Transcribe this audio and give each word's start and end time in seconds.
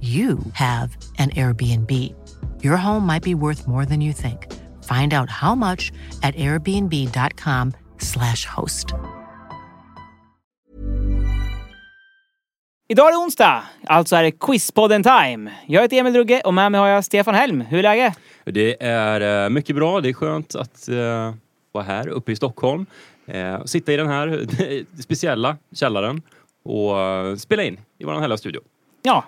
you 0.00 0.38
have 0.52 0.96
an 1.18 1.30
Airbnb. 1.30 2.14
Your 2.62 2.76
home 2.76 3.04
might 3.06 3.24
be 3.24 3.34
worth 3.34 3.66
more 3.66 3.84
than 3.84 4.00
you 4.00 4.12
think. 4.12 4.46
Find 4.84 5.12
out 5.12 5.28
how 5.30 5.56
much 5.56 5.90
at 6.22 6.36
airbnb.com/slash 6.36 8.44
host. 8.44 8.94
Idag 12.90 13.08
är 13.08 13.12
det 13.12 13.18
onsdag, 13.18 13.62
alltså 13.86 14.16
är 14.16 14.22
det 14.22 14.30
Quizpodden 14.30 15.02
time. 15.02 15.52
Jag 15.66 15.82
heter 15.82 15.96
Emil 15.96 16.12
Drugge 16.12 16.40
och 16.44 16.54
med 16.54 16.72
mig 16.72 16.80
har 16.80 16.88
jag 16.88 17.04
Stefan 17.04 17.34
Helm. 17.34 17.60
Hur 17.60 17.78
är 17.78 17.82
läget? 17.82 18.18
Det 18.44 18.82
är 18.82 19.44
eh, 19.44 19.50
mycket 19.50 19.76
bra. 19.76 20.00
Det 20.00 20.08
är 20.08 20.12
skönt 20.12 20.54
att 20.54 20.88
uh, 20.88 21.34
vara 21.72 21.84
här 21.84 22.08
uppe 22.08 22.32
i 22.32 22.36
Stockholm. 22.36 22.86
Uh, 23.34 23.64
sitta 23.64 23.92
i 23.92 23.96
den 23.96 24.08
här 24.08 24.46
speciella 25.02 25.56
källaren 25.74 26.22
och 26.62 26.96
uh, 26.96 27.36
spela 27.36 27.62
in 27.62 27.80
i 27.98 28.04
vår 28.04 28.20
härliga 28.20 28.36
studio. 28.36 28.60
Ja, 29.02 29.24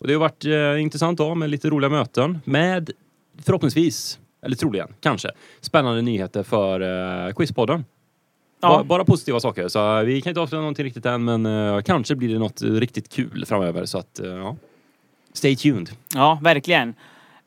och 0.00 0.06
det 0.06 0.12
har 0.12 0.20
varit 0.20 0.44
eh, 0.44 0.82
intressant 0.82 1.18
dag 1.18 1.36
med 1.36 1.50
lite 1.50 1.70
roliga 1.70 1.90
möten 1.90 2.38
med 2.44 2.90
förhoppningsvis, 3.44 4.18
eller 4.42 4.56
troligen, 4.56 4.88
kanske, 5.00 5.30
spännande 5.60 6.02
nyheter 6.02 6.42
för 6.42 6.80
eh, 7.26 7.32
Quizpodden. 7.32 7.84
Ja. 8.60 8.68
Bara, 8.68 8.84
bara 8.84 9.04
positiva 9.04 9.40
saker. 9.40 9.68
Så 9.68 9.98
eh, 9.98 10.04
vi 10.04 10.20
kan 10.20 10.30
inte 10.30 10.40
avslöja 10.40 10.60
någonting 10.60 10.84
riktigt 10.84 11.06
än 11.06 11.24
men 11.24 11.46
eh, 11.46 11.80
kanske 11.82 12.14
blir 12.14 12.28
det 12.28 12.38
något 12.38 12.62
riktigt 12.62 13.08
kul 13.08 13.44
framöver. 13.46 13.84
Så 13.84 13.98
att, 13.98 14.20
eh, 14.20 14.28
ja. 14.28 14.56
Stay 15.32 15.56
tuned. 15.56 15.90
Ja, 16.14 16.38
verkligen. 16.42 16.94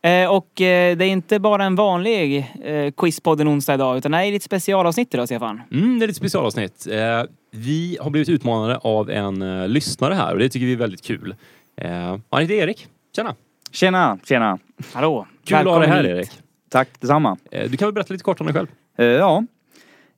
Eh, 0.02 0.32
och 0.32 0.62
eh, 0.62 0.98
det 0.98 1.06
är 1.06 1.10
inte 1.10 1.40
bara 1.40 1.64
en 1.64 1.76
vanlig 1.76 2.52
eh, 2.64 2.92
Quizpodden 2.92 3.48
onsdag 3.48 3.74
idag 3.74 3.98
utan 3.98 4.12
det 4.12 4.18
är 4.18 4.34
ett 4.36 4.44
specialavsnitt 4.44 5.14
idag, 5.14 5.28
Stefan. 5.28 5.62
Mm, 5.72 6.00
det 6.00 6.06
är 6.06 6.10
ett 6.10 6.16
specialavsnitt. 6.16 6.88
Eh, 6.88 7.24
vi 7.52 7.98
har 8.02 8.10
blivit 8.10 8.30
utmanade 8.30 8.78
av 8.78 9.10
en 9.10 9.68
lyssnare 9.74 10.14
här 10.14 10.34
och 10.34 10.40
det 10.40 10.50
tycker 10.50 10.66
vi 10.66 10.74
är 10.74 10.78
väldigt 10.78 11.04
kul. 11.04 11.36
Eh, 11.82 12.18
han 12.30 12.42
heter 12.42 12.54
Erik. 12.54 12.88
Tjena! 13.16 13.36
Tjena, 13.72 14.20
tjena. 14.24 14.60
Hallå! 14.94 15.28
Kul 15.46 15.58
att 15.58 15.66
ha 15.66 15.80
dig 15.80 15.90
här 15.90 16.04
hit. 16.04 16.12
Erik. 16.12 16.30
Tack 16.70 16.90
detsamma. 17.00 17.38
Eh, 17.52 17.70
du 17.70 17.78
kan 17.78 17.88
väl 17.88 17.94
berätta 17.94 18.14
lite 18.14 18.24
kort 18.24 18.42
om 18.42 18.48
dig 18.48 18.54
själv? 18.54 18.68
Eh, 18.98 19.06
ja. 19.06 19.44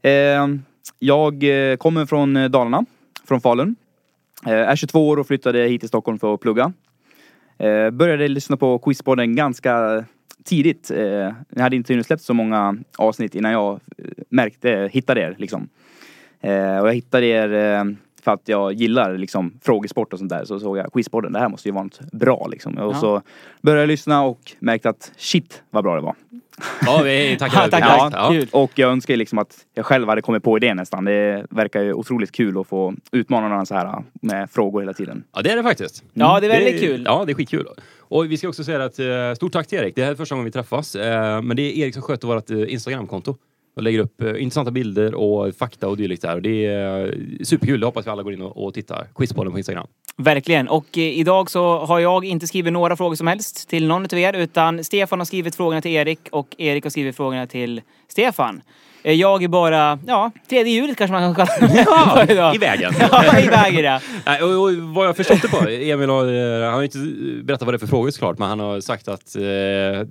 Eh, 0.02 0.48
jag 0.99 1.43
kommer 1.80 2.05
från 2.05 2.33
Dalarna, 2.33 2.86
från 3.27 3.42
Falun. 3.42 3.76
Är 4.45 4.76
22 4.76 5.08
år 5.10 5.17
och 5.17 5.27
flyttade 5.27 5.60
hit 5.60 5.82
till 5.82 5.88
Stockholm 5.88 6.20
för 6.20 6.33
att 6.33 6.39
plugga. 6.39 6.73
Började 7.92 8.27
lyssna 8.27 8.58
på 8.58 8.80
Quizpodden 8.80 9.36
ganska 9.36 10.05
tidigt. 10.43 10.92
Eh, 10.92 11.33
jag 11.49 11.61
hade 11.61 11.76
inte 11.76 11.93
hunnit 11.93 12.05
släppt 12.05 12.23
så 12.23 12.33
många 12.33 12.77
avsnitt 12.98 13.36
innan 13.36 13.52
jag 13.52 13.80
märkte, 14.30 14.89
hittade 14.93 15.21
er 15.21 15.36
liksom. 15.38 15.70
Och 16.42 16.88
jag 16.88 16.93
hittade 16.93 17.26
er 17.26 17.95
för 18.23 18.32
att 18.32 18.42
jag 18.45 18.73
gillar 18.73 19.17
liksom 19.17 19.60
frågesport 19.64 20.14
och 20.14 20.20
sånt 20.20 20.30
där. 20.30 20.45
Så 20.45 20.60
såg 20.60 20.78
jag 20.78 20.94
Quizpodden, 20.94 21.34
det 21.34 21.39
här 21.39 21.50
måste 21.50 21.67
ju 21.67 21.73
vara 21.73 21.84
något 21.84 22.00
bra 22.11 22.48
liksom. 22.52 22.78
Och 22.78 22.94
Ja. 22.95 23.00
så 23.00 23.22
började 23.61 23.82
jag 23.82 23.88
lyssna 23.88 24.23
och 24.23 24.39
märkte 24.60 24.89
att 24.89 25.11
shit 25.17 25.64
vad 25.70 25.84
bra 25.84 25.95
det 25.95 26.02
var. 26.02 26.16
Ja, 26.86 27.02
vi 27.04 27.36
tackar. 27.39 27.62
Ja, 27.62 27.67
tack, 27.67 27.82
direkt. 27.83 28.14
tack. 28.16 28.52
Ja. 28.54 28.60
Och 28.62 28.72
jag 28.76 28.92
önskar 28.92 29.16
liksom 29.17 29.38
att 29.39 29.58
jag 29.73 29.86
själv 29.86 30.08
hade 30.08 30.22
kommit 30.22 30.44
på 30.44 30.58
idén 30.58 30.78
nästan. 30.78 31.06
Det 31.06 31.45
verkar 31.50 31.82
ju 31.82 31.94
otroligt 31.94 32.32
kul 32.32 32.60
att 32.60 32.67
få 32.67 32.94
utmana 33.12 33.48
någon 33.48 33.66
så 33.66 33.76
här 33.76 34.04
med 34.22 34.50
frågor 34.52 34.80
hela 34.82 34.94
tiden. 34.94 35.23
Ja, 35.36 35.42
det 35.42 35.52
är 35.52 35.56
det 35.56 35.64
faktiskt. 35.64 36.04
Ja, 36.14 36.39
det 36.39 36.45
är 36.48 36.50
väldigt 36.50 36.82
kul. 36.82 37.04
Ja, 37.06 37.23
det 37.26 37.32
är 37.32 37.36
skitkul. 37.36 37.67
Och 38.00 38.32
vi 38.32 38.38
ska 38.38 38.48
också 38.48 38.64
säga 38.64 38.83
att 38.83 39.00
eh, 39.00 39.33
stort 39.36 39.52
tack 39.54 39.67
till 39.67 39.78
Erik. 39.80 39.95
Det 39.95 40.04
här 40.04 40.12
är 40.12 40.16
första 40.16 40.36
gången 40.36 40.45
vi 40.45 40.52
träffas. 40.52 40.95
Eh, 40.95 41.42
men 41.42 41.58
det 41.58 41.62
är 41.62 41.83
Erik 41.83 41.94
som 41.94 42.04
sköter 42.04 42.28
vårt 42.28 42.50
eh, 42.52 42.73
Instagramkonto. 42.73 43.36
Och 43.76 43.84
lägger 43.84 44.00
upp 44.00 44.22
eh, 44.22 44.44
intressanta 44.44 44.72
bilder 44.72 45.16
och 45.16 45.56
fakta 45.56 45.88
och 45.88 45.98
dylikt 45.98 46.22
där. 46.22 46.36
Och 46.36 46.42
det 46.42 46.66
är 46.66 47.17
superkul. 47.44 47.80
Det 47.80 47.86
hoppas 47.86 48.08
vi 48.08 48.11
alla 48.11 48.23
går 48.23 48.34
in 48.34 48.42
och, 48.42 48.66
och 48.66 48.73
tittar. 48.73 49.08
Quizbollen 49.16 49.52
på 49.52 49.58
Instagram. 49.58 49.88
Verkligen. 50.17 50.67
Och 50.67 50.98
eh, 50.98 51.04
idag 51.04 51.52
så 51.52 51.78
har 51.78 52.00
jag 52.00 52.26
inte 52.26 52.48
skrivit 52.48 52.73
några 52.73 52.95
frågor 52.95 53.16
som 53.16 53.28
helst 53.28 53.70
till 53.70 53.88
någon 53.88 54.04
av 54.04 54.14
er 54.14 54.33
utan 54.33 54.83
Stefan 54.83 55.20
har 55.20 55.26
skrivit 55.26 55.56
frågorna 55.56 55.82
till 55.82 55.92
Erik 55.92 56.20
och 56.32 56.56
Erik 56.58 56.83
har 56.83 56.89
skrivit 56.89 57.16
frågorna 57.16 57.48
till 57.48 57.82
Stefan. 58.08 58.62
Eh, 59.03 59.14
Jag 59.14 59.43
är 59.43 59.47
bara, 59.47 59.99
ja, 60.08 60.31
tredje 60.49 60.73
hjulet 60.73 60.97
kanske 60.97 61.11
man 61.11 61.36
kan 61.36 61.45
kalla 61.47 61.67
det 62.25 62.27
idag. 62.33 62.55
i 62.55 62.58
vägen. 62.58 62.93
Ja, 63.11 63.39
i 63.39 63.47
vägen 63.47 63.83
ja. 63.86 63.99
Nej, 64.25 64.41
och, 64.43 64.49
och 64.64 64.73
vad 64.73 65.08
jag 65.08 65.17
förstått 65.17 65.41
det 65.41 65.47
på, 65.47 65.58
Emil 65.69 66.09
har, 66.09 66.25
eh, 66.61 66.65
han 66.65 66.73
har 66.73 66.83
inte 66.83 66.97
berättat 67.43 67.65
vad 67.65 67.73
det 67.73 67.75
är 67.75 67.80
för 67.80 67.87
frågor 67.87 68.11
såklart, 68.11 68.37
men 68.37 68.49
han 68.49 68.59
har 68.59 68.81
sagt 68.81 69.08
att 69.08 69.36
eh, 69.36 69.41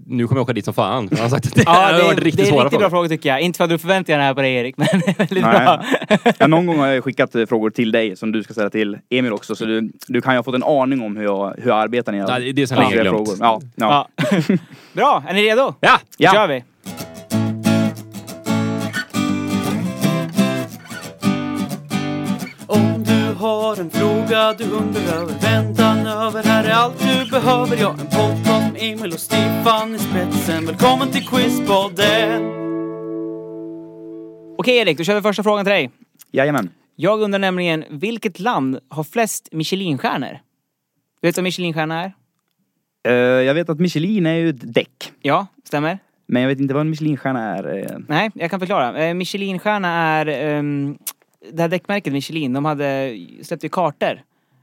nu 0.07 0.27
kommer 0.27 0.39
jag 0.39 0.43
åka 0.43 0.53
dit 0.53 0.65
som 0.65 0.75
fan. 0.75 1.09
Han 1.13 1.21
har 1.21 1.29
sagt 1.29 1.47
att 1.47 1.55
det, 1.55 1.63
Ja, 1.67 1.73
har 1.73 1.93
det, 1.93 2.03
varit 2.03 2.19
är, 2.19 2.25
riktigt 2.25 2.45
det 2.45 2.49
är 2.51 2.53
svåra 2.53 2.65
riktigt 2.65 2.79
bra 2.79 2.91
frågor. 2.91 2.91
frågor 2.91 3.09
tycker 3.09 3.29
jag. 3.29 3.41
Inte 3.41 3.57
för 3.57 3.65
att 3.65 3.71
du 3.71 3.79
förväntar 3.79 4.13
dig 4.13 4.19
det 4.19 4.25
här 4.25 4.35
på 4.35 4.41
dig 4.41 4.55
Erik, 4.55 4.77
men 4.77 4.87
det 4.93 5.19
väldigt 5.19 5.45
Nej. 5.45 5.53
bra. 5.65 5.83
Ja, 6.39 6.47
någon 6.47 6.67
gång 6.67 6.79
har 6.79 6.87
jag 6.87 7.05
skickat 7.05 7.35
eh, 7.35 7.47
frågor 7.47 7.71
till 7.71 7.93
dig 7.93 8.17
som 8.17 8.33
du 8.33 8.43
ska 8.43 8.53
ställa 8.53 8.71
till 8.71 8.99
Emil 9.11 9.33
också. 9.33 9.55
Så 9.57 9.65
du, 9.65 9.93
du 10.09 10.21
kan 10.21 10.33
ju 10.35 10.39
ha 10.39 10.43
fått 10.43 10.55
en 10.55 10.63
aning 10.65 11.03
om 11.03 11.17
hur 11.17 11.25
jag, 11.25 11.55
hur 11.59 11.69
jag 11.71 11.79
arbetar 11.79 12.13
när 12.13 12.19
jag 12.19 12.29
Nej, 12.29 12.53
det 12.53 12.63
är 12.63 12.67
ställer 12.67 12.83
länge 12.83 12.95
glömt. 13.03 13.17
frågor. 13.17 13.37
Ja, 13.41 13.61
ja. 13.77 14.09
Ja. 14.19 14.57
Bra, 14.93 15.25
är 15.29 15.35
ni 15.35 15.43
redo? 15.43 15.75
Ja! 15.81 15.99
Då 16.01 16.25
Ja. 16.25 16.33
kör 16.33 16.47
vi. 16.49 16.65
En 23.83 23.91
fråga 23.91 24.53
du 24.59 24.65
undrar 24.65 25.41
Väntan 25.43 26.07
över, 26.07 26.43
här 26.43 26.65
är 26.65 26.71
allt 26.71 26.99
du 26.99 27.31
behöver 27.31 27.77
Ja, 27.81 27.91
en 27.91 28.07
podcast 28.07 28.73
med 28.73 28.83
Emil 28.83 29.13
och 29.13 29.19
Stefan 29.21 29.95
i 29.95 29.99
spetsen 29.99 30.67
Välkommen 30.67 31.11
till 31.11 31.27
Quizpodden 31.27 32.43
Okej 34.59 34.77
Erik, 34.77 34.99
då 34.99 35.05
kör 35.05 35.15
vi 35.15 35.23
första 35.23 35.43
frågan 35.43 35.65
till 35.65 35.73
dig. 35.73 35.91
Jajamän. 36.31 36.71
Jag 36.97 37.21
undrar 37.21 37.39
nämligen, 37.39 37.85
vilket 37.91 38.41
land 38.41 38.79
har 38.89 39.05
flest 39.05 39.49
Michelinstjärnor? 39.53 40.39
Du 41.21 41.29
vet 41.29 41.37
vad 41.37 41.45
Michelinstjärna 41.45 42.03
är? 42.05 42.13
Eh, 43.09 43.13
jag 43.47 43.55
vet 43.55 43.69
att 43.69 43.81
Michelin 43.81 44.27
är 44.27 44.35
ju 44.35 44.49
ett 44.49 44.75
däck. 44.75 45.13
Ja, 45.23 45.47
stämmer. 45.65 45.99
Men 46.27 46.43
jag 46.43 46.49
vet 46.49 46.61
inte 46.61 46.75
vad 46.75 46.81
en 46.81 46.91
Michelinstjärna 46.91 47.57
är. 47.57 47.77
eh. 47.79 47.99
Nej, 48.09 48.31
jag 48.35 48.51
kan 48.51 48.61
förklara. 48.61 49.05
Eh, 49.05 49.15
Michelinstjärna 49.15 49.89
är... 49.89 50.27
ehm, 50.27 50.99
det 51.53 51.63
här 51.63 51.69
däckmärket 51.69 52.13
Michelin, 52.13 52.53
de 52.53 52.65
hade 52.65 53.19
släppt 53.43 53.65
ju 53.65 53.69
kartor 53.69 54.23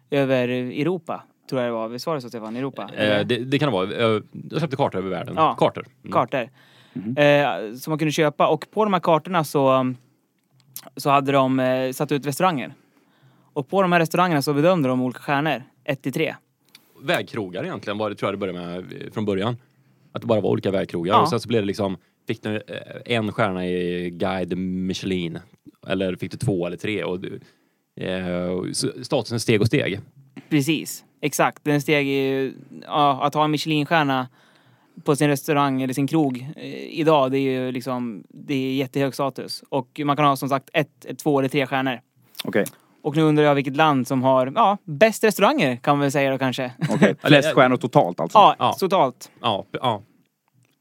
över 0.09 0.47
Europa. 0.47 1.23
Tror 1.49 1.61
jag 1.61 1.69
det 1.69 1.73
var. 1.73 1.87
Visst 1.87 2.07
var 2.07 2.15
det 2.15 2.21
så 2.21 2.29
Stefan? 2.29 2.55
Europa? 2.55 2.89
Eh, 2.95 3.25
det, 3.25 3.37
det 3.37 3.59
kan 3.59 3.67
det 3.67 3.73
vara. 3.73 4.15
Eh, 4.15 4.21
Jag 4.49 4.59
släppte 4.59 4.77
kartor 4.77 4.99
över 4.99 5.09
världen. 5.09 5.33
Ja. 5.37 5.55
Kartor. 5.59 5.85
Mm. 6.03 6.11
kartor. 6.11 6.49
Eh, 7.17 7.75
som 7.75 7.91
man 7.91 7.99
kunde 7.99 8.11
köpa 8.11 8.47
och 8.47 8.65
på 8.71 8.83
de 8.83 8.93
här 8.93 8.99
kartorna 8.99 9.43
så, 9.43 9.93
så 10.95 11.09
hade 11.09 11.31
de 11.31 11.59
eh, 11.59 11.91
satt 11.91 12.11
ut 12.11 12.25
restauranger. 12.25 12.73
Och 13.53 13.67
på 13.69 13.81
de 13.81 13.91
här 13.91 13.99
restaurangerna 13.99 14.41
så 14.41 14.53
bedömde 14.53 14.89
de 14.89 15.01
olika 15.01 15.19
stjärnor, 15.19 15.63
1 15.83 16.01
till 16.01 16.13
3. 16.13 16.35
Vägkrogar 17.01 17.63
egentligen 17.63 17.97
var 17.97 18.09
det, 18.09 18.15
tror 18.15 18.27
jag 18.27 18.33
det 18.33 18.37
började 18.53 18.59
med 18.59 19.01
eh, 19.01 19.11
från 19.11 19.25
början. 19.25 19.57
Att 20.11 20.21
det 20.21 20.27
bara 20.27 20.41
var 20.41 20.49
olika 20.49 20.71
vägkrogar. 20.71 21.13
Ja. 21.13 21.21
Och 21.21 21.29
sen 21.29 21.39
så 21.39 21.47
blev 21.47 21.61
det 21.61 21.67
liksom, 21.67 21.97
fick 22.29 22.43
du 22.43 22.55
eh, 22.55 23.15
en 23.15 23.31
stjärna 23.31 23.67
i 23.67 24.09
Guide 24.09 24.57
Michelin. 24.57 25.39
Eller 25.87 26.15
fick 26.15 26.31
du 26.31 26.37
två 26.37 26.67
eller 26.67 26.77
tre. 26.77 27.03
Och, 27.03 27.19
du- 27.19 27.39
eh, 28.01 28.71
statusen 29.01 29.39
steg 29.39 29.61
och 29.61 29.67
steg. 29.67 29.99
Precis, 30.49 31.03
exakt. 31.21 31.63
Den 31.63 31.81
steg 31.81 32.07
i, 32.07 32.53
ja, 32.85 33.23
att 33.23 33.33
ha 33.33 33.43
en 33.43 33.51
Michelinstjärna 33.51 34.27
på 35.03 35.15
sin 35.15 35.27
restaurang 35.27 35.81
eller 35.81 35.93
sin 35.93 36.07
krog 36.07 36.45
eh, 36.55 36.99
idag, 36.99 37.31
det 37.31 37.37
är 37.37 37.51
ju 37.65 37.71
liksom, 37.71 38.23
det 38.29 38.53
är 38.53 38.73
jättehög 38.73 39.13
status. 39.13 39.63
Och 39.69 40.01
man 40.05 40.15
kan 40.15 40.25
ha 40.25 40.35
som 40.35 40.49
sagt 40.49 40.69
ett, 40.73 41.05
ett 41.05 41.19
två 41.19 41.39
eller 41.39 41.49
tre 41.49 41.65
stjärnor. 41.67 41.99
Okej. 42.43 42.65
Och 43.01 43.15
nu 43.15 43.21
undrar 43.21 43.43
jag 43.43 43.55
vilket 43.55 43.75
land 43.75 44.07
som 44.07 44.23
har, 44.23 44.51
ja, 44.55 44.77
bäst 44.83 45.23
restauranger 45.23 45.75
kan 45.75 45.97
man 45.97 46.01
väl 46.01 46.11
säga 46.11 46.31
då 46.31 46.37
kanske. 46.37 46.71
Okej, 46.89 47.15
flest 47.23 47.53
stjärnor 47.53 47.77
totalt 47.77 48.19
alltså? 48.19 48.37
Ja, 48.37 48.55
Ja. 48.59 48.73
totalt. 48.79 49.31
Ja, 49.41 49.65
ja. 49.71 50.01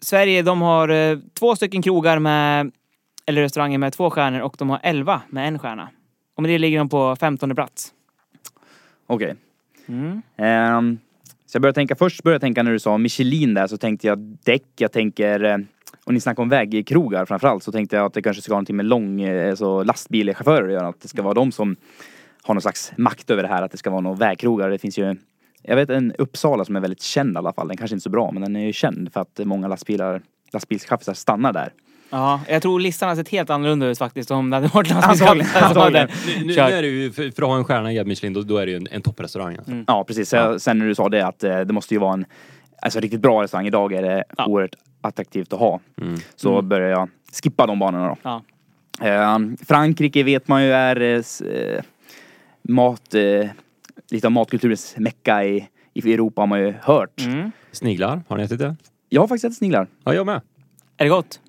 Sverige, 0.00 0.42
de 0.42 0.62
har 0.62 0.88
eh, 0.88 1.18
två 1.38 1.56
stycken 1.56 1.82
krogar 1.82 2.18
med, 2.18 2.72
eller 3.26 3.42
restauranger 3.42 3.78
med 3.78 3.92
två 3.92 4.10
stjärnor 4.10 4.40
och 4.40 4.54
de 4.58 4.70
har 4.70 4.80
elva 4.82 5.22
med 5.28 5.48
en 5.48 5.58
stjärna. 5.58 5.88
Och 6.36 6.42
med 6.42 6.50
det 6.50 6.58
ligger 6.58 6.78
de 6.78 6.88
på 6.88 7.16
femtonde 7.16 7.54
plats. 7.54 7.92
Okej. 9.06 9.34
Mm. 9.86 10.22
Ehm, 10.36 10.98
så 11.46 11.56
jag 11.56 11.62
började 11.62 11.74
tänka, 11.74 11.96
först 11.96 12.22
började 12.22 12.34
jag 12.34 12.40
tänka 12.40 12.62
när 12.62 12.72
du 12.72 12.78
sa 12.78 12.98
Michelin 12.98 13.54
där 13.54 13.66
så 13.66 13.76
tänkte 13.76 14.06
jag 14.06 14.18
däck, 14.18 14.66
jag 14.76 14.92
tänker 14.92 15.44
eh, 15.44 15.56
och 16.04 16.14
ni 16.14 16.20
snackar 16.20 16.42
om 16.42 16.48
vägkrogar 16.48 17.24
framförallt 17.24 17.62
så 17.62 17.72
tänkte 17.72 17.96
jag 17.96 18.06
att 18.06 18.14
det 18.14 18.22
kanske 18.22 18.42
ska 18.42 18.52
ha 18.52 18.56
någonting 18.56 18.76
med 18.76 18.86
lång, 18.86 19.24
alltså 19.24 19.82
lastbilschaufförer 19.82 20.66
att 20.66 20.72
göra. 20.72 20.88
Att 20.88 21.00
det 21.00 21.08
ska 21.08 21.22
vara 21.22 21.34
de 21.34 21.52
som 21.52 21.76
har 22.42 22.54
någon 22.54 22.62
slags 22.62 22.92
makt 22.96 23.30
över 23.30 23.42
det 23.42 23.48
här, 23.48 23.62
att 23.62 23.70
det 23.70 23.78
ska 23.78 23.90
vara 23.90 24.00
några 24.00 24.16
vägkrogar. 24.16 24.70
Det 24.70 24.78
finns 24.78 24.98
ju, 24.98 25.16
jag 25.62 25.76
vet 25.76 25.90
en 25.90 26.12
Uppsala 26.18 26.64
som 26.64 26.76
är 26.76 26.80
väldigt 26.80 27.02
känd 27.02 27.34
i 27.34 27.38
alla 27.38 27.52
fall. 27.52 27.68
Den 27.68 27.76
kanske 27.76 27.94
inte 27.94 28.00
är 28.00 28.02
så 28.02 28.10
bra 28.10 28.30
men 28.32 28.42
den 28.42 28.56
är 28.56 28.66
ju 28.66 28.72
känd 28.72 29.12
för 29.12 29.20
att 29.20 29.40
många 29.44 29.68
lastbilar, 29.68 30.22
lastbilschaffisar 30.52 31.14
stannar 31.14 31.52
där. 31.52 31.72
Ja, 32.10 32.40
jag 32.48 32.62
tror 32.62 32.80
listan 32.80 33.08
hade 33.08 33.20
sett 33.20 33.28
helt 33.28 33.50
annorlunda 33.50 33.86
ut 33.86 33.98
faktiskt 33.98 34.30
om 34.30 34.50
det 34.50 34.56
hade 34.56 34.68
varit 34.68 34.90
lastbilschaffisar. 34.94 36.08
Nu, 36.40 36.44
nu 36.46 36.52
är 36.54 36.82
det 36.82 36.88
ju, 36.88 37.12
för, 37.12 37.30
för 37.30 37.42
att 37.42 37.48
ha 37.48 37.56
en 37.56 37.64
stjärna 37.64 37.92
i 37.92 38.04
Michelin, 38.04 38.32
då, 38.32 38.42
då 38.42 38.56
är 38.56 38.66
det 38.66 38.72
ju 38.72 38.76
en, 38.76 38.88
en 38.90 39.02
topprestaurang. 39.02 39.56
Alltså. 39.56 39.72
Ja 39.86 40.04
precis, 40.04 40.28
Så 40.28 40.58
sen 40.58 40.78
när 40.78 40.86
du 40.86 40.94
sa 40.94 41.08
det 41.08 41.26
att 41.26 41.44
eh, 41.44 41.60
det 41.60 41.72
måste 41.72 41.94
ju 41.94 42.00
vara 42.00 42.12
en 42.12 42.24
alltså, 42.82 43.00
riktigt 43.00 43.20
bra 43.20 43.42
restaurang. 43.42 43.66
Idag 43.66 43.92
är 43.92 44.02
det 44.02 44.24
Ja. 44.36 44.46
oerhört 44.46 44.74
attraktivt 45.00 45.52
att 45.52 45.58
ha. 45.58 45.80
Mm. 46.00 46.20
Så 46.36 46.62
börjar 46.62 46.88
jag 46.88 47.08
skippa 47.42 47.66
de 47.66 47.78
banorna 47.78 48.08
då. 48.08 48.16
Ja. 48.22 48.42
Eh, 49.08 49.38
Frankrike 49.68 50.22
vet 50.22 50.48
man 50.48 50.64
ju 50.64 50.72
är 50.72 51.00
eh, 51.00 51.50
eh, 51.52 51.82
mat, 52.62 53.14
eh, 53.14 53.48
lite 54.10 54.26
av 54.26 54.32
matkulturens 54.32 54.94
mecka 54.96 55.44
i, 55.44 55.68
i 55.94 56.12
Europa 56.12 56.42
har 56.42 56.46
man 56.46 56.60
ju 56.60 56.74
hört. 56.82 57.20
Mm. 57.26 57.50
Sniglar, 57.72 58.22
har 58.28 58.36
ni 58.36 58.42
ätit 58.42 58.58
det? 58.58 58.76
Jag 59.08 59.20
har 59.22 59.28
faktiskt 59.28 59.44
ätit 59.44 59.58
sniglar. 59.58 59.88
Ja, 60.04 60.14
jag 60.14 60.26
med. 60.26 60.40
Är 60.96 61.04
det 61.04 61.08
gott? 61.08 61.40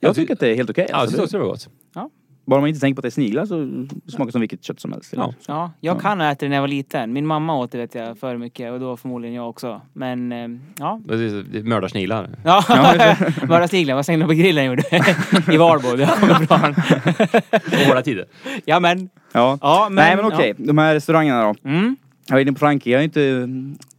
Jag 0.00 0.08
Jag 0.08 0.14
ty- 0.16 0.22
tycker 0.22 0.34
att 0.34 0.40
det 0.40 0.48
är 0.48 0.54
helt 0.54 0.70
okej. 0.70 0.86
Ja, 0.88 0.94
jag 0.94 1.00
alltså, 1.00 1.12
tyckte 1.16 1.24
också 1.24 1.36
det- 1.36 1.42
det 1.42 1.46
var 1.46 1.52
gott. 1.52 1.68
Bara 2.50 2.60
man 2.60 2.68
inte 2.68 2.80
tänker 2.80 2.94
på 2.94 3.00
att 3.00 3.02
det 3.02 3.08
är 3.08 3.10
sniglar 3.10 3.46
så 3.46 3.56
smakar 4.10 4.26
det 4.26 4.32
som 4.32 4.40
vilket 4.40 4.64
kött 4.64 4.80
som 4.80 4.92
helst. 4.92 5.12
Ja. 5.16 5.34
Ja, 5.46 5.72
jag 5.80 6.00
kan 6.00 6.20
ha 6.20 6.26
ätit 6.26 6.40
det 6.40 6.48
när 6.48 6.56
jag 6.56 6.62
var 6.62 6.68
liten. 6.68 7.12
Min 7.12 7.26
mamma 7.26 7.56
åt 7.56 7.72
det 7.72 7.78
vet 7.78 7.94
jag 7.94 8.18
för 8.18 8.36
mycket 8.36 8.72
och 8.72 8.80
då 8.80 8.96
förmodligen 8.96 9.36
jag 9.36 9.48
också. 9.48 9.80
Men 9.92 10.32
eh, 10.32 10.48
ja. 10.78 11.00
Är 11.10 11.62
Mördarsniglar. 11.62 12.30
Ja, 12.44 12.64
bara 13.48 13.68
sniglar. 13.68 13.94
Vad 13.94 14.04
slängde 14.04 14.26
på 14.26 14.32
grillen 14.32 14.64
gjorde 14.64 14.82
I 15.52 15.56
Valbo. 15.56 15.96
Det 15.96 16.06
kommer 16.20 16.46
bra. 16.46 16.56
Och 17.80 17.86
hårda 17.86 18.02
tider. 18.02 18.24
Ja 18.64 18.80
men. 18.80 19.08
Ja. 19.32 19.58
Ja, 19.62 19.86
men, 19.90 19.94
Nej 19.94 20.16
men 20.16 20.24
okej, 20.24 20.54
de 20.56 20.78
här 20.78 20.94
restaurangerna 20.94 21.42
då. 21.42 21.68
Mm. 21.68 21.96
Jag 22.28 22.38
är 22.38 22.42
inne 22.42 22.52
på 22.52 22.58
Frankrike, 22.58 22.90
jag 22.90 22.98
har 22.98 23.04
inte 23.04 23.48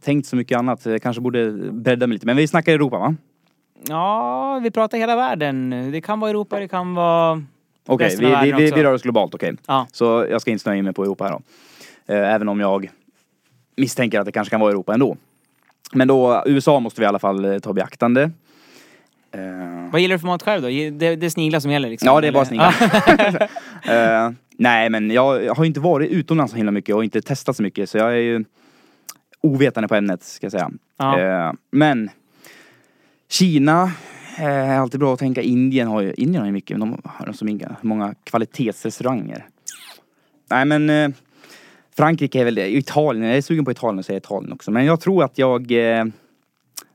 tänkt 0.04 0.26
så 0.26 0.36
mycket 0.36 0.58
annat. 0.58 0.86
Jag 0.86 1.02
kanske 1.02 1.22
borde 1.22 1.52
bredda 1.72 2.06
mig 2.06 2.14
lite. 2.14 2.26
Men 2.26 2.36
vi 2.36 2.48
snackar 2.48 2.72
Europa 2.72 2.98
va? 2.98 3.14
ja, 3.88 4.60
vi 4.62 4.70
pratar 4.70 4.98
hela 4.98 5.16
världen. 5.16 5.70
Det 5.92 6.00
kan 6.00 6.20
vara 6.20 6.30
Europa, 6.30 6.58
det 6.60 6.68
kan 6.68 6.94
vara... 6.94 7.42
Okej, 7.86 8.06
Resten 8.06 8.26
vi, 8.26 8.34
av 8.34 8.42
vi, 8.42 8.50
världen 8.50 8.64
vi, 8.66 8.70
vi 8.72 8.82
rör 8.82 8.92
oss 8.92 9.02
globalt, 9.02 9.34
okej. 9.34 9.54
Ja. 9.66 9.86
Så 9.92 10.26
jag 10.30 10.40
ska 10.40 10.50
inte 10.50 10.62
snöa 10.62 10.76
in 10.76 10.84
mig 10.84 10.92
på 10.94 11.02
Europa 11.02 11.24
här 11.24 11.30
då. 11.30 11.42
Eh, 12.14 12.34
Även 12.34 12.48
om 12.48 12.60
jag 12.60 12.90
misstänker 13.76 14.20
att 14.20 14.26
det 14.26 14.32
kanske 14.32 14.50
kan 14.50 14.60
vara 14.60 14.70
Europa 14.70 14.94
ändå. 14.94 15.16
Men 15.92 16.08
då, 16.08 16.42
USA 16.46 16.80
måste 16.80 17.00
vi 17.00 17.04
i 17.04 17.08
alla 17.08 17.18
fall 17.18 17.44
eh, 17.44 17.58
ta 17.58 17.70
i 17.70 17.74
beaktande. 17.74 18.22
Eh, 19.32 19.90
Vad 19.92 20.00
gillar 20.00 20.14
du 20.14 20.18
för 20.18 20.26
mat 20.26 20.42
själv 20.42 20.62
då? 20.62 20.68
Det, 20.68 20.90
det 21.16 21.26
är 21.26 21.30
sniglar 21.30 21.60
som 21.60 21.70
gäller 21.70 21.88
liksom? 21.90 22.06
Ja, 22.06 22.20
det 22.20 22.28
är 22.28 22.32
bara 22.32 22.46
eller? 22.46 22.70
sniglar. 22.72 23.48
Eh, 23.84 24.30
nej, 24.56 24.90
men 24.90 25.10
jag, 25.10 25.44
jag 25.44 25.54
har 25.54 25.64
inte 25.64 25.80
varit 25.80 26.10
utomlands 26.10 26.50
så 26.50 26.56
himla 26.56 26.72
mycket 26.72 26.94
och 26.94 27.04
inte 27.04 27.22
testat 27.22 27.56
så 27.56 27.62
mycket 27.62 27.90
så 27.90 27.98
jag 27.98 28.12
är 28.12 28.16
ju 28.16 28.44
ovetande 29.40 29.88
på 29.88 29.94
ämnet 29.94 30.22
ska 30.22 30.44
jag 30.44 30.52
säga. 30.52 30.70
Ja. 30.96 31.20
Eh, 31.20 31.52
men 31.70 32.10
Kina 33.30 33.92
eh, 34.38 34.80
alltid 34.80 35.00
bra 35.00 35.12
att 35.12 35.18
tänka. 35.18 35.42
Indien 35.42 35.88
har 35.88 36.00
ju, 36.00 36.14
Indien 36.16 36.40
har 36.40 36.46
ju 36.46 36.52
mycket, 36.52 36.78
men 36.78 36.90
de 36.90 37.02
har 37.04 37.32
så 37.32 37.44
många, 37.44 37.76
många 37.82 38.14
kvalitetsrestauranger. 38.24 39.46
Nej 40.50 40.64
men 40.64 40.90
eh, 40.90 41.10
Frankrike 41.96 42.40
är 42.40 42.44
väl 42.44 42.54
det. 42.54 42.76
Italien, 42.76 43.26
jag 43.26 43.36
är 43.36 43.42
sugen 43.42 43.64
på 43.64 43.70
Italien 43.70 43.98
och 43.98 44.04
säger 44.04 44.20
Italien 44.20 44.52
också. 44.52 44.70
Men 44.70 44.84
jag 44.84 45.00
tror 45.00 45.24
att 45.24 45.38
jag 45.38 45.72
eh, 45.72 46.04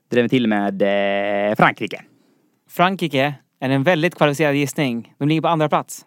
drämmer 0.09 0.29
till 0.29 0.47
med 0.47 0.81
eh, 0.81 1.55
Frankrike. 1.55 2.01
Frankrike 2.69 3.33
är 3.59 3.69
en 3.69 3.83
väldigt 3.83 4.15
kvalificerad 4.15 4.55
gissning. 4.55 5.13
De 5.17 5.27
ligger 5.27 5.41
på 5.41 5.47
andra 5.47 5.69
plats. 5.69 6.05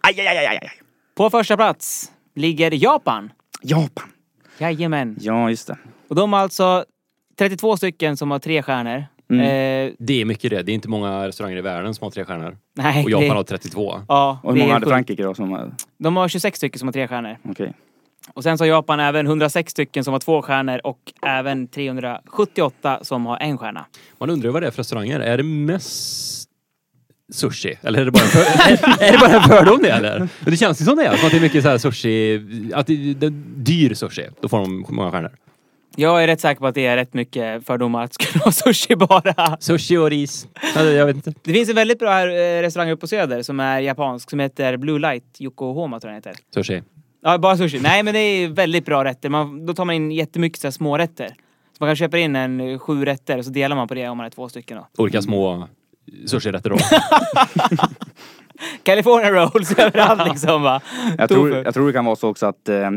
Aj, 0.00 0.20
aj, 0.20 0.26
aj, 0.26 0.36
aj, 0.36 0.58
aj. 0.62 0.70
På 1.14 1.30
första 1.30 1.56
plats 1.56 2.12
ligger 2.34 2.70
Japan. 2.70 3.32
Japan. 3.62 4.08
Jajamän. 4.58 5.16
Ja, 5.20 5.50
just 5.50 5.66
det. 5.66 5.78
Och 6.08 6.14
de 6.16 6.32
har 6.32 6.40
alltså 6.40 6.84
32 7.38 7.76
stycken 7.76 8.16
som 8.16 8.30
har 8.30 8.38
tre 8.38 8.62
stjärnor. 8.62 9.04
Mm. 9.30 9.40
Eh, 9.88 9.92
Det 9.98 10.20
är 10.20 10.24
mycket 10.24 10.50
det. 10.50 10.62
Det 10.62 10.72
är 10.72 10.74
inte 10.74 10.88
många 10.88 11.28
restauranger 11.28 11.56
i 11.56 11.60
världen 11.60 11.94
som 11.94 12.04
har 12.04 12.10
tre 12.10 12.24
stjärnor. 12.24 12.56
nej, 12.76 13.04
Och 13.04 13.10
Japan 13.10 13.28
det, 13.28 13.34
har 13.34 13.42
32. 13.42 14.00
Ja, 14.08 14.40
Och 14.42 14.52
hur 14.52 14.60
många 14.60 14.72
hade 14.72 14.84
sjukt. 14.86 14.92
Frankrike 14.92 15.22
då 15.22 15.34
som 15.34 15.50
var... 15.50 15.72
De 15.98 16.16
har 16.16 16.28
26 16.28 16.56
stycken 16.56 16.78
som 16.78 16.88
har 16.88 16.92
tre 16.92 17.08
stjärnor. 17.08 17.36
Okej. 17.50 17.72
Och 18.34 18.42
sen 18.42 18.58
så 18.58 18.64
har 18.64 18.68
Japan 18.68 19.00
även 19.00 19.26
106 19.26 19.70
stycken 19.70 20.04
som 20.04 20.12
har 20.12 20.20
två 20.20 20.42
stjärnor 20.42 20.80
och 20.84 20.98
även 21.26 21.68
378 21.68 22.98
som 23.02 23.26
har 23.26 23.36
en 23.38 23.58
stjärna. 23.58 23.84
Man 24.18 24.30
undrar 24.30 24.50
vad 24.50 24.62
det 24.62 24.66
är 24.66 24.70
för 24.70 24.78
restauranger. 24.78 25.20
Är 25.20 25.36
det 25.36 25.42
mest 25.42 26.48
sushi? 27.32 27.78
Eller 27.82 28.00
är 28.00 28.04
det 28.04 28.10
bara 28.10 28.22
en, 28.22 28.28
för... 28.28 28.40
är, 28.40 29.08
är 29.08 29.12
det 29.12 29.18
bara 29.18 29.30
en 29.30 29.42
fördom 29.48 29.78
det 29.82 29.90
eller? 29.90 30.18
Men 30.18 30.50
det 30.50 30.56
känns 30.56 30.80
ju 30.80 30.84
som 30.84 30.96
det 30.96 31.04
är. 31.04 31.16
Som 31.16 31.26
att 31.26 31.32
det 31.32 31.38
är 31.38 31.40
mycket 31.40 31.62
så 31.62 31.68
här 31.68 31.78
sushi, 31.78 32.40
att 32.74 32.86
det, 32.86 33.14
det 33.14 33.26
är 33.26 33.30
dyr 33.56 33.94
sushi. 33.94 34.26
Då 34.40 34.48
får 34.48 34.58
de 34.58 34.84
många 34.88 35.10
stjärnor. 35.10 35.30
Jag 36.00 36.22
är 36.22 36.26
rätt 36.26 36.40
säker 36.40 36.60
på 36.60 36.66
att 36.66 36.74
det 36.74 36.86
är 36.86 36.96
rätt 36.96 37.14
mycket 37.14 37.66
fördomar 37.66 38.04
att 38.04 38.10
det 38.10 38.24
skulle 38.24 38.40
vara 38.40 38.52
sushi 38.72 38.96
bara. 38.96 39.56
Sushi 39.60 39.96
och 39.96 40.10
ris. 40.10 40.48
Alltså, 40.62 40.84
jag 40.84 41.06
vet 41.06 41.16
inte. 41.16 41.34
Det 41.42 41.52
finns 41.52 41.68
en 41.68 41.74
väldigt 41.74 41.98
bra 41.98 42.20
eh, 42.20 42.62
restaurang 42.62 42.90
uppe 42.90 43.00
på 43.00 43.06
Söder 43.06 43.42
som 43.42 43.60
är 43.60 43.80
japansk 43.80 44.30
som 44.30 44.40
heter 44.40 44.76
Blue 44.76 44.98
Light 44.98 45.40
Yokohama 45.40 46.00
tror 46.00 46.12
jag 46.12 46.22
den 46.22 46.32
heter. 46.32 46.44
Sushi. 46.54 46.82
Ja, 47.22 47.38
bara 47.38 47.56
sushi. 47.56 47.80
Nej, 47.80 48.02
men 48.02 48.14
det 48.14 48.20
är 48.20 48.48
väldigt 48.48 48.84
bra 48.86 49.04
rätter. 49.04 49.28
Man, 49.28 49.66
då 49.66 49.74
tar 49.74 49.84
man 49.84 49.94
in 49.94 50.10
jättemycket 50.10 50.60
så 50.60 50.66
här, 50.66 50.72
små 50.72 50.98
rätter. 50.98 51.26
Så 51.28 51.76
man 51.80 51.88
kan 51.88 51.96
köpa 51.96 52.18
in 52.18 52.36
en 52.36 52.60
eh, 52.60 52.78
sju 52.78 53.04
rätter 53.04 53.38
och 53.38 53.44
så 53.44 53.50
delar 53.50 53.76
man 53.76 53.88
på 53.88 53.94
det 53.94 54.08
om 54.08 54.16
man 54.16 54.26
är 54.26 54.30
två 54.30 54.48
stycken. 54.48 54.76
Då. 54.76 55.02
Olika 55.02 55.22
små 55.22 55.68
sushirätter 56.26 56.70
då. 56.70 56.76
California 58.82 59.30
rolls 59.30 59.72
överallt 59.78 60.28
liksom 60.28 60.62
va. 60.62 60.80
Jag, 61.18 61.28
tror, 61.28 61.54
jag 61.56 61.74
tror 61.74 61.86
det 61.86 61.92
kan 61.92 62.04
vara 62.04 62.16
så 62.16 62.28
också 62.28 62.46
att, 62.46 62.68
eh, 62.68 62.90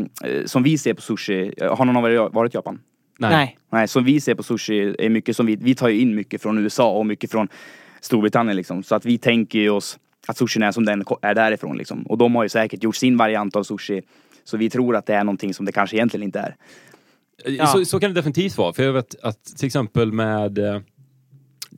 som 0.46 0.62
vi 0.62 0.78
ser 0.78 0.94
på 0.94 1.02
sushi, 1.02 1.54
eh, 1.56 1.76
har 1.76 1.84
någon 1.84 1.96
av 1.96 2.12
er 2.12 2.28
varit 2.32 2.54
i 2.54 2.56
Japan? 2.56 2.78
Nej. 3.30 3.58
Nej, 3.70 3.88
som 3.88 4.04
vi 4.04 4.20
ser 4.20 4.34
på 4.34 4.42
sushi 4.42 4.94
är 4.98 5.08
mycket 5.08 5.36
som 5.36 5.46
vi, 5.46 5.56
vi 5.56 5.74
tar 5.74 5.88
ju 5.88 6.00
in 6.00 6.14
mycket 6.14 6.42
från 6.42 6.58
USA 6.58 6.90
och 6.92 7.06
mycket 7.06 7.30
från 7.30 7.48
Storbritannien 8.00 8.56
liksom. 8.56 8.82
Så 8.82 8.94
att 8.94 9.04
vi 9.06 9.18
tänker 9.18 9.58
ju 9.58 9.70
oss 9.70 9.98
att 10.26 10.36
sushin 10.36 10.62
är 10.62 10.72
som 10.72 10.84
den 10.84 11.04
är 11.22 11.34
därifrån 11.34 11.76
liksom. 11.76 12.02
Och 12.02 12.18
de 12.18 12.34
har 12.34 12.42
ju 12.42 12.48
säkert 12.48 12.82
gjort 12.82 12.96
sin 12.96 13.16
variant 13.16 13.56
av 13.56 13.62
sushi. 13.62 14.02
Så 14.44 14.56
vi 14.56 14.70
tror 14.70 14.96
att 14.96 15.06
det 15.06 15.14
är 15.14 15.24
någonting 15.24 15.54
som 15.54 15.66
det 15.66 15.72
kanske 15.72 15.96
egentligen 15.96 16.24
inte 16.24 16.38
är. 16.38 16.56
Ja. 17.44 17.66
Så, 17.66 17.84
så 17.84 18.00
kan 18.00 18.10
det 18.10 18.14
definitivt 18.14 18.56
vara. 18.58 18.72
För 18.72 18.82
jag 18.82 18.92
vet 18.92 19.14
att 19.22 19.44
till 19.44 19.66
exempel 19.66 20.12
med... 20.12 20.58
eh, 20.58 20.80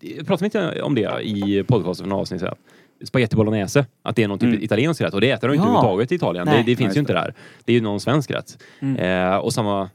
Jag 0.01 0.27
pratade 0.27 0.45
inte 0.47 0.83
om 0.83 0.95
det 0.95 1.21
i 1.23 1.65
podcasten 1.69 2.05
för 2.05 2.09
några 2.09 2.21
avsnitt 2.21 2.41
sedan. 2.41 2.55
Spaghetti 3.05 3.37
bolognese, 3.37 3.87
att 4.03 4.17
det 4.17 4.23
är 4.23 4.29
någon 4.29 4.39
typ 4.39 4.49
Mm. 4.49 4.63
italiensk 4.63 5.01
rätt 5.01 5.15
och 5.15 5.21
det 5.21 5.31
äter 5.31 5.49
de 5.49 5.55
inte 5.55 5.65
Ja. 5.67 5.69
överhuvudtaget 5.71 6.13
i 6.13 6.15
Italien. 6.15 6.47
Nej. 6.47 6.57
Det, 6.67 6.73
det 6.73 6.77
finns 6.77 6.97
ju 6.97 7.01
inte 7.01 7.13
där. 7.13 7.35
Det 7.65 7.73
är 7.73 7.75
ju 7.77 7.81
någon 7.83 8.01
svensk 8.01 8.31
rätt. 8.31 8.59
Mm. 8.81 8.97
Eh, 9.33 9.37
och 9.37 9.53
samma 9.53 9.91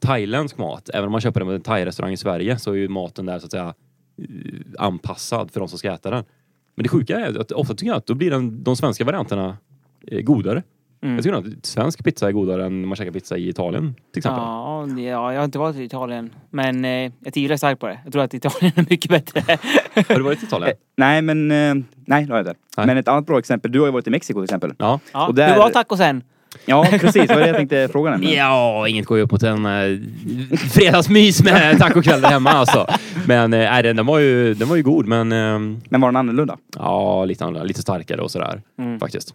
thailändsk 0.00 0.58
mat, 0.58 0.90
även 0.94 1.04
om 1.06 1.12
man 1.12 1.20
köper 1.20 1.40
den 1.40 1.48
på 1.48 1.52
en 1.52 1.60
thai-restaurang 1.60 2.12
i 2.12 2.16
Sverige 2.16 2.58
så 2.58 2.70
är 2.72 2.76
ju 2.76 2.88
maten 2.88 3.26
där 3.26 3.38
så 3.38 3.44
att 3.46 3.50
säga 3.52 3.74
eh, 4.18 4.24
anpassad 4.78 5.50
för 5.50 5.60
de 5.60 5.68
som 5.68 5.78
ska 5.78 5.92
äta 5.92 6.10
den. 6.10 6.24
Men 6.74 6.82
det 6.82 6.88
sjuka 6.88 7.18
är 7.20 7.40
att 7.40 7.52
ofta 7.52 7.74
tycker 7.74 7.86
jag 7.90 7.96
att 7.96 8.06
då 8.06 8.14
blir 8.14 8.30
den, 8.30 8.62
de 8.64 8.76
svenska 8.76 9.04
varianterna 9.04 9.56
eh, 10.06 10.20
godare. 10.20 10.62
Mm. 11.02 11.14
Jag 11.14 11.24
tycker 11.24 11.38
att 11.38 11.66
svensk 11.66 12.04
pizza 12.04 12.28
är 12.28 12.32
godare 12.32 12.66
än 12.66 12.86
man 12.86 12.96
käkar 12.96 13.10
pizza 13.12 13.36
i 13.36 13.48
Italien 13.48 13.94
till 14.12 14.18
exempel. 14.20 14.42
Ja, 14.42 14.86
ja, 14.88 15.32
jag 15.32 15.40
har 15.40 15.44
inte 15.44 15.58
varit 15.58 15.76
i 15.76 15.82
Italien. 15.84 16.30
Men 16.50 16.84
eh, 16.84 17.12
jag 17.24 17.34
tvivlar 17.34 17.56
starkt 17.56 17.80
på 17.80 17.86
det. 17.86 18.00
Jag 18.04 18.12
tror 18.12 18.22
att 18.22 18.34
Italien 18.34 18.72
är 18.76 18.86
mycket 18.90 19.10
bättre. 19.10 19.40
Har 20.08 20.14
du 20.14 20.22
varit 20.22 20.42
i 20.42 20.46
Italien? 20.46 20.70
Eh, 20.76 20.76
nej 20.96 21.22
men, 21.22 21.50
eh, 21.50 21.74
nej 22.06 22.24
det 22.26 22.32
har 22.32 22.38
jag 22.38 22.46
inte. 22.46 22.54
Nej. 22.76 22.86
Men 22.86 22.96
ett 22.96 23.08
annat 23.08 23.26
bra 23.26 23.38
exempel, 23.38 23.72
du 23.72 23.78
har 23.80 23.86
ju 23.86 23.92
varit 23.92 24.06
i 24.06 24.10
Mexiko 24.10 24.38
till 24.40 24.44
exempel. 24.44 24.72
Ja. 24.78 25.00
Ja, 25.12 25.26
Och 25.28 25.34
där- 25.34 25.48
Hur 25.52 25.58
var 25.58 25.70
tacosen? 25.70 26.22
Ja 26.66 26.86
precis, 26.90 27.28
det 27.28 27.34
var 27.34 27.40
det 27.40 27.46
jag 27.46 27.56
tänkte 27.56 27.88
fråga 27.92 28.10
nämligen. 28.10 28.38
Ja, 28.38 28.88
inget 28.88 29.06
går 29.06 29.18
ju 29.18 29.24
upp 29.24 29.32
mot 29.32 29.42
en 29.42 29.66
äh, 29.66 29.98
fredagsmys 30.70 31.44
med 31.44 31.78
tacokväll 31.80 32.20
där 32.20 32.28
hemma 32.28 32.50
alltså. 32.50 32.86
Men 33.26 33.52
äh, 33.52 33.58
nej, 33.70 33.82
den, 33.82 33.96
den, 33.96 34.06
var 34.06 34.18
ju, 34.18 34.54
den 34.54 34.68
var 34.68 34.76
ju 34.76 34.82
god, 34.82 35.06
men 35.06 35.32
ehm, 35.32 35.80
Men 35.88 36.00
var 36.00 36.08
den 36.08 36.16
annorlunda? 36.16 36.56
ja, 36.76 37.24
lite, 37.24 37.44
annorlunda, 37.44 37.64
lite 37.66 37.82
starkare 37.82 38.20
och 38.20 38.30
sådär 38.30 38.62
Mm. 38.78 39.00
faktiskt. 39.00 39.34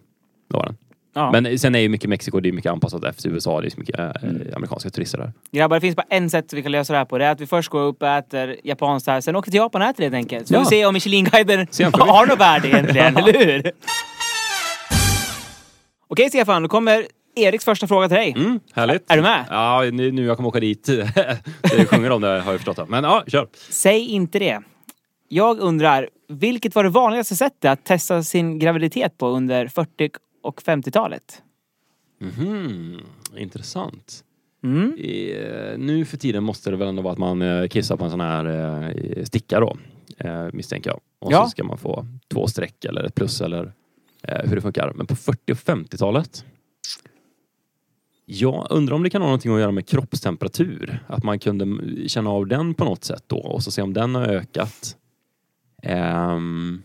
Det 0.50 0.56
var 0.56 0.64
den. 0.66 0.76
Ja. 1.14 1.30
Men 1.32 1.58
sen 1.58 1.74
är 1.74 1.78
ju 1.78 1.88
mycket 1.88 2.10
Mexiko, 2.10 2.40
det 2.40 2.48
är 2.48 2.52
mycket 2.52 2.72
anpassat 2.72 3.04
efter 3.04 3.28
USA, 3.28 3.60
det 3.60 3.66
är 3.68 3.70
så 3.70 3.80
mycket 3.80 3.98
äh, 4.00 4.10
amerikanska 4.56 4.90
turister 4.90 5.18
där. 5.18 5.32
Grabbar, 5.52 5.76
det 5.76 5.80
finns 5.80 5.96
bara 5.96 6.06
en 6.10 6.30
sätt 6.30 6.52
vi 6.52 6.62
kan 6.62 6.72
lösa 6.72 6.92
det 6.92 6.98
här 6.98 7.04
på. 7.04 7.18
Det 7.18 7.24
är 7.24 7.30
att 7.30 7.40
vi 7.40 7.46
först 7.46 7.68
går 7.68 7.80
upp 7.82 8.02
och 8.02 8.08
äter 8.08 8.56
japanskt 8.64 9.08
här, 9.08 9.20
sen 9.20 9.36
åker 9.36 9.50
till 9.50 9.58
Japan 9.58 9.82
och 9.82 9.88
äter 9.88 9.96
det 9.96 10.04
helt 10.04 10.14
enkelt. 10.14 10.48
Så 10.48 10.54
får 10.54 10.60
Ja. 10.60 10.68
vi 10.70 10.76
se 10.76 10.86
om 10.86 10.94
Michelin-guiden 10.94 11.66
vi. 11.78 11.84
har 11.92 12.26
något 12.26 12.40
värde 12.40 12.68
egentligen, 12.68 13.16
eller 13.16 13.32
hur? 13.32 13.62
Okej 16.08 16.28
Stefan, 16.28 16.62
då 16.62 16.68
kommer 16.68 17.06
Eriks 17.36 17.64
första 17.64 17.86
fråga 17.86 18.08
till 18.08 18.16
dig. 18.16 18.32
Mm, 18.36 18.60
härligt. 18.72 19.10
Är 19.10 19.16
du 19.16 19.22
med? 19.22 19.44
Ja, 19.50 19.84
nu, 19.92 20.12
nu 20.12 20.24
jag 20.24 20.36
kommer 20.36 20.48
åka 20.48 20.60
dit. 20.60 20.88
jag 21.62 21.88
sjunger 21.88 22.10
om 22.10 22.20
det 22.20 22.28
har 22.28 22.52
jag 22.52 22.60
förstått. 22.60 22.88
Men 22.88 23.04
ja, 23.04 23.24
kör. 23.26 23.48
Säg 23.70 24.06
inte 24.06 24.38
det. 24.38 24.62
Jag 25.28 25.58
undrar, 25.60 26.08
vilket 26.28 26.74
var 26.74 26.84
det 26.84 26.90
vanligaste 26.90 27.36
sättet 27.36 27.70
att 27.70 27.84
testa 27.84 28.22
sin 28.22 28.58
graviditet 28.58 29.18
på 29.18 29.26
under 29.28 29.68
40 29.68 30.10
och 30.42 30.60
50-talet? 30.62 31.42
Mhm, 32.20 33.00
intressant. 33.36 34.22
Mm. 34.64 34.96
Eh, 34.98 35.78
nu 35.78 36.04
för 36.04 36.16
tiden 36.16 36.42
måste 36.44 36.70
det 36.70 36.76
väl 36.76 36.88
ändå 36.88 37.02
vara 37.02 37.12
att 37.12 37.18
man 37.18 37.42
eh, 37.42 37.68
kissar 37.68 37.96
på 37.96 38.04
en 38.04 38.10
sån 38.10 38.20
här 38.20 38.44
eh, 39.16 39.24
sticka 39.24 39.60
då, 39.60 39.76
eh, 40.18 40.46
misstänker 40.52 40.90
jag. 40.90 41.00
Och 41.18 41.32
Ja. 41.32 41.44
så 41.44 41.50
ska 41.50 41.64
man 41.64 41.78
få 41.78 42.06
två 42.32 42.46
streck 42.46 42.84
eller 42.84 43.04
ett 43.04 43.14
plus 43.14 43.40
eller 43.40 43.72
Eh, 44.28 44.48
hur 44.48 44.56
det 44.56 44.62
funkar. 44.62 44.92
Men 44.94 45.06
på 45.06 45.16
40 45.16 45.52
och 45.52 45.56
50-talet? 45.56 46.44
Jag 48.24 48.66
undrar 48.70 48.94
om 48.96 49.02
det 49.02 49.10
kan 49.10 49.22
ha 49.22 49.28
någonting 49.28 49.54
att 49.54 49.60
göra 49.60 49.70
med 49.70 49.86
kroppstemperatur. 49.86 51.04
Att 51.06 51.24
man 51.24 51.38
kunde 51.38 52.08
känna 52.08 52.30
av 52.30 52.46
den 52.46 52.74
på 52.74 52.84
något 52.84 53.04
sätt 53.04 53.24
då 53.26 53.36
och 53.36 53.62
så 53.62 53.70
se 53.70 53.82
om 53.82 53.92
den 53.92 54.14
har 54.14 54.26
ökat. 54.26 54.96
Ehm, 55.82 56.82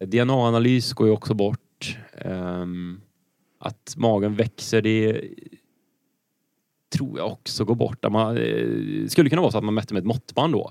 um, 0.00 0.10
DNA-analys 0.10 0.92
går 0.92 1.06
ju 1.06 1.12
också 1.12 1.34
bort. 1.34 1.98
Um, 2.24 3.00
att 3.58 3.94
magen 3.96 4.34
växer, 4.34 4.82
det 4.82 5.20
tror 6.94 7.18
jag 7.18 7.32
också 7.32 7.64
går 7.64 7.74
bort. 7.74 8.04
Att 8.04 8.12
Man, 8.12 8.36
eh, 8.36 9.06
skulle 9.08 9.30
kunna 9.30 9.42
vara 9.42 9.52
så 9.52 9.58
att 9.58 9.64
man 9.64 9.74
mätte 9.74 9.94
med 9.94 10.00
ett 10.00 10.06
måttband 10.06 10.52
då. 10.52 10.70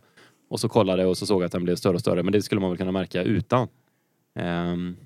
Och 0.50 0.60
så 0.60 0.70
kollade 0.70 1.06
och 1.06 1.18
så 1.18 1.26
såg 1.26 1.44
att 1.44 1.52
den 1.52 1.64
blev 1.64 1.76
större 1.76 1.94
och 1.94 2.02
större. 2.02 2.24
Men 2.24 2.32
det 2.32 2.42
skulle 2.42 2.62
man 2.62 2.70
väl 2.70 2.78
kunna 2.78 2.92
märka 2.92 3.24
utan. 3.24 3.68
Um, 4.40 4.98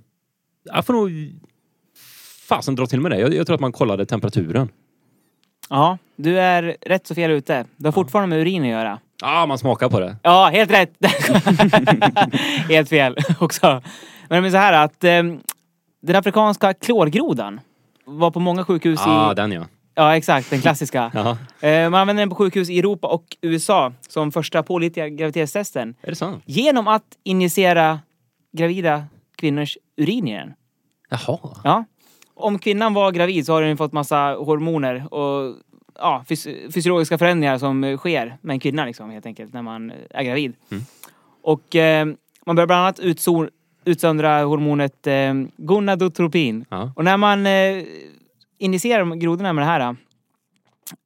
jag 0.66 0.86
får 0.86 0.94
nog 0.94 1.40
fasen 2.48 2.76
dra 2.76 2.86
till 2.86 3.02
med 3.02 3.12
det. 3.12 3.20
Jag, 3.20 3.34
jag 3.34 3.48
tror 3.48 3.54
att 3.54 3.62
man 3.62 3.72
kollade 3.72 4.06
temperaturen. 4.06 4.70
Ja, 5.70 5.98
du 6.16 6.40
är 6.40 6.78
rätt 6.82 7.08
så 7.08 7.16
fel 7.16 7.32
ute. 7.32 7.66
Det 7.78 7.88
har 7.88 7.92
fortfarande 7.92 8.36
med 8.36 8.42
urin 8.42 8.62
att 8.62 8.70
göra. 8.70 9.00
Ja, 9.22 9.42
ah, 9.42 9.46
man 9.46 9.58
smakar 9.58 9.90
på 9.90 10.00
det. 10.00 10.18
Ja, 10.24 10.50
helt 10.54 10.72
rätt! 10.72 10.92
helt 12.70 12.90
fel 12.90 13.18
också. 13.40 13.82
Men 14.30 14.44
det 14.44 14.50
är 14.50 14.52
så 14.52 14.58
här 14.58 14.74
att 14.74 15.04
eh, 15.04 15.24
den 16.02 16.16
afrikanska 16.16 16.74
klorgrodan 16.74 17.60
var 18.06 18.32
på 18.32 18.40
många 18.40 18.66
sjukhus 18.66 19.00
Ja, 19.06 19.12
ah, 19.12 19.32
i... 19.32 19.36
den 19.36 19.52
ja. 19.52 19.66
Ja, 19.96 20.18
exakt. 20.18 20.50
Den 20.50 20.62
klassiska. 20.62 21.12
Eh, 21.60 21.90
man 21.90 22.02
använder 22.02 22.22
den 22.22 22.30
på 22.30 22.36
sjukhus 22.36 22.70
i 22.70 22.80
Europa 22.80 23.08
och 23.08 23.38
USA 23.42 23.94
som 24.10 24.32
första 24.32 24.64
pålitliga 24.64 25.10
graviditetstesten. 25.10 25.96
Är 26.02 26.10
det 26.10 26.16
sant? 26.16 26.44
Genom 26.46 26.88
att 26.88 27.04
injicera 27.24 28.00
gravida 28.58 29.04
kvinnors 29.46 29.78
urin 29.98 30.28
i 30.28 30.34
den. 30.36 30.54
Jaha. 31.10 31.40
Ja. 31.64 31.86
Om 32.34 32.60
kvinnan 32.60 32.94
var 32.94 33.12
gravid 33.12 33.46
så 33.46 33.54
har 33.54 33.62
den 33.62 33.78
fått 33.78 33.92
massa 33.94 34.34
hormoner 34.36 35.14
och 35.14 35.56
ja, 35.96 36.24
fys- 36.28 36.72
fysiologiska 36.74 37.18
förändringar 37.18 37.58
som 37.58 37.98
sker 37.98 38.38
med 38.42 38.54
en 38.54 38.60
kvinna 38.60 38.86
liksom, 38.86 39.10
helt 39.10 39.25
enkelt 39.25 39.54
när 39.54 39.62
man 39.62 39.92
är 40.10 40.24
gravid. 40.24 40.54
Mm. 40.72 40.84
Och 41.44 41.75
eh, 41.75 42.06
man 42.46 42.56
börjar 42.56 42.68
bland 42.68 42.82
annat 42.82 43.00
utso- 43.00 43.50
utsöndra 43.86 44.44
hormonet 44.44 45.08
eh, 45.08 45.34
gonadotropin. 45.58 46.66
Ja. 46.70 46.92
Och 46.96 47.04
när 47.04 47.18
man 47.18 47.46
eh, 47.46 47.84
injicerar 48.58 49.16
grodorna 49.16 49.54
med 49.54 49.62
det 49.62 49.68
här 49.68 49.96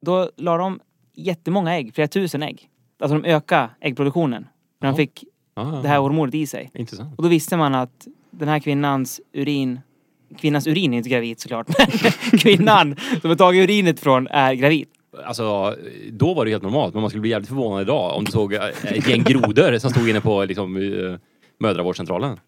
då 0.02 0.30
la 0.38 0.58
de 0.58 0.80
jättemånga 1.16 1.76
ägg, 1.76 1.96
flera 1.96 2.08
tusen 2.08 2.44
ägg. 2.44 2.70
Alltså 3.00 3.18
de 3.18 3.30
ökade 3.30 3.70
äggproduktionen 3.82 4.48
när 4.82 4.88
de 4.88 4.92
Ja. 4.92 4.96
fick 4.96 5.24
Ah, 5.54 5.64
det 5.82 5.88
här 5.88 6.00
hormonet 6.00 6.36
i 6.36 6.48
sig. 6.48 6.72
Intressant. 6.74 7.18
Och 7.18 7.24
då 7.24 7.30
visste 7.30 7.58
man 7.58 7.76
att 7.76 8.08
den 8.32 8.48
här 8.48 8.60
kvinnans 8.60 9.22
urin 9.34 9.80
Kvinnans 10.38 10.68
urin 10.68 10.94
är 10.94 10.98
inte 10.98 11.10
gravid 11.10 11.40
såklart, 11.40 11.68
men 11.78 12.40
kvinnan 12.40 12.96
som 13.22 13.30
har 13.30 13.38
tagit 13.38 13.64
urinet 13.64 14.00
från 14.00 14.28
är 14.28 14.54
gravid. 14.54 14.88
Alltså, 15.26 15.76
då 16.12 16.34
var 16.34 16.46
det 16.46 16.52
helt 16.52 16.64
normalt, 16.64 16.94
men 16.94 17.02
man 17.02 17.10
skulle 17.10 17.22
bli 17.22 17.30
jävligt 17.30 17.50
förvånad 17.50 17.82
idag 17.82 18.18
om 18.18 18.26
du 18.26 18.32
såg 18.32 18.54
eh, 18.54 18.62
ett 18.84 19.08
gäng 19.08 19.24
grodor 19.24 19.78
som 19.78 19.92
stod 19.92 20.10
inne 20.10 20.22
på 20.22 20.46
liksom, 20.46 20.78
eh, 20.78 21.20
mödravårdscentralen. 21.60 22.40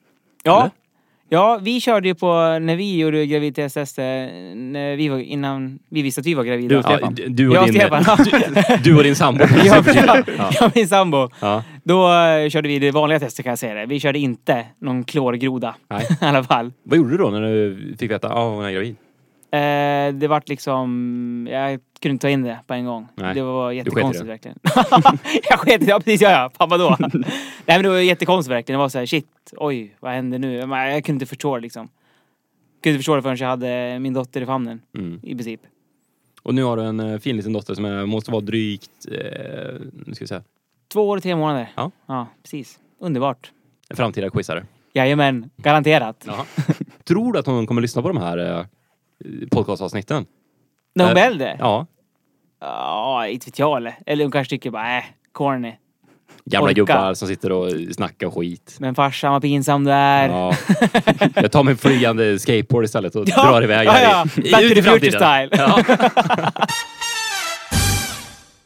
Ja. 0.44 0.60
Eller? 0.60 0.72
Ja, 1.34 1.60
vi 1.62 1.82
körde 1.82 2.08
ju 2.08 2.16
på 2.16 2.60
när 2.62 2.76
vi 2.76 2.98
gjorde 3.00 3.26
graviditetstester 3.26 4.04
när 4.56 4.96
vi 4.96 5.10
var, 5.10 5.20
innan 5.20 5.80
vi 5.90 6.02
visste 6.02 6.22
att 6.22 6.28
vi 6.28 6.34
var 6.34 6.44
gravida. 6.44 6.68
Du 6.70 6.78
och 6.78 6.86
Ja, 6.92 6.98
Stefan. 6.98 7.16
du, 7.36 7.48
och 7.48 7.56
Jag 7.56 7.62
och 7.62 7.68
din, 7.68 7.80
Stefan. 7.80 8.04
ja. 8.70 8.78
du 8.84 8.98
och 8.98 9.04
din 9.04 9.16
sambo. 9.16 9.44
jag 9.66 10.66
och 10.66 10.72
min 10.76 10.88
sambo. 10.88 11.30
Ja. 11.40 11.64
Då 11.84 12.14
eh, 12.14 12.50
körde 12.50 12.68
vi 12.68 12.80
det 12.80 12.92
vanliga 12.92 13.20
testet 13.20 13.44
kan 13.44 13.52
jag 13.52 13.60
säga 13.60 13.74
det. 13.74 13.86
Vi 13.86 14.00
körde 14.00 14.20
inte 14.20 14.66
någon 14.80 15.04
klorgroda. 15.04 15.76
Nej. 15.90 16.08
I 16.22 16.26
alla 16.26 16.44
fall. 16.44 16.72
Vad 16.84 16.98
gjorde 16.98 17.10
du 17.12 17.18
då 17.18 17.30
när 17.30 17.42
du 17.42 17.96
fick 18.00 18.12
veta 18.12 18.28
att 18.28 18.34
ah, 18.36 18.50
hon 18.50 18.66
är 18.66 18.72
gravid? 18.72 18.96
Eh, 19.52 20.14
det 20.20 20.28
vart 20.28 20.50
liksom... 20.50 21.48
Jag 21.52 21.80
kunde 22.02 22.14
inte 22.14 22.22
ta 22.22 22.30
in 22.30 22.44
det 22.44 22.60
på 22.68 22.74
en 22.74 22.86
gång. 22.86 23.08
Nej. 23.16 23.34
Det 23.36 23.42
var 23.42 23.72
jättekonstigt 23.72 24.26
det. 24.26 24.32
verkligen. 24.32 24.58
jag 25.50 25.60
sket 25.60 25.82
i 25.82 25.86
det, 25.86 25.92
ja 25.92 26.00
precis, 26.00 26.22
ja 26.22 26.30
ja. 26.32 26.52
Fan 26.58 26.70
vadå? 26.70 26.96
Nej 27.10 27.24
men 27.66 27.84
det 27.84 27.90
var 27.90 27.98
jättekonstigt 27.98 28.52
verkligen. 28.52 28.80
Det 28.80 28.82
var 28.84 28.90
så 28.90 29.00
här, 29.00 29.06
shit, 29.06 29.54
oj, 29.58 29.96
vad 30.00 30.12
hände 30.12 30.38
nu? 30.38 30.54
Jag 30.56 31.06
kunde 31.06 31.12
inte 31.16 31.26
förstå 31.26 31.56
det 31.56 31.62
liksom. 31.62 31.88
Kunde 32.84 32.90
inte 32.94 33.00
förstå 33.00 33.16
det 33.16 33.22
förrän 33.22 33.38
jag 33.38 33.48
hade 33.48 34.00
min 34.00 34.14
dotter 34.14 34.42
i 34.42 34.46
famnen, 34.46 34.82
Mm. 34.98 35.20
i 35.24 35.36
princip. 35.36 35.62
Och 36.44 36.54
nu 36.56 36.64
har 36.64 36.78
du 36.78 36.84
en 36.84 37.00
eh, 37.00 37.20
fin 37.20 37.38
liten 37.38 37.54
dotter 37.54 37.74
som 37.74 37.86
är, 37.86 38.06
måste 38.06 38.32
vara 38.32 38.42
drygt, 38.42 38.92
eh, 39.12 39.16
nu 40.06 40.14
ska 40.16 40.24
vi 40.24 40.28
säga, 40.28 40.44
Två 40.94 41.10
år 41.10 41.18
och 41.18 41.24
tre 41.24 41.36
månader. 41.36 41.72
Ja. 41.76 41.92
Ja, 42.06 42.28
precis. 42.44 42.80
Underbart. 43.00 43.52
en 43.90 43.96
framtida 43.98 44.30
quizare. 44.30 44.66
Jajamän, 44.94 45.50
garanterat. 45.58 46.24
Jaha. 46.28 46.46
Tror 47.04 47.34
du 47.34 47.40
att 47.40 47.46
hon 47.46 47.68
kommer 47.68 47.82
lyssna 47.82 48.02
på 48.02 48.08
de 48.08 48.18
här 48.18 48.38
eh, 48.60 48.66
podcastavsnitten? 49.52 50.26
När 50.96 51.06
hon 51.06 51.10
Eh, 51.10 51.14
blir 51.14 51.24
äldre? 51.24 51.56
Ja. 51.60 51.88
Ja, 52.62 53.28
inte 53.28 53.46
vet 53.46 53.60
jag 53.60 53.78
eller. 53.78 53.96
Eller 54.06 54.24
hon 54.26 54.32
kanske 54.32 54.50
tycker 54.50 54.70
bara, 54.72 54.98
äh, 54.98 55.04
corny. 55.32 55.74
Gamla 56.46 56.66
Orka. 56.66 56.74
gubbar 56.74 57.14
som 57.14 57.28
sitter 57.28 57.52
och 57.52 57.72
snackar 57.96 58.30
skit. 58.30 58.76
Men 58.80 58.96
farsan 58.96 59.32
vad 59.32 59.42
pinsam 59.42 59.84
du 59.84 59.92
är. 59.92 60.30
Ja. 60.30 60.54
Jag 61.36 61.52
tar 61.52 61.64
min 61.64 61.78
flygande 61.78 62.40
skateboard 62.40 62.84
istället 62.86 63.16
och 63.16 63.24
Ja, 63.30 63.44
drar 63.52 63.64
iväg 63.64 63.88
ja, 63.88 63.92
här 63.92 64.04
ja. 64.04 64.42
i, 64.44 64.52
Back 64.52 64.62
to 64.62 64.66
ut 64.66 64.72
i 64.72 64.76
the 64.76 64.82
future 64.84 65.20
framtiden. 65.20 65.50
style. 65.50 65.86
Ja. 65.98 66.60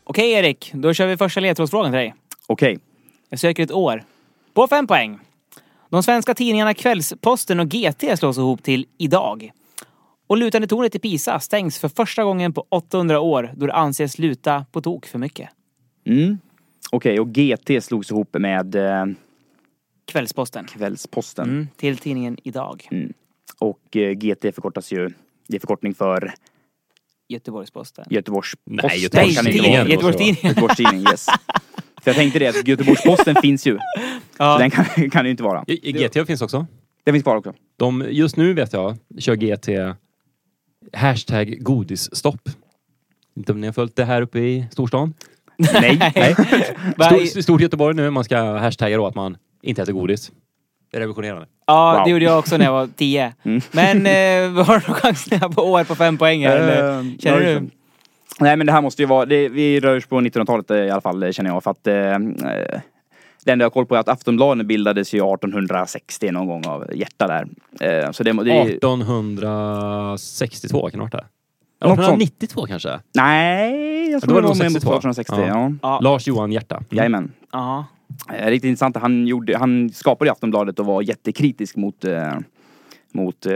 Okej 0.03 0.31
Erik, 0.31 0.71
då 0.73 0.93
kör 0.93 1.07
vi 1.07 1.17
första 1.17 1.39
ledtrådsfrågan 1.39 1.91
till 1.91 1.97
dig. 1.97 2.15
Okej. 2.47 2.79
Jag 3.29 3.39
söker 3.39 3.63
ett 3.63 3.71
år. 3.71 4.03
På 4.53 4.67
fem 4.67 4.87
poäng. 4.87 5.19
De 5.89 6.03
svenska 6.03 6.33
tidningarna 6.33 6.73
Kvällsposten 6.73 7.59
och 7.59 7.67
GT 7.67 8.17
slås 8.19 8.37
ihop 8.37 8.63
till 8.63 8.85
Idag. 8.97 9.51
Och 10.27 10.37
lutande 10.37 10.67
tornet 10.67 10.95
i 10.95 10.99
Pisa 10.99 11.39
stängs 11.39 11.77
för 11.79 11.89
första 11.89 12.23
gången 12.23 12.53
på 12.53 12.65
800 12.69 13.19
år 13.19 13.51
då 13.55 13.65
det 13.67 13.73
anses 13.73 14.17
luta 14.19 14.65
på 14.71 14.81
tok 14.81 15.05
för 15.05 15.19
mycket. 15.19 15.49
Mm. 16.05 16.37
Okej, 16.91 17.19
och 17.19 17.27
GT 17.27 17.83
slogs 17.83 18.11
ihop 18.11 18.33
med 18.39 18.75
eh, 18.75 19.05
Kvällsposten. 20.11 20.65
Kvällsposten. 20.65 21.49
Mm, 21.49 21.67
till 21.77 21.97
tidningen 21.97 22.37
Idag. 22.43 22.89
Och 23.59 23.97
eh, 23.97 24.11
GT 24.11 24.41
förkortas 24.41 24.91
ju, 24.91 25.09
det 25.47 25.55
är 25.55 25.59
förkortning 25.59 25.93
för 25.93 26.33
Göteborgs-Posten. 27.29 28.05
Göteborgs-Posten. 28.09 28.79
Nej. 28.89 29.03
Göteborgs-Tidningen. 29.03 29.87
Göteborgs-Tidningen, 29.87 31.07
yes. 31.11 31.25
För 32.01 32.11
jag 32.11 32.15
tänkte 32.15 32.39
det, 32.39 32.47
att 32.47 32.67
Göteborgs-Posten 32.67 33.35
finns 33.41 33.67
ju. 33.67 33.77
Så 33.77 33.81
Ja. 34.37 34.57
den 34.57 34.71
kan, 34.71 34.85
kan 34.85 35.23
det 35.23 35.27
ju 35.27 35.31
inte 35.31 35.43
vara. 35.43 35.63
GT 35.67 36.27
finns 36.27 36.41
också. 36.41 36.65
Den 37.03 37.13
finns 37.13 37.23
kvar 37.23 37.35
också. 37.35 37.53
De, 37.77 38.05
just 38.09 38.37
nu 38.37 38.53
vet 38.53 38.73
jag, 38.73 38.97
kör 39.19 39.35
GT 39.35 39.95
hashtag 40.93 41.63
godisstopp. 41.63 42.49
Inte 43.35 43.51
om 43.51 43.61
ni 43.61 43.67
har 43.67 43.73
följt 43.73 43.95
det 43.95 44.05
här 44.05 44.21
uppe 44.21 44.39
i 44.39 44.65
storstan? 44.71 45.13
Nej, 45.57 46.11
nej. 46.15 46.35
Stor, 46.95 47.41
stort 47.41 47.61
Göteborg 47.61 47.95
nu, 47.95 48.09
man 48.09 48.23
ska 48.23 48.57
hashtagga 48.57 48.97
då 48.97 49.07
att 49.07 49.15
man 49.15 49.37
inte 49.61 49.81
äter 49.81 49.93
godis. 49.93 50.31
Det 50.91 50.97
är 50.97 51.01
revolutionerande. 51.01 51.47
Ja, 51.67 51.93
Wow. 51.97 52.03
det 52.05 52.09
gjorde 52.11 52.25
jag 52.25 52.39
också 52.39 52.57
när 52.57 52.65
jag 52.65 52.71
var 52.71 52.87
10. 52.95 53.33
Mm. 53.43 53.61
Men 53.71 53.97
eh, 53.97 54.65
har 54.65 54.79
du 54.79 54.87
någon 54.87 54.95
chans 54.95 55.29
på 55.55 55.61
år 55.71 55.83
på 55.83 55.95
fem 55.95 56.17
poäng 56.17 56.45
här, 56.47 56.57
eller? 56.57 56.97
Eh, 56.99 57.03
Känner 57.19 57.39
du? 57.39 57.69
Nej 58.39 58.57
men 58.57 58.67
det 58.67 58.73
här 58.73 58.81
måste 58.81 59.01
ju 59.01 59.05
vara, 59.05 59.25
det, 59.25 59.49
vi 59.49 59.79
rör 59.79 59.97
oss 59.97 60.05
på 60.05 60.21
1900-talet 60.21 60.71
eh, 60.71 60.77
i 60.77 60.89
alla 60.89 61.01
fall 61.01 61.33
känner 61.33 61.49
jag 61.49 61.63
för 61.63 61.71
att 61.71 61.87
eh, 61.87 61.95
eh, 61.95 62.79
det 63.45 63.51
enda 63.51 63.63
jag 63.63 63.69
har 63.69 63.73
koll 63.73 63.85
på 63.85 63.95
är 63.95 63.99
att 63.99 64.09
Aftonbladet 64.09 64.67
bildades 64.67 65.13
ju 65.13 65.17
1860 65.17 66.31
någon 66.31 66.47
gång 66.47 66.65
av 66.67 66.85
Hjärta 66.95 67.27
där. 67.27 67.47
Eh, 67.79 68.11
så 68.11 68.23
det, 68.23 68.33
det 68.33 68.51
är, 68.51 68.65
1862 68.65 70.89
kan 70.89 70.91
det 70.91 70.97
ha 70.97 71.03
varit 71.03 71.11
det? 71.11 71.25
Något 71.87 72.05
sånt. 72.05 72.21
1892 72.21 72.65
kanske? 72.65 72.99
Nej, 73.15 74.11
jag 74.11 74.15
Ja, 74.15 74.19
tror 74.19 74.33
då 74.33 74.41
det 74.41 74.47
var 74.47 74.55
var 74.55 74.55
det 74.55 74.63
med 74.63 74.71
62. 74.71 74.97
1860. 74.97 75.33
Ja. 75.47 75.71
Ja. 75.81 75.99
Lars 75.99 76.27
Johan 76.27 76.51
Hjärta. 76.51 76.75
Mm. 76.75 76.85
Jajamän. 76.89 77.31
Ja. 77.51 77.85
Eh, 78.33 78.49
Riktigt 78.49 78.69
intressant. 78.69 78.97
Han, 78.97 79.27
gjorde, 79.27 79.57
han 79.57 79.89
skapade 79.89 80.27
ju 80.27 80.31
Aftonbladet 80.31 80.79
och 80.79 80.85
var 80.85 81.01
jättekritisk 81.01 81.75
mot, 81.75 82.05
eh, 82.05 82.33
mot 83.13 83.45
eh, 83.45 83.53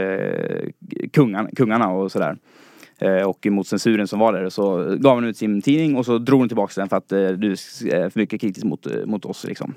kungan, 1.12 1.48
kungarna 1.56 1.88
och 1.88 2.12
sådär. 2.12 2.36
Eh, 3.00 3.22
och 3.22 3.46
mot 3.46 3.66
censuren 3.66 4.08
som 4.08 4.18
var 4.18 4.32
där. 4.32 4.48
Så 4.48 4.96
gav 4.96 5.14
han 5.14 5.24
ut 5.24 5.36
sin 5.36 5.62
tidning 5.62 5.96
och 5.96 6.06
så 6.06 6.18
drog 6.18 6.40
han 6.40 6.48
tillbaka 6.48 6.80
den 6.80 6.88
för 6.88 6.96
att 6.96 7.12
eh, 7.12 7.28
du 7.28 7.52
är 7.52 8.10
för 8.10 8.20
mycket 8.20 8.40
kritisk 8.40 8.66
mot, 8.66 8.86
eh, 8.86 9.06
mot 9.06 9.24
oss 9.24 9.44
liksom. 9.44 9.74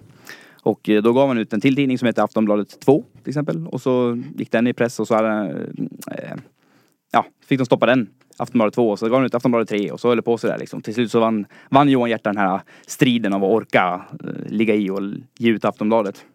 Och 0.64 0.90
då 1.04 1.14
gav 1.14 1.28
han 1.28 1.38
ut 1.38 1.54
en 1.54 1.62
till 1.62 1.76
tidning 1.76 1.98
som 1.98 2.06
heter 2.06 2.24
Aftonbladet 2.24 2.80
2 2.80 3.04
till 3.24 3.30
exempel. 3.30 3.68
Och 3.68 3.82
så 3.82 4.22
gick 4.36 4.52
den 4.52 4.68
i 4.68 4.74
press 4.74 5.00
och 5.00 5.08
så 5.08 5.16
hade, 5.16 5.50
eh, 6.12 6.36
ja, 7.12 7.26
fick 7.46 7.60
de 7.60 7.66
stoppa 7.66 7.86
den. 7.86 8.08
Aftonbladet 8.38 8.74
2 8.74 8.98
så 8.98 9.06
gav 9.10 9.16
han 9.16 9.26
ut 9.26 9.36
Aftonbladet 9.36 9.70
3 9.70 9.92
och 9.92 10.00
så 10.00 10.08
höll 10.08 10.18
det 10.18 10.24
på 10.24 10.38
sådär 10.38 10.58
liksom. 10.58 10.82
Till 10.82 10.94
slut 10.94 11.12
så 11.12 11.20
vann, 11.20 11.46
vann 11.70 11.90
Johan 11.90 12.08
Hierta 12.08 12.30
den 12.30 12.38
här 12.38 12.62
striden 12.88 13.34
av 13.34 13.44
att 13.44 13.52
orka 13.52 14.02
eh, 14.24 14.52
ligga 14.52 14.76
i 14.76 14.90
och 14.90 15.02
ge 15.38 15.52
ut 15.52 15.66
Aftonbladet. 15.66 16.26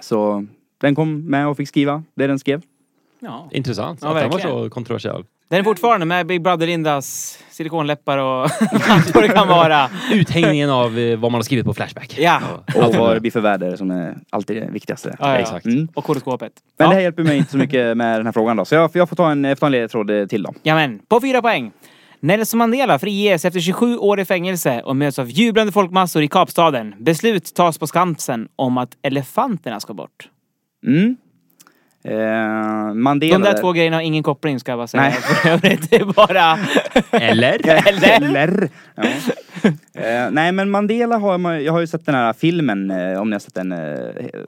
Så 0.00 0.46
den 0.78 0.94
kom 0.94 1.26
med 1.26 1.48
och 1.48 1.56
fick 1.56 1.68
skriva 1.68 2.02
det 2.14 2.26
den 2.26 2.38
skrev. 2.38 2.62
Ja. 3.20 3.48
Intressant 3.52 3.98
Ja, 4.02 4.08
att 4.08 4.22
den 4.22 4.30
var 4.30 4.38
så 4.38 4.70
kontroversiell. 4.70 5.24
Den 5.48 5.58
är 5.58 5.64
fortfarande 5.64 6.06
med 6.06 6.26
Big 6.26 6.42
Brother-Lindas 6.42 7.38
silikonläppar 7.50 8.18
och 8.18 8.42
allt 8.88 9.14
vad 9.14 9.24
det 9.24 9.28
kan 9.28 9.48
vara. 9.48 9.90
Uthängningen 10.12 10.70
av 10.70 10.98
eh, 10.98 11.18
vad 11.18 11.32
man 11.32 11.38
har 11.38 11.42
skrivit 11.42 11.64
på 11.64 11.74
Flashback. 11.74 12.18
Ja. 12.18 12.40
Och 12.74 12.94
vad 12.94 13.16
det 13.16 13.20
blir 13.20 13.30
för 13.30 13.40
väder 13.40 13.76
som 13.76 13.90
är 13.90 14.16
alltid 14.30 14.56
det 14.56 14.70
viktigaste. 14.70 15.16
Ja, 15.18 15.32
ja. 15.32 15.36
Exakt. 15.36 15.66
Mm. 15.66 15.88
Och 15.94 16.06
horoskopet. 16.06 16.52
Men 16.78 16.84
ja. 16.84 16.88
det 16.88 16.94
här 16.94 17.02
hjälper 17.02 17.22
mig 17.22 17.38
inte 17.38 17.50
så 17.50 17.58
mycket 17.58 17.96
med 17.96 18.18
den 18.18 18.26
här 18.26 18.32
frågan 18.32 18.56
då. 18.56 18.64
Så 18.64 18.74
jag, 18.74 18.90
jag 18.94 19.08
får 19.08 19.16
ta 19.16 19.30
en, 19.30 19.44
jag 19.44 19.58
får 19.58 19.60
ta 19.60 19.66
en 19.66 19.72
ledtråd 19.72 20.10
eh, 20.10 20.26
till 20.26 20.42
då. 20.42 20.54
Jamen, 20.62 20.98
på 21.08 21.20
fyra 21.20 21.42
poäng. 21.42 21.72
Nelson 22.20 22.58
Mandela 22.58 22.98
friges 22.98 23.44
efter 23.44 23.60
27 23.60 23.98
år 23.98 24.20
i 24.20 24.24
fängelse 24.24 24.82
och 24.82 24.96
möts 24.96 25.18
av 25.18 25.30
jublande 25.30 25.72
folkmassor 25.72 26.22
i 26.22 26.28
Kapstaden. 26.28 26.94
Beslut 26.98 27.54
tas 27.54 27.78
på 27.78 27.86
Skansen 27.86 28.48
om 28.56 28.78
att 28.78 28.90
elefanterna 29.02 29.80
ska 29.80 29.94
bort. 29.94 30.28
Mm. 30.86 31.16
Eh, 32.08 32.94
Mandela... 32.94 33.38
De 33.38 33.42
där 33.44 33.60
två 33.60 33.72
grejerna 33.72 33.96
har 33.96 34.02
ingen 34.02 34.22
koppling 34.22 34.60
ska 34.60 34.72
jag 34.72 34.78
bara 34.78 34.86
säga. 34.86 35.02
Nej. 35.02 35.12
För 35.22 35.48
övrigt, 35.50 35.90
det 35.90 35.96
är 35.96 36.04
bara... 36.04 36.58
Eller? 37.10 37.68
Eller? 37.88 38.16
Eller? 38.16 38.68
Ja. 38.94 39.04
Eh, 39.94 40.30
nej 40.30 40.52
men 40.52 40.70
Mandela 40.70 41.18
har 41.18 41.38
man, 41.38 41.64
jag 41.64 41.72
har 41.72 41.80
ju 41.80 41.86
sett 41.86 42.06
den 42.06 42.14
här 42.14 42.32
filmen, 42.32 42.90
eh, 42.90 43.20
om 43.20 43.30
ni 43.30 43.34
har 43.34 43.40
sett 43.40 43.54
den, 43.54 43.72
eh, 43.72 43.98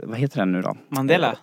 vad 0.03 0.19
heter 0.19 0.39
den 0.39 0.53
nu 0.53 0.63
då? 0.63 0.77
Mandela? 0.89 1.37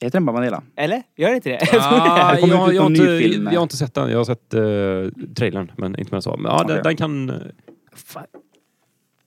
Heter 0.00 0.18
den 0.18 0.26
bara 0.26 0.32
Mandela? 0.32 0.62
Eller? 0.76 1.02
Gör 1.16 1.28
det 1.28 1.34
inte 1.34 1.48
det? 1.50 1.58
Ah, 1.80 2.34
det. 2.34 2.40
Jag, 2.40 2.74
jag, 2.74 2.82
har 2.82 2.90
inte, 2.90 3.18
film 3.18 3.48
jag 3.52 3.60
har 3.60 3.62
inte 3.62 3.76
sett 3.76 3.94
den. 3.94 4.10
Jag 4.10 4.18
har 4.18 4.24
sett 4.24 4.54
uh, 4.54 5.24
trailern, 5.34 5.72
men 5.76 5.98
inte 5.98 6.14
mer 6.14 6.20
så. 6.20 6.36
Men, 6.36 6.52
ja, 6.52 6.58
den, 6.58 6.70
Okej. 6.70 6.80
den 6.84 6.96
kan... 6.96 7.30
eh, 7.30 7.36
Fan. 7.94 8.24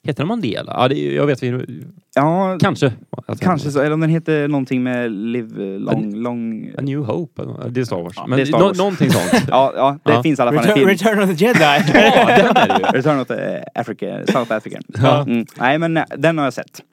Heter 0.10 0.24
den 0.24 0.28
Mandela? 0.28 0.74
Ja, 0.78 0.88
det, 0.88 1.14
jag 1.14 1.26
vet. 1.28 1.44
vi- 1.44 1.86
Ja, 2.16 2.58
Kanske. 2.62 2.94
kanske 3.40 3.72
så. 3.72 3.80
Eller 3.82 3.94
om 3.94 4.00
den 4.00 4.10
heter 4.10 4.48
någonting 4.48 4.84
med 4.84 5.12
Live 5.12 5.78
long, 5.80 6.16
long... 6.16 6.72
A 6.78 6.82
New 6.82 7.00
Hope. 7.00 7.42
Det 7.70 7.80
är 7.82 7.86
Star 7.86 8.02
Wars. 8.02 8.14
Ja, 8.16 8.28
men 8.28 8.38
det 8.38 8.44
är 8.44 8.46
Star 8.46 8.60
Wars. 8.60 8.78
någonting 8.78 9.10
sånt. 9.12 9.44
Ja, 9.50 9.74
ja 9.76 9.98
det 10.04 10.12
Ja. 10.12 10.24
finns 10.24 10.40
i 10.40 10.42
alla 10.42 10.52
fall 10.52 10.70
en 10.80 10.88
Return, 10.88 10.98
film. 10.98 11.16
Return 11.16 11.30
of 11.32 11.38
the 11.38 11.46
Jedi. 11.46 11.60
ja, 12.16 12.26
den 12.38 12.58
är 12.58 12.68
det 12.68 12.80
ju. 12.80 12.86
Return 13.00 13.20
of 13.20 13.28
the 13.28 13.64
Africa, 13.76 14.20
South 14.28 14.52
African. 14.54 14.82
Ja. 14.88 15.22
Mm. 15.22 15.46
Nej 15.60 15.78
men 15.80 15.98
eh, 15.98 16.04
den 16.18 16.38
har 16.38 16.46
jag 16.46 16.54
sett. 16.54 16.84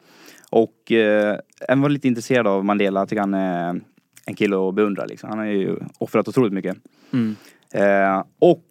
Och 0.51 0.93
eh, 0.93 1.37
jag 1.69 1.77
var 1.77 1.89
lite 1.89 2.09
intresserad 2.09 2.47
av 2.47 2.65
Mandela. 2.65 3.01
Jag 3.01 3.09
tycker 3.09 3.21
han 3.21 3.35
är 3.35 3.81
en 4.27 4.35
kille 4.35 4.57
att 4.69 4.75
beundra 4.75 5.05
liksom. 5.05 5.29
Han 5.29 5.39
har 5.39 5.47
ju 5.47 5.77
offrat 5.99 6.29
otroligt 6.29 6.53
mycket. 6.53 6.77
Mm. 7.13 7.37
Eh, 7.75 8.23
och 8.39 8.65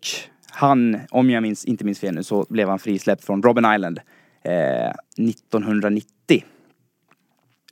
han, 0.52 0.98
om 1.10 1.30
jag 1.30 1.42
minns, 1.44 1.66
inte 1.66 1.86
minns 1.86 2.00
fel 2.00 2.16
nu, 2.16 2.24
så 2.24 2.46
blev 2.50 2.70
han 2.70 2.80
frisläppt 2.80 3.24
från 3.26 3.44
Robben 3.44 3.74
Island 3.76 4.00
eh, 4.46 4.92
1990. 5.30 6.44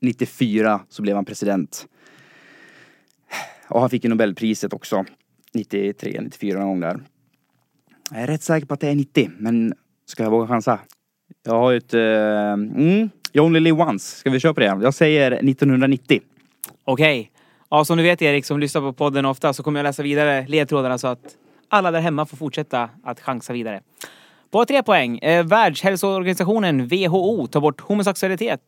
94 0.01 0.81
så 0.89 1.01
blev 1.01 1.15
han 1.15 1.25
president. 1.25 1.87
Och 3.67 3.81
han 3.81 3.89
fick 3.89 4.03
ju 4.03 4.09
Nobelpriset 4.09 4.73
också. 4.73 5.05
93, 5.53 6.21
94 6.21 6.59
någon 6.59 6.67
gång 6.67 6.79
där. 6.79 6.99
Jag 8.11 8.21
är 8.21 8.27
rätt 8.27 8.43
säker 8.43 8.67
på 8.67 8.73
att 8.73 8.79
det 8.79 8.89
är 8.89 8.95
90, 8.95 9.31
men 9.37 9.73
ska 10.05 10.23
jag 10.23 10.31
våga 10.31 10.47
chansa? 10.47 10.79
Jag 11.43 11.53
har 11.53 11.71
ju 11.71 11.77
ett... 11.77 11.93
Uh, 11.93 12.01
mm, 12.01 13.09
You 13.35 13.45
only 13.45 13.59
live 13.59 13.83
once. 13.83 14.17
Ska 14.17 14.29
vi 14.29 14.39
köra 14.39 14.53
på 14.53 14.59
det? 14.59 14.65
Jag 14.65 14.93
säger 14.93 15.31
1990. 15.31 16.21
Okej. 16.83 17.31
Ja, 17.69 17.85
som 17.85 17.97
du 17.97 18.03
vet 18.03 18.21
Erik, 18.21 18.45
som 18.45 18.59
lyssnar 18.59 18.81
på 18.81 18.93
podden 18.93 19.25
ofta, 19.25 19.53
så 19.53 19.63
kommer 19.63 19.79
jag 19.79 19.83
läsa 19.83 20.03
vidare 20.03 20.45
ledtrådarna 20.47 20.97
så 20.97 21.07
att 21.07 21.37
alla 21.69 21.91
där 21.91 21.99
hemma 21.99 22.25
får 22.25 22.37
fortsätta 22.37 22.89
att 23.03 23.19
chansa 23.19 23.53
vidare. 23.53 23.81
På 24.53 24.65
tre 24.65 24.83
poäng. 24.83 25.17
Eh, 25.17 25.45
Världshälsoorganisationen 25.45 26.87
WHO 26.87 27.47
tar 27.47 27.61
bort 27.61 27.81
homosexualitet 27.81 28.59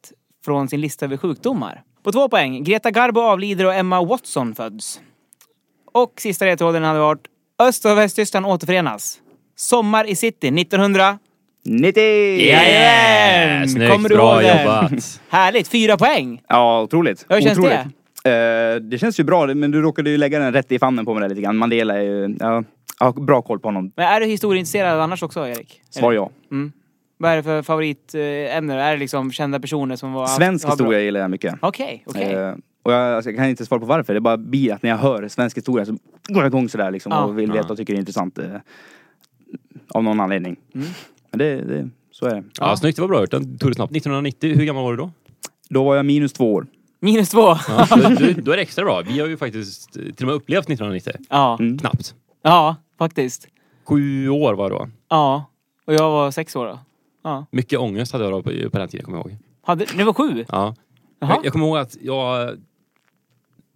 från 0.46 0.68
sin 0.68 0.82
lista 0.82 1.06
över 1.06 1.18
sjukdomar. 1.18 1.82
På 2.04 2.12
två 2.12 2.30
poäng. 2.30 2.64
Greta 2.64 2.92
Garbo 2.92 3.22
avlider 3.22 3.66
och 3.66 3.74
Emma 3.74 4.04
Watson 4.04 4.56
föds. 4.56 5.02
Och 5.94 6.14
sista 6.18 6.46
ledtråden 6.46 6.84
hade 6.84 7.00
varit 7.00 7.28
Öst 7.60 7.86
och 7.86 7.98
Västtyskland 7.98 8.46
återförenas. 8.46 9.18
Sommar 9.56 10.10
i 10.10 10.16
city 10.16 10.48
1900... 10.48 11.20
90! 11.66 12.02
Jajamän! 12.02 13.70
Snyggt, 13.70 13.92
Kommer 13.92 14.10
du 14.10 14.16
bra 14.16 14.42
ihåg 14.42 14.56
det? 14.56 14.64
jobbat. 14.64 15.22
Härligt! 15.30 15.68
Fyra 15.68 15.98
poäng! 15.98 16.42
Ja, 16.48 16.82
otroligt. 16.82 17.26
Hur 17.30 17.42
känns 17.42 17.58
otroligt. 17.58 17.80
det? 18.24 18.80
det 18.80 18.98
känns 18.98 19.20
ju 19.20 19.24
bra, 19.24 19.46
men 19.46 19.72
du 19.72 19.82
råkade 19.82 20.10
ju 20.10 20.18
lägga 20.18 20.40
den 20.40 20.54
rätt 20.54 20.72
i 20.72 20.80
famnen 20.80 21.06
på 21.06 21.14
mig 21.14 21.22
där 21.22 21.30
lite 21.30 21.42
grann. 21.42 21.58
Mandela 21.58 21.98
är 21.98 22.02
ju... 22.02 22.36
Ja, 22.40 22.64
jag 23.06 23.14
har 23.14 23.22
bra 23.22 23.42
koll 23.42 23.60
på 23.60 23.68
honom. 23.68 23.92
Men 23.96 24.06
är 24.08 24.20
du 24.20 24.26
historieintresserad 24.26 25.00
annars 25.02 25.24
också, 25.24 25.48
Erik? 25.48 25.82
Svar 25.90 26.14
ja. 26.14 26.30
Mm. 26.52 26.72
Vad 27.18 27.32
är 27.32 27.36
det 27.36 27.44
för 27.44 27.62
favoritämne? 27.62 28.82
Är 28.82 28.92
det 28.92 28.98
liksom 29.00 29.32
kända 29.32 29.60
personer 29.60 29.96
som 29.96 30.14
var... 30.14 30.28
Svensk 30.28 30.68
historia 30.68 31.00
gillar 31.02 31.20
jag 31.20 31.32
mycket. 31.32 31.56
Okej, 31.62 32.04
okej. 32.08 32.34
Eh, 32.34 32.54
och 32.84 32.92
jag, 32.94 33.16
alltså, 33.16 33.30
jag 33.30 33.38
kan 33.38 33.50
inte 33.50 33.66
svara 33.66 33.80
på 33.80 33.86
varför, 33.86 34.14
det 34.14 34.22
bara 34.22 34.38
blir 34.38 34.74
att 34.74 34.84
när 34.84 34.90
jag 34.90 34.98
hör 34.98 35.28
svensk 35.28 35.58
historia 35.58 35.86
så 35.86 35.92
går 36.28 36.44
jag 36.44 36.48
igång 36.48 36.70
sådär 36.70 36.92
liksom 36.92 37.12
Ja. 37.12 37.24
och 37.24 37.40
vill 37.40 37.52
veta 37.52 37.66
Ja. 37.68 37.72
och 37.72 37.78
tycker 37.78 37.94
det 37.94 37.98
är 37.98 38.00
intressant. 38.00 38.38
Eh, 38.38 38.46
av 39.90 40.04
någon 40.04 40.20
anledning. 40.20 40.56
Mm. 40.76 40.88
Men 41.32 41.40
det, 41.40 41.56
det, 41.62 41.90
så 42.12 42.26
är 42.26 42.36
det. 42.36 42.44
Ja, 42.60 42.76
snyggt, 42.78 42.96
det 42.96 43.02
var 43.02 43.10
bra 43.10 43.22
gjort. 43.22 43.32
Den 43.32 43.58
tog 43.58 43.70
det 43.72 43.76
snabbt. 43.76 43.92
1990, 43.96 44.56
hur 44.58 44.66
gammal 44.66 44.84
var 44.84 44.92
du 44.92 44.98
då? 44.98 45.12
Då 45.70 45.84
var 45.84 45.96
jag 45.96 46.06
minus 46.06 46.34
två 46.34 46.54
år. 46.54 46.68
Minus 47.00 47.30
två. 47.30 47.42
Ja, 47.68 47.88
då, 47.90 47.96
då, 47.96 48.26
då 48.42 48.52
är 48.52 48.56
det 48.56 48.62
extra 48.62 48.86
bra. 48.86 49.02
Vi 49.08 49.20
har 49.20 49.28
ju 49.28 49.38
faktiskt 49.38 49.94
till 49.94 50.14
och 50.20 50.26
med 50.26 50.36
upplevt 50.36 50.64
1990. 50.70 51.14
Ja, 51.30 51.58
Mm. 51.60 51.78
Knappt. 51.78 52.16
ja, 52.42 52.76
faktiskt. 52.98 53.48
Sju 53.88 54.30
år 54.30 54.54
var 54.54 54.70
jag 54.72 54.80
då. 54.80 54.90
Ja. 55.10 55.46
Och 55.86 55.94
jag 55.94 56.12
var 56.12 56.32
sex 56.32 56.56
år 56.56 56.66
då. 56.66 56.80
Ja. 57.24 57.46
Mycket 57.52 57.80
ångest 57.80 58.12
hade 58.12 58.24
jag 58.24 58.34
då 58.34 58.44
på, 58.44 58.70
på 58.72 58.78
den 58.78 58.90
tiden, 58.90 59.06
kommer 59.06 59.18
jag 59.18 59.28
ihåg. 59.28 59.38
Hade, 59.62 59.86
ni 59.96 60.04
var 60.04 60.14
sju? 60.14 60.46
Ja. 60.50 60.76
Jaha. 61.20 61.30
Jag, 61.36 61.46
jag 61.46 61.52
kommer 61.54 61.66
ihåg 61.66 61.78
att 61.78 61.98
jag 62.02 62.58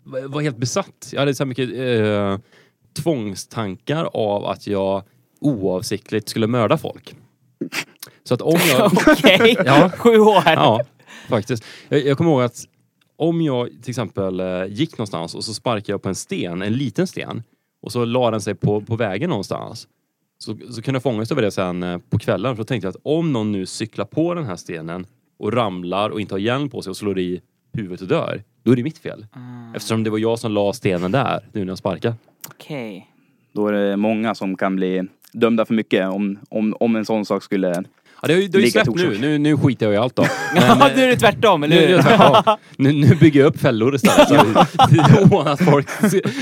var- 0.03 0.41
helt 0.41 0.57
besatt. 0.57 1.09
Jag 1.11 1.19
hade 1.19 1.35
så 1.35 1.45
mycket 1.45 1.69
eh, 1.73 2.37
tvångstankar 3.03 4.09
av 4.13 4.45
att 4.45 4.67
jag 4.67 5.03
oavsiktligt 5.39 6.29
skulle 6.29 6.47
mörda 6.47 6.77
folk. 6.77 7.15
Så 8.23 8.33
att 8.33 8.41
om 8.41 8.57
jag... 8.77 8.91
Okej. 9.07 9.55
Ja. 9.65 9.89
Sju 9.97 10.19
år. 10.19 10.43
Ja, 10.45 10.81
faktiskt. 11.29 11.63
Jag, 11.89 12.05
jag 12.05 12.17
kommer 12.17 12.31
ihåg 12.31 12.41
att 12.41 12.65
om 13.15 13.41
jag 13.41 13.69
till 13.69 13.89
exempel 13.89 14.39
eh, 14.39 14.65
gick 14.65 14.97
någonstans 14.97 15.35
och 15.35 15.43
så 15.43 15.53
sparkade 15.53 15.91
jag 15.91 16.01
på 16.01 16.09
en 16.09 16.15
sten, 16.15 16.61
en 16.61 16.73
liten 16.73 17.07
sten, 17.07 17.43
och 17.81 17.91
så 17.91 18.05
la 18.05 18.31
den 18.31 18.41
sig 18.41 18.55
på, 18.55 18.81
på 18.81 18.95
vägen 18.95 19.29
någonstans. 19.29 19.87
Så, 20.37 20.57
så 20.69 20.81
kunde 20.81 20.95
jag 20.95 21.03
få 21.03 21.09
ångest 21.09 21.31
över 21.31 21.41
det 21.41 21.51
sen 21.51 21.83
eh, 21.83 21.97
på 22.09 22.19
kvällen. 22.19 22.55
För 22.55 22.63
då 22.63 22.65
tänkte 22.65 22.87
jag 22.87 22.95
att 22.95 23.01
om 23.03 23.33
någon 23.33 23.51
nu 23.51 23.65
cyklar 23.65 24.05
på 24.05 24.33
den 24.33 24.45
här 24.45 24.55
stenen 24.55 25.05
och 25.37 25.53
ramlar 25.53 26.09
och 26.09 26.21
inte 26.21 26.33
har 26.33 26.39
hjälm 26.39 26.69
på 26.69 26.81
sig 26.81 26.89
och 26.89 26.97
slår 26.97 27.19
i 27.19 27.41
huvudet 27.73 28.01
och 28.01 28.07
dör, 28.07 28.43
då 28.63 28.71
är 28.71 28.75
det 28.75 28.83
mitt 28.83 28.97
fel. 28.97 29.25
Eftersom 29.75 30.03
det 30.03 30.09
var 30.09 30.17
jag 30.17 30.39
som 30.39 30.51
la 30.51 30.73
stenen 30.73 31.11
där, 31.11 31.49
nu 31.53 31.59
när 31.59 31.71
jag 31.71 31.77
sparkade. 31.77 32.15
Okej. 32.47 33.07
Då 33.53 33.67
är 33.67 33.73
det 33.73 33.97
många 33.97 34.35
som 34.35 34.57
kan 34.57 34.75
bli 34.75 35.07
dömda 35.33 35.65
för 35.65 35.73
mycket 35.73 36.09
om, 36.09 36.39
om, 36.49 36.75
om 36.79 36.95
en 36.95 37.05
sån 37.05 37.25
sak 37.25 37.43
skulle... 37.43 37.83
Ja, 38.21 38.27
det 38.27 38.33
har 38.33 38.41
ju, 38.41 38.47
det 38.47 38.57
har 38.57 38.65
ju 38.65 38.71
släppt 38.71 38.95
nu. 38.95 39.17
nu. 39.17 39.37
Nu 39.37 39.57
skiter 39.57 39.85
jag 39.85 39.93
i 39.93 39.97
allt 39.97 40.15
då. 40.15 40.25
Men, 40.55 40.91
nu 40.95 41.03
är 41.03 41.07
det 41.07 41.15
tvärtom, 41.15 41.63
eller 41.63 41.75
Nu, 41.75 41.81
nu, 41.87 41.95
hur? 41.95 42.01
tvärtom. 42.01 42.57
nu, 42.77 42.91
nu 42.91 43.15
bygger 43.15 43.39
jag 43.39 43.47
upp 43.47 43.59
fällor 43.59 43.95
istället. 43.95 44.27
Så, 44.27 45.39
att 45.39 45.61
folk 45.61 45.89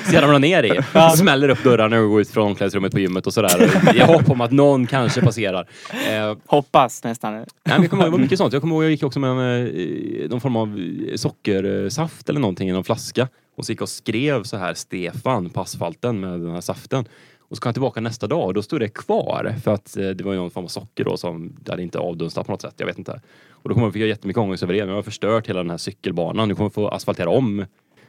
ska 0.07 0.21
ramla 0.21 0.37
ner 0.37 0.63
i. 0.63 0.81
Smäller 1.17 1.49
upp 1.49 1.63
dörrarna 1.63 1.99
och 1.99 2.09
går 2.09 2.21
ut 2.21 2.29
från 2.29 2.47
omklädningsrummet 2.47 2.91
på 2.91 2.99
gymmet 2.99 3.27
och 3.27 3.33
sådär. 3.33 3.95
I 3.95 3.99
hopp 3.99 4.29
om 4.29 4.41
att 4.41 4.51
någon 4.51 4.87
kanske 4.87 5.21
passerar. 5.21 5.67
Eh, 6.09 6.37
Hoppas 6.45 7.03
nästan. 7.03 7.33
nej, 7.33 7.45
men 7.63 7.81
jag 7.81 7.89
kommer 7.89 8.03
ihåg, 8.03 8.11
det 8.11 8.17
var 8.17 8.23
mycket 8.23 8.37
sånt. 8.37 8.53
Jag 8.53 8.61
kommer 8.61 8.75
ihåg 8.75 8.83
jag 8.83 8.91
gick 8.91 9.03
också 9.03 9.19
med 9.19 9.29
en, 9.29 9.67
eh, 9.67 10.29
någon 10.29 10.41
form 10.41 10.55
av 10.55 10.79
eh, 11.11 11.15
sockersaft 11.15 12.29
eller 12.29 12.39
någonting 12.39 12.69
i 12.69 12.71
någon 12.71 12.83
flaska. 12.83 13.27
Och 13.57 13.65
så 13.65 13.71
gick 13.71 13.79
jag 13.79 13.83
och 13.85 13.89
skrev 13.89 14.43
så 14.43 14.57
här 14.57 14.73
Stefan 14.73 15.49
på 15.49 15.61
asfalten 15.61 16.19
med 16.19 16.39
den 16.39 16.51
här 16.51 16.61
saften. 16.61 17.05
Och 17.49 17.57
så 17.57 17.61
kom 17.61 17.69
jag 17.69 17.75
tillbaka 17.75 18.01
nästa 18.01 18.27
dag 18.27 18.45
och 18.45 18.53
då 18.53 18.61
stod 18.61 18.79
det 18.79 18.89
kvar. 18.89 19.55
För 19.63 19.73
att 19.73 19.97
eh, 19.97 20.09
det 20.09 20.23
var 20.23 20.35
någon 20.35 20.51
form 20.51 20.63
av 20.63 20.67
socker 20.67 21.03
då 21.03 21.17
som 21.17 21.55
det 21.63 21.71
hade 21.71 21.83
inte 21.83 21.99
avdunstat 21.99 22.45
på 22.45 22.51
något 22.51 22.61
sätt. 22.61 22.73
Jag 22.77 22.85
vet 22.85 22.97
inte. 22.97 23.21
Och 23.49 23.69
då 23.69 23.73
kommer 23.73 23.87
jag 23.87 23.93
fick 23.93 24.01
jag 24.01 24.09
jättemycket 24.09 24.41
ångest 24.41 24.63
över 24.63 24.73
det. 24.73 24.79
Men 24.79 24.89
jag 24.89 24.95
har 24.95 25.03
förstört 25.03 25.49
hela 25.49 25.59
den 25.59 25.69
här 25.69 25.77
cykelbanan. 25.77 26.47
Nu 26.47 26.55
kommer 26.55 26.65
jag 26.65 26.73
få 26.73 26.87
asfaltera 26.87 27.29
om 27.29 27.65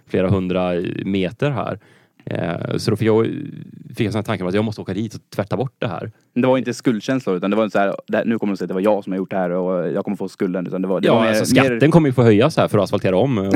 flera 0.06 0.28
hundra 0.28 0.72
meter 1.04 1.50
här. 1.50 1.78
Eh, 2.30 2.76
så 2.76 2.90
då 2.90 2.96
fick 2.96 3.08
jag, 3.08 3.26
fick 3.96 4.14
jag 4.14 4.24
tanke 4.24 4.44
om 4.44 4.48
att 4.48 4.54
jag 4.54 4.64
måste 4.64 4.80
åka 4.80 4.94
dit 4.94 5.14
och 5.14 5.20
tvätta 5.34 5.56
bort 5.56 5.74
det 5.78 5.88
här. 5.88 6.10
Det 6.34 6.46
var 6.46 6.58
inte 6.58 6.74
skuldkänslor 6.74 7.36
utan 7.36 7.50
det 7.50 7.56
var 7.56 7.64
inte 7.64 7.72
så 7.72 7.78
här, 7.78 8.24
nu 8.24 8.38
kommer 8.38 8.52
de 8.52 8.56
säga 8.56 8.64
att 8.64 8.68
det 8.68 8.74
var 8.74 8.80
jag 8.80 9.04
som 9.04 9.12
har 9.12 9.18
gjort 9.18 9.30
det 9.30 9.36
här 9.36 9.50
och 9.50 9.88
jag 9.92 10.04
kommer 10.04 10.16
få 10.16 10.28
skulden. 10.28 10.66
Utan 10.66 10.82
det 10.82 10.88
var, 10.88 11.00
det 11.00 11.10
var 11.10 11.16
Ja, 11.16 11.22
mer, 11.22 11.28
alltså 11.28 11.44
skatten 11.46 11.90
kommer 11.90 12.08
ju 12.08 12.12
få 12.12 12.22
höjas 12.22 12.56
här 12.56 12.68
för 12.68 12.78
att 12.78 12.84
asfaltera 12.84 13.16
om. 13.16 13.38
Och 13.38 13.54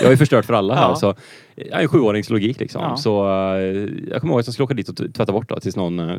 jag 0.00 0.06
har 0.06 0.10
ju 0.10 0.16
förstört 0.16 0.44
för 0.44 0.54
alla 0.54 0.74
här. 0.74 0.82
Ja. 0.88 0.96
Så 0.96 1.14
jag 1.54 1.78
är 1.78 1.82
en 1.82 1.88
sjuårings 1.88 2.30
logik 2.30 2.60
liksom. 2.60 2.82
Ja. 2.82 2.96
Så 2.96 3.26
eh, 3.28 3.88
jag 4.10 4.20
kommer 4.20 4.32
ihåg 4.32 4.40
att 4.40 4.46
jag 4.46 4.54
skulle 4.54 4.64
åka 4.64 4.74
dit 4.74 4.88
och 4.88 4.96
tvätta 4.96 5.32
bort 5.32 5.48
då, 5.48 5.60
tills 5.60 5.76
någon 5.76 5.98
eh, 5.98 6.16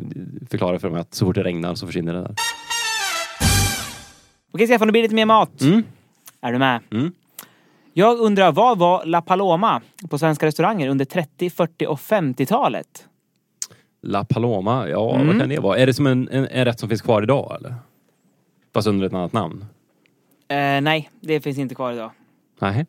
förklarar 0.50 0.78
för 0.78 0.90
mig 0.90 1.00
att 1.00 1.14
så 1.14 1.26
fort 1.26 1.34
det 1.34 1.42
regnar 1.42 1.74
så 1.74 1.86
försvinner 1.86 2.14
det 2.14 2.20
där. 2.20 2.34
Okej 4.52 4.66
Stefan, 4.66 4.88
det 4.88 4.92
blir 4.92 5.02
lite 5.02 5.14
mer 5.14 5.26
mat. 5.26 5.60
Mm. 5.62 5.82
Är 6.40 6.52
du 6.52 6.58
med? 6.58 6.80
Mm. 6.90 7.12
Jag 7.98 8.18
undrar, 8.18 8.52
vad 8.52 8.78
var 8.78 9.04
La 9.04 9.22
Paloma 9.22 9.82
på 10.10 10.18
svenska 10.18 10.46
restauranger 10.46 10.88
under 10.88 11.04
30, 11.04 11.50
40 11.50 11.86
och 11.86 11.98
50-talet? 11.98 13.08
La 14.02 14.24
Paloma, 14.24 14.88
ja 14.88 15.14
Mm. 15.14 15.26
vad 15.26 15.40
kan 15.40 15.48
det 15.48 15.58
vara? 15.58 15.78
Är 15.78 15.86
det 15.86 15.94
som 15.94 16.06
en, 16.06 16.28
en, 16.28 16.46
en 16.50 16.64
rätt 16.64 16.80
som 16.80 16.88
finns 16.88 17.02
kvar 17.02 17.22
idag 17.22 17.56
eller? 17.60 17.74
Fast 18.74 18.88
under 18.88 19.06
ett 19.06 19.12
annat 19.12 19.32
namn? 19.32 19.64
Eh, 20.48 20.80
nej, 20.80 21.10
det 21.20 21.40
finns 21.40 21.58
inte 21.58 21.74
kvar 21.74 21.92
idag. 21.92 22.10
Nej. 22.60 22.86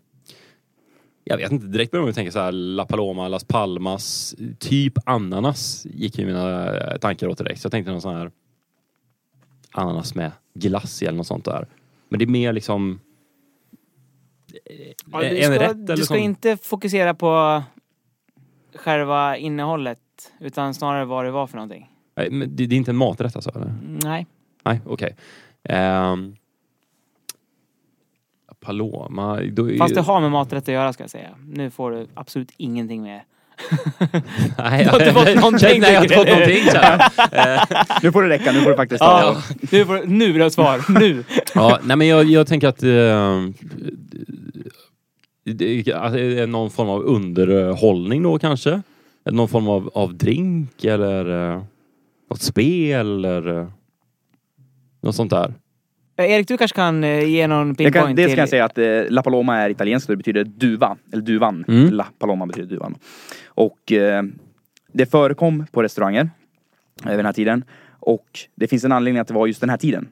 Jag 1.23 1.37
vet 1.37 1.51
inte, 1.51 1.67
direkt 1.67 1.91
börjar 1.91 2.05
man 2.05 2.13
tänka 2.13 2.31
så 2.31 2.39
här 2.39 2.51
La 2.51 2.85
Paloma, 2.85 3.27
Las 3.27 3.43
Palmas, 3.43 4.35
typ 4.59 4.93
ananas 5.05 5.85
gick 5.85 6.17
ju 6.19 6.25
mina 6.25 6.75
eh, 6.77 6.97
tankar 6.97 7.27
åt 7.27 7.37
direkt. 7.37 7.61
Så 7.61 7.65
jag 7.65 7.71
tänkte 7.71 7.91
någon 7.91 8.01
sån 8.01 8.15
här 8.15 8.31
ananas 9.71 10.15
med 10.15 10.31
glass 10.53 11.01
eller 11.01 11.17
något 11.17 11.27
sånt 11.27 11.45
där. 11.45 11.67
Men 12.09 12.19
det 12.19 12.25
är 12.25 12.27
mer 12.27 12.53
liksom 12.53 12.99
Ja, 15.11 15.23
en 15.23 15.43
ska, 15.43 15.63
rätt 15.63 15.71
eller 15.71 15.95
du 15.95 16.03
ska 16.03 16.13
som... 16.13 16.17
inte 16.17 16.57
fokusera 16.57 17.13
på 17.13 17.63
själva 18.75 19.37
innehållet, 19.37 19.99
utan 20.39 20.73
snarare 20.73 21.05
vad 21.05 21.25
det 21.25 21.31
var 21.31 21.47
för 21.47 21.57
någonting. 21.57 21.89
Men 22.15 22.39
det, 22.39 22.65
det 22.65 22.75
är 22.75 22.77
inte 22.77 22.91
en 22.91 22.97
maträtt 22.97 23.35
alltså? 23.35 23.51
Eller? 23.55 23.73
Nej. 24.03 24.27
Nej, 24.63 24.81
okej. 24.85 25.15
Ehm, 25.63 26.35
Paloma, 28.59 29.41
då 29.41 29.71
är 29.71 29.77
Fast 29.77 29.95
det 29.95 30.01
har 30.01 30.21
med 30.21 30.31
maträtt 30.31 30.63
att 30.63 30.73
göra 30.73 30.93
ska 30.93 31.03
jag 31.03 31.09
säga. 31.09 31.35
Nu 31.45 31.69
får 31.69 31.91
du 31.91 32.07
absolut 32.13 32.51
ingenting 32.57 33.01
med. 33.01 33.21
Nej, 34.57 34.83
Du 34.83 34.89
har 34.89 34.99
inte 34.99 35.13
fått 35.13 35.35
någonting, 35.41 35.81
Nej, 35.81 35.91
jag 35.93 35.99
har 35.99 36.03
inte 36.03 36.15
fått 36.15 36.27
någonting 36.27 36.63
Nu 38.03 38.11
får 38.11 38.23
det 38.23 38.29
räcka, 38.29 38.51
nu 38.51 38.61
får 38.61 38.69
du 38.69 38.75
faktiskt 38.75 38.99
ta. 38.99 39.21
Ja, 39.21 39.55
nu, 39.71 39.85
får, 39.85 40.05
nu 40.05 40.31
vill 40.31 40.41
jag 40.41 40.51
svar. 40.51 40.99
Nu! 40.99 41.23
Ja, 41.55 41.79
nej 41.83 41.97
men 41.97 42.07
jag, 42.07 42.25
jag 42.25 42.47
tänker 42.47 42.67
att 42.67 42.83
eh, 42.83 42.89
det 45.43 45.87
är 45.87 46.47
någon 46.47 46.69
form 46.69 46.89
av 46.89 47.01
underhållning 47.03 48.23
då 48.23 48.39
kanske? 48.39 48.81
Någon 49.31 49.47
form 49.47 49.67
av, 49.67 49.91
av 49.93 50.15
drink 50.15 50.83
eller 50.83 51.53
eh, 51.53 51.61
något 52.29 52.41
spel 52.41 53.25
eller 53.25 53.59
eh, 53.59 53.67
något 55.01 55.15
sånt 55.15 55.29
där. 55.29 55.53
Erik, 56.17 56.47
du 56.47 56.57
kanske 56.57 56.75
kan 56.75 57.03
eh, 57.03 57.23
ge 57.23 57.47
någon 57.47 57.67
Jag 57.67 57.77
pinpoint 57.77 58.05
kan, 58.05 58.15
dels 58.15 58.27
till... 58.27 58.35
kan 58.35 58.41
jag 58.41 58.49
säga 58.49 58.65
att 58.65 58.77
eh, 58.77 59.01
La 59.09 59.23
Paloma 59.23 59.57
är 59.57 59.69
italienskt 59.69 60.09
och 60.09 60.13
det 60.13 60.17
betyder 60.17 60.43
duva, 60.43 60.97
eller 61.13 61.23
duvan. 61.23 61.65
Mm. 61.67 61.93
La 61.93 62.05
Paloma 62.19 62.45
betyder 62.45 62.67
duvan. 62.67 62.95
Och 63.59 63.91
eh, 63.91 64.23
det 64.93 65.05
förekom 65.05 65.65
på 65.71 65.83
restauranger 65.83 66.29
eh, 67.03 67.09
vid 67.09 67.19
den 67.19 67.25
här 67.25 67.33
tiden. 67.33 67.63
Och 67.99 68.39
det 68.55 68.67
finns 68.67 68.83
en 68.83 68.91
anledning 68.91 69.21
att 69.21 69.27
det 69.27 69.33
var 69.33 69.47
just 69.47 69.61
den 69.61 69.69
här 69.69 69.77
tiden. 69.77 70.07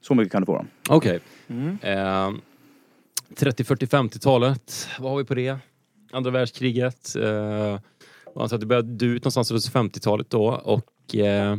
Så 0.00 0.14
mycket 0.14 0.32
kan 0.32 0.42
du 0.42 0.46
få 0.46 0.56
dem. 0.56 0.66
Okej. 0.88 1.20
Mm. 1.48 1.78
Eh, 1.82 2.30
30, 3.36 3.64
40, 3.64 3.86
50-talet. 3.86 4.88
Vad 4.98 5.10
har 5.10 5.18
vi 5.18 5.24
på 5.24 5.34
det? 5.34 5.58
Andra 6.12 6.30
världskriget. 6.30 7.16
Eh, 7.16 7.78
alltså 8.36 8.54
att 8.54 8.60
det 8.60 8.66
började 8.66 8.88
dö 8.88 9.06
ut 9.06 9.24
någonstans 9.24 9.50
runt 9.50 9.92
50-talet 9.92 10.30
då 10.30 10.46
och 10.46 11.14
eh, 11.14 11.56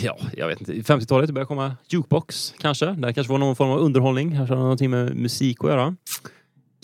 Ja, 0.00 0.18
jag 0.36 0.48
vet 0.48 0.60
inte. 0.60 0.72
50-talet 0.72 1.26
det 1.26 1.32
började 1.32 1.48
komma 1.48 1.76
jukebox 1.88 2.54
kanske. 2.58 2.86
Det 2.86 3.12
kanske 3.12 3.32
var 3.32 3.38
någon 3.38 3.56
form 3.56 3.70
av 3.70 3.78
underhållning. 3.78 4.30
Kanske 4.30 4.54
hade 4.54 4.62
någonting 4.62 4.90
med 4.90 5.16
musik 5.16 5.64
att 5.64 5.70
göra. 5.70 5.96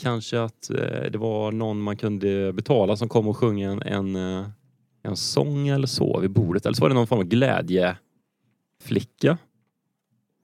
Kanske 0.02 0.40
att 0.40 0.70
eh, 0.70 1.10
det 1.10 1.18
var 1.18 1.52
någon 1.52 1.82
man 1.82 1.96
kunde 1.96 2.52
betala 2.52 2.96
som 2.96 3.08
kom 3.08 3.28
och 3.28 3.36
sjöng 3.36 3.60
en, 3.60 3.82
en, 3.82 4.16
eh, 4.16 4.46
en 5.02 5.16
sång 5.16 5.68
eller 5.68 5.86
så 5.86 6.20
vid 6.20 6.30
bordet. 6.30 6.66
Eller 6.66 6.74
så 6.74 6.82
var 6.82 6.88
det 6.88 6.94
någon 6.94 7.06
form 7.06 7.18
av 7.18 7.24
glädjeflicka. 7.24 9.38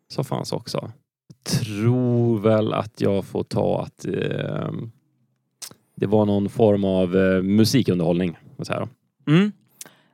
Som 0.09 0.25
fanns 0.25 0.53
också. 0.53 0.92
Tror 1.42 2.38
väl 2.38 2.73
att 2.73 3.01
jag 3.01 3.25
får 3.25 3.45
ta 3.45 3.83
att 3.83 4.07
eh, 4.07 4.71
det 5.95 6.07
var 6.07 6.27
någon 6.27 6.49
form 6.49 6.85
av 6.85 7.16
eh, 7.16 7.42
musikunderhållning. 7.42 8.38
Så 8.62 8.73
här. 8.73 8.88
Mm. 9.27 9.53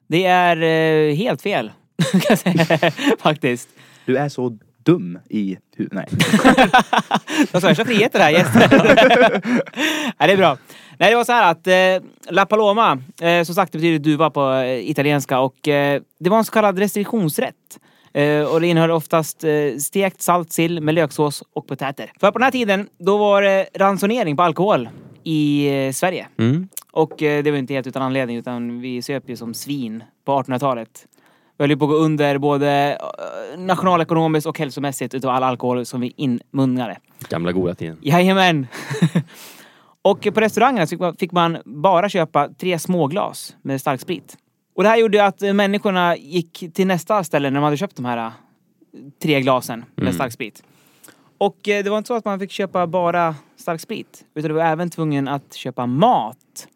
Det 0.06 0.24
är 0.24 0.62
eh, 0.62 1.14
helt 1.14 1.42
fel. 1.42 1.72
jag. 2.24 2.92
Faktiskt. 3.18 3.68
Du 4.06 4.16
är 4.16 4.28
så 4.28 4.58
dum 4.84 5.18
i 5.30 5.56
huvudet. 5.76 5.92
Nej. 5.94 6.06
De 7.52 7.52
har 7.52 7.60
värsta 7.60 7.84
friheter 7.84 8.18
här 8.18 8.30
gäster. 8.30 8.68
Nej, 10.18 10.28
det 10.28 10.32
är 10.32 10.36
bra. 10.36 10.56
Nej, 10.98 11.10
det 11.10 11.16
var 11.16 11.24
så 11.24 11.32
här 11.32 11.50
att 11.50 11.66
eh, 11.66 12.08
La 12.34 12.46
Paloma, 12.46 12.98
eh, 13.20 13.42
som 13.44 13.54
sagt 13.54 13.72
det 13.72 13.78
betyder 13.78 13.98
duva 13.98 14.30
på 14.30 14.52
eh, 14.52 14.90
italienska 14.90 15.38
och 15.38 15.68
eh, 15.68 16.02
det 16.20 16.30
var 16.30 16.38
en 16.38 16.44
så 16.44 16.52
kallad 16.52 16.78
restriktionsrätt. 16.78 17.78
Eh, 18.14 18.42
och 18.42 18.60
det 18.60 18.66
innehöll 18.66 18.90
oftast 18.90 19.44
eh, 19.44 19.76
stekt 19.78 20.22
salt 20.22 20.52
sill 20.52 20.80
med 20.80 20.94
löksås 20.94 21.42
och 21.52 21.66
potäter. 21.66 22.12
För 22.20 22.30
på 22.30 22.38
den 22.38 22.44
här 22.44 22.50
tiden, 22.52 22.88
då 22.98 23.18
var 23.18 23.42
det 23.42 23.66
ransonering 23.74 24.36
på 24.36 24.42
alkohol 24.42 24.88
i 25.24 25.68
eh, 25.86 25.92
Sverige. 25.92 26.28
Mm. 26.38 26.68
Och 26.92 27.22
eh, 27.22 27.42
det 27.42 27.50
var 27.50 27.58
inte 27.58 27.74
helt 27.74 27.86
utan 27.86 28.02
anledning 28.02 28.36
utan 28.36 28.80
vi 28.80 29.02
söp 29.02 29.28
ju 29.28 29.36
som 29.36 29.54
svin 29.54 30.04
på 30.24 30.32
1800-talet. 30.32 31.06
Vi 31.62 31.64
höll 31.64 31.70
ju 31.70 31.76
på 31.76 31.84
att 31.84 31.90
gå 31.90 31.96
under 31.96 32.38
både 32.38 32.98
eh, 33.54 33.60
nationalekonomiskt 33.60 34.46
och 34.46 34.58
hälsomässigt 34.58 35.14
utav 35.14 35.30
all 35.30 35.42
alkohol 35.42 35.84
som 35.86 36.00
vi 36.00 36.12
inmungade. 36.16 36.98
Gamla 37.28 37.52
goda 37.52 37.74
tiden. 37.74 37.98
Jajamän! 38.02 38.66
och 40.02 40.28
på 40.34 40.40
restaurangerna 40.40 40.86
fick 40.86 41.00
man, 41.00 41.16
fick 41.16 41.32
man 41.32 41.58
bara 41.64 42.08
köpa 42.08 42.48
tre 42.48 42.78
småglas 42.78 43.56
med 43.62 43.80
starksprit. 43.80 44.36
Och 44.76 44.82
det 44.82 44.88
här 44.88 44.96
gjorde 44.96 45.26
att 45.26 45.40
människorna 45.40 46.16
gick 46.16 46.64
till 46.74 46.86
nästa 46.86 47.24
ställe 47.24 47.50
när 47.50 47.54
de 47.60 47.64
hade 47.64 47.76
köpt 47.76 47.96
de 47.96 48.04
här 48.04 48.18
eh, 48.26 48.32
tre 49.22 49.40
glasen 49.40 49.84
med 49.94 50.02
Mm. 50.02 50.14
starksprit. 50.14 50.62
Och 51.38 51.68
eh, 51.68 51.84
det 51.84 51.90
var 51.90 51.98
inte 51.98 52.08
så 52.08 52.14
att 52.14 52.24
man 52.24 52.38
fick 52.38 52.50
köpa 52.50 52.86
bara 52.86 53.34
starksprit. 53.56 54.24
Utan 54.34 54.48
du 54.48 54.54
var 54.54 54.64
även 54.64 54.90
tvungen 54.90 55.28
att 55.28 55.54
köpa 55.54 55.86
mat. 55.86 56.68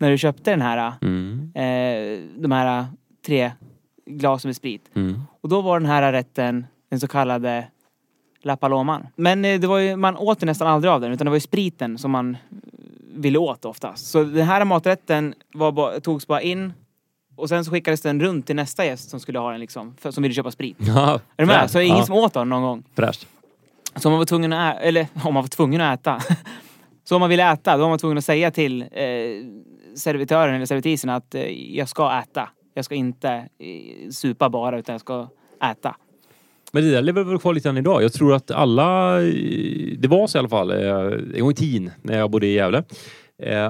När 0.00 0.10
du 0.10 0.18
köpte 0.18 0.50
den 0.50 0.62
här, 0.62 0.92
Mm. 1.02 1.52
eh, 1.54 2.40
de 2.42 2.52
här 2.52 2.86
tre 3.26 3.50
glasen 4.18 4.48
med 4.48 4.56
sprit. 4.56 4.90
Mm. 4.94 5.22
Och 5.40 5.48
då 5.48 5.60
var 5.60 5.80
den 5.80 5.88
här 5.88 6.12
rätten 6.12 6.66
den 6.88 7.00
så 7.00 7.08
kallade 7.08 7.66
La 8.42 8.56
Paloman. 8.56 9.06
Men 9.16 9.44
eh, 9.44 9.60
det 9.60 9.66
var 9.66 9.78
ju, 9.78 9.96
man 9.96 10.16
åt 10.16 10.42
ju 10.42 10.46
nästan 10.46 10.68
aldrig 10.68 10.92
av 10.92 11.00
den 11.00 11.12
utan 11.12 11.24
det 11.24 11.30
var 11.30 11.36
ju 11.36 11.40
spriten 11.40 11.98
som 11.98 12.10
man 12.10 12.34
eh, 12.34 12.38
ville 13.14 13.38
åt 13.38 13.64
oftast. 13.64 14.06
Så 14.06 14.24
den 14.24 14.46
här 14.46 14.64
maträtten 14.64 15.34
var 15.54 15.72
bara, 15.72 16.00
togs 16.00 16.26
bara 16.26 16.42
in 16.42 16.72
och 17.36 17.48
sen 17.48 17.64
så 17.64 17.70
skickades 17.70 18.00
den 18.00 18.20
runt 18.20 18.46
till 18.46 18.56
nästa 18.56 18.84
gäst 18.84 19.10
som 19.10 19.20
skulle 19.20 19.38
ha 19.38 19.50
den 19.50 19.60
liksom, 19.60 19.94
för, 20.00 20.10
som 20.10 20.22
ville 20.22 20.34
köpa 20.34 20.50
sprit. 20.50 20.76
Ja, 20.78 21.14
Är 21.14 21.20
du 21.36 21.46
med? 21.46 21.70
Så 21.70 21.80
ingen 21.80 21.98
ja, 21.98 22.06
som 22.06 22.14
åt 22.14 22.34
den 22.34 22.48
någon 22.48 22.62
gång. 22.62 22.84
Fräscht. 22.94 23.26
Så 23.96 24.08
om 24.08 24.12
man 24.12 24.18
var 24.18 24.26
tvungen 24.26 24.52
att 24.52 24.76
äta, 24.76 24.82
eller 24.82 25.06
om 25.24 25.34
man 25.34 25.42
var 25.42 25.48
tvungen 25.48 25.80
att 25.80 26.00
äta. 26.00 26.20
så 27.04 27.14
om 27.14 27.20
man 27.20 27.30
ville 27.30 27.52
äta, 27.52 27.76
då 27.76 27.82
var 27.82 27.88
man 27.88 27.98
tvungen 27.98 28.18
att 28.18 28.24
säga 28.24 28.50
till 28.50 28.82
eh, 28.82 28.88
servitören 29.96 30.54
eller 30.54 30.66
servitrisen 30.66 31.10
att 31.10 31.34
eh, 31.34 31.76
jag 31.76 31.88
ska 31.88 32.18
äta. 32.18 32.48
Jag 32.80 32.84
ska 32.84 32.94
inte 32.94 33.28
eh, 33.58 34.10
supa 34.10 34.50
bara 34.50 34.78
utan 34.78 34.92
jag 34.92 35.00
ska 35.00 35.28
äta. 35.72 35.96
Men 36.72 36.82
det 36.82 36.90
där 36.90 37.02
lever 37.02 37.24
väl 37.24 37.38
kvar 37.38 37.54
lite 37.54 37.68
än 37.68 37.76
idag. 37.76 38.02
Jag 38.02 38.12
tror 38.12 38.34
att 38.34 38.50
alla, 38.50 39.20
eh, 39.22 39.98
det 39.98 40.08
var 40.08 40.26
så 40.26 40.38
i 40.38 40.38
alla 40.38 40.48
fall, 40.48 40.70
eh, 40.70 40.78
en 41.34 41.40
gång 41.40 41.50
i 41.50 41.54
tiden 41.54 41.90
när 42.02 42.18
jag 42.18 42.30
bodde 42.30 42.46
i 42.46 42.54
Gävle, 42.54 42.84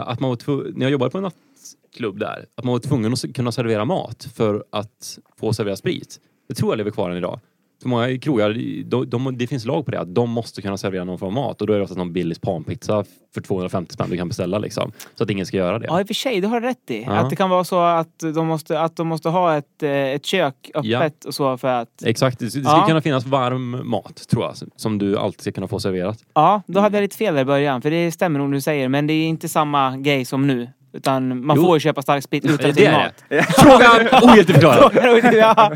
att 0.05 0.20
man 0.20 0.31
var 0.31 0.37
tvungen, 0.37 0.73
när 0.77 0.87
jag 0.87 0.92
jobbade 0.92 1.11
på 1.11 1.18
en 1.18 1.25
nattklubb 1.25 2.18
där, 2.18 2.46
att 2.55 2.64
man 2.64 2.73
var 2.73 2.79
tvungen 2.79 3.12
att 3.12 3.35
kunna 3.35 3.53
servera 3.53 3.85
mat 3.85 4.29
för 4.35 4.64
att 4.70 5.18
få 5.40 5.53
servera 5.53 5.77
sprit. 5.77 6.20
Det 6.49 6.55
tror 6.55 6.73
jag 6.73 6.77
lever 6.79 6.90
kvar 6.90 7.11
än 7.11 7.16
idag. 7.16 7.40
Många 7.84 8.18
krogar, 8.18 8.56
de, 8.84 9.10
de, 9.10 9.38
det 9.38 9.46
finns 9.46 9.64
lag 9.64 9.84
på 9.84 9.90
det, 9.90 10.00
att 10.00 10.14
de 10.14 10.30
måste 10.30 10.62
kunna 10.62 10.76
servera 10.76 11.04
någon 11.04 11.18
form 11.18 11.38
av 11.38 11.44
mat 11.44 11.60
och 11.60 11.66
då 11.66 11.72
är 11.72 11.76
det 11.76 11.82
oftast 11.82 11.98
någon 11.98 12.12
Billys 12.12 12.38
panpizza 12.38 13.04
för 13.34 13.40
250 13.40 13.92
spänn 13.94 14.10
du 14.10 14.16
kan 14.16 14.28
beställa 14.28 14.58
liksom. 14.58 14.92
Så 15.14 15.24
att 15.24 15.30
ingen 15.30 15.46
ska 15.46 15.56
göra 15.56 15.78
det. 15.78 15.86
Ja, 15.86 16.00
i 16.00 16.02
och 16.02 16.06
för 16.06 16.14
sig, 16.14 16.40
det 16.40 16.48
har 16.48 16.60
du 16.60 16.66
rätt 16.66 16.90
i. 16.90 17.02
Ja. 17.02 17.12
Att 17.12 17.30
det 17.30 17.36
kan 17.36 17.50
vara 17.50 17.64
så 17.64 17.80
att 17.80 18.18
de 18.34 18.46
måste, 18.46 18.80
att 18.80 18.96
de 18.96 19.06
måste 19.08 19.28
ha 19.28 19.56
ett, 19.56 19.82
eh, 19.82 19.90
ett 19.90 20.26
kök 20.26 20.70
öppet 20.74 20.86
Ja. 20.88 21.10
och 21.26 21.34
så 21.34 21.58
för 21.58 21.68
att... 21.68 22.02
Exakt, 22.04 22.38
det, 22.38 22.44
det 22.44 22.50
ska 22.50 22.60
Ja. 22.62 22.84
kunna 22.86 23.00
finnas 23.00 23.26
varm 23.26 23.88
mat 23.90 24.28
tror 24.30 24.44
jag, 24.44 24.54
som 24.76 24.98
du 24.98 25.18
alltid 25.18 25.40
ska 25.40 25.52
kunna 25.52 25.68
få 25.68 25.80
serverat. 25.80 26.18
Ja, 26.34 26.62
då 26.66 26.80
hade 26.80 26.96
jag 26.96 27.02
lite 27.02 27.16
fel 27.16 27.34
där 27.34 27.42
i 27.42 27.44
början. 27.44 27.82
För 27.82 27.90
det 27.90 28.12
stämmer 28.12 28.38
nog 28.38 28.52
du 28.52 28.60
säger, 28.60 28.88
men 28.88 29.06
det 29.06 29.12
är 29.12 29.26
inte 29.26 29.48
samma 29.48 29.96
grej 29.96 30.24
som 30.24 30.46
nu. 30.46 30.68
Utan 30.92 31.46
man 31.46 31.56
Jo. 31.56 31.62
får 31.64 31.76
ju 31.76 31.80
köpa 31.80 32.02
stark 32.02 32.24
sprit 32.24 32.44
utan 32.44 32.70
är 32.70 32.92
mat. 32.92 33.24
Frågan 33.58 34.22
ogiltigförklarad. 34.30 35.34
ja, 35.34 35.72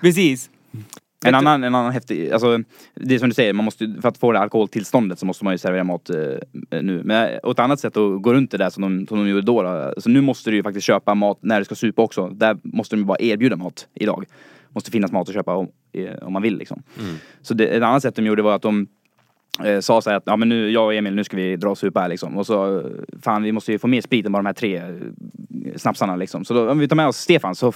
precis. 0.00 0.50
En 1.24 1.34
annan, 1.34 1.64
en 1.64 1.74
annan 1.74 1.92
häftig, 1.92 2.30
alltså 2.30 2.58
det 2.94 3.14
är 3.14 3.18
som 3.18 3.28
du 3.28 3.34
säger, 3.34 3.52
man 3.52 3.64
måste, 3.64 3.94
för 4.02 4.08
att 4.08 4.18
få 4.18 4.32
det 4.32 4.38
alkoholtillståndet 4.38 5.18
så 5.18 5.26
måste 5.26 5.44
man 5.44 5.54
ju 5.54 5.58
servera 5.58 5.84
mat 5.84 6.10
eh, 6.10 6.82
nu. 6.82 7.02
Men 7.04 7.38
och 7.42 7.50
ett 7.50 7.58
annat 7.58 7.80
sätt 7.80 7.96
att 7.96 8.22
gå 8.22 8.34
runt 8.34 8.50
det 8.50 8.58
där 8.58 8.70
som 8.70 8.82
de, 8.82 9.06
som 9.06 9.18
de 9.18 9.28
gjorde 9.28 9.42
då, 9.42 9.62
då 9.62 9.68
alltså 9.68 10.10
nu 10.10 10.20
måste 10.20 10.50
du 10.50 10.56
ju 10.56 10.62
faktiskt 10.62 10.86
köpa 10.86 11.14
mat 11.14 11.38
när 11.40 11.58
du 11.58 11.64
ska 11.64 11.74
supa 11.74 12.02
också. 12.02 12.28
Där 12.28 12.58
måste 12.62 12.96
de 12.96 13.00
ju 13.00 13.06
bara 13.06 13.18
erbjuda 13.20 13.56
mat 13.56 13.88
idag. 13.94 14.24
Måste 14.68 14.90
finnas 14.90 15.12
mat 15.12 15.28
att 15.28 15.34
köpa 15.34 15.54
om, 15.54 15.68
eh, 15.92 16.14
om 16.22 16.32
man 16.32 16.42
vill 16.42 16.58
liksom. 16.58 16.82
Så 17.42 17.54
det, 17.54 17.66
ett 17.66 17.82
annat 17.82 18.02
sätt 18.02 18.16
de 18.16 18.26
gjorde 18.26 18.42
var 18.42 18.54
att 18.54 18.62
de 18.62 18.86
eh, 19.64 19.80
sa 19.80 20.00
så 20.00 20.10
här 20.10 20.16
att 20.16 20.22
ja 20.26 20.36
men 20.36 20.48
nu, 20.48 20.70
jag 20.70 20.84
och 20.84 20.94
Emil, 20.94 21.14
nu 21.14 21.24
ska 21.24 21.36
vi 21.36 21.56
dra 21.56 21.70
och 21.70 21.78
supa 21.78 22.00
här 22.00 22.08
liksom. 22.08 22.36
Och 22.36 22.46
så, 22.46 22.78
eh, 22.78 22.86
fan 23.22 23.42
vi 23.42 23.52
måste 23.52 23.72
ju 23.72 23.78
få 23.78 23.86
mer 23.86 24.00
sprit 24.00 24.26
än 24.26 24.32
bara 24.32 24.38
de 24.38 24.46
här 24.46 24.52
tre 24.52 24.76
eh, 24.76 25.76
snapsarna 25.76 26.16
liksom. 26.16 26.44
Så 26.44 26.54
då, 26.54 26.70
om 26.70 26.78
vi 26.78 26.88
tar 26.88 26.96
med 26.96 27.08
oss 27.08 27.16
Stefan 27.16 27.54
så 27.54 27.68
eh, 27.68 27.74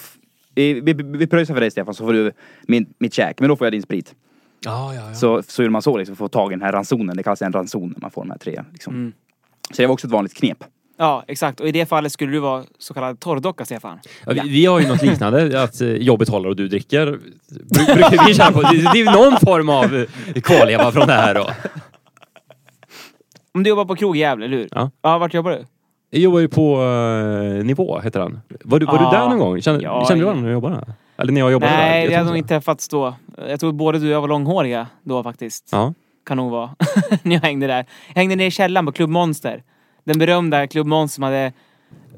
vi, 0.54 0.80
vi, 0.80 0.92
vi 0.92 1.26
pröjsar 1.26 1.54
för 1.54 1.60
dig 1.60 1.70
Stefan 1.70 1.94
så 1.94 2.04
får 2.06 2.12
du 2.12 2.32
min, 2.62 2.94
mitt 2.98 3.14
käk, 3.14 3.40
men 3.40 3.48
då 3.48 3.56
får 3.56 3.66
jag 3.66 3.72
din 3.72 3.82
sprit. 3.82 4.14
Ja, 4.64 4.94
ja, 4.94 5.08
ja. 5.08 5.14
Så, 5.14 5.42
så 5.42 5.62
gjorde 5.62 5.72
man 5.72 5.82
så 5.82 5.96
liksom, 5.98 6.16
för 6.16 6.24
att 6.24 6.32
få 6.32 6.38
tag 6.38 6.52
i 6.52 6.54
den 6.54 6.62
här 6.62 6.72
ransonen. 6.72 7.16
Det 7.16 7.22
kallas 7.22 7.42
en 7.42 7.52
ranson 7.52 7.88
när 7.88 8.00
man 8.00 8.10
får 8.10 8.22
de 8.22 8.30
här 8.30 8.38
tre. 8.38 8.64
Liksom. 8.72 8.94
Mm. 8.94 9.12
Så 9.70 9.82
det 9.82 9.86
var 9.86 9.92
också 9.92 10.06
ett 10.06 10.12
vanligt 10.12 10.34
knep. 10.34 10.64
Ja, 10.98 11.24
exakt. 11.28 11.60
Och 11.60 11.68
i 11.68 11.72
det 11.72 11.86
fallet 11.86 12.12
skulle 12.12 12.32
du 12.32 12.38
vara 12.38 12.64
så 12.78 12.94
kallad 12.94 13.20
torrdocka, 13.20 13.64
Stefan. 13.64 13.98
Ja, 14.26 14.32
vi, 14.32 14.48
vi 14.48 14.66
har 14.66 14.80
ju 14.80 14.88
något 14.88 15.02
liknande, 15.02 15.62
att 15.62 15.80
eh, 15.80 15.88
jag 15.88 16.18
betalar 16.18 16.48
och 16.48 16.56
du 16.56 16.68
dricker. 16.68 17.06
Bru- 17.06 17.94
Brukar 17.94 18.26
vi 18.26 18.34
köra 18.34 18.52
på. 18.52 18.62
Det, 18.62 18.76
det 18.92 19.00
är 19.00 19.12
någon 19.12 19.40
form 19.40 19.68
av 19.68 19.94
eh, 20.34 20.40
kvarleva 20.42 20.92
från 20.92 21.06
det 21.06 21.12
här 21.12 21.34
då. 21.34 21.50
Om 23.54 23.62
du 23.62 23.70
jobbar 23.70 23.84
på 23.84 23.96
krog 23.96 24.16
i 24.16 24.20
Gävle, 24.20 24.44
eller 24.44 24.56
hur? 24.56 24.68
Ja. 24.70 24.90
ja. 25.02 25.18
Vart 25.18 25.34
jobbar 25.34 25.50
du? 25.50 25.66
Jag 26.10 26.22
jobbar 26.22 26.38
ju 26.40 26.48
på 26.48 26.80
uh, 26.82 27.64
Nivå, 27.64 28.00
heter 28.00 28.20
han. 28.20 28.40
Var 28.64 28.78
du, 28.78 28.86
var 28.86 28.94
Ja. 28.94 29.10
du 29.10 29.16
där 29.16 29.28
någon 29.28 29.38
gång? 29.38 29.60
Kände, 29.62 29.82
Ja, 29.82 30.04
kände 30.08 30.20
du 30.20 30.24
varandra 30.24 30.42
när 30.42 30.48
du 30.48 30.52
jobbade 30.54 30.74
där? 30.74 30.92
Eller 31.16 31.32
när 31.32 31.40
jag 31.40 31.52
jobbade 31.52 31.72
där? 31.72 31.78
Nej, 31.78 31.96
Jag 31.98 32.02
vi 32.02 32.08
tror 32.08 32.16
hade 32.18 32.28
nog 32.28 32.36
inte. 32.38 32.48
träffats 32.48 32.88
då. 32.88 33.14
Jag 33.48 33.60
tror 33.60 33.72
både 33.72 33.98
du 33.98 34.06
och 34.06 34.12
jag 34.12 34.20
var 34.20 34.28
långhåriga 34.28 34.86
då 35.02 35.22
faktiskt. 35.22 35.68
Ja. 35.72 35.94
Kan 36.26 36.36
nog 36.36 36.50
vara. 36.50 36.70
när 37.22 37.34
jag 37.36 37.42
hängde 37.42 37.66
där. 37.66 37.86
Jag 38.08 38.14
hängde 38.14 38.36
nere 38.36 38.46
i 38.46 38.50
källaren 38.50 38.86
på 38.86 38.92
Club 38.92 39.10
Monster. 39.10 39.62
Den 40.04 40.18
berömda 40.18 40.66
Club 40.66 40.86
Monster 40.86 41.14
som 41.14 41.24
hade 41.24 41.52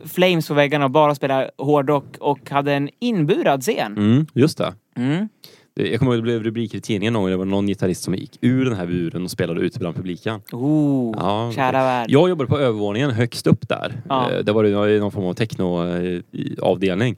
flames 0.06 0.48
på 0.48 0.54
väggarna 0.54 0.84
och 0.84 0.90
bara 0.90 1.14
spelade 1.14 1.50
hårdrock 1.58 2.04
och 2.20 2.50
hade 2.50 2.72
en 2.74 2.88
inburad 3.00 3.62
scen. 3.62 3.96
Mm, 3.96 4.26
just 4.34 4.58
det. 4.58 4.74
Mm. 4.96 5.28
Det- 5.74 5.88
Jag 5.90 5.98
kommer 5.98 6.12
ihåg 6.12 6.18
det 6.18 6.22
blev 6.22 6.42
rubriker 6.42 6.78
i 6.78 6.80
tidningen 6.80 7.12
någon 7.12 7.22
gång. 7.22 7.30
Det 7.30 7.36
var 7.36 7.44
någon 7.44 7.66
gitarrist 7.66 8.02
som 8.02 8.14
gick 8.14 8.38
ur 8.40 8.64
den 8.64 8.74
här 8.74 8.86
buren 8.86 9.24
och 9.24 9.30
spelade 9.30 9.60
ute 9.60 9.78
bland 9.78 9.96
publiken. 9.96 10.40
Oh, 10.52 11.14
Ja, 11.18 11.52
kära 11.54 11.72
värld. 11.72 12.06
Jag 12.10 12.28
jobbade 12.28 12.48
på 12.50 12.58
övervåningen 12.58 13.10
högst 13.10 13.46
upp 13.46 13.68
där. 13.68 14.02
Ja. 14.08 14.30
Eh, 14.30 14.38
Där 14.44 14.52
var 14.52 14.64
det 14.88 14.98
någon 15.00 15.12
form 15.12 15.24
av 15.24 15.34
techno-avdelning. 15.34 17.16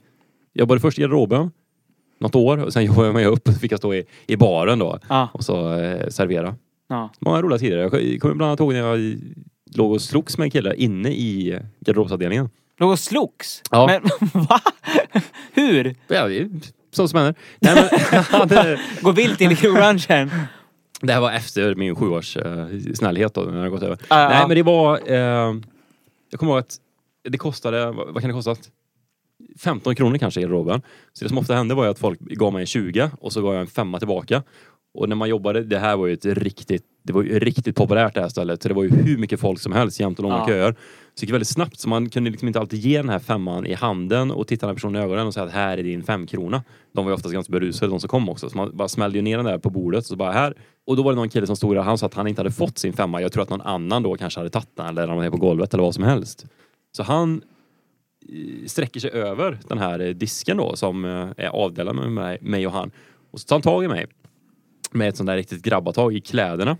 Jag 0.53 0.59
jobbade 0.61 0.79
först 0.81 0.99
i 0.99 1.01
garderoben, 1.01 1.51
något 2.19 2.35
år, 2.35 2.57
och 2.63 2.73
sen 2.73 2.85
jobbade 2.95 3.21
jag 3.21 3.31
upp 3.33 3.47
och 3.47 3.53
fick 3.55 3.71
jag 3.71 3.79
stå 3.79 3.93
i, 3.93 4.05
i 4.27 4.35
baren 4.37 4.79
då 4.79 4.99
Ja, 5.09 5.29
och 5.33 5.43
så 5.43 5.73
eh, 5.79 6.07
servera. 6.09 6.55
ja. 6.89 7.09
Många 7.19 7.41
roliga 7.41 7.59
tider. 7.59 7.77
Jag 7.77 7.91
kommer 7.91 8.35
bland 8.35 8.49
annat 8.49 8.59
ihåg 8.59 8.73
när 8.73 8.79
jag 8.79 9.17
låg 9.75 9.91
och 9.91 10.01
slogs 10.01 10.37
med 10.37 10.45
en 10.45 10.51
kille 10.51 10.75
inne 10.75 11.09
i 11.09 11.59
garderobsavdelningen. 11.79 12.49
Låg 12.79 12.91
och 12.91 12.99
slogs? 12.99 13.61
Ja. 13.71 13.87
Men 13.87 14.01
va? 14.49 14.59
Hur? 15.53 15.95
Ja, 16.07 16.29
sånt 16.95 17.09
som 17.09 17.19
händer. 17.19 17.35
Nej, 17.59 17.89
men, 18.11 18.23
hade, 18.23 18.79
Gå 19.01 19.11
vilt 19.11 19.41
in 19.41 19.51
i 19.51 19.55
krogbranschen? 19.55 20.31
det 21.01 21.13
här 21.13 21.21
var 21.21 21.31
efter 21.31 21.75
min 21.75 21.95
sjuårs 21.95 22.37
eh, 22.37 22.67
snällhet 22.93 23.33
då, 23.33 23.41
när 23.41 23.61
jag 23.61 23.71
gått 23.71 23.83
över. 23.83 23.97
Ja. 24.09 24.29
Nej 24.29 24.47
men 24.47 24.57
det 24.57 24.63
var, 24.63 24.99
eh, 25.05 25.55
jag 26.29 26.39
kommer 26.39 26.51
ihåg 26.51 26.59
att 26.59 26.77
det 27.29 27.37
kostade, 27.37 27.91
vad, 27.91 28.13
vad 28.13 28.21
kan 28.21 28.29
det 28.29 28.33
kosta? 28.33 28.55
15 29.59 29.95
kronor 29.95 30.17
kanske 30.17 30.39
i 30.39 30.43
garderoben. 30.43 30.81
Så 31.13 31.25
det 31.25 31.29
som 31.29 31.37
ofta 31.37 31.55
hände 31.55 31.75
var 31.75 31.83
ju 31.83 31.91
att 31.91 31.99
folk 31.99 32.19
gav 32.19 32.53
mig 32.53 32.61
en 32.61 32.65
20 32.67 33.11
och 33.21 33.33
så 33.33 33.41
gav 33.41 33.53
jag 33.53 33.61
en 33.61 33.67
femma 33.67 33.99
tillbaka. 33.99 34.43
Och 34.93 35.09
när 35.09 35.15
man 35.15 35.29
jobbade, 35.29 35.63
det 35.63 35.79
här 35.79 35.97
var 35.97 36.07
ju 36.07 36.13
ett 36.13 36.25
riktigt, 36.25 36.83
det 37.05 37.13
var 37.13 37.23
ju 37.23 37.39
riktigt 37.39 37.75
populärt 37.75 38.13
det 38.13 38.21
här 38.21 38.29
stället. 38.29 38.61
Så 38.63 38.67
det 38.67 38.73
var 38.75 38.83
ju 38.83 38.89
hur 38.89 39.17
mycket 39.17 39.39
folk 39.39 39.59
som 39.59 39.71
helst 39.73 39.99
jämt 39.99 40.19
och 40.19 40.23
långa 40.23 40.35
Ja. 40.37 40.47
köer. 40.47 40.71
Så 40.71 40.77
det 41.19 41.21
gick 41.21 41.33
väldigt 41.33 41.47
snabbt 41.47 41.79
så 41.79 41.89
man 41.89 42.09
kunde 42.09 42.29
liksom 42.29 42.47
inte 42.47 42.59
alltid 42.59 42.79
ge 42.79 42.97
den 42.97 43.09
här 43.09 43.19
femman 43.19 43.65
i 43.65 43.73
handen 43.73 44.31
och 44.31 44.47
titta 44.47 44.65
den 44.65 44.69
här 44.69 44.75
personen 44.75 45.01
i 45.01 45.05
ögonen 45.05 45.27
och 45.27 45.33
säga 45.33 45.45
att 45.45 45.51
här 45.51 45.77
är 45.77 45.83
din 45.83 46.03
femkrona. 46.03 46.63
De 46.93 47.05
var 47.05 47.11
ju 47.11 47.15
oftast 47.15 47.33
ganska 47.33 47.51
berusade 47.51 47.91
de 47.91 47.99
som 47.99 48.07
kom 48.07 48.29
också. 48.29 48.49
Så 48.49 48.57
man 48.57 48.77
bara 48.77 48.87
smällde 48.87 49.17
ju 49.17 49.21
ner 49.21 49.37
den 49.37 49.45
där 49.45 49.57
på 49.57 49.69
bordet 49.69 49.99
och 49.99 50.05
så 50.05 50.15
bara 50.15 50.31
här. 50.31 50.53
Och 50.87 50.95
då 50.97 51.03
var 51.03 51.11
det 51.11 51.15
någon 51.15 51.29
kille 51.29 51.47
som 51.47 51.55
stod 51.55 51.75
där, 51.75 51.81
han 51.81 51.97
sa 51.97 52.05
att 52.05 52.13
han 52.13 52.27
inte 52.27 52.39
hade 52.39 52.51
fått 52.51 52.77
sin 52.77 52.93
femma. 52.93 53.21
Jag 53.21 53.31
tror 53.31 53.43
att 53.43 53.49
någon 53.49 53.61
annan 53.61 54.03
då 54.03 54.15
kanske 54.17 54.39
hade 54.39 54.49
tagit 54.49 54.69
den 54.77 54.85
eller 54.85 55.07
ramlat 55.07 55.23
ner 55.25 55.31
på 55.31 55.37
golvet 55.37 55.73
eller 55.73 55.83
vad 55.83 55.93
som 55.95 56.03
helst. 56.03 56.45
Så 56.97 57.03
han 57.03 57.41
eh, 58.29 58.65
sträcker 58.67 58.99
sig 58.99 59.11
över 59.11 59.59
den 59.67 59.77
här 59.77 59.99
eh, 59.99 60.09
disken 60.09 60.57
då 60.57 60.75
som 60.75 61.05
eh, 61.05 61.27
är 61.37 61.47
avdelad 61.47 61.95
med 61.95 62.11
mig, 62.11 62.37
mig 62.41 62.67
och 62.67 62.73
han. 62.73 62.91
Och 63.31 63.39
så 63.39 63.47
tar 63.47 63.55
han 63.55 63.61
tag 63.61 63.83
i 63.83 63.87
mig 63.87 64.05
med 64.91 65.09
ett 65.09 65.17
sånt 65.17 65.27
där 65.27 65.35
riktigt 65.35 65.61
grabbatag 65.63 66.13
i 66.15 66.21
kläderna. 66.21 66.77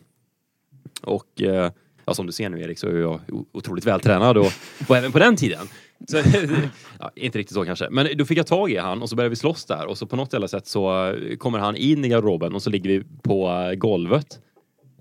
Och 1.02 1.42
eh, 1.42 1.72
ja, 2.06 2.14
som 2.14 2.26
du 2.26 2.32
ser 2.32 2.50
nu 2.50 2.62
Erik 2.62 2.80
så 2.80 2.88
är 2.88 2.96
jag 2.96 3.20
otroligt 3.52 3.86
vältränad 3.86 4.38
och, 4.38 4.52
och 4.88 4.98
även 4.98 5.12
på 5.12 5.20
den 5.20 5.36
tiden. 5.36 5.68
Så, 6.08 6.18
ja, 7.00 7.12
inte 7.16 7.38
riktigt 7.38 7.54
så 7.54 7.66
kanske. 7.66 7.90
Men 7.90 8.08
då 8.18 8.26
fick 8.26 8.38
jag 8.38 8.48
tag 8.48 8.72
i 8.72 8.78
han 8.78 9.02
och 9.02 9.10
så 9.10 9.16
började 9.16 9.30
vi 9.30 9.36
slåss 9.36 9.66
där 9.66 9.86
och 9.86 9.98
så 9.98 10.08
på 10.08 10.16
något 10.16 10.34
jävla 10.34 10.48
sätt 10.48 10.68
så 10.68 11.12
eh, 11.12 11.38
kommer 11.38 11.60
han 11.60 11.76
in 11.76 12.06
i 12.06 12.10
garderoben 12.10 12.56
och 12.56 12.62
så 12.62 12.70
ligger 12.70 12.90
vi 12.90 13.04
på 13.24 13.50
eh, 13.50 13.76
golvet. 13.76 14.40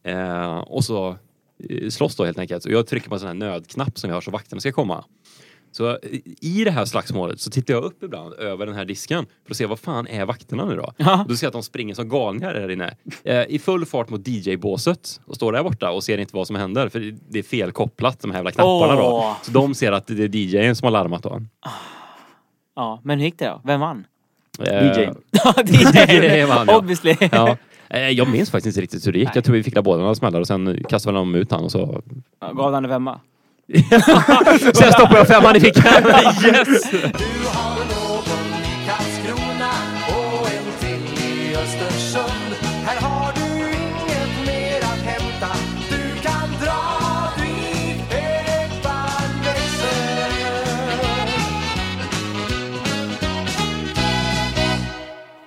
Eh, 0.05 0.59
och 0.59 0.85
så 0.85 1.17
eh, 1.69 1.89
slåss 1.89 2.17
då 2.17 2.25
helt 2.25 2.39
enkelt. 2.39 2.65
Och 2.65 2.73
jag 2.73 2.87
trycker 2.87 3.09
på 3.09 3.15
en 3.15 3.21
sån 3.21 3.27
här 3.27 3.35
nödknapp 3.35 3.99
som 3.99 4.11
vi 4.11 4.15
har 4.15 4.21
så 4.21 4.31
vakterna 4.31 4.61
ska 4.61 4.73
komma. 4.73 5.05
Så 5.77 5.91
eh, 5.91 5.97
i 6.41 6.65
det 6.65 6.71
här 6.71 6.85
slagsmålet 6.85 7.41
så 7.41 7.51
tittar 7.51 7.75
jag 7.75 7.85
upp 7.85 8.03
ibland 8.03 8.35
över 8.35 8.67
den 8.67 8.75
här 8.75 8.85
disken 8.85 9.27
för 9.45 9.51
att 9.53 9.57
se 9.57 9.67
vad 9.67 9.79
fan 9.79 10.07
är 10.07 10.25
vakterna 10.25 10.65
nu 10.65 10.77
då? 10.77 10.93
Ja. 10.97 11.23
Och 11.23 11.29
då 11.29 11.37
ser 11.37 11.47
jag 11.47 11.49
att 11.49 11.53
de 11.53 11.63
springer 11.63 11.95
som 11.95 12.09
galningar 12.09 12.55
där 12.55 12.71
inne. 12.71 12.95
Eh, 13.25 13.43
I 13.49 13.59
full 13.59 13.87
fart 13.87 14.09
mot 14.11 14.29
DJ-båset 14.29 15.21
och 15.27 15.35
står 15.35 15.53
där 15.53 15.63
borta 15.63 15.91
och 15.91 16.05
ser 16.05 16.19
inte 16.19 16.37
vad 16.37 16.47
som 16.47 16.57
händer 16.57 16.89
för 16.89 17.15
det- 17.29 17.39
är 17.39 17.43
fel 17.43 17.73
kopplat 17.73 18.21
de 18.21 18.31
här 18.31 18.39
jävla 18.39 18.51
knapparna 18.51 18.95
då. 18.97 19.03
Åh. 19.09 19.37
Så 19.43 19.51
de 19.51 19.75
ser 19.75 19.93
att 19.93 20.07
det 20.07 20.25
är 20.25 20.37
DJn 20.37 20.77
som 20.77 20.87
har 20.87 20.91
larmat 20.91 21.23
då. 21.23 21.41
Ja, 22.77 23.01
men 23.05 23.19
hur 23.19 23.25
gick 23.25 23.39
det 23.39 23.47
då? 23.49 23.61
Vem 23.65 23.81
vann? 23.81 24.05
Eh, 24.59 24.87
DJ. 24.87 25.09
Ja, 25.31 25.55
DJ! 25.67 26.45
Vann, 26.45 26.67
ja. 26.69 26.79
Obviously. 26.79 27.17
Ja. 27.33 27.57
Eh, 27.89 28.09
Jag 28.11 28.29
minns 28.31 28.51
faktiskt 28.51 28.77
inte 28.77 28.81
riktigt 28.83 29.07
hur 29.07 29.13
det 29.13 29.19
gick. 29.19 29.27
Nej. 29.29 29.33
Jag 29.35 29.45
tror 29.45 29.57
vi 29.57 29.63
fick 29.63 29.75
båda 29.83 30.01
några 30.03 30.15
smällar 30.15 30.41
och 30.41 30.47
sen 30.47 30.85
kastade 30.89 31.19
de 31.19 31.35
ut 31.35 31.51
han 31.51 31.65
och 31.65 31.71
så... 31.73 32.03
Gav 32.41 32.75
han 32.75 32.85
en 32.85 32.91
femma? 32.91 33.21
Sen 34.75 34.93
stoppade 34.93 35.19
jag 35.19 35.29
femman 35.29 35.57
i 35.57 35.61
fickan. 35.61 35.85
Yes! 36.45 36.85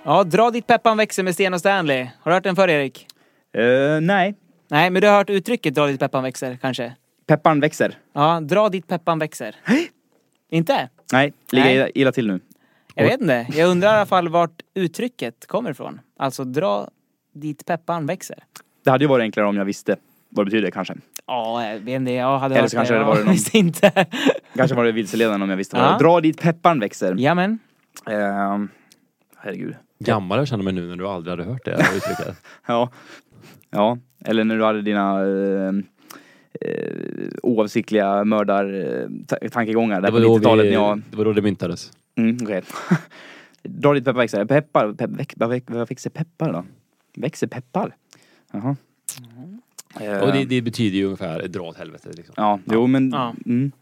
Ja, 0.04 0.24
Dra 0.24 0.50
dit 0.50 0.66
peppan 0.66 0.96
växer 0.96 1.22
med 1.22 1.34
Sten 1.34 1.54
och 1.54 1.60
Stanley. 1.60 2.06
Har 2.20 2.30
du 2.30 2.34
hört 2.34 2.44
den 2.44 2.56
förr 2.56 2.68
Erik? 2.68 3.06
Eh, 3.56 4.00
nej. 4.00 4.34
Nej, 4.70 4.90
men 4.90 5.02
du 5.02 5.08
har 5.08 5.14
hört 5.16 5.30
uttrycket 5.30 5.74
dra 5.74 5.86
dit 5.86 6.00
peppan 6.00 6.22
växer 6.22 6.58
kanske? 6.62 6.92
Pepparn 7.28 7.60
växer. 7.60 7.94
Ja, 8.12 8.40
dra 8.40 8.68
dit 8.68 8.86
peppan 8.86 9.18
växer. 9.18 9.56
Inte? 10.50 10.88
Nej, 11.12 11.32
ligger 11.52 11.64
Nej. 11.80 11.92
illa, 11.94 12.12
till 12.12 12.26
nu. 12.26 12.40
Jag 12.94 13.04
vet 13.04 13.20
inte. 13.20 13.46
Jag 13.52 13.68
undrar 13.70 13.88
i 13.92 13.96
alla 13.96 14.06
fall 14.06 14.28
vart 14.28 14.62
uttrycket 14.74 15.46
kommer 15.46 15.70
ifrån. 15.70 16.00
Alltså 16.18 16.44
dra 16.44 16.88
dit 17.34 17.66
peppan 17.66 18.06
växer. 18.06 18.38
Det 18.84 18.90
hade 18.90 19.04
ju 19.04 19.08
varit 19.08 19.22
enklare 19.22 19.46
om 19.46 19.56
jag 19.56 19.64
visste 19.64 19.96
vad 20.28 20.46
det 20.46 20.50
betyder 20.50 20.70
kanske. 20.70 20.94
Ja, 21.26 21.66
jag 21.66 21.78
vet 21.78 21.88
inte. 21.94 22.12
Jag 22.12 22.38
hade 22.38 22.56
Eller 22.58 22.68
så 22.68 22.76
kanske 22.76 22.94
det. 22.94 23.00
det 23.00 23.04
var 23.06 23.16
någon- 23.16 23.32
visste 23.32 23.58
inte. 23.58 24.06
Kanske 24.56 24.76
var 24.76 24.84
det 24.84 24.92
vilseledande 24.92 25.44
om 25.44 25.50
jag 25.50 25.56
visste 25.56 25.76
vad 25.76 25.84
Ja. 25.84 25.88
det 25.88 25.92
var. 25.92 25.98
Dra 26.00 26.20
dit 26.20 26.40
pepparn 26.42 26.80
växer. 26.80 27.14
Jamen. 27.18 27.58
Ehm, 28.06 28.68
herregud. 29.36 29.74
Gammal 29.98 30.38
jag 30.38 30.48
känner 30.48 30.64
mig 30.64 30.72
nu 30.72 30.86
när 30.88 30.96
du 30.96 31.08
aldrig 31.08 31.32
hade 31.38 31.50
hört 31.50 31.64
det 31.64 31.72
uttrycket. 31.96 32.36
Ja. 32.66 32.90
Ja, 33.70 33.98
eller 34.24 34.44
när 34.44 34.56
du 34.56 34.64
hade 34.64 34.82
dina 34.82 35.20
eh, 35.20 35.72
oavsiktliga 37.42 38.24
mördartankegångar 38.24 40.00
där 40.00 40.02
Det 40.02 40.12
på 40.12 40.14
var, 40.14 40.20
då 40.20 40.36
90-talet 40.38 40.66
vi, 40.66 40.70
när 40.70 40.76
jag... 40.76 41.02
det 41.10 41.16
var 41.16 41.24
då 41.24 41.32
det 41.32 41.42
myntades. 41.42 41.92
Mm, 42.16 42.38
okej. 42.42 42.62
Dra 43.62 43.94
dit 43.94 44.04
peppar 44.04 44.18
växer. 44.20 44.44
Peppar, 44.44 44.92
pepp, 44.92 45.10
väx, 45.10 45.34
vad 45.38 45.48
väx- 45.48 45.66
vad 45.68 45.88
växer 45.88 46.10
peppar 46.10 46.52
då? 46.52 46.64
Växer 47.16 47.46
peppar? 47.46 47.94
Jaha. 48.52 48.76
Eh, 50.00 50.18
Och 50.18 50.32
det, 50.32 50.44
det 50.44 50.62
betyder 50.62 50.98
ju 50.98 51.04
ungefär 51.04 51.48
dra 51.48 51.62
åt 51.62 51.76
helvete. 51.76 52.08
Liksom. 52.16 52.34
Ja, 52.36 52.60
jo 52.64 52.86
men... 52.86 53.10
Ja. 53.10 53.34
Mm. 53.46 53.72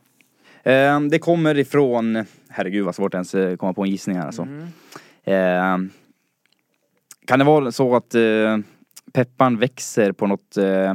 Eh, 0.62 1.01
det 1.11 1.19
kommer 1.19 1.59
ifrån... 1.59 2.25
Herregud 2.49 2.85
vad 2.85 2.95
svårt 2.95 3.15
ens 3.15 3.35
eh, 3.35 3.57
komma 3.57 3.73
på 3.73 3.83
en 3.85 3.91
gissning 3.91 4.17
här 4.17 4.27
alltså. 4.27 4.43
Mm. 4.43 4.67
Eh, 5.25 5.91
kan 7.27 7.39
det 7.39 7.45
vara 7.45 7.73
så 7.73 7.97
att 7.97 8.15
eh, 8.15 8.59
pepparn 9.12 9.59
växer 9.59 10.12
på 10.12 10.27
något 10.27 10.57
eh, 10.57 10.67
eh, 10.67 10.95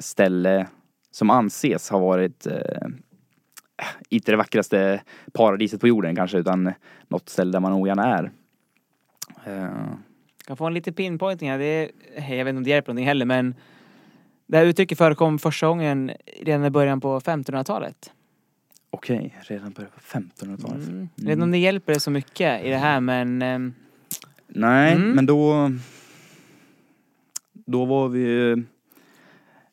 ställe 0.00 0.66
som 1.10 1.30
anses 1.30 1.90
ha 1.90 1.98
varit 1.98 2.46
eh, 2.46 2.88
inte 4.08 4.30
det 4.32 4.36
vackraste 4.36 5.02
paradiset 5.32 5.80
på 5.80 5.88
jorden 5.88 6.16
kanske 6.16 6.38
utan 6.38 6.72
något 7.08 7.28
ställe 7.28 7.52
där 7.52 7.60
man 7.60 7.72
ogärna 7.72 8.18
är. 8.18 8.30
Eh, 9.46 9.92
Kan 10.46 10.56
få 10.56 10.66
en 10.66 10.74
lite 10.74 10.92
pinpointing 10.92 11.50
här. 11.50 11.58
Det 11.58 11.64
är, 11.64 11.90
jag 12.38 12.44
vet 12.44 12.48
inte 12.48 12.58
om 12.58 12.64
det 12.64 12.70
hjälper 12.70 12.88
någonting 12.92 13.06
heller 13.06 13.26
men 13.26 13.54
det 14.46 14.56
här 14.56 14.64
uttrycket 14.64 14.98
förekom 14.98 15.38
första 15.38 15.66
gången 15.66 16.10
redan 16.42 16.64
i 16.64 16.70
början 16.70 17.00
på 17.00 17.20
1500-talet. 17.20 18.12
Okej, 18.90 19.36
redan 19.42 19.70
början 19.72 19.90
på 19.94 20.00
1500-talet. 20.00 20.88
Mm. 20.88 21.08
Jag 21.14 21.24
vet 21.24 21.32
inte 21.32 21.42
om 21.44 21.50
det 21.50 21.58
hjälper 21.58 21.94
så 21.94 22.10
mycket 22.10 22.64
i 22.64 22.68
det 22.70 22.76
här 22.76 23.00
men 23.00 23.42
ehm, 23.42 23.74
Nej, 24.46 24.92
Mm. 24.92 25.10
men 25.12 25.26
då... 25.26 25.70
Då 27.52 27.84
var 27.84 28.08
vi 28.08 28.20
ju 28.20 28.64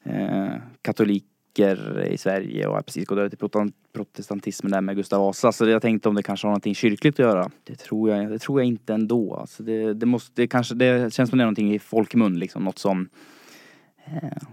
eh, 0.10 0.54
katoliker 0.82 2.08
i 2.12 2.18
Sverige 2.18 2.68
och 2.68 2.76
har 2.76 2.82
precis 2.82 3.06
gått 3.06 3.18
över 3.18 3.30
till 3.30 3.72
protestantismen 3.94 4.72
där 4.72 4.82
med 4.82 4.96
Gustav 4.96 5.22
Vasa. 5.22 5.52
Så 5.52 5.70
jag 5.70 5.82
tänkte 5.82 6.10
om 6.10 6.16
det 6.16 6.24
kanske 6.24 6.48
har 6.48 6.52
någonting 6.52 6.76
kyrkligt 6.76 7.16
att 7.16 7.26
göra. 7.26 7.50
Det 7.64 7.76
tror 7.76 8.10
jag, 8.10 8.32
det 8.32 8.40
tror 8.40 8.60
jag 8.60 8.68
inte 8.68 8.94
ändå. 8.94 9.36
Alltså 9.36 9.64
det, 9.64 9.94
det, 9.94 10.06
måste, 10.06 10.42
det, 10.42 10.48
kanske, 10.48 10.76
det 10.76 11.14
känns 11.14 11.30
som 11.30 11.38
det 11.38 11.44
är 11.44 11.46
någonting 11.46 11.74
i 11.74 11.80
folkmun 11.80 12.40
liksom. 12.40 12.64
Något 12.64 12.80
som... 12.80 13.10
Eh, 14.06 14.48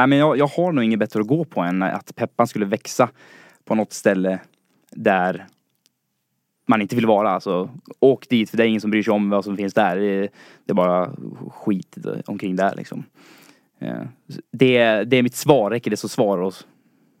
Nej, 0.00 0.06
men 0.06 0.18
jag, 0.18 0.38
jag 0.38 0.46
har 0.46 0.72
nog 0.72 0.84
inget 0.84 0.98
bättre 0.98 1.20
att 1.20 1.26
gå 1.26 1.44
på 1.44 1.60
än 1.60 1.82
att 1.82 2.16
peppan 2.16 2.46
skulle 2.46 2.66
växa 2.66 3.10
på 3.64 3.74
något 3.74 3.92
ställe 3.92 4.38
där 4.90 5.46
man 6.66 6.82
inte 6.82 6.96
vill 6.96 7.06
vara. 7.06 7.30
Alltså, 7.30 7.70
åk 7.98 8.28
dit 8.28 8.50
för 8.50 8.56
det 8.56 8.64
är 8.64 8.68
ingen 8.68 8.80
som 8.80 8.90
bryr 8.90 9.02
sig 9.02 9.12
om 9.12 9.30
vad 9.30 9.44
som 9.44 9.56
finns 9.56 9.74
där. 9.74 9.96
Det 9.96 10.06
är, 10.06 10.28
det 10.64 10.72
är 10.72 10.74
bara 10.74 11.10
skit 11.48 11.98
omkring 12.26 12.56
där 12.56 12.74
liksom. 12.76 13.04
Eh, 13.80 13.92
Det, 14.52 15.04
det 15.04 15.16
är 15.16 15.22
mitt 15.22 15.34
svar, 15.36 15.70
räcker 15.70 15.90
det 15.90 15.96
så 15.96 16.08
svara 16.08 16.46
oss. 16.46 16.66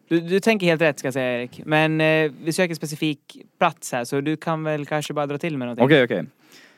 Du, 0.08 0.20
du 0.20 0.40
tänker 0.40 0.66
helt 0.66 0.82
rätt 0.82 0.98
ska 0.98 1.06
jag 1.06 1.14
säga 1.14 1.38
Erik. 1.40 1.60
Men 1.64 2.00
eh, 2.00 2.32
vi 2.44 2.52
söker 2.52 2.74
specifik 2.74 3.18
plats 3.58 3.92
här 3.92 4.04
så 4.04 4.20
du 4.20 4.36
kan 4.36 4.64
väl 4.64 4.86
kanske 4.86 5.12
bara 5.14 5.26
dra 5.26 5.38
till 5.38 5.58
med 5.58 5.66
någonting. 5.68 5.84
Okej, 5.84 6.04
okej. 6.04 6.24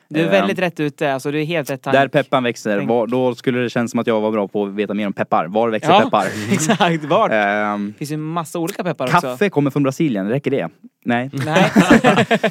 Du 0.09 0.21
är 0.21 0.25
Eh, 0.25 0.31
väldigt 0.31 0.59
rätt 0.59 0.81
ute, 0.81 1.13
alltså 1.15 1.31
du 1.31 1.41
är 1.41 1.45
helt 1.45 1.71
rätt 1.71 1.83
tank. 1.83 1.95
Där 1.95 2.09
pepparn 2.09 2.45
växer, 2.45 2.79
var, 2.81 3.07
då 3.07 3.35
skulle 3.35 3.59
det 3.61 3.71
kännas 3.71 3.91
som 3.91 4.01
att 4.01 4.07
jag 4.07 4.21
var 4.21 4.31
bra 4.31 4.49
på 4.49 4.65
att 4.67 4.73
veta 4.73 4.95
mer 4.95 5.07
om 5.07 5.13
peppar. 5.13 5.47
Var 5.47 5.69
växer 5.69 5.91
Ja, 5.91 6.01
peppar? 6.01 6.27
exakt. 6.53 7.05
Vart? 7.05 7.31
Ehm, 7.33 7.87
Det 7.93 7.99
finns 7.99 8.13
ju 8.13 8.17
massa 8.17 8.59
olika 8.59 8.85
peppar 8.85 9.05
också. 9.05 9.21
kaffe 9.21 9.51
kommer 9.51 9.71
från 9.71 9.83
Brasilien, 9.83 10.29
räcker 10.29 10.51
det? 10.51 10.69
Nej. 11.05 11.31
Nej. 11.33 11.71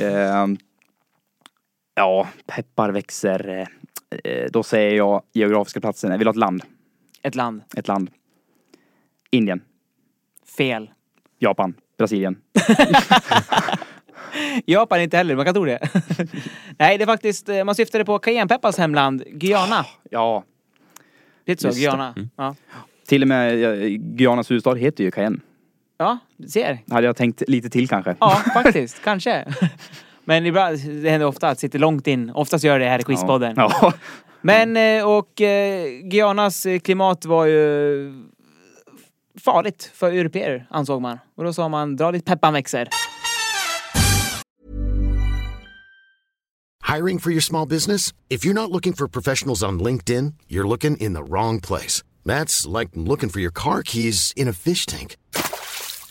Ehm, 0.00 0.56
ja, 1.94 2.28
peppar 2.46 2.90
växer. 2.90 3.68
Eh, 4.24 4.46
Då 4.50 4.62
säger 4.62 4.96
jag 4.96 5.22
geografiska 5.32 5.80
platsen. 5.80 6.10
Jag 6.10 6.18
vill 6.18 6.26
ha 6.26 6.32
ett 6.32 6.36
land. 6.36 6.62
Ett 7.22 7.34
land. 7.34 7.62
Ett 7.76 7.88
land. 7.88 8.10
Indien. 9.30 9.60
Fel. 10.56 10.90
Japan. 11.38 11.74
Brasilien. 11.98 12.36
Japan 14.66 15.00
inte 15.00 15.16
heller, 15.16 15.36
man 15.36 15.44
kan 15.44 15.54
tro 15.54 15.64
det. 15.64 15.78
Nej, 16.78 16.98
det 16.98 17.04
är 17.04 17.06
faktiskt, 17.06 17.48
eh, 17.48 17.64
man 17.64 17.74
syftade 17.74 18.04
på 18.04 18.18
cayennepeppars 18.18 18.78
hemland, 18.78 19.22
Guyana. 19.26 19.86
Ja. 20.10 20.44
Det 21.44 21.52
är 21.52 21.56
så. 21.56 21.70
Guyana. 21.78 22.14
Ja. 22.36 22.54
Till 23.06 23.22
och 23.22 23.28
med 23.28 23.64
eh, 23.64 23.88
Guyanas 23.88 24.50
huvudstad 24.50 24.74
heter 24.74 25.04
ju 25.04 25.10
Cayenne. 25.10 25.38
ja, 25.98 26.18
du 26.36 26.48
ser. 26.48 26.78
Hade 26.90 27.06
jag 27.06 27.16
tänkt 27.16 27.42
lite 27.48 27.70
till 27.70 27.88
kanske. 27.88 28.16
Ja, 28.20 28.30
faktiskt. 28.54 29.02
Kanske. 29.04 29.46
Men 30.24 30.46
ibland, 30.46 30.78
det 31.02 31.10
händer 31.10 31.26
ofta 31.26 31.48
att 31.48 31.56
det 31.56 31.60
sitter 31.60 31.78
långt 31.78 32.06
in. 32.06 32.30
Oftast 32.30 32.64
gör 32.64 32.78
det 32.78 32.88
här 32.88 32.98
i 32.98 33.02
Quizpodden. 33.02 33.54
Ja. 33.56 33.78
ja. 33.82 33.92
Men, 34.40 34.76
eh, 34.76 35.08
och 35.08 35.40
eh, 35.40 36.00
Guyanas 36.02 36.66
eh, 36.66 36.78
klimat 36.78 37.24
var 37.24 37.46
ju 37.46 38.12
farligt 39.40 39.90
för 39.94 40.12
europeer, 40.12 40.66
ansåg 40.70 41.02
man. 41.02 41.18
Och 41.36 41.44
då 41.44 41.52
sa 41.52 41.68
man, 41.68 41.96
dra 41.96 42.12
dit 42.12 42.24
peppan 42.24 42.52
växer. 42.52 42.88
Hiring 46.96 47.20
for 47.20 47.30
your 47.30 47.40
small 47.40 47.68
business? 47.68 48.12
If 48.28 48.44
you're 48.44 48.54
not 48.54 48.70
looking 48.70 48.92
for 48.94 49.06
professionals 49.06 49.62
on 49.62 49.82
LinkedIn, 49.82 50.34
you're 50.48 50.68
looking 50.68 50.96
in 50.96 51.14
the 51.14 51.22
wrong 51.22 51.60
place. 51.60 52.02
That's 52.26 52.66
like 52.78 52.90
looking 52.94 53.30
for 53.30 53.40
your 53.40 53.52
car 53.52 53.82
keys 53.82 54.32
in 54.36 54.48
a 54.48 54.52
fish 54.52 54.86
tank. 54.86 55.16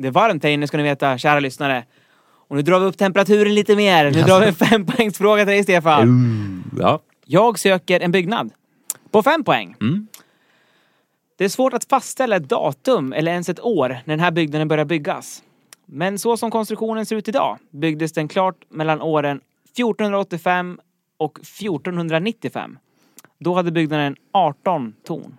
Det 0.00 0.08
är 0.08 0.12
varmt 0.12 0.42
här 0.42 0.50
inne 0.50 0.66
ska 0.66 0.76
ni 0.76 0.82
veta, 0.82 1.18
kära 1.18 1.40
lyssnare. 1.40 1.84
Och 2.48 2.56
nu 2.56 2.62
drar 2.62 2.80
vi 2.80 2.86
upp 2.86 2.98
temperaturen 2.98 3.54
lite 3.54 3.76
mer. 3.76 4.10
Nu 4.10 4.22
drar 4.22 4.40
vi 4.40 4.46
en 4.46 4.54
fempoängsfråga 4.54 5.44
till 5.44 5.52
dig, 5.52 5.62
Stefan. 5.62 6.64
Ja. 6.78 7.00
Jag 7.24 7.58
söker 7.58 8.00
en 8.00 8.12
byggnad. 8.12 8.50
På 9.10 9.22
fem 9.22 9.44
poäng. 9.44 9.76
Mm. 9.80 10.06
Det 11.38 11.44
är 11.44 11.48
svårt 11.48 11.74
att 11.74 11.84
fastställa 11.84 12.36
ett 12.36 12.48
datum 12.48 13.12
eller 13.12 13.32
ens 13.32 13.48
ett 13.48 13.60
år 13.60 13.88
när 13.88 14.12
den 14.16 14.20
här 14.20 14.30
byggnaden 14.30 14.68
börjar 14.68 14.84
byggas. 14.84 15.42
Men 15.86 16.18
så 16.18 16.36
som 16.36 16.50
konstruktionen 16.50 17.06
ser 17.06 17.16
ut 17.16 17.28
idag 17.28 17.58
byggdes 17.70 18.12
den 18.12 18.28
klart 18.28 18.56
mellan 18.68 19.00
åren 19.00 19.40
1485 19.64 20.80
och 21.16 21.38
1495. 21.40 22.78
Då 23.38 23.54
hade 23.54 23.72
byggnaden 23.72 24.16
18 24.32 24.94
torn. 25.04 25.36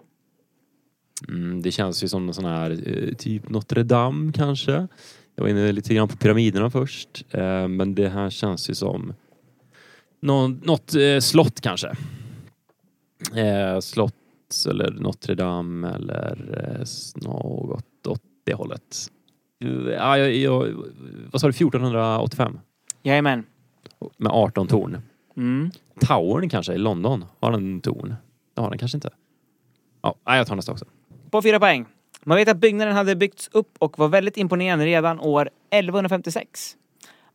Mm, 1.27 1.61
det 1.61 1.71
känns 1.71 2.03
ju 2.03 2.07
som 2.07 2.27
en 2.27 2.33
sån 2.33 2.45
här 2.45 2.71
eh, 2.71 3.13
typ 3.13 3.49
Notre 3.49 3.83
Dame 3.83 4.31
kanske. 4.31 4.87
Jag 5.35 5.43
var 5.43 5.49
inne 5.49 5.71
lite 5.71 5.93
grann 5.93 6.07
på 6.07 6.17
pyramiderna 6.17 6.69
först. 6.69 7.25
Eh, 7.31 7.67
men 7.67 7.95
det 7.95 8.09
här 8.09 8.29
känns 8.29 8.69
ju 8.69 8.75
som 8.75 9.13
någon, 10.21 10.61
något 10.63 10.95
eh, 10.95 11.19
slott 11.19 11.61
kanske. 11.61 11.95
Slott 13.81 14.15
eller 14.69 14.91
Notre 14.91 15.35
Dame 15.35 15.89
eller 15.89 16.85
något 17.15 18.07
åt 18.07 18.21
det 18.43 18.53
hållet. 18.53 19.11
Ja, 19.97 20.17
jag, 20.17 20.35
jag, 20.35 20.73
vad 21.31 21.41
sa 21.41 21.47
du, 21.47 21.51
1485? 21.51 22.59
Jajamän. 23.03 23.43
Med 24.17 24.31
18 24.31 24.67
torn. 24.67 24.97
Mm. 25.37 25.71
Towern 25.99 26.49
kanske 26.49 26.73
i 26.73 26.77
London 26.77 27.25
har 27.39 27.51
en 27.51 27.81
torn. 27.81 28.15
Det 28.53 28.61
har 28.61 28.69
den 28.69 28.79
kanske 28.79 28.97
inte. 28.97 29.09
Ja, 30.01 30.15
jag 30.25 30.47
tar 30.47 30.55
nästa 30.55 30.71
också. 30.71 30.85
På 31.31 31.41
fyra 31.41 31.59
poäng. 31.59 31.85
Man 32.23 32.37
vet 32.37 32.47
att 32.47 32.57
byggnaden 32.57 32.95
hade 32.95 33.15
byggts 33.15 33.49
upp 33.51 33.75
och 33.79 33.99
var 33.99 34.07
väldigt 34.07 34.37
imponerande 34.37 34.85
redan 34.85 35.19
år 35.19 35.49
1156. 35.71 36.75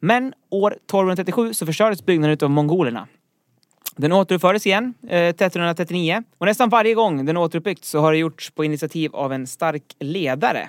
Men 0.01 0.33
år 0.51 0.71
1237 0.71 1.55
så 1.55 1.67
förstördes 1.67 2.07
byggnaden 2.07 2.35
utav 2.35 2.51
mongolerna. 2.51 3.09
Den 3.97 4.13
återuppfördes 4.13 4.67
igen 4.67 4.95
eh, 5.09 5.29
1339 5.29 6.23
och 6.39 6.47
nästan 6.47 6.69
varje 6.69 6.95
gång 6.95 7.27
den 7.27 7.37
återuppbyggts 7.37 7.91
så 7.91 7.99
har 7.99 8.13
det 8.13 8.19
gjorts 8.19 8.51
på 8.51 8.65
initiativ 8.65 9.15
av 9.15 9.33
en 9.33 9.47
stark 9.47 9.83
ledare. 10.01 10.69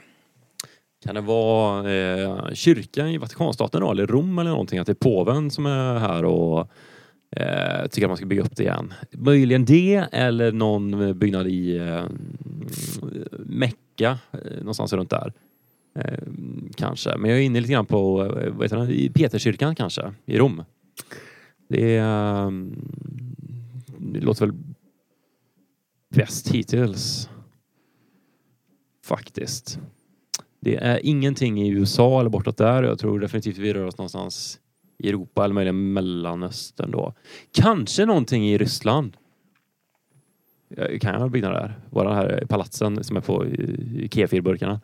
Kan 1.06 1.16
det 1.16 1.22
vara 1.22 1.94
eh, 1.94 2.54
kyrkan 2.54 3.08
i 3.08 3.18
Vatikanstaten 3.18 3.82
då, 3.82 3.92
eller 3.92 4.08
Rom 4.08 4.40
eller 4.40 4.52
någonting? 4.52 4.80
Att 4.80 4.88
det 4.88 4.94
är 4.94 5.10
påven 5.10 5.52
som 5.52 5.66
är 5.66 6.00
här 6.00 6.26
och 6.26 6.72
eh, 7.32 7.88
tycker 7.88 8.06
att 8.06 8.10
man 8.10 8.18
ska 8.18 8.26
bygga 8.26 8.42
upp 8.42 8.56
det 8.56 8.64
igen. 8.64 8.94
Möjligen 9.12 9.66
det 9.66 10.08
eller 10.12 10.52
någon 10.52 11.20
byggnad 11.20 11.48
i 11.48 11.78
eh, 11.78 12.06
Mecka, 13.46 14.20
eh, 14.32 14.58
någonstans 14.58 14.94
runt 14.94 15.10
där. 15.10 15.34
Eh, 15.96 16.20
kanske, 16.76 17.18
men 17.18 17.30
jag 17.30 17.40
är 17.40 17.44
inne 17.44 17.60
lite 17.60 17.74
grann 17.74 17.86
på 17.86 18.24
eh, 18.26 18.54
vad 18.54 18.66
heter 18.66 18.78
det, 18.78 18.94
i 18.94 19.10
Peterskyrkan 19.10 19.76
kanske, 19.76 20.14
i 20.26 20.38
Rom. 20.38 20.64
Det, 21.70 21.96
är, 21.96 22.46
eh, 22.46 22.52
det 24.00 24.20
låter 24.20 24.46
väl 24.46 24.56
bäst 26.10 26.52
hittills. 26.52 27.30
Faktiskt. 29.06 29.80
Det 30.60 30.76
är 30.76 31.06
ingenting 31.06 31.62
i 31.62 31.70
USA 31.70 32.20
eller 32.20 32.30
bortåt 32.30 32.58
där. 32.58 32.84
Jag 32.84 33.00
tror 33.00 33.20
definitivt 33.20 33.58
vi 33.58 33.74
rör 33.74 33.86
oss 33.86 33.98
någonstans 33.98 34.60
i 34.98 35.10
Europa 35.10 35.44
eller 35.44 35.54
möjligen 35.54 35.94
Mellanöstern 35.94 36.92
då. 36.92 37.14
Kanske 37.52 38.06
någonting 38.06 38.50
i 38.50 38.58
Ryssland. 38.58 39.18
Jag 40.70 41.02
kan 41.02 41.22
jag 41.22 41.32
byggnader 41.32 41.60
där? 41.60 41.80
Våra 41.90 42.14
här 42.14 42.44
palatsen 42.50 43.04
som 43.04 43.18
är 43.18 43.22
på 43.22 43.46
i 43.46 44.10
kefirburkarna. 44.12 44.82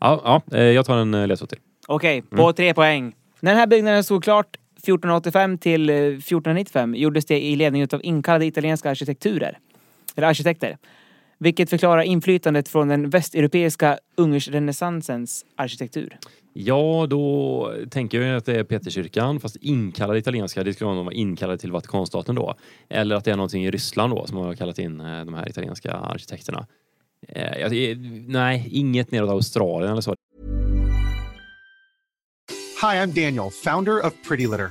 Ja, 0.00 0.42
ja, 0.50 0.56
eh, 0.56 0.62
jag 0.62 0.86
tar 0.86 0.96
en 0.96 1.14
eh, 1.14 1.26
ledtråd 1.26 1.48
till. 1.48 1.58
Okej, 1.86 2.22
på 2.22 2.52
tre 2.52 2.74
poäng. 2.74 3.14
När 3.40 3.50
den 3.50 3.58
här 3.58 3.66
byggnaden 3.66 4.04
stod 4.04 4.24
klart 4.24 4.56
1485 4.76 5.58
till 5.58 5.90
eh, 5.90 5.96
1495 5.96 6.94
gjordes 6.94 7.26
det 7.26 7.40
i 7.40 7.56
ledning 7.56 7.86
av 7.92 8.00
inkallade 8.02 8.46
italienska 8.46 8.90
arkitekturer. 8.90 9.58
Eller 10.16 10.28
arkitekter. 10.28 10.78
Vilket 11.38 11.70
förklarar 11.70 12.02
inflytandet 12.02 12.68
från 12.68 12.88
den 12.88 13.10
västeuropeiska 13.10 13.98
ungersrenässansens 14.16 15.44
arkitektur. 15.56 16.18
Ja, 16.60 17.06
då 17.10 17.72
tänker 17.90 18.20
jag 18.20 18.36
att 18.36 18.44
det 18.44 18.56
är 18.56 18.64
Peterskyrkan, 18.64 19.40
fast 19.40 19.56
inkallad 19.56 20.16
italienska, 20.16 20.64
det 20.64 20.74
skulle 20.74 20.90
vara 20.90 21.12
inkallade 21.12 21.58
till 21.58 21.72
Vatikanstaten 21.72 22.34
då. 22.34 22.54
Eller 22.88 23.16
att 23.16 23.24
det 23.24 23.30
är 23.30 23.36
någonting 23.36 23.64
i 23.64 23.70
Ryssland 23.70 24.12
då 24.12 24.26
som 24.26 24.36
har 24.36 24.54
kallat 24.54 24.78
in 24.78 25.00
eh, 25.00 25.24
de 25.24 25.34
här 25.34 25.48
italienska 25.48 25.92
arkitekterna. 25.92 26.66
Eh, 27.28 27.62
eh 27.62 27.98
nej, 28.26 28.68
inget 28.70 29.10
neråt 29.10 29.30
Australien 29.30 29.92
eller 29.92 30.00
så. 30.00 30.14
Hi, 32.82 32.96
I'm 32.96 33.24
Daniel, 33.24 33.50
founder 33.50 34.06
of 34.06 34.12
Pretty 34.28 34.46
Litter. 34.46 34.70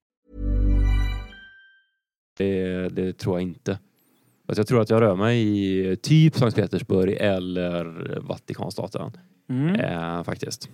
Det, 2.41 2.89
det 2.89 3.13
tror 3.13 3.35
jag 3.35 3.41
inte. 3.41 3.79
Alltså 4.45 4.59
jag 4.59 4.67
tror 4.67 4.81
att 4.81 4.89
jag 4.89 5.01
rör 5.01 5.15
mig 5.15 5.41
i 5.41 5.95
typ 5.95 6.35
Sankt 6.35 6.55
Petersburg 6.55 7.17
eller 7.19 8.19
Vatikanstaten. 8.19 9.11
Mm. 9.49 9.75
Eh, 9.75 10.23
faktiskt. 10.23 10.69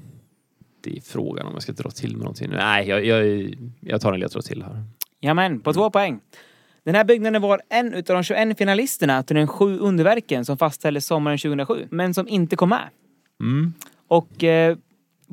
Det 0.81 0.97
är 0.97 1.01
frågan 1.01 1.47
om 1.47 1.53
jag 1.53 1.61
ska 1.61 1.71
dra 1.71 1.89
till 1.89 2.11
med 2.11 2.19
någonting. 2.19 2.49
Nej, 2.49 2.87
jag, 2.87 3.05
jag, 3.05 3.55
jag 3.79 4.01
tar 4.01 4.13
en 4.13 4.19
ledtråd 4.19 4.43
till 4.43 4.63
här. 4.63 4.83
Jamen, 5.19 5.59
på 5.59 5.73
två 5.73 5.89
poäng. 5.89 6.19
Den 6.83 6.95
här 6.95 7.03
byggnaden 7.03 7.41
var 7.41 7.61
en 7.69 7.93
utav 7.93 8.15
de 8.15 8.23
21 8.23 8.57
finalisterna 8.57 9.23
till 9.23 9.35
den 9.35 9.47
sju 9.47 9.79
underverken 9.79 10.45
som 10.45 10.57
fastställdes 10.57 11.05
sommaren 11.05 11.37
2007, 11.37 11.87
men 11.91 12.13
som 12.13 12.27
inte 12.27 12.55
kom 12.55 12.69
med. 12.69 12.89
Mm. 13.39 13.73
Och 14.07 14.43
eh, 14.43 14.77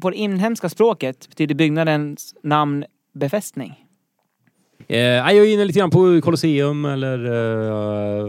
på 0.01 0.11
det 0.11 0.17
inhemska 0.17 0.69
språket 0.69 1.29
betyder 1.29 1.55
byggnadens 1.55 2.35
namn 2.43 2.85
befästning. 3.15 3.84
Eh, 4.89 4.99
jag 4.99 5.37
är 5.37 5.53
inne 5.55 5.65
lite 5.65 5.79
grann 5.79 5.91
på 5.91 6.21
Colosseum 6.21 6.85
eller... 6.85 7.25
Eh, 7.25 8.29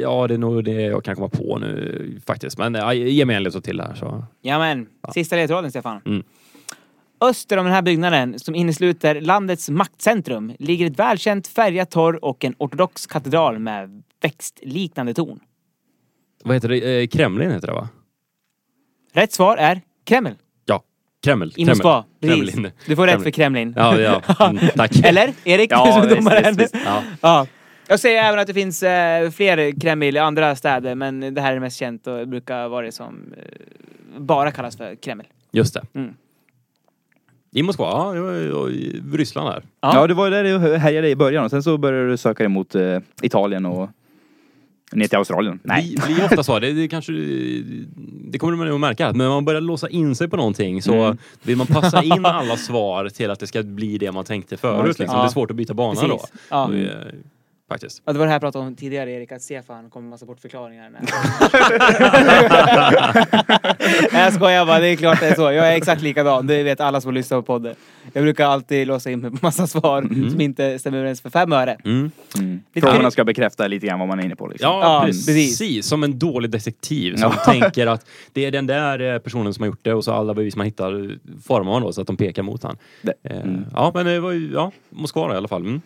ja, 0.00 0.26
det 0.26 0.34
är 0.34 0.38
nog 0.38 0.64
det 0.64 0.82
jag 0.82 1.04
kan 1.04 1.14
komma 1.14 1.28
på 1.28 1.58
nu 1.58 2.20
faktiskt. 2.26 2.58
Men 2.58 2.74
eh, 2.74 2.92
ge 2.92 3.24
mig 3.24 3.36
en 3.36 3.42
ledtråd 3.42 3.64
till 3.64 3.80
här 3.80 3.94
så... 3.94 4.24
Jamen, 4.42 4.86
sista 5.14 5.36
ledtråden 5.36 5.70
Stefan. 5.70 6.00
Mm. 6.06 6.22
Öster 7.20 7.56
om 7.56 7.64
den 7.64 7.74
här 7.74 7.82
byggnaden, 7.82 8.38
som 8.38 8.54
innesluter 8.54 9.20
landets 9.20 9.70
maktcentrum, 9.70 10.52
ligger 10.58 10.86
ett 10.86 10.98
välkänt 10.98 11.46
färgat 11.46 11.90
torg 11.90 12.18
och 12.18 12.44
en 12.44 12.54
ortodox 12.58 13.06
katedral 13.06 13.58
med 13.58 14.02
växtliknande 14.22 15.14
torn. 15.14 15.40
Vad 16.44 16.56
heter 16.56 16.68
det? 16.68 17.02
Eh, 17.02 17.06
Kremlin 17.06 17.50
heter 17.50 17.66
det 17.66 17.72
va? 17.72 17.88
Rätt 19.12 19.32
svar 19.32 19.56
är 19.56 19.80
Kreml. 20.04 20.34
Ja, 21.20 21.30
Kreml. 21.30 21.52
I. 21.56 21.64
Moskva. 21.64 22.04
Kremlin. 22.22 22.70
Du 22.86 22.96
får 22.96 23.06
rätt 23.06 23.22
för 23.22 23.30
Kremlin. 23.30 23.74
Ja, 23.76 24.00
ja. 24.00 24.22
Mm, 24.50 24.58
tack. 24.76 24.96
Eller? 25.04 25.32
Erik, 25.44 25.72
Ja, 25.72 25.86
du 25.86 25.92
som 25.92 26.02
visst, 26.02 26.16
domaren. 26.16 26.44
visst, 26.44 26.60
visst. 26.74 26.84
Ja. 26.84 27.02
Ja. 27.20 27.46
Jag 27.88 28.00
säger 28.00 28.22
även 28.24 28.40
att 28.40 28.46
det 28.46 28.54
finns 28.54 28.82
eh, 28.82 29.30
fler 29.30 29.80
Kreml 29.80 30.16
i 30.16 30.18
andra 30.18 30.56
städer, 30.56 30.94
men 30.94 31.34
det 31.34 31.40
här 31.40 31.50
är 31.50 31.54
det 31.54 31.60
mest 31.60 31.76
känt 31.78 32.06
och 32.06 32.28
brukar 32.28 32.68
vara 32.68 32.86
det 32.86 32.92
som 32.92 33.34
eh, 33.36 34.20
bara 34.20 34.50
kallas 34.50 34.76
för 34.76 34.94
Kreml. 34.94 35.24
Just 35.52 35.74
det. 35.74 35.82
Mm. 35.94 36.14
I 37.52 37.62
Moskva, 37.62 37.86
ja. 37.86 38.12
det 38.12 38.20
var 38.52 38.70
i 38.70 39.02
Ryssland 39.12 39.48
där. 39.48 39.62
Ja, 39.80 40.06
det 40.06 40.14
var 40.14 40.30
där 40.30 40.44
det 40.44 40.78
härjade 40.78 41.08
i 41.08 41.16
början 41.16 41.44
och 41.44 41.50
sen 41.50 41.62
så 41.62 41.78
började 41.78 42.08
du 42.10 42.16
söka 42.16 42.42
dig 42.42 42.48
mot 42.48 42.74
eh, 42.74 42.98
Italien 43.22 43.66
och 43.66 43.90
ner 44.92 45.08
till 45.08 45.18
Australien. 45.18 45.58
Nej. 45.62 45.94
Det 45.96 46.14
blir 46.14 46.24
ofta 46.24 46.42
så. 46.42 46.58
Det, 46.58 46.72
det, 46.72 46.88
kanske, 46.88 47.12
det 48.30 48.38
kommer 48.38 48.56
man 48.56 48.68
nog 48.68 48.80
märka. 48.80 49.06
Men 49.08 49.18
när 49.18 49.28
man 49.28 49.44
börjar 49.44 49.60
låsa 49.60 49.88
in 49.88 50.14
sig 50.14 50.28
på 50.28 50.36
någonting 50.36 50.82
så 50.82 50.94
Mm. 50.94 51.16
vill 51.42 51.56
man 51.56 51.66
passa 51.66 52.02
in 52.02 52.12
alla 52.26 52.56
svar 52.56 53.08
till 53.08 53.30
att 53.30 53.40
det 53.40 53.46
ska 53.46 53.62
bli 53.62 53.98
det 53.98 54.12
man 54.12 54.24
tänkte 54.24 54.56
förut. 54.56 54.98
liksom. 54.98 55.16
Ja. 55.16 55.22
Det 55.22 55.28
är 55.28 55.32
svårt 55.32 55.50
att 55.50 55.56
byta 55.56 55.74
bana 55.74 56.00
då. 56.02 56.08
Precis. 56.08 56.32
Ja. 56.50 56.70
Faktiskt. 57.68 58.02
Ja, 58.04 58.12
det 58.12 58.18
var 58.18 58.26
det 58.26 58.30
här 58.30 58.34
jag 58.34 58.40
pratade 58.42 58.66
om 58.66 58.76
tidigare 58.76 59.10
Erik, 59.12 59.32
att 59.32 59.42
Stefan 59.42 59.90
kommer 59.90 60.02
med 60.04 60.10
massa 60.10 60.26
bortförklaringar. 60.26 60.90
Nej. 60.92 61.02
Jag 64.12 64.32
skojar 64.32 64.66
bara, 64.66 64.78
det 64.80 64.88
är 64.88 64.96
klart 64.96 65.20
det 65.20 65.26
är 65.28 65.34
så. 65.34 65.42
Jag 65.42 65.72
är 65.72 65.76
exakt 65.76 66.02
likadan, 66.02 66.46
det 66.46 66.62
vet 66.62 66.80
alla 66.80 67.00
som 67.00 67.14
lyssnar 67.14 67.38
på 67.38 67.42
podden. 67.42 67.74
Jag 68.12 68.22
brukar 68.24 68.46
alltid 68.46 68.86
låsa 68.86 69.10
in 69.10 69.20
mig 69.20 69.30
på 69.30 69.36
massa 69.42 69.66
svar 69.66 70.02
som 70.30 70.40
inte 70.40 70.78
stämmer 70.78 70.98
överens 70.98 71.20
för 71.20 71.30
fem 71.30 71.52
öre. 71.52 71.76
Mm. 71.84 72.10
Lite 72.74 72.86
Frågorna 72.86 73.10
ska 73.10 73.24
bekräfta 73.24 73.66
lite 73.66 73.86
grann 73.86 73.98
vad 73.98 74.08
man 74.08 74.18
är 74.20 74.24
inne 74.24 74.36
på. 74.36 74.46
Liksom. 74.46 74.70
Ja, 74.70 75.02
precis. 75.06 75.86
Som 75.86 76.04
en 76.04 76.18
dålig 76.18 76.50
detektiv 76.50 77.16
som 77.16 77.32
Ja. 77.36 77.52
tänker 77.52 77.86
att 77.86 78.06
det 78.32 78.44
är 78.44 78.50
den 78.50 78.66
där 78.66 79.14
eh, 79.14 79.18
personen 79.18 79.54
som 79.54 79.62
har 79.62 79.66
gjort 79.66 79.84
det 79.84 79.94
och 79.94 80.04
så 80.04 80.12
alla 80.12 80.34
bevis 80.34 80.56
man 80.56 80.66
hittar 80.66 81.18
formar 81.46 81.72
man 81.72 81.82
då 81.82 81.92
så 81.92 82.00
att 82.00 82.06
de 82.06 82.16
pekar 82.16 82.42
mot 82.42 82.62
han. 82.62 82.76
Eh, 83.24 83.36
Ja, 83.74 83.90
men 83.94 84.06
det 84.06 84.20
var 84.20 84.32
ju, 84.32 84.50
ja, 84.52 84.72
Moskva 84.90 85.28
då, 85.28 85.34
i 85.34 85.36
alla 85.36 85.48
fall. 85.48 85.80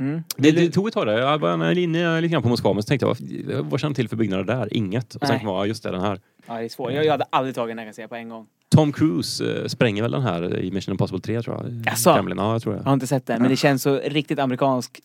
Mm. 0.00 0.24
Det, 0.36 0.50
det 0.50 0.70
tog 0.70 0.88
ett 0.88 0.94
tag 0.94 1.06
där. 1.06 1.18
Jag 1.18 1.38
var 1.38 1.78
inne 1.78 2.20
lite 2.20 2.32
grann 2.32 2.42
på 2.42 2.48
Moskva 2.48 2.72
men 2.72 2.82
så 2.82 2.86
tänkte 2.86 3.06
jag, 3.06 3.16
vad, 3.54 3.64
vad 3.66 3.80
känner 3.80 3.94
till 3.94 4.08
för 4.08 4.16
byggnader 4.16 4.44
där? 4.44 4.74
Inget. 4.74 5.14
Och 5.14 5.26
sen 5.26 5.38
kom 5.38 5.48
jag, 5.48 5.56
ja, 5.56 5.66
just 5.66 5.82
det, 5.82 5.90
den 5.90 6.00
här. 6.00 6.20
Ja, 6.46 6.54
det 6.54 6.64
är 6.64 6.68
svårt. 6.68 6.92
Jag, 6.92 7.04
jag 7.04 7.10
hade 7.10 7.24
aldrig 7.30 7.54
tagit 7.54 7.70
den 7.70 7.78
här 7.78 7.84
kan 7.84 7.88
jag 7.88 7.94
säga 7.94 8.08
på 8.08 8.14
en 8.14 8.28
gång. 8.28 8.46
Tom 8.74 8.92
Cruise 8.92 9.44
eh, 9.60 9.66
spränger 9.66 10.02
väl 10.02 10.10
den 10.10 10.22
här 10.22 10.58
i 10.58 10.70
Mission 10.70 10.92
Impossible 10.92 11.20
3 11.20 11.42
tror 11.42 11.56
jag. 11.84 11.94
Kremlin. 12.14 12.38
Ja, 12.38 12.52
jag 12.52 12.62
tror 12.62 12.74
Jag 12.74 12.80
jag. 12.80 12.84
har 12.86 12.92
inte 12.94 13.06
sett 13.06 13.26
den, 13.26 13.42
men 13.42 13.50
det 13.50 13.56
känns 13.56 13.82
så 13.82 13.96
riktigt 14.04 14.38
amerikansk 14.38 15.00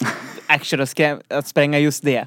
action 0.48 0.82
att, 0.82 0.90
skräm- 0.90 1.20
att 1.30 1.48
spränga 1.48 1.80
just 1.80 2.04
det. 2.04 2.26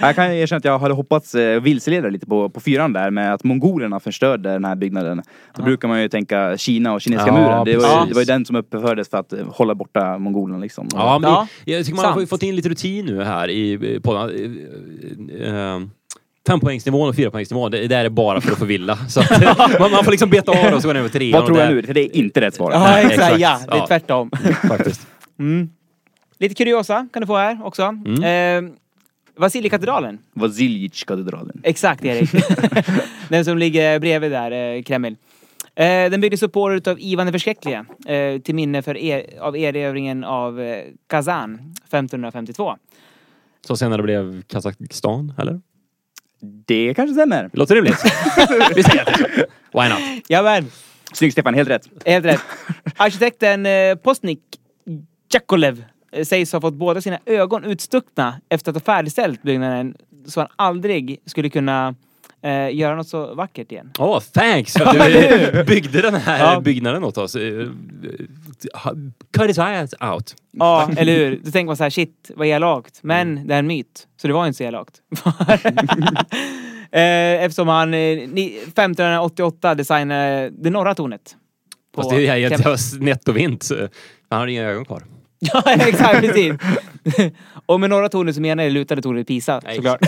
Jag 0.00 0.14
kan 0.14 0.32
erkänna 0.32 0.56
att 0.58 0.64
jag 0.64 0.78
hade 0.78 0.94
hoppats 0.94 1.34
eh, 1.34 1.60
vilseleda 1.62 2.08
lite 2.08 2.26
på, 2.26 2.48
på 2.50 2.60
fyran 2.60 2.92
där 2.92 3.10
med 3.10 3.34
att 3.34 3.44
mongolerna 3.44 4.00
förstörde 4.00 4.52
den 4.52 4.64
här 4.64 4.74
byggnaden. 4.76 5.22
Då 5.56 5.62
brukar 5.62 5.88
man 5.88 6.02
ju 6.02 6.08
tänka 6.08 6.56
Kina 6.56 6.92
och 6.92 7.00
kinesiska 7.00 7.30
Ja, 7.30 7.40
muren. 7.40 7.64
Det 7.64 7.76
var, 7.76 8.00
ju, 8.02 8.08
det 8.08 8.14
var 8.14 8.22
ju 8.22 8.26
den 8.26 8.44
som 8.44 8.56
uppfördes 8.56 9.08
för 9.08 9.18
att 9.18 9.32
eh, 9.32 9.46
hålla 9.48 9.74
borta 9.74 10.18
mongolerna 10.18 10.58
liksom. 10.58 10.88
Ja, 10.92 11.18
men 11.18 11.30
Ja, 11.30 11.46
det, 11.64 11.72
jag 11.72 11.84
tycker 11.86 11.96
man 11.96 12.04
har 12.04 12.14
sant. 12.14 12.28
fått 12.28 12.42
in 12.42 12.56
lite 12.56 12.68
rutin 12.68 13.06
nu 13.06 13.22
här 13.24 13.50
i 13.50 14.00
podden. 14.02 14.58
Fempoängsnivån 16.46 17.08
och 17.08 17.16
fyrapoängsnivån, 17.16 17.70
det, 17.70 17.86
det 17.88 17.96
är 17.96 18.08
bara 18.08 18.40
för 18.40 18.52
att 18.52 18.58
förvilla. 18.58 18.96
Så 19.08 19.20
att, 19.20 19.30
man, 19.80 19.90
man 19.90 20.04
får 20.04 20.10
liksom 20.10 20.30
beta 20.30 20.52
av 20.68 20.74
och 20.74 20.82
så 20.82 20.88
går 20.88 20.94
den 20.94 21.00
över 21.00 21.08
trean. 21.18 21.32
Vad 21.40 21.46
tror 21.46 21.58
jag 21.58 21.68
där- 21.68 21.74
nu? 21.74 21.82
För 21.82 21.94
det 21.94 22.00
är 22.00 22.16
inte 22.16 22.40
rätt 22.40 22.54
svar. 22.54 22.72
Ja, 22.72 22.98
exakt. 22.98 23.38
Ja, 23.38 23.60
det 23.68 23.72
är 23.72 23.76
Ja. 23.78 23.86
tvärtom. 23.86 24.30
Faktiskt. 24.68 25.06
Mm. 25.38 25.70
Lite 26.38 26.54
kuriosa 26.54 27.08
kan 27.12 27.20
du 27.20 27.26
få 27.26 27.36
här 27.36 27.60
också. 27.64 27.82
Mm. 27.82 28.64
Eh, 28.66 28.72
Vasilikatedralen. 29.38 30.18
Vasiljitj-katedralen. 30.34 31.60
Exakt 31.62 32.04
Erik. 32.04 32.30
den 33.28 33.44
som 33.44 33.58
ligger 33.58 33.98
bredvid 33.98 34.30
där, 34.30 34.50
eh, 34.76 34.82
Kreml. 34.82 35.16
Eh, 35.74 35.84
den 36.10 36.20
byggdes 36.20 36.42
upp 36.42 36.52
på 36.52 36.62
året 36.62 36.86
av 36.86 37.00
Ivan 37.00 37.26
den 37.26 37.32
förskräcklige 37.32 37.84
eh, 38.06 38.40
till 38.40 38.54
minne 38.54 38.82
för 38.82 38.96
er, 38.96 39.26
av 39.40 39.56
erövringen 39.56 40.24
av 40.24 40.60
eh, 40.60 40.84
Kazan 41.08 41.54
1552. 41.54 42.76
Så 43.66 43.76
senare 43.76 44.02
blev 44.02 44.42
Kazakstan, 44.42 45.32
eller? 45.38 45.60
Det 46.40 46.94
kanske 46.94 47.14
stämmer. 47.14 47.50
Låter 47.52 47.74
rimligt. 47.74 48.04
Vi 48.74 48.82
säger 48.82 49.04
det. 49.04 49.46
Why 49.72 49.88
not? 49.88 50.28
Jajamän, 50.28 50.70
Snyggt 51.12 51.32
Stefan, 51.32 51.54
helt 51.54 51.68
rätt. 51.68 51.88
helt 52.04 52.24
rätt. 52.24 52.40
Arkitekten 52.96 53.66
eh, 53.66 53.94
Postnik 53.94 54.40
Jakolev 55.32 55.84
eh, 56.12 56.24
sägs 56.24 56.52
ha 56.52 56.60
fått 56.60 56.74
båda 56.74 57.00
sina 57.00 57.18
ögon 57.26 57.64
utstuckna 57.64 58.40
efter 58.48 58.70
att 58.70 58.76
ha 58.76 58.80
färdigställt 58.80 59.42
byggnaden 59.42 59.94
så 60.26 60.40
han 60.40 60.48
aldrig 60.56 61.18
skulle 61.26 61.50
kunna 61.50 61.94
eh, 62.46 62.74
göra 62.76 62.96
något 62.96 63.08
så 63.08 63.34
vackert 63.34 63.72
igen. 63.72 63.90
Åh, 63.98 64.20
thanks 64.20 64.72
för 64.72 64.84
att 64.84 64.94
du 65.52 65.64
byggde 65.68 66.02
den 66.02 66.14
här 66.14 66.38
Ja. 66.54 66.60
byggnaden 66.60 67.04
åt 67.04 67.18
oss. 67.18 67.36
Eh, 67.36 67.66
cut 69.38 69.48
his 69.48 69.58
eyes 69.58 69.94
out. 70.00 70.34
Ja, 70.52 70.90
eller 70.96 71.12
hur? 71.12 71.40
Då 71.44 71.50
tänker 71.50 71.66
man 71.66 71.76
så 71.76 71.82
här, 71.82 71.90
shit 71.90 72.30
vad 72.36 72.46
elakt. 72.46 72.98
Men 73.02 73.46
det 73.48 73.54
är 73.54 73.58
en 73.58 73.66
myt. 73.66 74.06
Så 74.20 74.26
det 74.28 74.34
var 74.34 74.46
inte 74.46 74.56
så 74.56 74.64
elakt. 74.64 74.94
Eh, 76.92 77.44
Eftersom 77.44 77.68
han 77.68 77.94
eh, 77.94 77.98
ni- 78.28 78.58
1588 78.66 79.74
designade 79.74 80.50
det 80.58 80.70
norra 80.70 80.94
tornet. 80.94 81.36
Fast 81.96 82.10
det 82.10 82.26
är 82.26 82.36
ju 82.36 82.50
nettovint. 83.04 83.68
Han 84.30 84.40
har 84.40 84.46
inga 84.46 84.62
ögon 84.64 84.84
kvar. 84.84 85.02
Ja, 85.38 85.62
exakt, 85.66 86.20
precis. 86.20 86.52
Och 87.66 87.80
med 87.80 87.90
norra 87.90 88.08
tornet 88.08 88.34
så 88.34 88.40
menar 88.40 88.62
jag 88.64 88.72
det 88.72 88.74
lutade 88.74 89.02
tornet 89.02 89.20
i 89.20 89.24
Pisa, 89.24 89.60
såklart. 89.74 90.00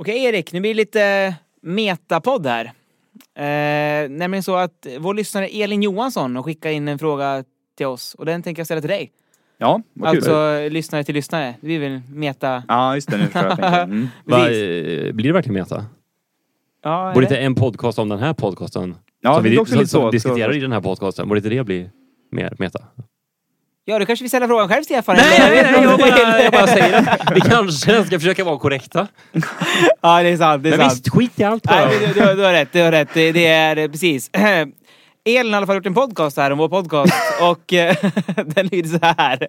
Okej 0.00 0.24
Erik, 0.24 0.52
nu 0.52 0.60
blir 0.60 0.70
det 0.70 0.76
lite 0.76 1.34
metapodd 1.62 2.46
här. 2.46 2.64
Eh, 3.34 4.10
nämligen 4.10 4.42
så 4.42 4.56
att 4.56 4.86
vår 4.98 5.14
lyssnare 5.14 5.46
Elin 5.46 5.82
Johansson 5.82 6.36
har 6.36 6.42
skickat 6.42 6.72
in 6.72 6.88
en 6.88 6.98
fråga 6.98 7.44
till 7.76 7.86
oss 7.86 8.14
och 8.14 8.26
den 8.26 8.42
tänker 8.42 8.60
jag 8.60 8.66
ställa 8.66 8.80
till 8.80 8.90
dig. 8.90 9.12
Ja, 9.58 9.82
vad 9.92 10.10
kul. 10.10 10.18
Alltså 10.18 10.68
lyssnare 10.68 11.04
till 11.04 11.14
lyssnare. 11.14 11.54
Vi 11.60 11.78
vill 11.78 12.00
meta... 12.14 12.62
Ja, 12.68 12.94
just 12.94 13.10
det. 13.10 13.16
Nu 13.16 13.22
förstår 13.24 13.42
jag. 13.44 13.56
tänker. 13.58 13.82
Mm. 13.82 14.08
Va, 14.24 14.38
eh, 14.50 15.12
blir 15.12 15.26
det 15.26 15.32
verkligen 15.32 15.54
meta? 15.54 15.86
Ja, 16.82 17.10
Borde 17.14 17.26
inte 17.26 17.38
en 17.38 17.54
podcast 17.54 17.98
om 17.98 18.08
den 18.08 18.18
här 18.18 18.32
podcasten, 18.34 18.96
Ja, 19.20 19.34
som 19.34 19.42
det 19.42 19.50
vi 19.50 19.56
är 19.56 19.60
också 19.60 19.72
som, 19.72 19.78
lite 19.78 19.90
som 19.90 20.00
så. 20.00 20.10
diskuterar 20.10 20.52
så. 20.52 20.56
i 20.58 20.60
den 20.60 20.72
här 20.72 20.80
podcasten, 20.80 21.28
borde 21.28 21.38
inte 21.38 21.48
det 21.48 21.64
bli 21.64 21.90
mer 22.30 22.56
meta? 22.58 22.84
Ja, 23.90 23.98
då 23.98 24.06
kanske 24.06 24.22
vi 24.22 24.28
ställer 24.28 24.46
frågan 24.46 24.68
själv 24.68 24.82
Stefan. 24.82 25.16
Nej, 25.16 25.38
nej, 25.38 25.62
nej, 25.72 25.82
jag 25.82 25.98
bara, 25.98 26.42
jag 26.42 26.52
bara 26.52 26.66
säger 26.76 26.94
att 27.12 27.36
vi 27.36 27.40
kanske 27.40 28.06
ska 28.06 28.18
försöka 28.18 28.44
vara 28.44 28.58
korrekta. 28.58 29.08
Ja, 30.00 30.22
det 30.22 30.28
är 30.28 30.36
sant. 30.36 30.62
Det 30.62 30.68
är 30.68 30.78
Men 30.78 30.90
sant. 30.90 30.92
visst, 30.92 31.08
skit 31.14 31.40
i 31.40 31.44
allt 31.44 31.62
bara. 31.62 31.86
Nej, 31.86 31.98
du, 31.98 32.06
du, 32.20 32.34
du 32.34 32.42
har 32.42 32.52
rätt, 32.52 32.72
du 32.72 32.82
har 32.82 32.92
rätt. 32.92 33.08
Det, 33.14 33.32
det 33.32 33.46
är 33.46 33.88
precis. 33.88 34.30
Elin 34.34 34.66
har 35.24 35.44
i 35.44 35.54
alla 35.54 35.66
fall 35.66 35.76
gjort 35.76 35.86
en 35.86 35.94
podcast 35.94 36.36
här 36.36 36.50
om 36.50 36.58
vår 36.58 36.68
podcast 36.68 37.12
och 37.42 37.72
eh, 37.72 37.96
den 38.46 38.66
lyder 38.66 38.98
så 38.98 39.14
här. 39.18 39.48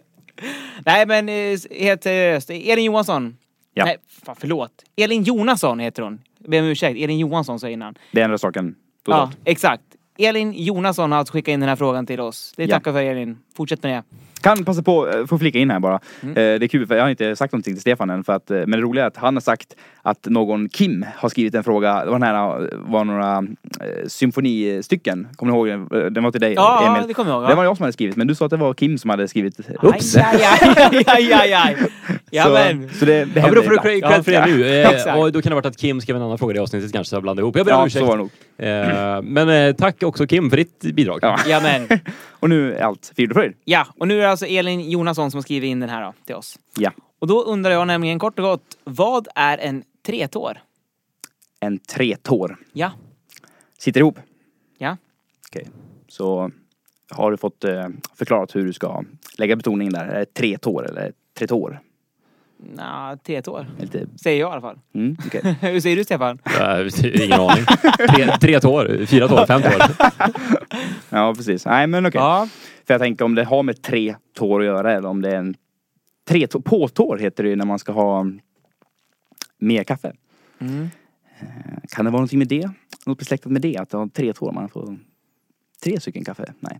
Nej 0.85 1.05
men 1.05 1.29
eh, 1.29 1.57
helt 1.79 2.03
seriöst. 2.03 2.49
Elin 2.49 2.85
Johansson. 2.85 3.37
Ja. 3.73 3.85
Nej, 3.85 3.97
fan 4.25 4.35
förlåt. 4.39 4.71
Elin 4.97 5.23
Jonasson 5.23 5.79
heter 5.79 6.03
hon. 6.03 6.19
Jag 6.39 6.51
ber 6.51 6.59
om 6.59 6.65
ursäkt. 6.65 6.99
Elin 6.99 7.19
Johansson 7.19 7.59
sa 7.59 7.67
jag 7.67 7.73
innan. 7.73 7.95
Det 8.11 8.21
ändrar 8.21 8.37
saken 8.37 8.75
Ja, 9.07 9.31
exakt. 9.45 9.83
Elin 10.17 10.53
Jonasson 10.53 11.11
har 11.11 11.19
alltså 11.19 11.33
skickat 11.33 11.51
in 11.51 11.59
den 11.59 11.69
här 11.69 11.75
frågan 11.75 12.05
till 12.05 12.19
oss. 12.19 12.53
Det 12.57 12.63
Ja. 12.65 12.75
tackar 12.75 12.91
för 12.91 13.01
Elin. 13.03 13.37
Fortsätt 13.57 13.83
med 13.83 13.91
det. 13.91 14.03
Kan 14.41 14.65
passa 14.65 14.83
på, 14.83 15.09
eh, 15.09 15.25
få 15.25 15.37
flika 15.39 15.59
in 15.59 15.71
här 15.71 15.79
bara. 15.79 15.99
Mm. 16.21 16.29
Eh, 16.37 16.59
Det 16.59 16.65
är 16.65 16.67
kul 16.67 16.87
för 16.87 16.95
jag 16.95 17.03
har 17.03 17.09
inte 17.09 17.35
sagt 17.35 17.53
någonting 17.53 17.73
till 17.73 17.81
Stefan 17.81 18.09
än 18.09 18.23
för 18.23 18.33
att, 18.33 18.51
eh, 18.51 18.57
men 18.57 18.71
det 18.71 18.77
roliga 18.81 19.03
är 19.03 19.07
att 19.07 19.17
han 19.17 19.35
har 19.35 19.41
sagt 19.41 19.75
att 20.01 20.25
någon 20.25 20.69
Kim 20.69 21.05
har 21.15 21.29
skrivit 21.29 21.55
en 21.55 21.63
fråga, 21.63 22.05
det 22.05 22.11
var, 22.11 22.19
den 22.19 22.23
här, 22.27 22.61
eh, 22.61 22.67
var 22.79 23.03
några 23.05 23.37
eh, 23.37 24.07
symfonistycken, 24.07 25.27
kommer 25.35 25.51
du 25.53 25.57
ihåg 25.57 25.67
den? 25.89 26.13
Den 26.13 26.23
var 26.23 26.31
till 26.31 26.41
dig 26.41 26.53
Ja, 26.53 26.87
Emil. 26.95 27.07
det 27.07 27.13
kommer 27.13 27.31
jag 27.31 27.37
ihåg. 27.37 27.43
Det 27.43 27.51
Ja. 27.51 27.55
var 27.55 27.63
jag 27.63 27.77
som 27.77 27.83
hade 27.83 27.93
skrivit, 27.93 28.15
men 28.15 28.27
du 28.27 28.35
sa 28.35 28.45
att 28.45 28.51
det 28.51 28.57
var 28.57 28.73
Kim 28.73 28.97
som 28.97 29.09
hade 29.09 29.27
skrivit. 29.27 29.59
Aj, 29.59 29.99
aj, 30.15 30.43
aj, 30.61 31.03
aj, 31.07 31.33
aj, 31.33 31.53
aj. 31.53 31.75
Ja, 32.31 32.43
så, 32.43 32.49
men. 32.51 32.89
så 32.99 33.05
det, 33.05 33.25
det 33.25 33.39
Ja, 33.39 33.45
men 33.45 33.55
då 33.55 33.61
får 33.61 33.69
du 33.69 33.75
ibland. 33.75 33.81
cred 33.83 33.99
Ja, 34.19 34.23
för 34.23 34.31
det 34.31 34.45
nu. 34.45 34.81
Eh, 34.81 35.19
och 35.19 35.31
då 35.31 35.41
kan 35.41 35.49
det 35.49 35.53
ha 35.53 35.55
varit 35.55 35.65
att 35.65 35.77
Kim 35.77 36.01
skrev 36.01 36.15
en 36.15 36.21
annan 36.21 36.37
fråga 36.37 36.55
i 36.55 36.59
avsnittet 36.59 36.91
kanske, 36.93 37.09
så 37.09 37.15
jag 37.15 37.23
blandade 37.23 37.43
ihop. 37.43 37.57
Jag 37.57 37.65
ber 37.65 37.73
om 37.73 37.79
Ja, 37.79 37.87
ursäkt. 37.87 37.99
så 38.05 38.07
var 38.07 38.17
det 38.17 38.23
nog. 38.23 38.31
Eh, 39.17 39.21
men 39.23 39.49
eh, 39.69 39.75
tack 39.75 40.03
också 40.03 40.27
Kim 40.27 40.49
för 40.49 40.57
ditt 40.57 40.79
bidrag. 40.81 41.19
Ja. 41.21 41.39
Ja, 41.47 41.59
men. 41.63 41.99
Och 42.41 42.49
nu 42.49 42.75
är 42.75 42.81
allt 42.83 43.11
frid 43.15 43.29
och 43.29 43.35
fröjd. 43.35 43.53
Ja, 43.65 43.87
och 43.97 44.07
nu 44.07 44.17
är 44.17 44.21
det 44.21 44.29
alltså 44.29 44.45
Elin 44.45 44.89
Jonasson 44.89 45.31
som 45.31 45.37
har 45.37 45.41
skrivit 45.41 45.67
in 45.67 45.79
den 45.79 45.89
här 45.89 46.03
då, 46.03 46.13
till 46.25 46.35
oss. 46.35 46.59
Ja. 46.77 46.91
Och 47.19 47.27
då 47.27 47.43
undrar 47.43 47.71
jag 47.71 47.87
nämligen 47.87 48.19
kort 48.19 48.39
och 48.39 48.45
gott, 48.45 48.77
vad 48.83 49.27
är 49.35 49.57
en 49.57 49.83
tretår? 50.05 50.57
En 51.59 51.79
tretår. 51.79 52.57
Ja. 52.73 52.91
Sitter 53.77 53.99
ihop. 53.99 54.19
Ja. 54.77 54.97
Okej. 55.49 55.67
Så 56.07 56.51
har 57.09 57.31
du 57.31 57.37
fått 57.37 57.63
eh, 57.63 57.87
förklarat 58.15 58.55
hur 58.55 58.65
du 58.65 58.73
ska 58.73 59.03
lägga 59.37 59.55
betoningen 59.55 59.93
där? 59.93 60.05
Är 60.05 60.19
det 60.19 60.33
tre 60.33 60.57
tår 60.57 60.89
eller 60.89 61.13
tre 62.61 62.71
tår? 62.71 62.75
Nja, 62.75 63.17
tretår. 63.23 63.67
Lite... 63.79 64.07
Säger 64.23 64.39
jag 64.39 64.49
i 64.49 64.51
alla 64.51 64.61
fall. 64.61 64.79
Mm, 64.93 65.17
okej. 65.25 65.55
Hur 65.61 65.79
säger 65.79 65.95
du 65.95 66.03
Stefan? 66.03 66.39
Eh, 66.61 67.23
ingen 67.23 67.39
aning. 67.39 67.65
Tre, 68.15 68.37
tre 68.41 68.59
tår, 68.59 69.05
fyra 69.05 69.27
tår, 69.27 69.45
fem 69.45 69.61
tår. 69.61 69.81
Ja, 71.09 71.33
precis. 71.35 71.65
Nej, 71.65 71.87
men 71.87 72.05
okej. 72.05 72.21
Ja. 72.21 72.47
För 72.87 72.93
jag 72.93 73.01
tänker 73.01 73.25
om 73.25 73.35
det 73.35 73.43
har 73.43 73.63
med 73.63 73.81
tre 73.81 74.15
tår 74.37 74.59
att 74.59 74.65
göra 74.65 74.93
eller 74.93 75.09
om 75.09 75.21
det 75.21 75.29
är 75.31 75.35
en 75.35 75.55
tre 76.27 76.47
tår, 76.47 76.59
påtår 76.59 77.17
heter 77.17 77.43
det 77.43 77.49
ju 77.49 77.55
när 77.55 77.65
man 77.65 77.79
ska 77.79 77.91
ha 77.91 78.25
mer 79.57 79.83
kaffe. 79.83 80.13
Mm. 80.59 80.89
Eh, 81.39 81.47
Kan 81.89 82.05
det 82.05 82.11
vara 82.11 82.19
någonting 82.19 82.39
med 82.39 82.47
det? 82.47 82.69
Något 83.05 83.19
besläktat 83.19 83.51
med 83.51 83.61
det? 83.61 83.77
Att 83.77 83.89
det 83.89 83.97
har 83.97 84.07
tre 84.07 84.33
tår, 84.33 84.51
man 84.51 84.69
får 84.69 84.97
tre 85.83 85.99
stycken 85.99 86.23
kaffe? 86.25 86.53
Nej. 86.59 86.79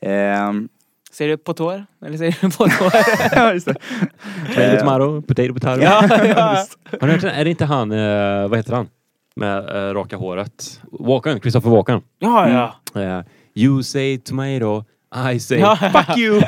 Ehm, 0.00 0.68
Säger 1.12 1.30
du 1.30 1.36
på 1.36 1.52
tår? 1.54 1.86
Eller 2.06 2.16
säger 2.18 2.36
du 2.40 2.50
på 2.50 2.64
tår? 2.68 2.92
ja, 3.38 3.52
just 3.54 3.66
det. 3.66 3.74
Tomato, 4.54 4.78
tomato, 4.78 5.22
potato, 5.22 5.54
potato. 5.54 5.82
ja, 5.82 6.02
ja. 6.26 6.66
Har 7.00 7.06
ni 7.06 7.12
hört 7.12 7.20
den? 7.22 7.30
Är 7.30 7.44
det 7.44 7.50
inte 7.50 7.64
han, 7.64 7.92
eh, 7.92 8.48
vad 8.48 8.58
heter 8.58 8.72
han? 8.74 8.88
Med 9.36 9.58
eh, 9.88 9.94
raka 9.94 10.16
håret. 10.16 10.80
Walken, 10.92 11.40
Christopher 11.40 11.70
Walken. 11.70 12.00
ja, 12.18 12.74
ja. 12.94 13.02
Eh, 13.02 13.24
you 13.54 13.82
say 13.82 14.18
tomato, 14.18 14.84
I 15.32 15.40
say 15.40 15.58
Ja. 15.58 15.76
fuck 15.76 16.18
you. 16.18 16.40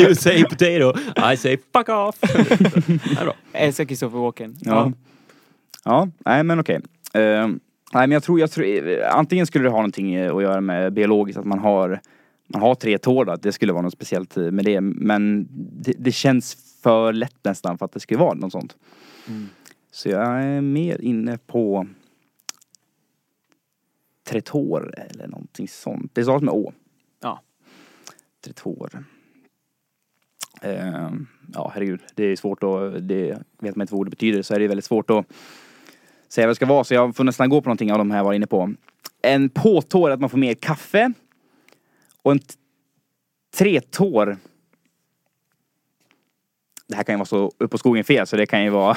you 0.00 0.14
say 0.14 0.44
potato, 0.44 0.92
I 1.32 1.36
say 1.36 1.56
fuck 1.72 1.88
off. 1.88 2.16
det 2.20 2.30
är 3.20 3.24
bra. 3.24 3.34
Jag 3.52 3.62
älskar 3.62 3.84
Christopher 3.84 4.18
Walken. 4.18 4.56
Ja. 4.60 4.92
Ja, 5.84 6.08
nej 6.24 6.42
men 6.44 6.60
okej. 6.60 6.80
Ehm, 7.14 7.60
nej 7.92 8.06
men 8.06 8.10
jag 8.10 8.22
tror, 8.22 8.40
jag 8.40 8.50
tror, 8.50 8.66
eh, 8.66 9.16
antingen 9.16 9.46
skulle 9.46 9.64
det 9.64 9.70
ha 9.70 9.76
någonting 9.76 10.14
eh, 10.14 10.36
att 10.36 10.42
göra 10.42 10.60
med 10.60 10.92
biologiskt, 10.92 11.38
att 11.38 11.46
man 11.46 11.58
har, 11.58 12.00
man 12.48 12.62
har 12.62 12.74
tre 12.74 12.98
tår 12.98 13.24
då, 13.24 13.36
det 13.36 13.52
skulle 13.52 13.72
vara 13.72 13.82
något 13.82 13.92
speciellt 13.92 14.36
eh, 14.36 14.50
med 14.50 14.64
det. 14.64 14.80
Men 14.80 15.48
det, 15.82 15.94
det 15.98 16.12
känns 16.12 16.54
för 16.82 17.12
lätt 17.12 17.44
nästan 17.44 17.78
för 17.78 17.84
att 17.84 17.92
det 17.92 18.00
skulle 18.00 18.20
vara 18.20 18.34
något 18.34 18.52
sånt. 18.52 18.76
Mm. 19.28 19.48
Så 19.90 20.08
jag 20.08 20.42
är 20.42 20.60
mer 20.60 21.00
inne 21.00 21.38
på 21.46 21.86
tretår 24.24 24.94
eller 24.96 25.26
någonting 25.26 25.68
sånt. 25.68 26.14
Det 26.14 26.22
stavas 26.22 26.42
med 26.42 26.54
å. 26.54 26.72
Ja. 27.20 27.42
Tretår. 28.44 29.04
Ehm, 30.62 31.26
ja 31.54 31.70
herregud, 31.74 32.00
det 32.14 32.24
är 32.24 32.36
svårt 32.36 32.62
att, 32.62 33.08
det 33.08 33.38
vet 33.58 33.76
man 33.76 33.82
inte 33.82 33.94
vad 33.94 34.00
ordet 34.00 34.10
betyder 34.10 34.42
så 34.42 34.54
är 34.54 34.58
det 34.58 34.68
väldigt 34.68 34.84
svårt 34.84 35.10
att 35.10 35.26
säga 36.28 36.46
vad 36.46 36.50
det 36.50 36.54
ska 36.54 36.66
vara. 36.66 36.84
Så 36.84 36.94
jag 36.94 37.16
får 37.16 37.24
nästan 37.24 37.48
gå 37.48 37.60
på 37.60 37.68
någonting 37.68 37.92
av 37.92 37.98
de 37.98 38.10
här 38.10 38.18
jag 38.18 38.24
var 38.24 38.32
inne 38.32 38.46
på. 38.46 38.74
En 39.22 39.48
påtår 39.48 40.10
är 40.10 40.14
att 40.14 40.20
man 40.20 40.30
får 40.30 40.38
mer 40.38 40.54
kaffe. 40.54 41.12
Och 42.28 42.32
en 42.32 42.40
tretår. 43.56 44.36
Det 46.88 46.96
här 46.96 47.02
kan 47.02 47.12
ju 47.14 47.16
vara 47.16 47.26
så 47.26 47.52
upp 47.58 47.70
på 47.70 47.78
skogen 47.78 48.04
fel 48.04 48.26
så 48.26 48.36
det 48.36 48.46
kan 48.46 48.64
ju 48.64 48.70
vara. 48.70 48.96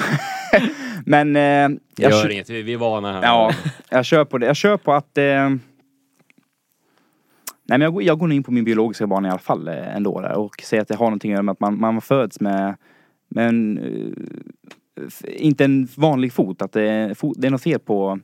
Men 1.06 1.28
eh, 1.36 1.68
Det 1.96 2.02
jag, 2.02 2.12
gör 2.12 2.22
kö- 2.22 2.30
inget, 2.32 2.50
vi 2.50 2.62
vi 2.62 2.72
är 2.72 2.76
vana 2.78 3.12
här. 3.12 3.22
Ja, 3.22 3.52
jag 3.90 4.04
kör 4.04 4.24
på 4.24 4.38
det. 4.38 4.46
Jag 4.46 4.56
kör 4.56 4.76
på 4.76 4.92
att... 4.92 5.18
Eh... 5.18 5.24
Nej 5.24 5.58
men 7.78 7.80
jag, 7.80 7.92
går- 7.94 8.02
jag 8.02 8.18
går 8.18 8.26
nog 8.26 8.36
in 8.36 8.42
på 8.42 8.52
min 8.52 8.64
biologiska 8.64 9.06
bana 9.06 9.28
i 9.28 9.30
alla 9.30 9.38
fall 9.38 9.68
eh, 9.68 9.96
ändå 9.96 10.20
där 10.20 10.32
och 10.32 10.62
säger 10.62 10.82
att 10.82 10.88
det 10.88 10.94
har 10.96 11.06
någonting 11.06 11.32
att 11.32 11.36
göra 11.36 11.42
med 11.42 11.52
att 11.52 11.60
man, 11.60 11.80
man 11.80 12.00
föds 12.00 12.40
med, 12.40 12.76
med 13.28 13.48
en, 13.48 13.78
eh, 13.78 15.06
inte 15.36 15.64
en 15.64 15.88
vanlig 15.96 16.32
fot. 16.32 16.62
Att 16.62 16.72
det, 16.72 16.82
är- 16.82 17.14
fot, 17.14 17.36
det 17.40 17.46
är 17.46 17.50
något 17.50 17.62
fel 17.62 17.78
på 17.78 18.18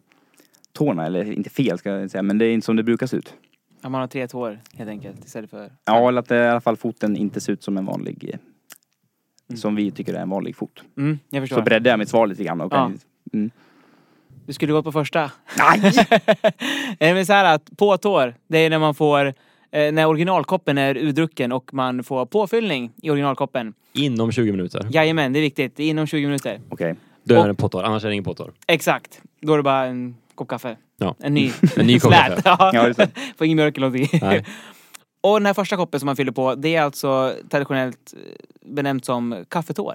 tårna, 0.73 1.07
eller 1.07 1.33
inte 1.33 1.51
fel 1.51 1.79
ska 1.79 1.91
jag 1.91 2.11
säga, 2.11 2.23
men 2.23 2.39
det 2.39 2.45
är 2.47 2.53
inte 2.53 2.65
som 2.65 2.77
det 2.77 2.83
brukar 2.83 3.07
se 3.07 3.17
ut. 3.17 3.35
Ja, 3.81 3.89
man 3.89 4.01
har 4.01 4.09
tre 4.09 4.29
tår 4.29 4.61
helt 4.75 4.91
enkelt 4.91 5.25
istället 5.25 5.51
för... 5.51 5.73
Ja, 5.85 6.09
eller 6.09 6.19
att 6.21 6.29
det, 6.29 6.37
i 6.45 6.49
alla 6.49 6.61
fall 6.61 6.77
foten 6.77 7.17
inte 7.17 7.41
ser 7.41 7.53
ut 7.53 7.63
som 7.63 7.77
en 7.77 7.85
vanlig, 7.87 8.31
eh, 8.33 9.57
som 9.57 9.75
vi 9.75 9.91
tycker 9.91 10.15
är 10.15 10.19
en 10.21 10.29
vanlig 10.31 10.57
fot. 10.57 10.83
Mm, 10.97 11.19
jag 11.31 11.43
förstår. 11.43 11.57
Så 11.57 11.63
breddar 11.63 11.91
jag 11.91 11.99
mitt 11.99 12.09
svar 12.09 12.27
lite 12.27 12.45
grann. 12.45 12.61
Och 12.61 12.73
Ja. 12.73 12.91
mm. 13.33 13.51
Du 14.47 14.53
skulle 14.53 14.73
gå 14.73 14.83
på 14.83 14.93
första. 14.93 15.31
Nej! 15.59 15.81
Nej 17.01 17.15
men 17.15 17.27
så 17.27 17.33
här 17.33 17.55
att 17.55 17.77
på 17.77 17.97
tår, 17.97 18.35
det 18.47 18.59
är 18.59 18.71
när 18.71 18.79
man 18.79 18.95
får 18.95 19.27
eh, 19.71 19.93
när 19.93 20.07
originalkoppen 20.07 20.79
är 20.79 20.97
urdrucken 20.97 21.53
och 21.53 21.75
man 21.75 22.05
får 22.05 22.27
påfyllning 22.27 22.93
i 23.03 23.11
originalkoppen. 23.11 23.75
Inom 23.93 24.33
20 24.33 24.53
minuter. 24.53 24.87
Jajamän, 24.91 25.33
det 25.33 25.39
är 25.39 25.41
viktigt. 25.41 25.79
Inom 25.79 26.07
20 26.07 26.27
minuter. 26.27 26.61
Okej. 26.69 26.95
Då 27.25 27.35
är 27.35 27.43
det 27.45 27.49
en 27.49 27.57
pottår, 27.57 27.83
annars 27.83 28.05
är 28.05 28.09
det 28.09 28.15
ingen 28.15 28.25
pottår. 28.25 28.53
Exakt. 28.67 29.23
Då 29.41 29.53
är 29.53 29.57
det 29.57 29.63
bara 29.63 29.85
en 29.85 30.17
kopp 30.39 30.49
kaffe. 30.49 30.77
Ja. 30.97 31.15
En 31.19 31.35
ny. 31.35 31.53
En 31.77 31.87
ny 31.87 32.01
kopp 32.01 32.13
slät. 32.13 32.45
kaffe. 32.45 32.77
Ja. 32.77 32.95
Ja. 32.99 33.07
Får 33.37 33.47
ingen 33.47 33.57
mjölk 33.57 33.77
eller 33.77 33.91
någonting. 33.91 34.45
Och 35.21 35.41
den 35.41 35.47
här 35.47 35.55
första 35.55 35.77
koppen 35.77 36.01
som 36.01 36.07
man 36.07 36.17
fyller 36.17 36.33
på, 36.33 36.55
det 36.55 36.75
är 36.77 36.83
alltså 36.83 37.35
traditionellt 37.51 38.15
eh, 38.17 38.71
benämnt 38.75 39.05
som 39.05 39.45
kaffetår. 39.49 39.95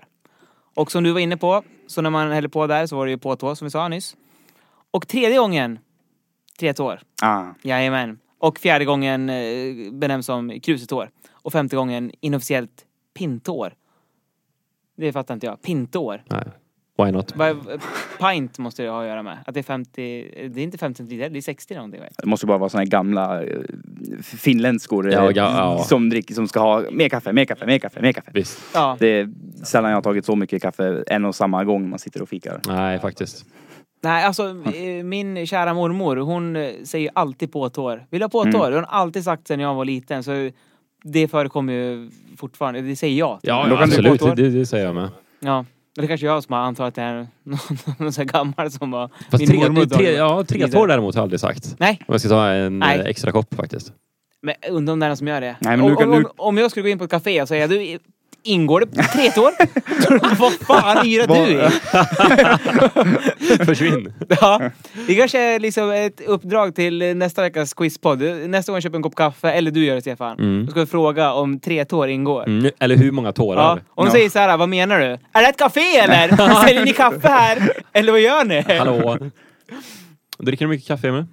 Och 0.76 0.92
som 0.92 1.04
du 1.04 1.12
var 1.12 1.20
inne 1.20 1.38
på, 1.38 1.64
så 1.88 2.02
när 2.02 2.10
man 2.10 2.32
häller 2.32 2.48
på 2.48 2.68
där 2.68 2.88
så 2.88 2.96
var 2.96 3.06
det 3.06 3.12
ju 3.12 3.18
påtår 3.18 3.56
som 3.56 3.66
vi 3.66 3.72
sa 3.72 3.88
nyss. 3.88 4.16
Och 4.92 5.08
tredje 5.08 5.38
gången, 5.38 5.80
tre 6.60 6.74
tår. 6.74 7.00
Ah. 7.22 7.46
Jajamän. 7.62 8.20
Och 8.40 8.60
fjärde 8.60 8.86
gången 8.86 9.30
eh, 9.30 9.92
benämns 9.92 10.26
som 10.26 10.60
krusetår. 10.60 11.10
Och 11.32 11.52
femte 11.52 11.76
gången 11.76 12.12
inofficiellt 12.20 12.86
pintår. 13.14 13.74
Det 14.98 15.14
fattar 15.14 15.34
inte 15.34 15.46
jag. 15.46 15.62
Pintår. 15.62 16.24
Nej. 16.26 16.44
Why 17.06 17.12
not? 17.12 17.34
Pint 18.20 18.58
måste 18.58 18.84
det 18.84 18.90
ha 18.90 19.02
att 19.02 19.08
göra 19.08 19.24
med. 19.24 19.38
Att 19.46 19.54
det 19.54 19.60
är 19.60 19.64
50, 19.64 19.92
det 20.50 20.62
är 20.62 20.64
inte 20.64 20.78
50 20.78 20.98
centiliter, 20.98 21.30
det 21.30 21.40
är 21.40 21.42
60 21.42 21.76
någonting? 21.76 22.02
Det 22.18 22.26
måste 22.26 22.46
bara 22.46 22.58
vara 22.58 22.70
såna 22.70 22.82
här 22.82 22.88
gamla 22.88 23.44
eh, 23.44 23.58
finländskor 24.22 25.08
eh, 25.08 25.14
Ja, 25.14 25.32
ja. 25.32 25.84
som, 25.84 26.10
dricker, 26.10 26.34
som 26.34 26.48
ska 26.48 26.60
ha 26.60 26.84
mer 26.92 27.10
kaffe, 27.10 27.34
mer 27.34 27.46
kaffe, 27.46 27.66
mer 27.66 27.80
kaffe, 27.80 28.02
mer 28.02 28.12
kaffe. 28.14 28.32
Visst. 28.34 28.60
Ja. 28.74 28.98
Det 29.00 29.08
är 29.08 29.30
sällan 29.64 29.90
jag 29.92 29.98
har 29.98 30.02
tagit 30.02 30.26
så 30.26 30.36
mycket 30.36 30.62
kaffe 30.62 31.04
en 31.08 31.26
och 31.26 31.36
samma 31.36 31.64
gång 31.64 31.90
man 31.90 32.00
sitter 32.00 32.22
och 32.22 32.30
fikar. 32.30 32.60
Nej, 32.68 33.00
faktiskt. 33.00 33.46
Nej, 34.02 34.26
alltså 34.26 34.44
eh, 34.50 35.04
min 35.04 35.48
kära 35.48 35.74
mormor, 35.74 36.16
hon 36.18 36.56
eh, 36.56 36.70
säger 36.84 37.12
alltid 37.16 37.52
påtår. 37.52 38.06
Vill 38.10 38.20
du 38.20 38.24
ha 38.24 38.30
påtår? 38.30 38.68
Mm. 38.68 38.74
Hon 38.74 38.84
har 38.84 39.00
alltid 39.02 39.24
sagt 39.24 39.48
sen 39.48 39.60
jag 39.60 39.76
var 39.76 39.86
liten. 39.86 40.24
Så 40.24 40.50
det 41.04 41.28
förekommer 41.28 41.74
ju 41.74 42.10
fortfarande. 42.38 42.82
Det 42.82 42.96
säger 42.96 43.20
jag. 43.20 43.42
till. 43.42 43.50
Ja, 43.50 43.66
Då 43.68 43.72
ja 43.74 43.78
kan 43.78 43.90
du 43.90 43.96
absolut. 43.96 44.20
påtår. 44.22 44.36
Det, 44.36 44.50
det 44.50 44.66
säger 44.66 44.86
jag 44.86 44.96
med. 44.96 45.10
Ja. 45.40 45.66
Eller 45.98 46.08
kanske 46.08 46.26
jag 46.26 46.44
som 46.44 46.54
har 46.54 46.60
antagit 46.62 46.88
att 46.88 46.96
det 46.96 47.02
är 47.02 47.28
någon, 47.44 47.60
någon 48.00 48.14
sån 48.14 48.22
här 48.28 48.34
gammal 48.34 48.72
som 48.72 48.92
var 48.92 49.10
Fast 49.32 49.40
min 49.42 49.48
tre, 49.50 49.58
mormor. 49.60 49.86
tre, 49.86 50.12
ja, 50.12 50.44
tre 50.48 50.68
tår 50.68 50.88
däremot 50.88 51.16
har 51.16 51.20
jag 51.20 51.24
aldrig 51.24 51.40
sagt. 51.40 51.76
Nej. 51.80 52.00
Om 52.08 52.14
jag 52.14 52.20
ska 52.22 52.30
ta 52.30 52.48
en 52.48 52.80
Nej. 52.80 53.00
eh, 53.00 53.06
extra 53.06 53.32
kopp 53.32 53.54
faktiskt. 53.56 53.94
Men 54.42 54.56
undrar 54.70 54.94
om 54.94 55.00
det 55.00 55.06
är 55.06 55.10
någon 55.10 55.18
som 55.18 55.28
gör 55.28 55.42
det. 55.42 55.56
Nej, 55.60 55.78
men 55.78 55.82
om, 55.86 55.90
nu 55.92 55.96
kan 55.96 56.10
om, 56.14 56.20
du- 56.20 56.26
om, 56.26 56.32
om 56.38 56.58
jag 56.58 56.72
skulle 56.72 56.84
gå 56.84 56.90
in 56.90 56.98
på 56.98 57.04
ett 57.04 57.12
café 57.12 57.42
och 57.42 57.48
säga 57.48 57.68
du, 57.68 58.00
ingår 58.44 58.80
det 58.80 59.04
tre 59.04 59.32
tår? 59.32 59.52
Vad 60.40 60.54
fan 60.54 61.06
yrar 61.06 61.28
du 61.28 61.52
i? 61.52 61.70
Försvinn. 63.66 64.14
Ja, 64.42 64.70
det 65.08 65.16
kanske 65.16 65.40
är 65.40 65.60
liksom 65.60 65.92
ett 65.92 66.22
uppdrag 66.22 66.76
till 66.76 67.18
nästa 67.18 67.42
veckas 67.42 67.74
quizpodd. 67.74 68.22
Nästa 68.50 68.72
gång 68.72 68.76
jag 68.76 68.84
köper 68.84 68.96
en 68.98 69.04
kopp 69.04 69.16
kaffe, 69.16 69.52
eller 69.52 69.72
du 69.72 69.86
gör 69.86 69.96
det 69.96 70.02
Stefan. 70.02 70.40
Mm. 70.40 70.66
Då 70.66 70.72
ska 70.72 70.80
vi 70.80 70.86
fråga 70.86 71.34
om 71.34 71.60
tre 71.60 71.86
tår 71.86 72.08
ingår. 72.10 72.44
Mm, 72.48 72.72
eller 72.80 72.96
hur 72.96 73.12
många 73.12 73.32
tårar? 73.32 73.62
Ja, 73.62 73.80
om 73.90 74.06
de 74.06 74.12
säger 74.12 74.30
så 74.30 74.40
här, 74.40 74.58
vad 74.58 74.70
menar 74.70 75.00
du? 75.00 75.06
Är 75.06 75.42
det 75.42 75.48
ett 75.48 75.58
café 75.58 75.98
eller? 75.98 76.64
Säljer 76.66 76.86
ni 76.86 76.94
kaffe 76.94 77.28
här? 77.28 77.72
Eller 77.94 78.12
vad 78.12 78.22
gör 78.22 78.46
ni? 78.46 78.62
Hallå? 78.78 79.18
Dricker 80.38 80.66
du 80.66 80.70
mycket 80.70 80.88
kaffe 80.88 81.08
Emil? 81.08 81.26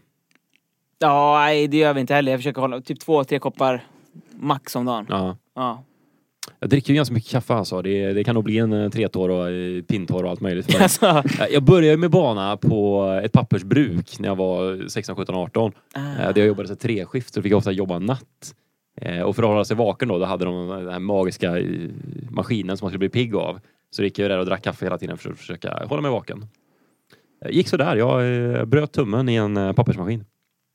Ja, 0.99 1.39
nej 1.39 1.69
det 1.69 1.77
gör 1.77 1.95
vi 1.95 2.01
inte 2.01 2.15
heller. 2.15 2.33
Jag 2.33 2.39
försöker 2.39 2.61
hålla 2.61 2.81
typ 2.81 3.01
två, 3.01 3.25
tre 3.25 3.39
koppar 3.39 3.85
max 4.41 4.77
om 4.77 4.85
dagen. 4.85 5.07
Ja. 5.09 5.37
Ja. 5.55 5.85
Jag 6.59 6.71
dricker 6.71 6.89
ju 6.91 6.95
ganska 6.97 7.15
mycket 7.15 7.31
kaffe 7.31 7.55
alltså. 7.55 7.83
Det, 7.83 8.13
det 8.13 8.25
kan 8.25 8.35
nog 8.35 8.45
bli 8.45 8.59
en 8.59 8.73
eh, 8.73 8.91
tretår 8.91 9.29
och 9.29 9.51
eh, 9.51 9.83
pinntår 9.83 10.25
och 10.25 10.31
allt 10.31 10.41
möjligt 10.41 10.67
för 10.67 10.73
mig. 10.73 10.83
Alltså, 10.83 11.07
Eh, 11.43 11.47
Jag 11.51 11.63
började 11.63 11.97
med 11.97 12.11
bana 12.11 12.57
på 12.57 13.05
ett 13.25 13.33
pappersbruk 13.33 14.19
när 14.19 14.29
jag 14.29 14.37
var 14.37 14.89
16, 14.89 15.17
17, 15.17 15.35
18. 15.35 15.73
Ah. 15.95 16.01
Där 16.01 16.33
jag 16.37 16.47
jobbade 16.47 16.69
så 16.69 16.75
här 16.75 16.79
treskift 16.79 17.35
så 17.35 17.43
fick 17.43 17.53
jag 17.53 17.59
ofta 17.59 17.73
jobba 17.73 17.99
natt. 17.99 18.55
Och 19.25 19.37
för 19.37 19.43
att 19.43 19.49
hålla 19.49 19.65
sig 19.65 19.77
vaken 19.77 20.09
då, 20.09 20.19
då 20.19 20.25
hade 20.25 20.45
de 20.45 20.69
den 20.69 20.89
här 20.89 20.99
magiska 20.99 21.57
maskinen 22.31 22.77
som 22.77 22.85
man 22.85 22.91
skulle 22.91 22.99
bli 22.99 23.09
pigg 23.09 23.35
av. 23.37 23.61
Så 23.91 24.03
gick 24.03 24.19
jag 24.19 24.31
där 24.31 24.39
och 24.39 24.47
drack 24.47 24.63
kaffe 24.63 24.87
hela 24.87 24.99
tiden 24.99 25.19
för 25.19 25.31
att 25.31 25.39
försöka 25.39 25.83
hålla 25.87 26.03
mig 26.03 26.11
vaken. 26.11 26.47
Gick 27.51 27.69
så 27.69 27.77
där. 27.77 27.97
Jag 27.97 28.69
bröt 28.69 28.93
tummen 28.93 29.29
i 29.29 29.35
en 29.35 29.75
pappersmaskin. 29.75 30.25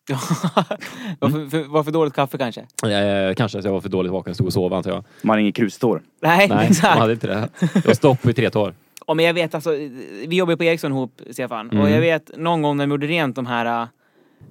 varför, 1.20 1.50
för, 1.50 1.64
varför 1.68 1.92
dåligt 1.92 2.14
kaffe 2.14 2.38
kanske? 2.38 2.62
Eh, 2.62 3.34
Kanske 3.36 3.60
att 3.60 3.66
jag 3.66 3.72
var 3.72 3.82
för 3.82 3.90
dåligt 3.90 4.12
vaken 4.12 4.32
och 4.32 4.36
stod 4.36 4.48
och 4.48 4.54
sov 4.54 4.74
antar 4.74 4.92
jag. 4.92 5.04
Man 5.22 5.34
har 5.34 5.40
ingen 5.40 5.54
krustår. 5.54 6.02
Nej, 6.22 6.48
Nej, 6.48 6.68
exakt. 6.70 6.94
de 6.96 7.00
hade 7.02 7.14
inte 7.14 7.28
det. 7.28 7.50
Det 7.74 7.86
var 7.88 7.94
stopp 7.94 8.26
vid 8.26 8.36
tre 8.36 8.50
tår. 8.50 8.74
Ja, 9.08 9.14
men 9.14 9.26
jag 9.26 9.34
vet 9.34 9.56
alltså, 9.56 9.72
vi 10.28 10.36
jobbar 10.36 10.56
på 10.56 10.64
Ericsson 10.64 10.92
ihop, 10.92 11.22
Stefan. 11.32 11.68
Och 11.68 11.74
Mm. 11.74 11.94
jag 11.94 12.02
vet 12.02 12.38
någon 12.38 12.62
gång 12.62 12.78
när 12.78 12.84
de 12.88 12.92
gjorde 12.92 13.08
rent 13.08 13.36
de 13.36 13.46
här 13.46 13.88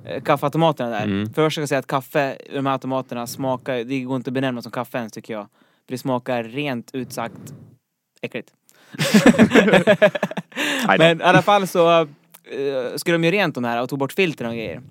äh, 0.05 0.23
kaffeautomaterna 0.23 0.91
där. 0.91 1.05
Mm. 1.05 1.33
Först 1.35 1.55
ska 1.55 1.63
jag 1.63 1.69
säga 1.69 1.79
att 1.79 1.87
kaffe 1.87 2.37
i 2.51 2.55
de 2.55 2.67
här 2.67 2.73
automaterna 2.73 3.27
smakar, 3.27 3.85
det 3.85 4.01
går 4.01 4.17
inte 4.17 4.31
att 4.31 4.35
benämna 4.35 4.63
som 4.63 4.73
kaffe 4.73 4.99
ens 4.99 5.13
tycker 5.13 5.35
jag. 5.35 5.43
För 5.87 5.93
det 5.93 5.99
smakar 5.99 6.43
rent 6.45 6.91
ut 6.95 7.13
sagt 7.13 7.55
äckligt. 8.23 8.49
men 10.99 11.21
i 11.21 11.23
alla 11.23 11.43
fall 11.43 11.67
så 11.67 12.01
uh, 12.03 12.07
skulle 12.97 13.15
de 13.15 13.25
ju 13.25 13.31
rent 13.31 13.55
de 13.55 13.65
här 13.65 13.83
och 13.83 13.89
tog 13.89 13.99
bort 13.99 14.13
filtren 14.13 14.51
och 14.51 14.57
grejer. 14.57 14.83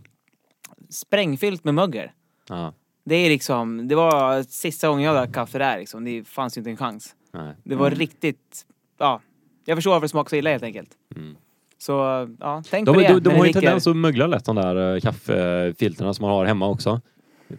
Sprängfyllt 0.94 1.64
med 1.64 1.74
mögel. 1.74 2.10
Ja. 2.50 2.74
Det 3.06 3.16
är 3.16 3.30
liksom, 3.30 3.88
det 3.88 3.96
var 3.96 4.44
sista 4.44 4.88
gången 4.88 5.04
jag 5.04 5.16
drack 5.16 5.34
kaffe 5.34 5.58
där 5.58 5.78
liksom. 5.80 6.06
Det 6.06 6.28
fanns 6.28 6.58
ju 6.58 6.60
inte 6.60 6.70
en 6.72 6.78
chans. 6.78 7.16
Nej. 7.34 7.54
Det 7.64 7.76
var 7.76 7.88
Mm. 7.88 8.00
riktigt, 8.00 8.66
ja. 8.98 9.22
Jag 9.66 9.78
förstår 9.78 9.92
varför 9.92 10.06
det 10.06 10.10
smakar 10.10 10.30
så 10.30 10.36
illa 10.36 10.50
helt 10.50 10.64
enkelt. 10.64 10.90
Mm. 11.16 11.36
Så, 11.78 11.92
ja, 12.40 12.64
tänk 12.70 12.86
De, 12.86 12.94
på 12.94 13.00
det. 13.02 13.08
de, 13.08 13.20
de 13.20 13.30
ni 13.30 13.38
har 13.40 13.46
ju 13.46 13.54
tendens 13.54 13.88
att 13.88 13.96
mögla 13.96 14.28
lätt 14.28 14.46
de 14.46 14.56
där 14.56 14.96
eh, 14.96 15.00
kaffefilterna 15.00 16.14
som 16.14 16.24
man 16.26 16.32
har 16.32 16.46
hemma 16.46 16.68
också. 16.68 17.02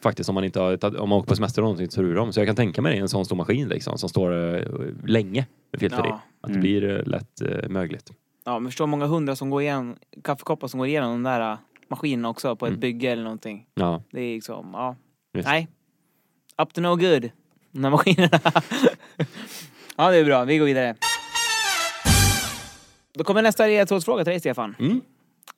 Faktiskt 0.02 0.28
om 0.28 0.34
man 0.34 0.44
inte 0.44 0.60
har, 0.60 0.96
om 1.00 1.08
man 1.08 1.18
åker 1.18 1.28
på 1.28 1.36
semester 1.36 1.62
och 1.62 1.66
någonting 1.66 1.90
så 1.90 2.02
ur 2.02 2.14
dem. 2.14 2.32
Så 2.32 2.40
jag 2.40 2.46
kan 2.46 2.56
tänka 2.56 2.82
mig 2.82 2.92
det 2.92 2.96
i 2.98 3.00
en 3.00 3.08
sån 3.08 3.24
stor 3.24 3.36
maskin 3.36 3.68
liksom 3.68 3.98
som 3.98 4.08
står 4.08 4.56
eh, 4.56 4.62
länge 5.06 5.46
med 5.72 5.80
filter 5.80 5.98
Ja. 6.04 6.06
i. 6.08 6.10
Att 6.10 6.20
det 6.42 6.48
Mm. 6.48 6.60
blir 6.60 6.98
eh, 6.98 7.04
lätt 7.06 7.42
uh, 7.42 7.68
mögligt. 7.68 8.12
Ja, 8.44 8.58
men 8.58 8.70
förstå 8.70 8.86
många 8.86 9.06
hundra 9.06 9.36
som 9.36 9.50
går 9.50 9.62
igenom, 9.62 9.96
kaffekoppar 10.24 10.68
som 10.68 10.78
går 10.78 10.86
igenom 10.86 11.10
de 11.10 11.22
där 11.22 11.58
maskinerna 11.88 12.28
också 12.28 12.56
på 12.56 12.66
ett 12.66 12.70
Mm. 12.70 12.80
bygge 12.80 13.10
eller 13.10 13.22
någonting. 13.22 13.66
Ja. 13.74 14.02
Det 14.10 14.20
är 14.20 14.34
liksom, 14.34 14.70
ja. 14.72 14.96
Visst. 15.32 15.48
Nej. 15.48 15.68
Up 16.62 16.72
to 16.72 16.80
no 16.80 16.96
good. 16.96 17.30
De 17.70 17.84
här 17.84 17.90
maskinerna. 17.90 18.40
ja, 19.96 20.10
det 20.10 20.16
är 20.16 20.24
bra. 20.24 20.44
Vi 20.44 20.58
går 20.58 20.66
vidare. 20.66 20.96
Då 23.14 23.24
kommer 23.24 23.42
nästa 23.42 23.66
ledtrådsfråga 23.66 24.24
till 24.24 24.30
dig, 24.30 24.40
Stefan. 24.40 24.74
Mm. 24.78 25.00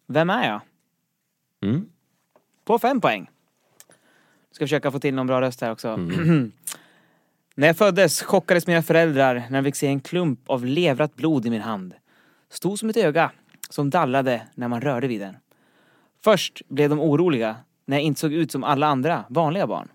Vem 0.07 0.31
är 0.31 0.49
jag? 0.49 0.61
Mm. 1.71 1.87
På 2.65 2.79
fem 2.79 3.01
poäng. 3.01 3.31
Ska 4.53 4.65
försöka 4.65 4.91
få 4.91 4.99
till 4.99 5.15
någon 5.15 5.27
bra 5.27 5.41
röst 5.41 5.61
här 5.61 5.73
också. 5.73 5.89
Mm. 5.89 6.53
när 7.55 7.67
jag 7.67 7.77
föddes 7.77 8.23
chockades 8.23 8.67
mina 8.67 8.83
föräldrar 8.83 9.43
när 9.51 9.63
de 9.63 9.65
fick 9.69 9.77
se 9.77 9.87
en 9.87 10.01
klump 10.01 10.41
av 10.47 10.65
levrat 10.65 11.15
blod 11.17 11.47
i 11.47 11.51
min 11.51 11.61
hand. 11.63 11.95
Stod 12.51 12.79
som 12.79 12.89
ett 12.89 12.97
öga 12.97 13.31
som 13.71 13.91
dallrade 13.91 14.43
när 14.55 14.69
man 14.69 14.81
rörde 14.81 15.07
vid 15.07 15.21
den. 15.21 15.37
Först 16.27 16.63
blev 16.69 16.91
de 16.91 17.01
oroliga 17.01 17.57
när 17.87 17.97
jag 17.97 18.05
inte 18.05 18.21
såg 18.21 18.33
ut 18.33 18.53
som 18.53 18.65
alla 18.65 18.87
andra 18.87 19.25
vanliga 19.29 19.67
barn. 19.67 19.89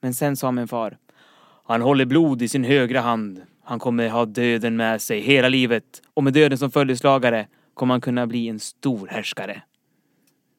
Men 0.00 0.14
sen 0.14 0.36
sa 0.36 0.52
min 0.52 0.68
far. 0.68 0.98
Han 1.64 1.82
håller 1.82 2.04
blod 2.04 2.42
i 2.42 2.48
sin 2.48 2.64
högra 2.64 3.00
hand. 3.00 3.42
Han 3.64 3.78
kommer 3.78 4.08
ha 4.08 4.24
döden 4.24 4.76
med 4.76 5.02
sig 5.02 5.20
hela 5.20 5.48
livet. 5.48 5.84
Och 6.14 6.24
med 6.24 6.32
döden 6.32 6.58
som 6.58 6.70
följeslagare 6.70 7.46
kommer 7.74 7.94
han 7.94 8.00
kunna 8.00 8.26
bli 8.26 8.48
en 8.48 8.58
stor 8.58 9.08
härskare. 9.08 9.62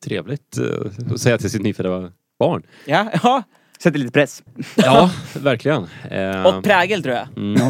Trevligt 0.03 0.57
eh, 0.57 1.13
att 1.13 1.21
säga 1.21 1.37
till 1.37 1.51
sitt 1.51 1.61
nyfödda 1.61 2.11
barn. 2.39 2.63
Ja, 2.85 3.11
ja. 3.23 3.43
Sätter 3.83 3.99
lite 3.99 4.11
press. 4.11 4.43
Ja, 4.75 5.11
verkligen. 5.39 5.87
Eh, 6.11 6.45
Och 6.45 6.63
prägel 6.63 7.03
tror 7.03 7.15
jag. 7.15 7.27
mm. 7.37 7.61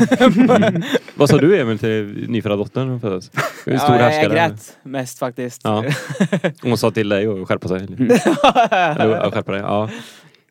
Mm. 0.63 0.81
Vad 1.15 1.29
sa 1.29 1.37
du 1.37 1.59
Emil 1.61 1.79
till 1.79 2.25
nyfödda 2.29 2.55
dottern 2.55 2.83
när 2.83 2.91
hon 2.91 3.01
föddes? 3.01 3.25
Stor 3.25 3.73
ja, 3.73 3.73
jag 3.95 4.03
härskare. 4.03 4.33
grät 4.33 4.77
mest 4.83 5.19
faktiskt. 5.19 5.61
Ja. 5.63 5.83
Hon 6.61 6.77
sa 6.77 6.91
till 6.91 7.09
dig 7.09 7.27
att 7.27 7.47
skärpa 7.47 7.67
sig. 7.67 7.77
Eller, 7.81 9.09
ja, 9.09 9.31
skärpa 9.31 9.51
dig. 9.51 9.61
Ja. 9.61 9.89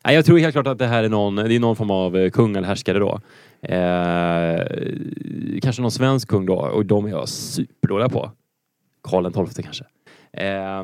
Nej, 0.05 0.15
jag 0.15 0.25
tror 0.25 0.37
helt 0.39 0.53
klart 0.53 0.67
att 0.67 0.77
det 0.79 0.87
här 0.87 1.03
är 1.03 1.09
någon, 1.09 1.35
det 1.35 1.55
är 1.55 1.59
någon 1.59 1.75
form 1.75 1.91
av 1.91 2.17
eh, 2.17 2.29
kung 2.29 2.55
eller 2.55 2.67
härskare 2.67 2.99
då. 2.99 3.19
Eh, 3.61 5.59
kanske 5.61 5.81
någon 5.81 5.91
svensk 5.91 6.27
kung 6.27 6.45
då 6.45 6.55
och 6.55 6.85
de 6.85 7.05
är 7.05 7.09
jag 7.09 7.29
superdåliga 7.29 8.09
på. 8.09 8.31
Karl 9.03 9.47
XII 9.47 9.63
kanske. 9.63 9.83
Eh, 10.33 10.83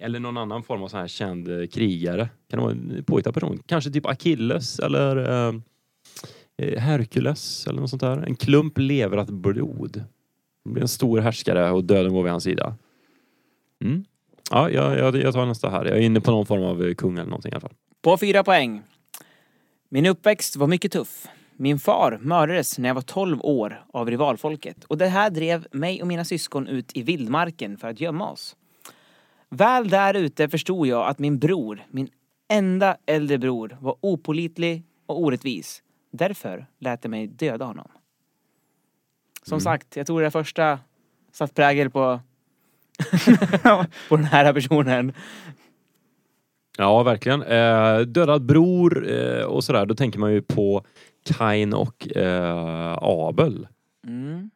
eller 0.00 0.20
någon 0.20 0.36
annan 0.36 0.62
form 0.62 0.82
av 0.82 0.88
så 0.88 0.96
här 0.96 1.08
känd 1.08 1.48
eh, 1.48 1.66
krigare. 1.66 2.28
Kan 2.50 2.58
det 2.58 2.64
vara 2.64 2.72
en 2.72 3.04
påhittad 3.06 3.32
person? 3.32 3.62
Kanske 3.66 3.90
typ 3.90 4.06
Achilles 4.06 4.78
eller 4.78 5.16
eh, 5.16 5.54
eh 6.62 6.80
Herkules 6.80 7.66
eller 7.66 7.80
något 7.80 7.90
sånt 7.90 8.02
där. 8.02 8.18
En 8.18 8.36
klump 8.36 8.78
leverat 8.78 9.30
blod. 9.30 10.04
Det 10.64 10.70
blir 10.70 10.82
en 10.82 10.88
stor 10.88 11.18
härskare 11.18 11.70
och 11.70 11.84
döden 11.84 12.12
går 12.12 12.22
vid 12.22 12.32
hans 12.32 12.44
sida. 12.44 12.74
Mm. 13.84 14.04
Ja, 14.50 14.70
jag, 14.70 14.98
jag, 14.98 15.16
jag 15.16 15.34
tar 15.34 15.46
nästa 15.46 15.70
här. 15.70 15.84
Jag 15.84 15.96
är 15.96 16.02
inne 16.02 16.20
på 16.20 16.30
någon 16.30 16.46
form 16.46 16.62
av 16.62 16.84
eh, 16.84 16.94
kung 16.94 17.14
eller 17.14 17.30
någonting 17.30 17.52
i 17.52 17.54
alla 17.54 17.60
fall. 17.60 17.74
På 18.02 18.16
fyra 18.16 18.44
poäng. 18.44 18.82
Min 19.88 20.06
uppväxt 20.06 20.56
var 20.56 20.66
mycket 20.66 20.92
tuff. 20.92 21.26
Min 21.56 21.78
far 21.78 22.18
mördades 22.22 22.78
när 22.78 22.88
jag 22.88 22.94
var 22.94 23.02
12 23.02 23.40
år 23.40 23.84
av 23.92 24.10
rivalfolket 24.10 24.84
och 24.84 24.98
det 24.98 25.06
här 25.06 25.30
drev 25.30 25.66
mig 25.72 26.02
och 26.02 26.08
mina 26.08 26.24
syskon 26.24 26.66
ut 26.66 26.96
i 26.96 27.02
vildmarken 27.02 27.78
för 27.78 27.88
att 27.88 28.00
gömma 28.00 28.30
oss. 28.30 28.56
Väl 29.50 29.88
där 29.88 30.14
ute 30.14 30.48
förstod 30.48 30.86
jag 30.86 31.06
att 31.08 31.18
min 31.18 31.38
bror, 31.38 31.86
min 31.90 32.08
enda 32.48 32.96
äldre 33.06 33.38
bror, 33.38 33.76
var 33.80 33.96
opolitlig 34.00 34.82
och 35.06 35.22
orättvis. 35.22 35.82
Därför 36.10 36.66
lät 36.78 37.04
jag 37.04 37.10
mig 37.10 37.26
döda 37.26 37.64
honom. 37.64 37.88
Som 39.42 39.60
sagt, 39.60 39.96
jag 39.96 40.06
tror 40.06 40.22
det 40.22 40.30
första 40.30 40.78
satt 41.32 41.54
prägel 41.54 41.90
på 41.90 42.20
på 44.08 44.16
den 44.16 44.24
här 44.24 44.52
personen. 44.52 45.12
Ja, 46.78 47.02
verkligen. 47.02 47.42
Eh, 47.42 47.98
dödad 47.98 48.42
bror 48.42 49.10
eh, 49.10 49.44
och 49.44 49.64
sådär. 49.64 49.86
Då 49.86 49.94
tänker 49.94 50.18
man 50.18 50.32
ju 50.32 50.42
på 50.42 50.84
Kain 51.24 51.74
och 51.74 52.16
eh, 52.16 52.98
Abel. 53.00 53.68
Mm. 54.06 54.50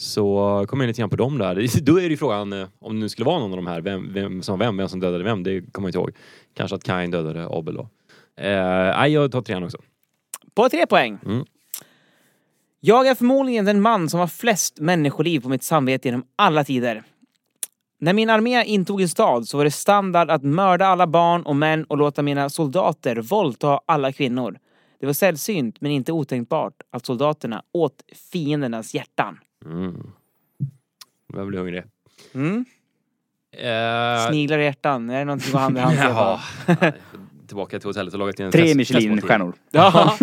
Så 0.00 0.64
kom 0.68 0.82
in 0.82 0.88
lite 0.88 1.00
grann 1.00 1.10
på 1.10 1.16
dem 1.16 1.38
där. 1.38 1.80
Då 1.82 1.96
är 1.96 2.02
det 2.02 2.08
ju 2.08 2.16
frågan, 2.16 2.52
eh, 2.52 2.68
om 2.78 2.94
det 2.94 3.00
nu 3.00 3.08
skulle 3.08 3.26
vara 3.26 3.38
någon 3.38 3.50
av 3.50 3.56
de 3.56 3.66
här, 3.66 3.80
vem, 3.80 4.12
vem 4.12 4.42
som 4.42 4.58
vem, 4.58 4.76
vem 4.76 4.88
som 4.88 5.00
dödade 5.00 5.24
vem, 5.24 5.42
det 5.42 5.72
kommer 5.72 5.88
jag 5.88 5.90
inte 5.90 5.98
ihåg. 5.98 6.10
Kanske 6.54 6.76
att 6.76 6.84
Kain 6.84 7.10
dödade 7.10 7.48
Abel 7.50 7.74
då. 7.74 7.88
Eh, 8.36 8.96
nej, 8.98 9.12
jag 9.12 9.32
tar 9.32 9.42
trean 9.42 9.64
också. 9.64 9.78
På 10.54 10.68
tre 10.68 10.86
poäng. 10.86 11.18
Mm. 11.24 11.44
Jag 12.80 13.06
är 13.06 13.14
förmodligen 13.14 13.64
den 13.64 13.80
man 13.80 14.08
som 14.08 14.20
har 14.20 14.26
flest 14.26 14.80
människoliv 14.80 15.40
på 15.40 15.48
mitt 15.48 15.62
samvete 15.62 16.08
genom 16.08 16.24
alla 16.36 16.64
tider. 16.64 17.02
När 18.00 18.12
min 18.12 18.30
armé 18.30 18.64
intog 18.64 19.00
en 19.00 19.08
stad 19.08 19.48
så 19.48 19.56
var 19.56 19.64
det 19.64 19.70
standard 19.70 20.30
att 20.30 20.42
mörda 20.42 20.86
alla 20.86 21.06
barn 21.06 21.42
och 21.42 21.56
män 21.56 21.84
och 21.84 21.98
låta 21.98 22.22
mina 22.22 22.50
soldater 22.50 23.16
våldta 23.16 23.80
alla 23.86 24.12
kvinnor. 24.12 24.58
Det 25.00 25.06
var 25.06 25.12
sällsynt, 25.12 25.80
men 25.80 25.90
inte 25.90 26.12
otänkbart, 26.12 26.74
att 26.90 27.06
soldaterna 27.06 27.62
åt 27.72 28.02
fiendernas 28.32 28.94
hjärtan. 28.94 29.38
Mm. 29.64 30.12
Jag 31.32 31.46
blir 31.46 31.58
hungrig. 31.58 31.84
Mm. 32.32 32.64
Eh, 33.52 34.28
Sniglar 34.28 34.58
och 34.58 34.64
hjärtan, 34.64 35.10
är 35.10 35.18
det 35.18 35.24
någonting 35.24 35.52
går 35.52 35.58
hand 35.58 35.78
i 35.78 35.80
hand? 35.80 35.96
Jaha. 35.98 36.40
Tillbaka 37.46 37.78
till 37.78 37.88
hotellet 37.88 38.14
och 38.14 38.18
lagat 38.20 38.40
en 38.40 38.52
Tre 38.52 38.74
Michelin-stjärnor. 38.74 39.54
Ja. 39.70 40.18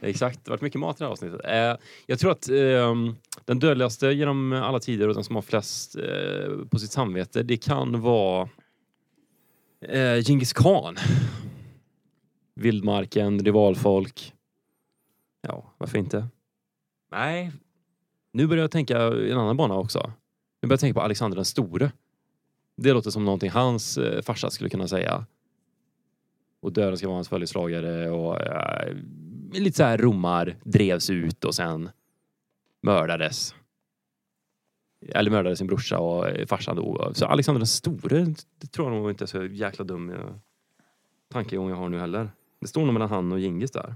Exakt, 0.00 0.44
det 0.44 0.50
har 0.50 0.52
varit 0.56 0.62
mycket 0.62 0.80
mat 0.80 0.96
i 0.96 0.98
det 0.98 1.04
här 1.04 1.12
avsnittet. 1.12 1.40
Eh, 1.44 1.76
jag 2.06 2.18
tror 2.18 2.30
att 2.30 2.48
ehm, 2.48 3.16
den 3.44 3.58
dödligaste 3.58 4.06
genom 4.06 4.52
alla 4.52 4.80
tider 4.80 5.08
och 5.08 5.14
den 5.14 5.24
som 5.24 5.34
har 5.34 5.42
flest 5.42 5.96
eh, 5.96 6.66
på 6.70 6.78
sitt 6.78 6.92
samvete, 6.92 7.42
det 7.42 7.56
kan 7.56 8.00
vara 8.00 8.48
eh, 9.88 10.20
Genghis 10.24 10.52
khan. 10.52 10.96
Vildmarken, 12.54 13.44
rivalfolk. 13.44 14.32
Ja, 15.48 15.74
varför 15.78 15.98
inte? 15.98 16.26
Nej, 17.12 17.52
nu 18.34 18.46
börjar 18.46 18.62
jag 18.62 18.70
tänka 18.70 19.14
i 19.14 19.30
en 19.30 19.38
annan 19.38 19.56
bana 19.56 19.74
också. 19.74 19.98
Nu 20.60 20.68
börjar 20.68 20.72
jag 20.72 20.80
tänka 20.80 20.94
på 20.94 21.04
Alexander 21.04 21.36
den 21.36 21.44
store. 21.44 21.92
Det 22.76 22.92
låter 22.92 23.10
som 23.10 23.24
någonting 23.24 23.50
hans 23.50 23.98
eh, 23.98 24.22
farsa 24.22 24.50
skulle 24.50 24.70
kunna 24.70 24.88
säga. 24.88 25.26
Och 26.60 26.72
döden 26.72 26.98
ska 26.98 27.06
vara 27.06 27.16
hans 27.16 27.28
följeslagare 27.28 28.10
och 28.10 28.40
eh, 28.40 28.94
lite 29.52 29.76
så 29.76 29.82
här 29.82 29.98
romar 29.98 30.56
drevs 30.64 31.10
ut 31.10 31.44
och 31.44 31.54
sen 31.54 31.90
mördades. 32.82 33.54
Eller 35.08 35.30
mördade 35.30 35.56
sin 35.56 35.66
brorsa 35.66 35.98
och 35.98 36.28
eh, 36.28 36.46
farsan 36.46 36.76
dog. 36.76 37.16
Så 37.16 37.26
Alexander 37.26 37.58
den 37.58 37.66
store, 37.66 38.34
det 38.58 38.66
tror 38.66 38.92
jag 38.92 39.00
nog 39.00 39.10
inte 39.10 39.24
är 39.24 39.26
så 39.26 39.44
jäkla 39.44 39.84
dum 39.84 40.10
eh, 40.10 40.16
tankegång 41.32 41.68
jag 41.68 41.76
har 41.76 41.88
nu 41.88 41.98
heller. 41.98 42.30
Det 42.60 42.66
står 42.66 42.84
nog 42.84 42.92
mellan 42.92 43.08
han 43.08 43.32
och 43.32 43.40
Gingis 43.40 43.70
där. 43.70 43.94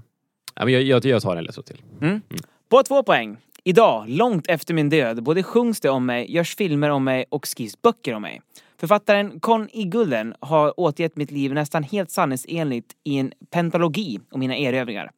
Ja, 0.55 0.65
men 0.65 0.73
jag, 0.73 0.83
jag, 0.83 1.05
jag 1.05 1.21
tar 1.21 1.35
en 1.35 1.43
ledtråd 1.43 1.65
till. 1.65 1.81
Mm. 2.01 2.21
På 2.69 2.83
två 2.83 3.03
poäng. 3.03 3.37
Idag, 3.63 4.09
långt 4.09 4.47
efter 4.47 4.73
min 4.73 4.89
död, 4.89 5.23
både 5.23 5.43
sjungs 5.43 5.79
det 5.79 5.89
om 5.89 6.05
mig, 6.05 6.31
görs 6.33 6.55
filmer 6.55 6.89
om 6.89 7.03
mig 7.03 7.25
och 7.29 7.47
skrivs 7.47 7.81
böcker 7.81 8.13
om 8.13 8.21
mig. 8.21 8.41
Författaren 8.79 9.39
Con 9.39 9.63
e. 9.63 9.69
Igulden 9.73 10.33
har 10.39 10.79
återgett 10.79 11.17
mitt 11.17 11.31
liv 11.31 11.53
nästan 11.53 11.83
helt 11.83 12.11
sanningsenligt 12.11 12.93
i 13.03 13.17
en 13.17 13.31
pentalogi 13.49 14.19
om 14.31 14.39
mina 14.39 14.57
erövringar. 14.57 15.11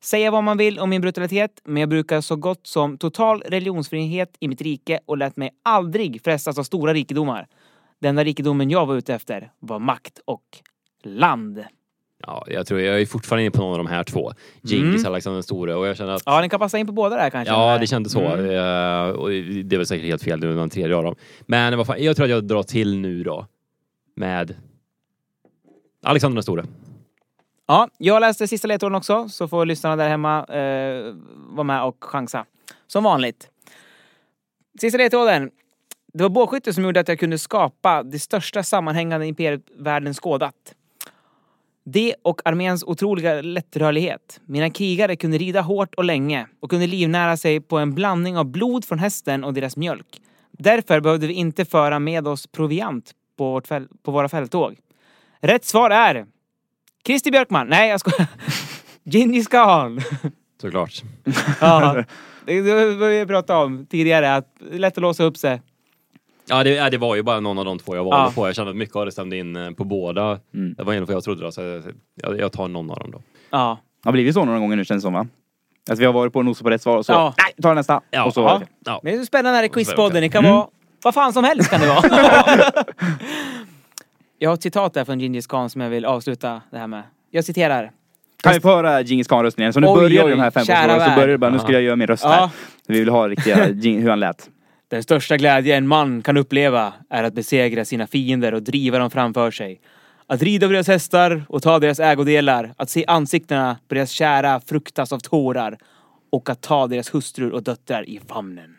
Säga 0.00 0.30
vad 0.30 0.44
man 0.44 0.56
vill 0.56 0.78
om 0.78 0.90
min 0.90 1.00
brutalitet, 1.00 1.60
men 1.64 1.80
jag 1.80 1.88
brukar 1.88 2.20
så 2.20 2.36
gott 2.36 2.66
som 2.66 2.98
total 2.98 3.40
religionsfrihet 3.40 4.36
i 4.40 4.48
mitt 4.48 4.62
rike 4.62 5.00
och 5.06 5.18
lät 5.18 5.36
mig 5.36 5.50
aldrig 5.62 6.24
frestas 6.24 6.58
av 6.58 6.62
stora 6.62 6.94
rikedomar. 6.94 7.46
Den 7.98 8.08
enda 8.08 8.24
rikedomen 8.24 8.70
jag 8.70 8.86
var 8.86 8.96
ute 8.96 9.14
efter 9.14 9.52
var 9.58 9.78
makt 9.78 10.20
och 10.24 10.44
land. 11.02 11.64
Ja, 12.26 12.44
jag 12.46 12.66
tror 12.66 12.80
jag 12.80 13.00
är 13.00 13.06
fortfarande 13.06 13.42
inne 13.42 13.50
på 13.50 13.60
någon 13.62 13.72
av 13.72 13.78
de 13.78 13.86
här 13.86 14.04
två. 14.04 14.32
Gingis, 14.62 15.00
Mm. 15.00 15.12
Alexander 15.12 15.34
den 15.36 15.42
store 15.42 15.74
och 15.74 15.86
jag 15.86 15.96
känner 15.96 16.12
att 16.12 16.22
Ja, 16.26 16.40
den 16.40 16.48
kan 16.50 16.60
passa 16.60 16.78
in 16.78 16.86
på 16.86 16.92
båda 16.92 17.16
där 17.16 17.30
kanske. 17.30 17.54
Ja, 17.54 17.78
det 17.78 17.86
kändes 17.86 18.12
så. 18.12 18.20
Mm. 18.20 19.16
Och 19.16 19.30
det 19.64 19.76
väl 19.76 19.86
säkert 19.86 20.06
helt 20.06 20.22
fel 20.22 20.40
nu, 20.40 20.54
den 20.54 20.70
tredje 20.70 20.96
av 20.96 21.04
dem. 21.04 21.14
Men 21.40 21.78
vad 21.78 21.86
fan, 21.86 22.02
jag 22.04 22.16
tror 22.16 22.24
att 22.24 22.30
jag 22.30 22.44
drar 22.44 22.62
till 22.62 22.98
nu 22.98 23.22
då. 23.22 23.46
Med 24.16 24.56
Alexander 26.02 26.34
den 26.34 26.42
store. 26.42 26.64
Ja, 27.66 27.88
jag 27.98 28.20
läste 28.20 28.48
sista 28.48 28.68
ledtråden 28.68 28.94
också, 28.96 29.28
så 29.28 29.48
får 29.48 29.66
lyssnarna 29.66 29.96
där 29.96 30.08
hemma 30.08 30.44
eh, 30.44 31.14
vara 31.36 31.64
med 31.64 31.84
och 31.84 32.04
chansa. 32.04 32.44
Som 32.86 33.04
vanligt. 33.04 33.48
Sista 34.80 34.98
ledtråden. 34.98 35.50
Det 36.12 36.22
var 36.22 36.30
bågskytte 36.30 36.72
som 36.72 36.84
gjorde 36.84 37.00
att 37.00 37.08
jag 37.08 37.18
kunde 37.18 37.38
skapa 37.38 38.02
det 38.02 38.18
största 38.18 38.62
sammanhängande 38.62 39.26
imperiet 39.26 39.60
världen 39.78 40.14
skådat. 40.14 40.54
Det 41.92 42.14
och 42.22 42.40
arméns 42.44 42.84
otroliga 42.84 43.42
lättrörlighet. 43.42 44.40
Mina 44.46 44.70
krigare 44.70 45.16
kunde 45.16 45.38
rida 45.38 45.60
hårt 45.60 45.94
och 45.94 46.04
länge 46.04 46.46
och 46.60 46.70
kunde 46.70 46.86
livnära 46.86 47.36
sig 47.36 47.60
på 47.60 47.78
en 47.78 47.94
blandning 47.94 48.38
av 48.38 48.44
blod 48.44 48.84
från 48.84 48.98
hästen 48.98 49.44
och 49.44 49.54
deras 49.54 49.76
mjölk. 49.76 50.06
Därför 50.50 51.00
behövde 51.00 51.26
vi 51.26 51.34
inte 51.34 51.64
föra 51.64 51.98
med 51.98 52.28
oss 52.28 52.46
proviant 52.46 53.10
på, 53.38 53.62
på 54.02 54.10
våra 54.10 54.28
fälttåg. 54.28 54.76
Rätt 55.40 55.64
svar 55.64 55.90
är 55.90 56.26
Christer 57.06 57.30
Björkman. 57.30 57.66
Nej, 57.66 57.90
jag 57.90 58.00
skojar. 58.00 58.26
Djingis 59.04 59.48
khan. 59.48 60.00
Såklart. 60.60 61.02
ja, 61.60 62.04
det 62.46 62.60
det 62.62 62.94
var 62.94 63.08
vi 63.08 63.26
pratade 63.26 63.64
om 63.64 63.86
tidigare. 63.86 64.34
Att 64.34 64.54
det 64.58 64.74
är 64.74 64.78
lätt 64.78 64.98
att 64.98 65.02
låsa 65.02 65.24
upp 65.24 65.36
sig. 65.36 65.62
Ja 66.50 66.64
det, 66.64 66.70
ja, 66.70 66.90
det 66.90 66.98
var 66.98 67.16
ju 67.16 67.22
bara 67.22 67.40
någon 67.40 67.58
av 67.58 67.64
de 67.64 67.78
två 67.78 67.96
jag 67.96 68.04
valde 68.04 68.26
Ja. 68.26 68.32
på. 68.34 68.48
Jag 68.48 68.54
kände 68.54 68.70
att 68.70 68.76
mycket 68.76 68.96
av 68.96 69.04
det 69.06 69.12
stämde 69.12 69.36
in 69.36 69.56
eh, 69.56 69.70
på 69.70 69.84
båda. 69.84 70.38
Det 70.76 70.82
var 70.82 70.94
en 70.94 71.04
vad 71.04 71.16
jag 71.16 71.24
trodde 71.24 71.44
då, 71.44 71.52
så 71.52 71.60
jag, 71.62 71.82
jag, 72.14 72.38
jag 72.40 72.52
tar 72.52 72.68
någon 72.68 72.90
av 72.90 72.98
dem 72.98 73.10
då. 73.10 73.22
Ja. 73.50 73.78
Har 74.04 74.12
blivit 74.12 74.34
så 74.34 74.44
några 74.44 74.58
gånger 74.58 74.76
nu 74.76 74.84
känns 74.84 75.02
det 75.02 75.06
som 75.06 75.12
va? 75.12 75.26
Att 75.90 75.98
vi 75.98 76.04
har 76.04 76.12
varit 76.12 76.32
på 76.32 76.38
och 76.38 76.44
nosat 76.44 76.62
på 76.64 76.70
rätt 76.70 76.82
svar 76.82 76.96
och 76.96 77.06
så, 77.06 77.12
Ja. 77.12 77.34
nej, 77.38 77.54
ta 77.62 77.74
nästa. 77.74 78.00
Ja. 78.10 78.24
Och 78.24 78.34
så, 78.34 78.40
Ja. 78.40 78.62
Ja. 78.84 79.00
Men 79.02 79.14
det 79.14 79.20
är 79.20 79.24
spännande 79.24 79.56
här 79.56 79.64
i 79.64 79.68
Quizpodden. 79.68 80.22
Det 80.22 80.28
kan 80.28 80.44
Mm. 80.44 80.56
vara 80.56 80.66
vad 81.04 81.14
fan 81.14 81.32
som 81.32 81.44
helst 81.44 81.70
kan 81.70 81.80
det 81.80 81.86
vara. 81.88 82.02
jag 84.38 84.50
har 84.50 84.54
ett 84.54 84.62
citat 84.62 84.94
där 84.94 85.04
från 85.04 85.20
Djingis 85.20 85.46
khan 85.46 85.70
som 85.70 85.80
jag 85.80 85.90
vill 85.90 86.04
avsluta 86.04 86.60
det 86.70 86.78
här 86.78 86.86
med. 86.86 87.02
Jag 87.30 87.44
citerar. 87.44 87.90
Kan 88.42 88.52
vi 88.52 88.60
få 88.60 88.68
höra 88.68 89.00
Djingis 89.00 89.28
Khan-röstningen? 89.28 89.72
Så 89.72 89.80
nu 89.80 89.86
Oj, 89.86 89.94
börjar 90.00 90.24
oj, 90.24 90.30
de 90.30 90.40
här 90.40 90.50
fem 90.50 90.64
så 90.64 90.72
börjar 91.16 91.28
det 91.28 91.38
bara, 91.38 91.50
nu 91.50 91.58
ska 91.58 91.72
jag 91.72 91.82
göra 91.82 91.96
min 91.96 92.06
röst 92.06 92.24
här. 92.24 92.48
Vi 92.86 92.98
vill 92.98 93.08
ha 93.08 93.28
riktiga, 93.28 93.56
hur 94.00 94.08
han 94.10 94.20
lät. 94.20 94.48
Den 94.90 95.02
största 95.02 95.36
glädje 95.36 95.76
en 95.76 95.86
man 95.86 96.22
kan 96.22 96.36
uppleva 96.36 96.92
är 97.10 97.24
att 97.24 97.34
besegra 97.34 97.84
sina 97.84 98.06
fiender 98.06 98.54
och 98.54 98.62
driva 98.62 98.98
dem 98.98 99.10
framför 99.10 99.50
sig. 99.50 99.80
Att 100.26 100.42
rida 100.42 100.66
på 100.66 100.72
deras 100.72 100.88
hästar 100.88 101.44
och 101.48 101.62
ta 101.62 101.78
deras 101.78 102.00
ägodelar. 102.00 102.74
Att 102.76 102.90
se 102.90 103.04
ansiktena 103.06 103.78
på 103.88 103.94
deras 103.94 104.10
kära 104.10 104.60
fruktas 104.60 105.12
av 105.12 105.18
tårar. 105.18 105.78
Och 106.30 106.50
att 106.50 106.62
ta 106.62 106.86
deras 106.86 107.14
hustrur 107.14 107.52
och 107.52 107.62
döttrar 107.62 108.08
i 108.08 108.20
famnen. 108.28 108.76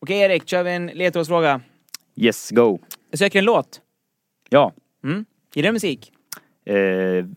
Okej 0.00 0.18
Erik, 0.20 0.48
kör 0.48 0.62
vi 0.62 0.70
en 0.70 0.86
ledtrådsfråga. 0.86 1.60
Yes, 2.16 2.50
go. 2.50 2.78
Jag 3.10 3.18
söker 3.18 3.38
en 3.38 3.44
låt. 3.44 3.80
Ja. 4.48 4.72
Mm. 5.04 5.24
Gillar 5.54 5.68
du 5.68 5.72
musik? 5.72 6.12
Eh, 6.66 6.76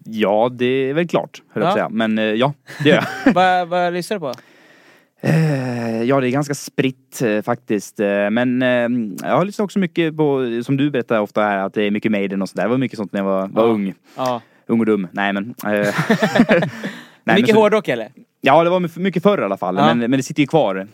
ja, 0.06 0.50
det 0.52 0.66
är 0.66 0.94
väl 0.94 1.08
klart, 1.08 1.42
höll 1.50 1.64
jag 1.64 1.64
på 1.64 1.68
att 1.68 1.74
säga. 1.74 1.90
Men 1.90 2.18
eh, 2.18 2.24
ja, 2.24 2.54
det 2.84 2.90
gör 2.90 3.06
jag. 3.26 3.34
Vad 3.34 3.68
vad 3.68 3.94
lyssnar 3.94 4.18
du 4.18 4.22
på? 4.22 4.34
Eh, 5.22 6.04
ja, 6.04 6.22
det 6.22 6.28
är 6.28 6.32
ganska 6.32 6.54
spritt 6.56 7.22
eh, 7.22 7.42
faktiskt. 7.42 8.00
Eh, 8.00 8.30
men 8.30 8.62
eh, 8.62 9.28
jag 9.30 9.38
har 9.38 9.46
lyssnat 9.46 9.64
också 9.66 9.80
mycket 9.80 10.18
på, 10.18 10.42
som 10.66 10.78
du 10.78 10.92
berättar 10.92 11.20
ofta 11.20 11.42
här, 11.42 11.58
att 11.58 11.74
det 11.74 11.84
är 11.84 11.92
mycket 11.92 12.12
Maiden 12.12 12.42
och 12.42 12.50
sådär. 12.50 12.64
Det 12.64 12.70
var 12.70 12.78
mycket 12.78 12.98
sånt 12.98 13.14
när 13.14 13.20
jag 13.20 13.26
var, 13.26 13.48
var 13.48 13.64
Ja. 13.64 13.70
ung. 13.70 13.94
Ja. 14.18 14.42
Ung 14.68 14.80
och 14.80 14.86
dum. 14.86 15.08
Nej 15.12 15.34
men. 15.34 15.54
Nej, 15.64 15.94
men 17.24 17.36
Mycket 17.36 17.56
så- 17.56 17.62
hårdrock 17.62 17.88
eller? 17.88 18.10
Ja, 18.42 18.64
det 18.64 18.70
var 18.70 19.00
mycket- 19.00 19.24
förr 19.24 19.42
i 19.42 19.44
alla 19.44 19.58
fall. 19.58 19.76
Ja. 19.78 19.86
Men, 19.86 20.00
men 20.00 20.12
det 20.12 20.24
sitter 20.24 20.42
ju 20.44 20.48
kvar. 20.48 20.88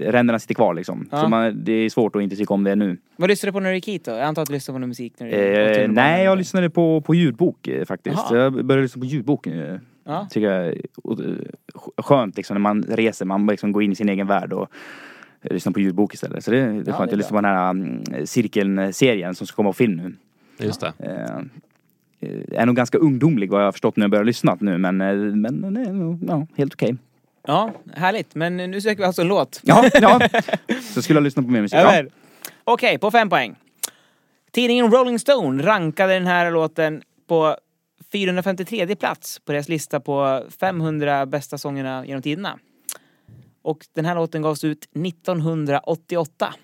Ränderna 0.00 0.38
sitter 0.38 0.54
kvar 0.54 0.74
liksom. 0.74 1.08
Så 1.10 1.28
man, 1.28 1.64
det 1.64 1.72
är 1.72 1.90
svårt 1.90 2.16
att 2.16 2.22
inte 2.22 2.36
tycka 2.36 2.54
om 2.54 2.64
det 2.64 2.74
nu. 2.74 2.96
Vad 3.16 3.30
lyssnar 3.30 3.48
du 3.48 3.52
på 3.52 3.60
när 3.60 3.68
du 3.70 3.74
gick 3.74 3.88
hit 3.88 4.04
då? 4.04 4.10
Jag 4.10 4.20
antar 4.20 4.42
att 4.42 4.48
du 4.48 4.54
lyssnar 4.54 4.72
på 4.74 4.78
någon 4.78 4.88
musik 4.88 5.12
när 5.18 5.26
du 5.26 5.32
Eh, 5.34 5.88
nej, 5.90 6.24
jag 6.24 6.38
lyssnade 6.38 6.70
på, 6.70 7.00
på 7.00 7.14
ljudbok 7.14 7.68
faktiskt. 7.88 8.16
Jaha. 8.30 8.38
Jag 8.42 8.64
började 8.66 8.82
lyssna 8.82 9.00
på 9.00 9.06
ljudbok. 9.06 9.46
Ja. 10.08 10.26
Tycker 10.30 10.50
jag 10.50 10.66
är 10.66 10.76
skönt 12.02 12.36
liksom 12.36 12.54
när 12.54 12.60
man 12.60 12.82
reser. 12.82 13.24
Man 13.24 13.46
bara 13.46 13.50
liksom 13.50 13.72
går 13.72 13.82
in 13.82 13.92
i 13.92 13.94
sin 13.94 14.08
egen 14.08 14.26
värld 14.26 14.52
och 14.52 14.68
lyssnar 15.42 15.72
på 15.72 15.80
ljudbok 15.80 16.14
istället. 16.14 16.44
Så 16.44 16.50
det, 16.50 16.56
det 16.56 16.62
är 16.62 16.66
Ja, 16.66 16.72
skönt. 16.72 16.84
det 16.84 16.94
är 16.94 17.06
jag 17.08 17.16
lyssnar 17.16 17.38
på 17.38 17.46
den 17.46 17.54
här 17.56 17.70
mm, 17.70 18.26
Cirkeln-serien 18.26 19.34
som 19.34 19.46
ska 19.46 19.56
komma 19.56 19.68
på 19.68 19.72
film 19.72 19.96
nu. 19.96 20.14
Just 20.66 20.80
det. 20.80 20.92
Eh, 20.98 22.60
är 22.60 22.66
nog 22.66 22.76
ganska 22.76 22.98
ungdomlig 22.98 23.50
vad 23.50 23.60
jag 23.60 23.66
har 23.66 23.72
förstått 23.72 23.96
när 23.96 24.04
jag 24.04 24.10
börjar 24.10 24.24
lyssna 24.24 24.56
nu 24.60 24.78
men, 24.78 25.00
eh, 25.00 25.14
men 25.16 25.74
det 25.74 25.80
är 25.80 25.92
nog 25.92 26.24
ja, 26.28 26.46
helt 26.56 26.74
okej. 26.74 26.96
Ja, 27.46 27.72
härligt. 27.94 28.34
Men 28.34 28.56
nu 28.56 28.80
söker 28.80 28.96
vi 28.98 29.04
alltså 29.04 29.22
en 29.22 29.28
låt. 29.28 29.60
Ja, 29.62 29.84
ja. 30.00 30.20
Så 30.94 31.02
skulle 31.02 31.16
jag 31.16 31.24
lyssna 31.24 31.42
på 31.42 31.48
mer 31.48 31.60
musik. 31.62 31.78
Ja, 31.78 31.82
Ja. 31.82 31.90
väl. 31.90 32.10
Okej, 32.64 32.98
på 32.98 33.10
fem 33.10 33.28
poäng. 33.28 33.54
Tidningen 34.50 34.90
Rolling 34.90 35.18
Stone 35.18 35.62
rankade 35.62 36.12
den 36.14 36.26
här 36.26 36.50
låten 36.50 37.02
på 37.28 37.56
453 38.12 38.96
plats 38.96 39.38
på 39.44 39.52
deras 39.52 39.68
lista 39.68 40.00
på 40.00 40.42
500 40.60 41.26
bästa 41.26 41.58
sångerna 41.58 42.06
genom 42.06 42.22
tiderna. 42.22 42.58
Och 43.62 43.86
den 43.94 44.04
här 44.04 44.14
låten 44.14 44.42
gavs 44.42 44.64
ut 44.64 44.88
1988. 44.94 46.54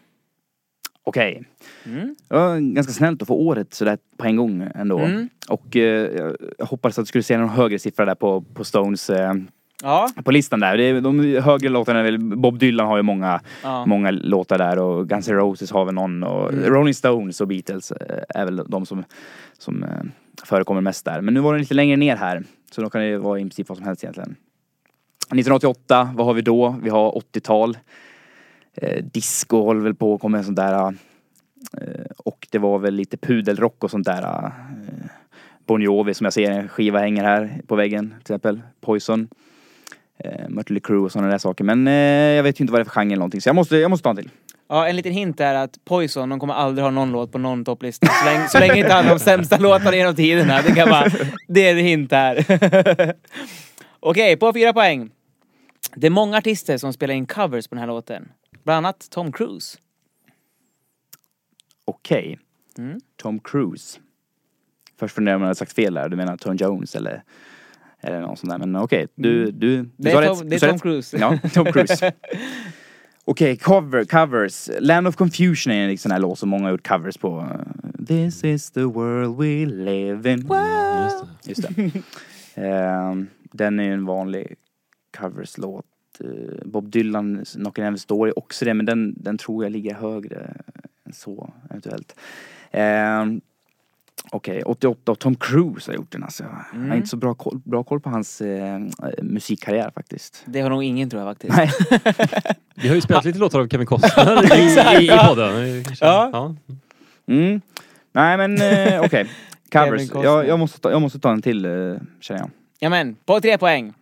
Okej. 1.07 1.42
Mm. 1.84 2.16
Det 2.28 2.34
var 2.34 2.74
ganska 2.74 2.92
snällt 2.92 3.22
att 3.22 3.28
få 3.28 3.34
året 3.34 3.74
sådär 3.74 3.99
på 4.16 4.24
en 4.24 4.36
gång 4.36 4.68
ändå. 4.74 4.99
Mm. 4.99 5.28
Och 5.49 5.76
eh, 5.76 6.32
jag 6.59 6.66
hoppades 6.66 6.99
att 6.99 7.03
du 7.03 7.07
skulle 7.07 7.24
se 7.24 7.38
någon 7.38 7.49
högre 7.49 7.78
siffra 7.78 8.05
där 8.05 8.14
på, 8.14 8.40
på 8.40 8.64
Stones 8.64 9.11
eh, 9.11 9.34
Ja. 9.82 10.09
på 10.24 10.30
listan 10.30 10.61
där. 10.61 10.76
Det 10.76 10.84
är, 10.84 11.01
de 11.01 11.20
högre 11.42 11.68
låtarna 11.68 12.18
Bob 12.36 12.59
Dylan 12.59 12.86
har 12.86 12.97
ju 12.97 13.03
många, 13.03 13.40
Ja. 13.62 13.86
många 13.86 14.11
låtar 14.11 14.59
där 14.59 14.78
och 14.78 15.09
Guns 15.09 15.28
N' 15.28 15.34
Roses 15.36 15.70
har 15.70 15.84
väl 15.84 15.95
någon 15.95 16.22
och 16.22 16.53
Mm. 16.53 16.64
Rolling 16.64 16.95
Stones 16.95 17.40
och 17.40 17.49
Beatles 17.49 17.92
eh, 17.92 18.22
är 18.28 18.45
väl 18.45 18.57
de 18.68 18.86
som, 18.86 19.05
som 19.59 19.82
eh, 19.82 19.90
förekommer 20.45 20.80
mest 20.80 21.05
där. 21.05 21.20
Men 21.20 21.35
nu 21.35 21.41
var 21.41 21.53
den 21.53 21.61
lite 21.61 21.74
längre 21.74 21.97
ner 21.97 22.16
här. 22.16 22.43
Så 22.70 22.82
då 22.82 22.91
kan 22.91 23.01
det 23.01 23.18
vara 23.18 23.39
i 23.39 23.43
princip 23.43 23.68
vad 23.68 23.78
som 23.78 23.87
helst 23.87 24.05
egentligen. 24.05 24.37
1988, 25.26 26.11
vad 26.14 26.26
har 26.26 26.35
vi 26.35 26.43
då? 26.43 26.76
Vi 26.82 26.91
har 26.91 27.12
80-tal. 27.12 27.78
Eh, 28.74 29.05
disco 29.05 29.62
håller 29.62 29.80
väl 29.80 29.95
på 29.95 30.14
att 30.14 30.20
komma 30.20 30.39
en 30.39 30.45
sån 30.45 30.55
där. 30.55 30.95
Eh, 31.72 32.07
och 32.16 32.47
det 32.51 32.59
var 32.59 32.78
väl 32.78 32.95
lite 32.95 33.16
pudelrock 33.16 33.85
och 33.85 33.91
sånt 33.91 34.07
där. 34.07 34.22
Eh, 34.22 34.51
Bon 35.66 35.82
Jovi 35.82 36.14
som 36.14 36.24
jag 36.24 36.32
ser 36.32 36.51
en 36.51 36.68
skiva 36.68 36.99
hänger 36.99 37.24
här 37.24 37.61
på 37.66 37.76
väggen 37.76 38.11
till 38.11 38.20
exempel. 38.20 38.62
Poison. 38.80 39.28
Eh, 40.18 40.49
Mötley 40.49 40.80
Crüe 40.80 41.05
och 41.05 41.12
sådana 41.12 41.30
där 41.30 41.39
saker. 41.39 41.64
Men 41.64 41.89
eh, 41.89 41.93
jag 42.37 42.43
vet 42.43 42.61
ju 42.61 42.62
inte 42.62 42.72
vad 42.72 42.80
det 42.80 42.82
är 42.82 42.85
för 42.85 42.91
genre 42.91 43.07
eller 43.07 43.16
någonting 43.16 43.41
så 43.41 43.49
jag 43.49 43.57
måste, 43.57 43.76
jag 43.76 43.91
måste 43.91 44.03
ta 44.03 44.11
en 44.11 44.16
till. 44.16 44.30
Ja, 44.69 44.89
en 44.89 44.97
liten 44.97 45.12
hint 45.12 45.41
är 45.41 45.55
att 45.55 45.85
Poison, 45.85 46.29
de 46.29 46.41
kommer 46.41 46.55
aldrig 46.55 46.83
ha 46.85 46.91
någon 46.91 47.12
låt 47.12 47.33
på 47.33 47.39
någon 47.39 47.65
topplista. 47.65 48.07
Så 48.07 48.25
länge, 48.25 48.49
så 48.49 48.59
länge 48.59 48.77
inte 48.77 48.93
han 48.93 49.05
har 49.05 49.15
de 49.15 49.21
sämsta 49.21 49.59
låtarna 49.59 49.97
genom 49.97 50.15
tiderna. 50.15 50.62
Det 50.62 50.75
kan 50.75 50.89
vara, 50.91 51.07
det 51.49 51.69
är 51.69 51.73
en 51.77 51.85
hint 51.85 52.12
här. 52.12 52.45
Okej, 54.01 54.37
på 54.37 54.53
fyra 54.53 54.73
poäng. 54.73 55.11
Det 55.95 56.07
är 56.07 56.11
många 56.11 56.37
artister 56.39 56.79
som 56.79 56.93
spelar 56.93 57.15
in 57.15 57.27
covers 57.27 57.69
på 57.69 57.75
den 57.75 57.81
här 57.81 57.87
låten. 57.89 58.29
Bland 58.65 58.87
annat 58.87 59.11
Tom 59.11 59.33
Cruise. 59.33 59.79
Okej. 61.85 62.39
Mm. 62.79 63.01
Tom 63.17 63.41
Cruise. 63.41 63.99
Först 64.99 65.15
funderar 65.15 65.35
man 65.37 65.41
om 65.41 65.43
jag 65.43 65.47
hade 65.49 65.55
sagt 65.59 65.73
fel 65.73 65.95
där. 65.95 66.09
Du 66.09 66.17
menar 66.17 66.37
Tom 66.37 66.57
Jones 66.57 66.95
eller, 66.97 67.23
eller 68.01 68.21
någon 68.21 68.37
sån 68.37 68.49
där. 68.49 68.59
Men 68.59 68.77
okej, 68.77 69.07
du, 69.15 69.45
du, 69.45 69.51
du. 69.51 69.91
Det 69.97 70.11
är 70.11 70.15
sa 70.15 70.23
Tom- 70.35 70.39
rätt. 70.41 70.51
det 70.51 70.57
är 70.57 70.61
Du 70.61 70.67
Tom 70.67 70.73
rätt. 70.73 70.83
Cruise. 70.83 71.17
Ja, 71.19 71.39
Tom 71.55 71.73
Cruise. 71.73 72.12
Okej, 73.25 73.57
cover, 73.57 74.05
covers. 74.05 74.70
Land 74.81 75.09
of 75.09 75.16
Confusion 75.16 75.72
är 75.72 75.89
en 75.89 75.99
sån 75.99 76.12
här 76.12 76.18
låt 76.18 76.39
som 76.39 76.49
många 76.49 76.64
har 76.64 76.70
gjort 76.70 76.89
covers 76.89 77.16
på. 77.16 77.47
This 78.07 78.45
is 78.45 78.70
the 78.70 78.85
world 78.85 79.37
we 79.37 79.66
live 79.66 80.33
in. 80.33 80.49
Just 81.45 81.62
det. 81.62 81.91
Ehm, 82.55 83.27
den 83.53 83.81
är 83.81 83.85
ju 83.85 83.93
en 83.93 84.07
vanlig 84.07 84.55
coverslåt. 85.16 85.87
Eh, 86.20 86.66
Bob 86.66 86.91
Dylan, 86.91 87.45
Knockin' 87.45 87.91
Heaven's 87.91 88.09
Door 88.09 88.29
är 88.29 88.39
också 88.39 88.64
det, 88.64 88.75
men 88.75 88.87
den, 88.87 89.14
den 89.16 89.39
tror 89.39 89.64
jag 89.64 89.72
ligger 89.72 89.95
högre 89.95 90.57
än 91.07 91.12
så 91.12 91.53
eventuellt. 91.70 92.16
Ehm, 92.70 93.41
Okej, 94.31 94.62
88 94.62 95.12
och 95.12 95.18
Tom 95.18 95.35
Cruise 95.37 95.91
har 95.91 95.97
gjort 95.97 96.11
den 96.12 96.22
alltså. 96.22 96.43
Jag 96.43 96.51
har 96.51 96.85
Mm. 96.85 96.97
inte 96.97 97.09
så 97.09 97.16
bra 97.16 97.35
koll, 97.35 97.61
bra 97.64 97.85
koll 97.85 98.01
på 98.01 98.11
hans 98.11 98.41
eh, 98.41 98.79
musikkarriär 99.22 99.91
faktiskt. 99.95 100.43
Det 100.47 100.61
har 100.61 100.70
nog 100.70 100.85
ingen 100.85 101.11
tror 101.11 101.22
jag 101.22 101.31
faktiskt. 101.31 101.57
Nej. 101.57 101.70
Vi 102.75 102.89
har 102.89 102.95
ju 102.95 103.01
spelat 103.01 103.25
lite 103.25 103.39
låtar 103.39 103.61
av 103.61 103.68
Kevin 103.68 103.87
Costner 103.87 104.59
i, 104.59 105.03
i, 105.03 105.07
i 105.07 105.18
podden. 105.29 105.77
Eh, 105.79 105.83
kanske. 105.85 106.05
Ja. 106.05 106.31
Ja. 106.33 106.55
Mm. 107.27 107.61
Nej 108.12 108.37
men 108.37 108.61
eh, 108.62 109.01
okej. 109.05 109.27
Kevin 109.72 110.09
Covers. 110.09 110.25
Jag, 110.25 110.49
jag, 110.49 110.59
måste 110.59 110.81
ta, 110.81 110.91
jag 110.91 111.01
måste 111.03 111.18
ta 111.18 111.33
en 111.33 111.43
till 111.43 111.64
eh, 111.64 111.70
känner 112.20 112.41
jag. 112.41 112.51
Jamen, 112.81 113.16
på 113.25 113.41
tre 113.41 113.59
poäng. 113.59 113.93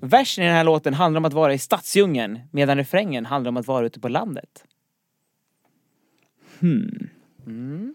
Versen 0.00 0.44
i 0.44 0.46
den 0.46 0.56
här 0.56 0.64
låten 0.64 0.94
handlar 0.94 1.18
om 1.18 1.24
att 1.24 1.32
vara 1.32 1.54
i 1.54 1.58
stadsdjungeln 1.58 2.38
medan 2.50 2.76
refrängen 2.76 3.26
handlar 3.26 3.48
om 3.48 3.56
att 3.56 3.66
vara 3.66 3.86
ute 3.86 4.00
på 4.00 4.08
landet. 4.08 4.64
Hmm. 6.60 7.08
Mm. 7.46 7.94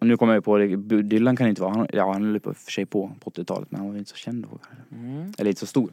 Och 0.00 0.06
nu 0.06 0.16
kommer 0.16 0.34
jag 0.34 0.44
på 0.44 0.58
det, 0.58 0.76
Dylan 1.02 1.36
kan 1.36 1.48
inte 1.48 1.62
vara, 1.62 1.72
han, 1.72 1.86
ja 1.92 2.12
han 2.12 2.24
höll 2.24 2.40
på 2.40 2.54
för 2.54 2.72
sig 2.72 2.86
på 2.86 3.10
på 3.20 3.30
80-talet 3.30 3.70
men 3.70 3.80
han 3.80 3.88
var 3.88 3.94
ju 3.94 3.98
inte 3.98 4.10
så 4.10 4.16
känd 4.16 4.46
då. 4.50 4.58
Mm. 4.96 5.32
Eller 5.38 5.50
inte 5.50 5.60
så 5.60 5.66
stor. 5.66 5.90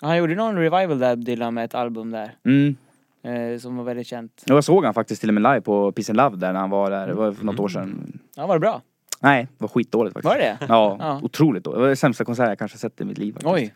Han 0.00 0.18
gjorde 0.18 0.34
någon 0.34 0.56
revival 0.56 0.98
där, 0.98 1.16
Dylan, 1.16 1.54
med 1.54 1.64
ett 1.64 1.74
album 1.74 2.10
där. 2.10 2.30
Mm. 2.44 2.76
Eh, 3.22 3.58
som 3.58 3.76
var 3.76 3.84
väldigt 3.84 4.06
känt. 4.06 4.42
Jag 4.46 4.64
såg 4.64 4.84
han 4.84 4.94
faktiskt 4.94 5.20
till 5.20 5.30
och 5.30 5.34
med 5.34 5.42
live 5.42 5.60
på 5.60 5.92
Peace 5.92 6.12
and 6.12 6.16
Love 6.16 6.36
där 6.36 6.52
när 6.52 6.60
han 6.60 6.70
var 6.70 6.90
där, 6.90 7.06
det 7.06 7.14
var 7.14 7.32
för 7.32 7.44
något 7.44 7.60
år 7.60 7.68
sedan. 7.68 8.18
Ja, 8.36 8.46
var 8.46 8.54
det 8.54 8.60
bra? 8.60 8.82
Nej, 9.22 9.42
det 9.58 9.62
var 9.62 9.68
skitdåligt 9.68 10.12
faktiskt. 10.14 10.34
Var 10.34 10.38
det? 10.38 10.58
Ja, 10.68 10.96
Ja. 11.00 11.20
otroligt 11.22 11.64
dåligt. 11.64 11.76
Det 11.76 11.80
var 11.80 11.86
den 11.86 11.96
sämsta 11.96 12.24
konsert 12.24 12.48
jag 12.48 12.58
kanske 12.58 12.78
sett 12.78 13.00
i 13.00 13.04
mitt 13.04 13.18
liv. 13.18 13.32
faktiskt. 13.32 13.52
Oj. 13.54 13.74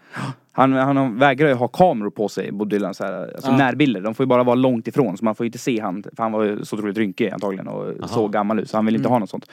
Han, 0.52 0.72
han 0.72 1.18
vägrar 1.18 1.48
ju 1.48 1.54
ha 1.54 1.68
kameror 1.68 2.10
på 2.10 2.28
sig, 2.28 2.52
Bob 2.52 2.68
Dylan, 2.70 2.94
så 2.94 3.04
här, 3.04 3.12
alltså 3.34 3.50
Ja. 3.50 3.56
närbilder. 3.56 4.00
De 4.00 4.14
får 4.14 4.24
ju 4.24 4.28
bara 4.28 4.42
vara 4.44 4.54
långt 4.54 4.88
ifrån 4.88 5.16
så 5.16 5.24
man 5.24 5.34
får 5.34 5.44
ju 5.44 5.48
inte 5.48 5.58
se 5.58 5.80
han, 5.80 6.02
för 6.02 6.22
han 6.22 6.32
var 6.32 6.42
ju 6.44 6.64
så 6.64 6.76
otroligt 6.76 6.98
rynkig 6.98 7.30
antagligen 7.30 7.68
och 7.68 7.86
Aha. 7.98 8.08
så 8.08 8.28
gammal 8.28 8.58
ut 8.60 8.70
så 8.70 8.76
han 8.76 8.86
vill 8.86 8.94
inte 8.96 9.06
Mm. 9.06 9.12
ha 9.12 9.18
något 9.18 9.30
sånt. 9.30 9.50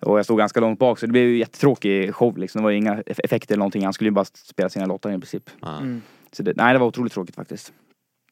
Och 0.00 0.18
jag 0.18 0.24
stod 0.24 0.38
ganska 0.38 0.60
långt 0.60 0.78
bak 0.78 0.98
så 0.98 1.06
det 1.06 1.12
blev 1.12 1.24
ju 1.24 1.38
jättetråkig 1.38 2.14
show 2.14 2.38
liksom. 2.38 2.58
Det 2.60 2.62
var 2.62 2.70
ju 2.70 2.76
inga 2.76 2.94
eff- 2.94 3.20
effekter 3.24 3.54
eller 3.54 3.58
någonting. 3.58 3.84
Han 3.84 3.92
skulle 3.92 4.08
ju 4.08 4.12
bara 4.14 4.24
spela 4.24 4.68
sina 4.68 4.86
låtar 4.86 5.10
i 5.10 5.12
princip. 5.12 5.50
Ja. 5.60 5.76
Mm. 5.78 6.02
Så 6.32 6.42
det, 6.42 6.52
nej 6.56 6.72
det 6.72 6.78
var 6.78 6.86
otroligt 6.86 7.12
tråkigt 7.12 7.34
faktiskt. 7.34 7.72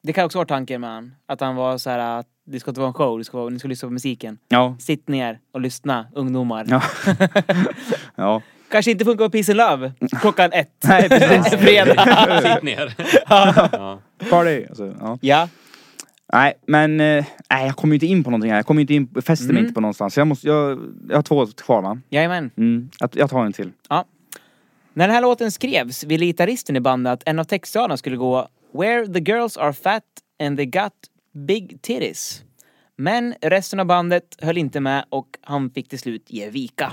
Det 0.03 0.13
kan 0.13 0.25
också 0.25 0.39
vara 0.39 0.47
tanken 0.49 0.81
med 0.81 0.91
han. 0.91 1.13
Att 1.27 1.41
han 1.41 1.57
var 1.57 1.79
så 1.79 1.91
här 1.91 2.19
att 2.19 2.27
det 2.51 2.61
ska 2.61 2.71
inte 2.71 2.81
vara 2.81 2.89
en 2.89 2.95
show, 2.95 3.19
det 3.19 3.25
ska 3.25 3.39
vara, 3.39 3.49
ni 3.49 3.59
ska 3.59 3.69
lyssna 3.69 3.89
på 3.89 3.93
musiken. 3.93 4.39
Ja. 4.49 4.77
Sitt 4.79 5.09
ner 5.09 5.39
och 5.53 5.61
lyssna, 5.61 6.07
ungdomar. 6.15 6.67
Ja. 6.69 6.83
ja. 8.15 8.43
Kanske 8.71 8.91
inte 8.91 9.05
funkar 9.05 9.25
på 9.25 9.31
Peace 9.31 9.53
and 9.53 9.57
Love 9.57 9.93
klockan 10.21 10.53
ett. 10.53 10.71
Nej 10.85 11.09
precis. 11.09 11.55
Fredag. 11.61 12.43
Sitt 12.55 12.63
ner. 12.63 12.95
Ja. 13.29 13.69
Ja. 13.73 14.01
Party! 14.31 14.67
Alltså, 14.69 14.95
ja. 15.01 15.19
ja. 15.21 15.49
Nej 16.33 16.55
men, 16.67 17.01
eh, 17.01 17.25
nej 17.51 17.67
jag 17.67 17.77
kommer 17.77 17.93
ju 17.93 17.97
inte 17.97 18.07
in 18.07 18.25
på 18.25 18.31
någonting 18.31 18.51
här. 18.51 18.59
Jag 18.59 18.67
kommer 18.67 18.81
inte 18.81 18.95
in, 18.95 19.09
fäster 19.23 19.47
mig 19.47 19.51
Mm. 19.51 19.65
inte 19.65 19.75
på 19.75 19.81
någonstans. 19.81 20.17
Jag, 20.17 20.27
måste, 20.27 20.47
jag, 20.47 20.79
jag 21.09 21.17
har 21.17 21.23
två 21.23 21.47
kvar 21.47 21.83
va? 21.83 22.01
Jajamän. 22.11 22.51
Mm. 22.57 22.91
Jag, 23.01 23.11
jag 23.13 23.31
tar 23.31 23.45
en 23.45 23.53
till. 23.53 23.73
När 24.93 25.07
den 25.07 25.15
här 25.15 25.23
låten 25.23 25.51
skrevs 25.53 26.05
ville 26.05 26.27
gitarristen 26.27 26.77
i 26.77 26.81
bandet 26.81 27.13
att 27.13 27.23
en 27.27 27.39
av 27.39 27.45
textraderna 27.45 27.97
skulle 27.97 28.17
gå 28.17 28.49
Where 28.73 29.07
the 29.07 29.21
girls 29.21 29.57
are 29.57 29.73
fat 29.73 30.03
and 30.43 30.57
they 30.59 30.67
got 30.67 30.93
big 31.33 31.83
titties. 31.83 32.43
Men 32.97 33.35
resten 33.43 33.81
av 33.81 33.87
bandet 33.87 34.25
höll 34.43 34.59
inte 34.59 34.81
med 34.81 35.05
och 35.09 35.27
han 35.43 35.71
fick 35.71 35.89
till 35.89 35.99
slut 35.99 36.25
ge 36.31 36.51
vika. 36.51 36.93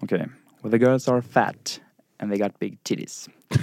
Okej. 0.00 0.28
Well, 0.62 0.72
the 0.72 0.78
girls 0.78 1.08
are 1.08 1.22
fat 1.22 1.80
and 2.22 2.32
they 2.32 2.38
got 2.38 2.58
big 2.58 2.82
titties. 2.82 3.28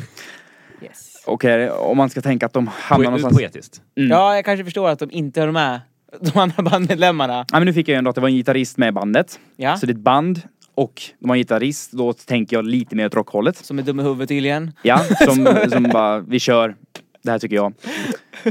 Yes. 0.82 1.24
Okej, 1.26 1.70
om 1.70 1.98
man 1.98 2.10
ska 2.10 2.22
tänka 2.22 2.46
att 2.46 2.54
de 2.54 2.68
hamnar 2.68 3.06
Po- 3.06 3.10
någonstans... 3.10 3.38
Poetiskt. 3.38 3.82
Mm. 3.98 4.12
Ja, 4.12 4.36
jag 4.36 4.46
kanske 4.46 4.64
förstår 4.64 4.90
att 4.90 5.00
de 5.00 5.12
inte 5.12 5.40
höll 5.42 5.52
med 5.52 5.82
de 6.20 6.40
andra 6.40 6.64
bandmedlemmarna. 6.64 7.34
Nej 7.36 7.46
men 7.60 7.66
nu 7.66 7.74
fick 7.74 7.88
jag 7.88 7.94
ju 7.94 7.98
ändå 7.98 8.10
att 8.10 8.16
det 8.16 8.22
var 8.22 8.28
en 8.30 8.36
gitarrist 8.36 8.78
med 8.78 8.88
i 8.90 8.92
bandet. 8.92 9.40
Ja. 9.56 9.78
Så 9.78 9.86
det 9.86 9.92
är 9.92 9.94
ett 9.96 10.00
band 10.02 10.42
och 10.76 11.02
de 11.20 11.30
har 11.30 11.36
en 11.36 11.40
gitarrist, 11.40 11.92
då 11.92 12.14
tänker 12.14 12.56
jag 12.56 12.66
lite 12.66 12.96
mer 12.96 13.06
åt 13.06 13.14
rockhållet. 13.16 13.58
Som 13.58 13.80
är 13.80 13.84
dum 13.84 14.00
i 14.00 14.04
huvudet 14.04 14.30
tydligen. 14.30 14.72
Ja, 14.82 14.98
som, 15.04 15.58
som 15.72 15.84
bara, 15.84 16.20
vi 16.20 16.40
kör. 16.40 16.76
Det 17.24 17.32
här 17.32 17.40
tycker 17.40 17.56
jag. 17.56 17.74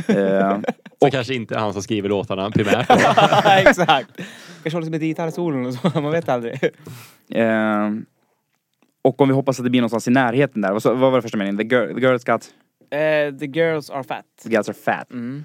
Eh, 0.08 0.58
Så 1.00 1.10
kanske 1.10 1.34
inte 1.34 1.58
han 1.58 1.72
som 1.72 1.82
skriver 1.82 2.08
låtarna 2.08 2.50
primärt. 2.50 2.86
Exakt. 3.68 4.10
Kanske 4.62 4.76
håller 4.76 4.82
sig 4.84 4.90
med 4.90 5.00
gitarrsolon 5.00 5.66
och 5.66 5.74
så, 5.74 6.00
man 6.00 6.12
vet 6.12 6.28
aldrig. 6.28 6.58
eh, 7.30 7.90
och 9.02 9.20
om 9.20 9.28
vi 9.28 9.34
hoppas 9.34 9.58
att 9.58 9.64
det 9.64 9.70
blir 9.70 9.80
någonstans 9.80 10.08
i 10.08 10.10
närheten 10.10 10.62
där. 10.62 10.72
Vad, 10.72 10.98
var 10.98 11.16
det 11.16 11.22
första 11.22 11.38
meningen? 11.38 11.56
The, 11.68 11.74
girl, 11.76 11.94
the 11.94 12.00
girls 12.00 12.24
got... 12.24 12.42
Eh, 12.90 13.38
the 13.38 13.46
girls 13.46 13.90
are 13.90 14.04
fat. 14.04 14.24
The 14.42 14.48
girls 14.50 14.68
are 14.68 14.76
fat. 14.84 15.10
Mm. 15.10 15.44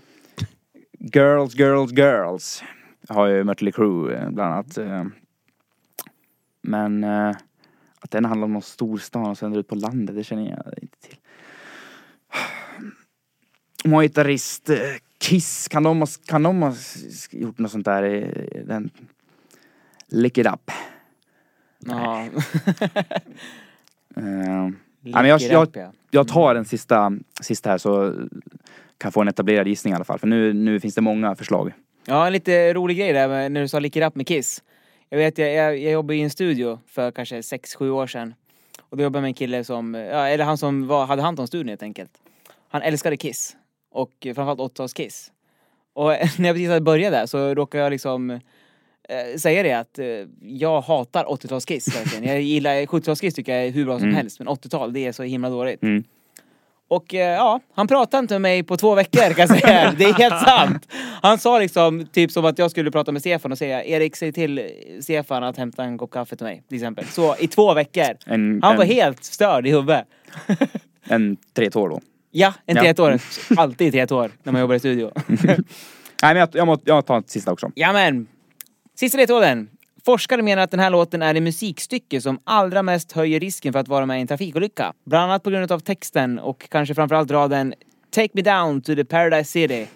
Girls, 1.00 1.56
girls, 1.56 1.92
girls. 1.92 2.64
Har 3.10 3.28
ju 3.28 3.44
Mötley 3.44 3.72
Crüe 3.72 4.14
eh, 4.24 4.30
bland 4.30 4.54
annat. 4.54 4.78
eh. 4.78 5.04
Men 6.62 7.04
att 8.00 8.12
den 8.12 8.26
handlar 8.26 8.46
om 8.46 8.54
någon 8.54 8.62
storstad 8.62 9.28
och 9.28 9.38
sen 9.38 9.56
ut 9.56 9.68
på 9.68 9.76
landet, 9.76 10.16
det 10.16 10.24
känner 10.24 10.44
jag 10.50 10.74
inte 10.82 10.98
till. 11.00 11.18
Gitarrist, 13.92 14.70
eh, 14.70 14.78
Kiss, 15.20 15.68
kan 15.68 15.84
de, 15.84 16.00
ha- 16.00 16.08
kan 16.26 16.44
de 16.44 16.62
ha 16.62 16.74
gjort 17.32 17.58
något 17.58 17.72
sånt 17.72 17.86
där 17.86 18.04
i 18.06 18.64
den... 18.66 18.90
Lick 20.08 20.38
it 20.38 20.48
up. 20.48 20.72
Ja. 21.80 22.28
Nej, 24.16 24.72
men 25.14 25.26
jag, 25.26 25.42
jag, 25.42 25.68
jag 26.12 26.28
tar 26.28 26.54
den 26.54 26.66
sista, 26.66 27.12
sista 27.42 27.70
här 27.70 27.78
så 27.78 28.14
kan 28.98 29.12
få 29.12 29.22
en 29.22 29.28
etablerad 29.28 29.68
gissning 29.68 29.92
i 29.92 29.96
alla 29.96 30.06
fall. 30.06 30.20
För 30.20 30.28
nu, 30.28 30.54
nu 30.54 30.80
finns 30.80 30.96
det 30.96 31.02
många 31.02 31.36
förslag. 31.36 31.72
Ja, 32.06 32.28
en 32.28 32.34
lite 32.34 32.74
rolig 32.74 32.98
grej 32.98 33.14
där 33.14 33.28
med, 33.28 33.52
när 33.52 33.62
du 33.62 33.68
sa 33.68 33.80
Lick 33.80 33.96
It 33.96 34.04
Up 34.04 34.16
med 34.16 34.28
Kiss. 34.28 34.64
Jag 35.10 35.18
vet, 35.18 35.38
jag, 35.38 35.54
jag, 35.54 35.78
jag 35.78 35.92
jobbade 35.92 36.16
i 36.16 36.22
en 36.22 36.30
studio 36.30 36.80
för 36.88 37.12
kanske 37.12 37.42
6-7 37.42 37.90
år 37.90 38.08
sedan. 38.08 38.34
Och 38.90 38.98
då 38.98 39.04
jobbade 39.04 39.18
jag 39.18 39.22
med 39.22 39.30
en 39.30 39.34
kille 39.34 39.64
som, 39.64 39.94
ja, 39.94 40.28
eller 40.28 40.46
han 40.46 40.58
som 40.58 40.88
var, 40.88 41.06
hade 41.06 41.22
hand 41.22 41.40
om 41.40 41.48
studion 41.48 41.70
helt 41.70 41.84
enkelt. 41.84 42.12
Han 42.70 42.82
älskade 42.82 43.18
Kiss. 43.18 43.56
Och 43.92 44.12
framförallt 44.24 44.60
80-tals 44.60 44.94
Kiss. 44.94 45.32
Och 45.94 46.04
när 46.38 46.48
jag 46.48 46.56
precis 46.56 46.68
hade 46.68 46.82
börjat 46.82 47.12
där 47.12 47.26
så 47.26 47.54
råkade 47.56 47.84
jag 47.84 47.92
liksom 47.92 48.30
eh, 48.30 49.38
säga 49.38 49.64
det 49.64 49.74
att 49.74 50.00
eh, 50.00 50.06
jag 50.42 50.82
hatar 50.82 51.26
80-tals 51.26 51.66
Kiss 51.66 51.96
verkligen. 51.96 52.24
Jag 52.34 52.42
gillar 52.42 52.72
70-tals 52.86 53.22
Kiss 53.22 53.34
tycker 53.34 53.56
jag 53.56 53.66
är 53.66 53.72
hur 53.72 53.86
bra 53.86 54.00
som 54.00 54.04
Mm. 54.08 54.16
helst. 54.18 54.40
Men 54.40 54.48
80-tal, 54.48 54.94
det 54.94 55.06
är 55.06 55.12
så 55.12 55.24
himla 55.24 55.50
dåligt. 55.50 55.84
Mm. 55.84 56.04
Och 56.90 57.14
eh, 57.14 57.34
ja, 57.36 57.60
han 57.74 57.88
pratade 57.88 58.20
inte 58.22 58.34
med 58.34 58.42
mig 58.42 58.64
på 58.64 58.78
två 58.78 58.96
veckor 58.96 59.34
kan 59.34 59.48
jag 59.48 59.60
säga. 59.60 59.92
Det 59.98 60.04
är 60.04 60.14
helt 60.14 60.44
sant. 60.48 60.88
Han 61.22 61.38
sa 61.38 61.60
liksom, 61.60 62.06
typ 62.08 62.32
som 62.32 62.46
att 62.46 62.58
jag 62.60 62.72
skulle 62.72 62.92
prata 62.92 63.12
med 63.12 63.22
Stefan 63.22 63.52
och 63.52 63.58
säga 63.58 63.84
Erik, 63.86 64.16
säg 64.16 64.32
till 64.34 64.62
Stefan 65.02 65.44
att 65.44 65.58
hämta 65.58 65.84
en 65.84 65.98
kopp 65.98 66.12
kaffe 66.12 66.36
till 66.36 66.46
mig. 66.46 66.64
Till 66.68 66.78
exempel. 66.78 67.06
Så 67.06 67.36
i 67.40 67.48
två 67.48 67.74
veckor. 67.74 68.18
En, 68.26 68.60
Han 68.64 68.76
var 68.78 68.84
en, 68.84 68.90
helt 68.90 69.24
störd 69.24 69.68
i 69.68 69.72
huvudet. 69.72 70.06
en 71.04 71.38
tre 71.54 71.70
tår 71.70 71.90
då. 71.90 72.02
Ja, 72.40 72.54
en 72.66 72.76
Ja. 72.76 72.82
tretår. 72.82 73.20
Alltid 73.58 73.94
tretår 73.94 74.32
när 74.44 74.52
man 74.52 74.62
jobbar 74.62 74.76
i 74.76 74.80
studio. 74.80 75.12
Nej 75.28 75.58
men 76.22 76.36
jag, 76.36 76.50
jag, 76.54 76.68
må, 76.68 76.78
jag 76.84 77.06
tar 77.06 77.20
ett 77.20 77.30
sista 77.30 77.52
också. 77.52 77.72
Jamen! 77.76 78.28
Sista 78.96 79.18
ledtråden. 79.18 79.70
Forskare 80.06 80.42
menar 80.42 80.64
att 80.64 80.72
den 80.72 80.80
här 80.80 80.90
låten 80.90 81.22
är 81.22 81.34
det 81.34 81.42
musikstycke 81.42 82.22
som 82.22 82.40
allra 82.44 82.84
mest 82.84 83.12
höjer 83.12 83.40
risken 83.40 83.74
för 83.74 83.80
att 83.80 83.88
vara 83.88 84.06
med 84.06 84.18
i 84.18 84.22
en 84.22 84.28
trafikolycka. 84.28 84.94
Bland 85.06 85.24
annat 85.24 85.44
på 85.44 85.50
grund 85.50 85.72
av 85.72 85.80
texten 85.80 86.40
och 86.40 86.70
kanske 86.70 86.96
framförallt 86.96 87.32
raden 87.32 87.74
Take 88.16 88.30
me 88.34 88.42
down 88.42 88.82
to 88.82 88.96
the 88.96 89.06
paradise 89.06 89.52
city. 89.52 89.88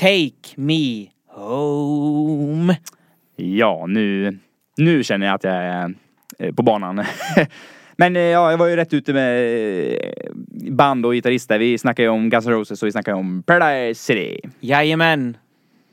Take 0.00 0.54
me 0.60 1.06
home. 1.28 2.76
Ja, 3.36 3.84
nu, 3.88 4.38
nu 4.76 5.04
känner 5.04 5.26
jag 5.26 5.34
att 5.34 5.44
jag 5.44 5.54
är 5.54 5.94
eh, 6.38 6.52
på 6.54 6.62
banan. 6.62 6.96
Men 8.02 8.16
eh, 8.16 8.22
ja, 8.22 8.50
jag 8.50 8.58
var 8.58 8.66
ju 8.66 8.76
rätt 8.76 8.94
ute 8.94 9.12
med 9.12 9.38
eh, 9.94 9.98
band 10.70 11.06
och 11.06 11.12
gitarrister. 11.12 11.58
Vi 11.58 11.78
snackade 11.78 12.06
ju 12.06 12.10
om 12.10 12.30
Guns 12.30 12.46
N' 12.46 12.52
Roses 12.52 12.82
och 12.82 12.86
vi 12.86 12.92
snackade 12.92 13.16
om 13.16 13.42
Paradise 13.42 14.02
City. 14.02 14.40
Jajamän. 14.60 15.36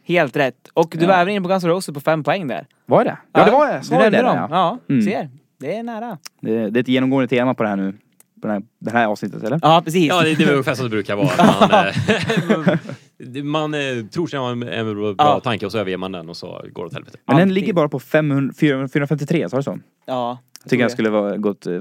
Helt 0.05 0.35
rätt. 0.37 0.55
Och 0.73 0.93
du 0.97 1.05
Ja. 1.05 1.07
var 1.07 1.15
även 1.15 1.33
inne 1.33 1.41
på 1.41 1.47
Guns 1.49 1.63
N' 1.63 1.69
Roses 1.69 1.93
på 1.93 1.99
fem 1.99 2.23
poäng 2.23 2.47
där. 2.47 2.65
Var 2.85 3.03
det 3.05 3.17
Ja, 3.33 3.45
det 3.45 3.51
var 3.51 3.67
jag. 3.71 3.81
Du 3.81 3.85
Sa 3.85 3.93
jag 3.95 4.01
nämnde 4.01 4.17
det? 4.17 4.23
dem. 4.23 4.35
där, 4.49 4.57
Ja, 4.57 4.77
Mm. 4.89 5.01
ser. 5.01 5.29
Det 5.59 5.75
är 5.75 5.83
nära. 5.83 6.17
Det, 6.41 6.69
det 6.69 6.79
är 6.79 6.81
ett 6.81 6.87
genomgående 6.87 7.27
tema 7.27 7.53
på 7.53 7.63
det 7.63 7.69
här 7.69 7.75
nu. 7.75 7.93
På 8.41 8.47
det 8.47 8.53
här, 8.53 8.61
det 8.79 8.91
här 8.91 9.07
avsnittet, 9.07 9.43
eller? 9.43 9.59
Ja, 9.61 9.81
precis. 9.85 10.07
Ja, 10.09 10.21
det, 10.21 10.35
det 10.35 10.43
är 10.43 10.51
ungefär 10.51 10.75
som 10.75 10.83
det 10.85 10.89
brukar 10.89 11.15
vara. 11.15 11.27
Man, 13.43 13.43
eh, 13.43 13.43
man 13.43 13.71
tror 14.09 14.27
sig 14.27 14.39
ha 14.39 14.51
en, 14.51 14.63
en 14.63 14.95
bra 14.95 15.15
Ja. 15.17 15.39
tanke 15.39 15.65
och 15.65 15.71
så 15.71 15.77
överger 15.77 15.97
man 15.97 16.11
den 16.11 16.29
och 16.29 16.37
så 16.37 16.47
går 16.73 16.83
det 16.83 16.87
åt 16.87 16.93
helvete. 16.93 17.17
Men 17.25 17.37
den 17.37 17.53
ligger 17.53 17.73
bara 17.73 17.89
på 17.89 17.99
500, 17.99 18.53
453, 18.59 19.49
sa 19.49 19.57
du 19.57 19.63
så? 19.63 19.79
Ja. 20.05 20.37
Jag 20.63 20.69
tycker 20.69 20.83
det. 20.83 20.89
skulle 20.89 21.09
vara, 21.09 21.37
gått, 21.37 21.65
eh, 21.67 21.79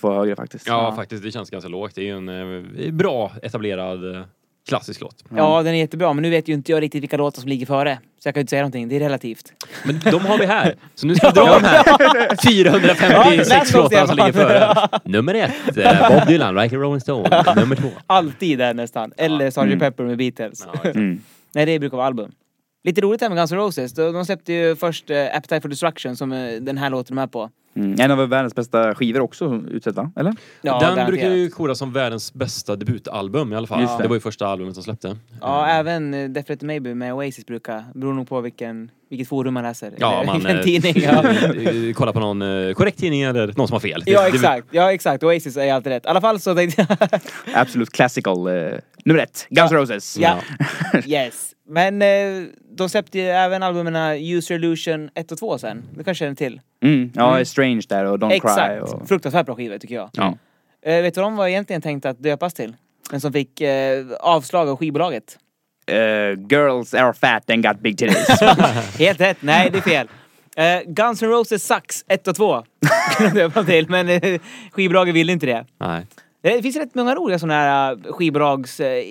för 0.00 0.14
högre 0.18 0.36
faktiskt. 0.36 0.66
Ja, 0.66 0.92
faktiskt. 0.96 1.22
Det 1.22 1.30
känns 1.32 1.50
ganska 1.50 1.68
lågt. 1.68 1.94
Det 1.94 2.00
är 2.00 2.04
ju 2.04 2.16
en 2.16 2.28
eh, 2.86 2.92
bra 2.92 3.32
etablerad 3.42 4.14
eh, 4.16 4.22
klassisk 4.68 5.00
låt. 5.00 5.24
Ja, 5.36 5.62
den 5.62 5.74
är 5.74 5.78
jättebra. 5.78 6.12
Men 6.12 6.22
nu 6.22 6.30
vet 6.30 6.48
ju 6.48 6.52
inte 6.54 6.72
jag 6.72 6.82
riktigt 6.82 7.02
vilka 7.02 7.16
låtar 7.16 7.40
som 7.40 7.48
ligger 7.48 7.66
före. 7.66 7.98
Så 8.18 8.28
jag 8.28 8.34
kan 8.34 8.40
ju 8.40 8.42
inte 8.42 8.50
säga 8.50 8.62
någonting. 8.62 8.88
Det 8.88 8.96
är 8.96 9.00
relativt. 9.00 9.52
Men 9.84 10.00
de 10.12 10.26
har 10.26 10.38
vi 10.38 10.46
här. 10.46 10.74
Så 10.94 11.06
nu 11.06 11.14
ska 11.16 11.26
vi 11.28 11.32
dra 11.32 11.44
de 11.58 11.64
här 11.64 11.82
456 12.46 13.48
läs 13.48 13.62
oss 13.68 13.74
låtarna 13.74 14.06
som 14.06 14.16
ligger 14.16 14.32
före. 14.32 14.88
Nummer 15.04 15.34
ett, 15.34 15.52
Bob 16.08 16.26
Dylan, 16.26 16.54
Like 16.54 16.76
a 16.76 16.78
Rolling 16.78 17.00
Stone. 17.00 17.44
Nummer 17.56 17.76
två. 17.76 17.88
Alltid 18.06 18.58
där 18.58 18.74
nästan. 18.74 19.12
Eller 19.16 19.50
Sgt. 19.50 19.58
Mm. 19.58 19.78
Pepper 19.78 20.04
med 20.04 20.18
Beatles. 20.18 20.66
Ja, 20.82 20.90
Mm. 20.90 21.20
Nej, 21.54 21.66
det 21.66 21.78
brukar 21.78 21.96
vara 21.96 22.06
album. 22.06 22.30
Lite 22.84 23.00
roligt 23.00 23.20
här 23.20 23.28
med 23.28 23.38
Guns 23.38 23.52
N' 23.52 23.58
Roses. 23.58 23.92
De 23.92 24.12
de 24.12 24.24
släppte 24.24 24.52
ju 24.52 24.76
först 24.76 25.10
eh, 25.10 25.26
Appetite 25.36 25.60
for 25.60 25.68
Destruction 25.68 26.16
som 26.16 26.32
eh, 26.32 26.52
den 26.60 26.78
här 26.78 26.90
låten 26.90 27.18
är 27.18 27.22
med 27.22 27.32
på. 27.32 27.50
Mm. 27.76 28.00
En 28.00 28.10
av 28.10 28.28
världens 28.28 28.54
bästa 28.54 28.94
skivor 28.94 29.20
också 29.20 29.62
utsett 29.70 29.94
va? 29.96 30.10
Eller? 30.16 30.34
Ja, 30.62 30.72
Den 30.72 30.80
garanterat. 30.80 31.06
brukar 31.08 31.30
ju 31.30 31.50
koras 31.50 31.78
som 31.78 31.92
världens 31.92 32.34
bästa 32.34 32.76
debutalbum 32.76 33.52
i 33.52 33.56
alla 33.56 33.66
fall. 33.66 33.80
Just 33.80 33.96
det. 33.98 34.04
det. 34.04 34.08
var 34.08 34.16
ju 34.16 34.20
första 34.20 34.46
albumet 34.46 34.74
de 34.74 34.82
släppte. 34.82 35.16
Ja, 35.40 35.66
även 35.68 36.14
eh, 36.14 36.28
Definitely 36.28 36.66
Maybe 36.66 36.94
med 36.94 37.14
Oasis 37.14 37.46
brukar, 37.46 37.84
beror 37.94 38.14
nog 38.14 38.28
på 38.28 38.40
vilken, 38.40 38.90
vilket 39.10 39.28
forum 39.28 39.54
man 39.54 39.62
läser. 39.62 39.92
Ja, 39.98 40.14
Eller 40.14 40.26
man 40.26 40.36
vilken 40.38 40.56
eh, 40.56 40.62
tidning. 40.62 40.94
Ja. 41.88 41.94
kollar 41.94 42.12
på 42.12 42.20
någon 42.20 42.42
eh, 42.42 42.74
korrekt 42.74 42.98
tidning 42.98 43.22
eller 43.22 43.46
någon 43.56 43.68
som 43.68 43.72
har 43.74 43.80
fel. 43.80 44.02
ja, 44.06 44.22
Det- 44.22 44.28
exakt. 44.28 44.66
Ja, 44.70 44.92
exakt. 44.92 45.22
Oasis 45.24 45.56
är 45.56 45.72
alltid 45.72 45.92
rätt. 45.92 46.04
I 46.04 46.08
alla 46.08 46.20
fall 46.20 46.40
så 46.40 46.54
tänkte 46.54 46.86
jag... 46.88 47.20
Absolut 47.54 47.90
classical. 47.90 48.46
Eh, 48.46 48.72
nummer 49.08 49.22
ett, 49.22 49.46
Guns 49.50 49.72
N' 49.72 49.76
Roses. 49.78 50.16
Ja. 50.18 50.38
yes. 51.06 51.54
Men 51.68 52.02
eh, 52.02 52.48
de 52.76 52.88
släppte 52.88 53.18
ju 53.18 53.24
även 53.24 53.62
albumen 53.62 53.96
User 54.22 54.54
Illusion 54.54 55.10
1 55.14 55.32
och 55.32 55.38
2 55.38 55.58
sen. 55.58 55.84
Det 55.96 56.04
kanske 56.04 56.24
känner 56.24 56.34
till? 56.36 56.60
Mm. 56.82 57.12
Ja, 57.14 57.32
Mm. 57.32 57.44
Strange 57.44 57.82
där 57.88 58.04
och 58.04 58.18
Don't 58.18 58.28
Cry. 58.28 58.36
Exakt. 58.36 58.82
Och... 58.82 59.08
Fruktansvärt 59.08 59.46
bra 59.46 59.54
skiva 59.54 59.78
tycker 59.78 59.94
jag. 59.94 60.10
Ja. 60.12 60.34
Eh, 60.86 61.02
vet 61.02 61.14
du 61.14 61.20
vad 61.20 61.30
de 61.30 61.36
var 61.36 61.48
egentligen 61.48 61.82
tänkt 61.82 62.06
att 62.06 62.18
döpas 62.22 62.54
till? 62.54 62.76
Men 63.10 63.20
som 63.20 63.32
fick 63.32 63.60
eh, 63.60 64.06
avslag 64.20 64.68
av 64.68 64.76
skivbolaget. 64.76 65.38
Eh, 65.86 65.96
girls 66.50 66.94
are 66.94 67.12
fat 67.12 67.50
and 67.50 67.62
got 67.62 67.80
big 67.80 67.98
titties. 67.98 68.40
Helt 68.98 69.20
rätt. 69.20 69.36
Nej, 69.40 69.70
det 69.70 69.78
är 69.78 69.82
fel. 69.82 70.08
Eh, 70.56 70.80
Guns 70.86 71.22
N' 71.22 71.28
Roses 71.28 71.66
Sucks 71.66 72.04
1 72.08 72.28
och 72.28 72.36
2. 72.36 72.64
Kunde 73.16 73.32
de 73.34 73.40
döpa 73.40 73.64
till, 73.64 73.88
men 73.90 74.08
eh, 74.08 74.40
skivbolaget 74.72 75.14
ville 75.14 75.32
inte 75.32 75.46
det. 75.46 75.64
Nej. 75.80 76.06
Det 76.42 76.62
finns 76.62 76.76
rätt 76.76 76.94
många 76.94 77.14
roliga 77.14 77.38
sådana 77.38 77.54
här 77.54 77.92
eh, 77.92 78.12
skivbolags 78.12 78.80
eh, 78.80 79.04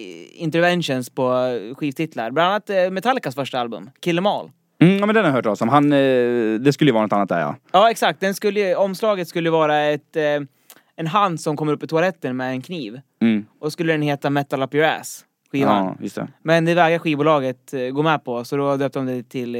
interventions 0.43 1.09
på 1.09 1.33
eh, 1.33 1.75
skivtitlar. 1.75 2.31
Bland 2.31 2.49
annat 2.49 2.93
Metallicas 2.93 3.35
första 3.35 3.59
album, 3.59 3.89
Kill 4.01 4.17
'Em 4.17 4.25
All. 4.25 4.51
mm, 4.81 4.97
ja 4.99 5.05
men 5.05 5.15
den 5.15 5.23
har 5.23 5.29
jag 5.29 5.35
hört 5.35 5.43
talas 5.43 5.61
om. 5.61 5.69
Han, 5.69 5.89
det 6.59 6.73
skulle 6.73 6.89
ju 6.89 6.93
vara 6.93 7.03
något 7.03 7.13
annat 7.13 7.29
där 7.29 7.39
ja. 7.39 7.55
Ja, 7.71 7.91
exakt. 7.91 8.19
Den 8.19 8.33
skulle, 8.35 8.75
omslaget 8.75 9.27
skulle 9.27 9.49
vara 9.49 9.79
ett, 9.79 10.15
en 10.95 11.07
hand 11.07 11.41
som 11.41 11.57
kommer 11.57 11.73
upp 11.73 11.83
i 11.83 11.87
toaletten 11.87 12.37
med 12.37 12.51
en 12.51 12.61
kniv. 12.61 12.99
Mm. 13.21 13.45
Och 13.59 13.71
skulle 13.71 13.93
den 13.93 14.01
heta 14.01 14.29
Metal 14.29 14.63
Up 14.63 14.73
Your 14.75 14.85
Ass, 14.87 15.25
skivan. 15.51 15.85
Ja, 15.85 15.95
just 15.99 16.15
det. 16.15 16.27
Men 16.43 16.65
det 16.65 16.73
vägrar 16.73 16.99
skivbolaget 16.99 17.73
gå 17.93 18.03
med 18.03 18.23
på, 18.23 18.45
så 18.45 18.57
då 18.57 18.77
döpte 18.77 18.99
de 18.99 19.05
det 19.05 19.23
till 19.29 19.55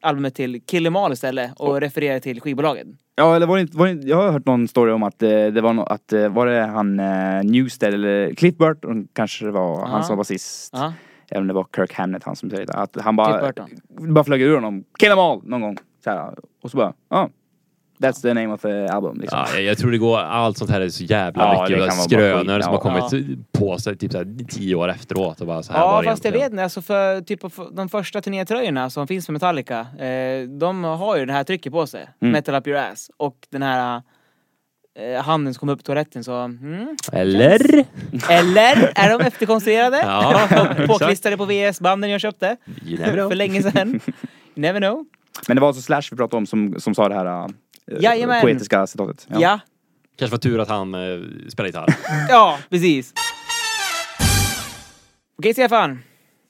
albumet 0.00 0.34
till 0.34 0.60
Kill 0.66 0.86
'Em 0.86 0.96
All 0.96 1.12
istället 1.12 1.50
och 1.56 1.80
refererade 1.80 2.20
till 2.20 2.40
skivbolaget. 2.40 2.86
Ja, 3.16 3.36
eller 3.36 3.46
var 3.46 3.56
det, 3.56 3.60
inte- 3.62 3.76
var 3.78 3.86
det, 3.86 3.92
inte- 3.92 4.08
jag 4.08 4.16
har 4.16 4.32
hört 4.32 4.46
någon 4.46 4.68
story 4.68 4.92
om 4.92 5.02
att 5.02 5.22
eh, 5.22 5.28
det 5.28 5.60
var 5.60 5.72
no, 5.72 5.80
att, 5.80 6.12
eh, 6.12 6.28
var 6.28 6.46
det 6.46 6.60
han 6.66 7.00
eh, 7.00 7.44
Newstead 7.44 7.94
eller 7.94 8.34
Cliff 8.34 8.56
Burton 8.56 9.08
kanske 9.12 9.44
det 9.44 9.50
var, 9.50 9.86
han 9.86 10.04
som 10.04 10.16
var 10.16 10.20
basist. 10.20 10.74
Även 11.30 11.42
om 11.42 11.48
det 11.48 11.54
var 11.54 11.66
Kirk 11.76 11.92
Hammett 11.94 12.24
han 12.24 12.36
som 12.36 12.50
säger 12.50 12.66
det. 12.66 12.72
Att 12.72 12.96
han 13.00 13.16
bara, 13.16 13.40
bara 14.12 14.24
flög 14.24 14.42
ur 14.42 14.54
honom. 14.54 14.84
Kill 14.98 15.10
'em 15.12 15.18
all! 15.18 15.40
Någon 15.44 15.60
gång. 15.60 15.76
Så 16.04 16.10
här, 16.10 16.34
och 16.62 16.70
så 16.70 16.76
bara, 16.76 16.92
ja. 17.08 17.28
That's 17.98 18.22
the 18.22 18.34
name 18.34 18.54
of 18.54 18.60
the 18.60 18.86
album 18.86 19.20
liksom. 19.20 19.38
Ja, 19.38 19.46
jag, 19.54 19.62
jag 19.62 19.78
tror 19.78 19.90
det 19.90 19.98
går, 19.98 20.18
allt 20.18 20.58
sånt 20.58 20.70
här 20.70 20.80
är 20.80 20.88
så 20.88 21.04
jävla 21.04 21.42
Ja, 21.44 21.66
mycket 21.68 21.94
skrönor 22.02 22.60
som 22.60 22.72
ja. 22.72 22.80
har 22.80 23.00
kommit 23.08 23.52
på 23.52 23.78
sig 23.78 23.96
typ 23.98 24.12
så 24.12 24.18
här, 24.18 24.46
tio 24.48 24.74
år 24.74 24.88
efteråt 24.88 25.40
och 25.40 25.46
bara 25.46 25.62
så 25.62 25.72
här 25.72 25.80
Ja, 25.80 25.86
fast 25.86 26.04
jag 26.04 26.04
egentligen. 26.06 26.40
vet 26.40 26.50
inte. 26.52 26.62
Alltså 26.62 26.82
för 26.82 27.20
typ 27.20 27.40
de 27.72 27.88
första 27.88 28.20
turnétröjorna 28.20 28.90
som 28.90 29.06
finns 29.06 29.28
med 29.28 29.32
Metallica, 29.32 29.80
eh, 29.80 30.48
de 30.48 30.84
har 30.84 31.16
ju 31.16 31.26
det 31.26 31.32
här 31.32 31.44
trycket 31.44 31.72
på 31.72 31.86
sig. 31.86 32.08
Mm. 32.20 32.32
Metal 32.32 32.54
Up 32.54 32.66
Your 32.66 32.78
Ass. 32.78 33.10
Och 33.16 33.36
den 33.50 33.62
här 33.62 34.02
eh, 34.98 35.22
handen 35.22 35.54
som 35.54 35.60
kom 35.60 35.68
upp 35.68 35.80
i 35.80 35.82
toaletten 35.82 36.24
så... 36.24 36.36
Mm. 36.38 36.96
Eller? 37.12 37.84
Eller 38.30 38.92
är 38.94 39.18
de 39.18 39.24
efterkonstruerade? 39.24 39.96
Ja, 40.06 40.48
påklistrade 40.88 41.36
på 41.36 41.44
VS-banden 41.44 42.10
jag 42.10 42.20
köpte. 42.20 42.56
You 42.84 42.98
never 42.98 43.12
know. 43.12 43.28
för 43.28 43.36
länge 43.36 43.62
sedan. 43.62 43.88
You 44.54 44.62
never 44.62 44.80
know. 44.80 45.04
Men 45.48 45.56
det 45.56 45.60
var 45.60 45.68
alltså 45.68 45.82
Slash 45.82 46.02
vi 46.10 46.16
pratade 46.16 46.36
om 46.36 46.46
som, 46.46 46.74
som 46.80 46.94
sa 46.94 47.08
det 47.08 47.14
här 47.14 47.50
Jajamän. 48.00 48.40
poetiska 48.40 48.86
citatet. 48.86 49.26
Ja. 49.30 49.60
Kanske 50.16 50.32
var 50.32 50.38
tur 50.38 50.60
att 50.60 50.68
han 50.68 50.94
eh, 50.94 51.00
spelar 51.48 51.66
gitarr. 51.66 51.94
Ja, 52.28 52.58
precis. 52.70 53.14
Okej 55.38 55.52
Stefan, 55.52 55.90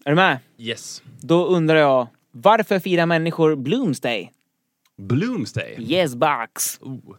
är 0.04 0.10
du 0.10 0.14
med? 0.16 0.38
yes. 0.58 1.02
Då 1.20 1.46
undrar 1.46 1.76
jag, 1.76 2.08
varför 2.30 2.78
firar 2.78 3.06
människor 3.06 3.56
Bloomsday? 3.56 4.32
Bloomsday. 4.98 5.76
Yes 5.78 6.14
box. 6.14 6.78
Oh. 6.80 7.16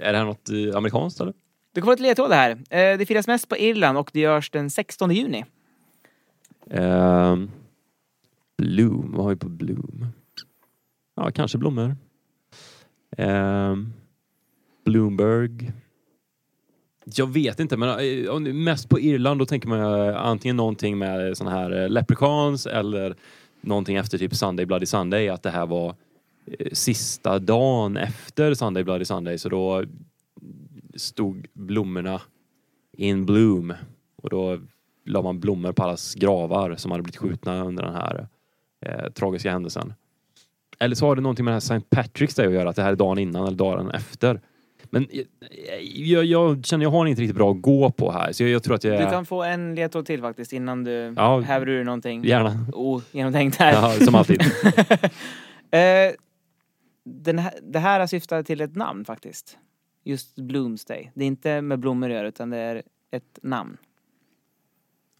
Är 0.00 0.12
det 0.12 0.18
här 0.18 0.24
något 0.24 0.48
eh, 0.50 0.76
amerikanskt 0.76 1.20
eller? 1.20 1.32
Du 1.72 1.80
kommer 1.80 1.92
få 1.92 1.94
ett 1.94 2.00
ledtråd 2.00 2.32
här. 2.32 2.50
Eh, 2.50 2.98
Det 2.98 3.06
firas 3.08 3.26
mest 3.26 3.48
på 3.48 3.56
Irland 3.56 3.98
och 3.98 4.10
det 4.12 4.20
görs 4.20 4.50
den 4.50 4.70
16 4.70 5.10
juni. 5.10 5.44
Ehm, 6.70 7.50
Bloom, 8.58 9.12
vad 9.14 9.24
har 9.24 9.30
vi 9.30 9.36
på 9.36 9.48
Bloom? 9.48 10.06
Ja, 11.16 11.30
kanske 11.30 11.58
blommor. 11.58 11.96
Eh, 13.18 13.76
Bloomberg. 14.84 15.72
Jag 17.04 17.32
vet 17.32 17.60
inte, 17.60 17.76
men 17.76 17.88
eh, 17.88 18.54
mest 18.54 18.88
på 18.88 19.00
Irland 19.00 19.40
då 19.40 19.46
tänker 19.46 19.68
man 19.68 20.08
eh, 20.08 20.16
antingen 20.16 20.56
någonting 20.56 20.98
med 20.98 21.28
eh, 21.28 21.34
sådana 21.34 21.56
här 21.56 21.88
leprechauns 21.88 22.66
eller 22.66 23.14
någonting 23.60 23.96
efter 23.96 24.18
typ 24.18 24.34
Sunday 24.34 24.66
Bloody 24.66 24.86
Sunday, 24.86 25.28
att 25.28 25.42
det 25.42 25.50
här 25.50 25.66
var 25.66 25.94
sista 26.72 27.38
dagen 27.38 27.96
efter 27.96 28.54
Sunday 28.54 28.84
Bloody 28.84 29.04
Sunday, 29.04 29.38
så 29.38 29.48
då 29.48 29.84
stod 30.94 31.46
blommorna 31.52 32.20
in 32.92 33.26
bloom 33.26 33.74
och 34.16 34.30
då 34.30 34.58
la 35.04 35.22
man 35.22 35.40
blommor 35.40 35.72
på 35.72 35.82
allas 35.82 36.14
gravar 36.14 36.76
som 36.76 36.90
hade 36.90 37.02
blivit 37.02 37.16
skjutna 37.16 37.64
under 37.64 37.82
den 37.82 37.94
här 37.94 38.28
eh, 38.86 39.10
tragiska 39.10 39.50
händelsen. 39.50 39.94
Eller 40.78 40.94
så 40.94 41.06
har 41.06 41.16
det 41.16 41.22
någonting 41.22 41.44
med 41.44 41.52
det 41.52 41.54
här 41.54 41.58
St. 41.76 41.86
Patrick's 41.90 42.36
Day 42.36 42.46
att 42.46 42.52
göra, 42.52 42.68
att 42.70 42.76
det 42.76 42.82
här 42.82 42.92
är 42.92 42.96
dagen 42.96 43.18
innan 43.18 43.46
eller 43.46 43.56
dagen 43.56 43.90
efter. 43.90 44.40
Men 44.90 45.06
eh, 45.10 45.22
jag, 45.80 46.24
jag 46.24 46.64
känner 46.66 46.84
jag 46.84 46.90
har 46.90 47.06
inte 47.06 47.22
riktigt 47.22 47.36
bra 47.36 47.50
att 47.50 47.62
gå 47.62 47.90
på 47.90 48.12
här, 48.12 48.32
så 48.32 48.42
jag, 48.42 48.50
jag 48.50 48.62
tror 48.62 48.74
att 48.74 48.84
jag... 48.84 49.00
Du 49.00 49.10
kan 49.10 49.26
få 49.26 49.42
en 49.42 49.74
ledtråd 49.74 50.06
till 50.06 50.20
faktiskt 50.20 50.52
innan 50.52 50.84
du 50.84 51.14
Ja. 51.16 51.40
häver 51.40 51.68
ur 51.68 51.84
någonting 51.84 52.24
Gärna. 52.24 52.66
ogenomtänkt 52.72 53.56
här. 53.56 53.72
Ja, 53.72 54.04
som 54.06 54.14
alltid. 54.14 54.42
Eh, 55.70 56.12
den 57.04 57.38
här, 57.38 57.52
det 57.62 57.78
här 57.78 58.06
syftar 58.06 58.42
till 58.42 58.60
ett 58.60 58.74
namn 58.76 59.04
faktiskt. 59.04 59.58
Just 60.04 60.36
Bloomsday. 60.36 61.10
Det 61.14 61.24
är 61.24 61.26
inte 61.26 61.62
med 61.62 61.78
blommor 61.78 62.08
att 62.08 62.14
göra 62.14 62.28
utan 62.28 62.50
det 62.50 62.56
är 62.58 62.82
ett 63.10 63.38
namn. 63.42 63.76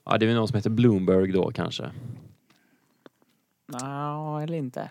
Ja, 0.04 0.18
det 0.18 0.24
är 0.24 0.26
väl 0.26 0.36
någon 0.36 0.48
som 0.48 0.56
heter 0.56 0.70
Bloomberg 0.70 1.32
då 1.32 1.50
kanske. 1.52 1.90
Ja, 3.72 4.42
eller 4.42 4.58
inte. 4.58 4.90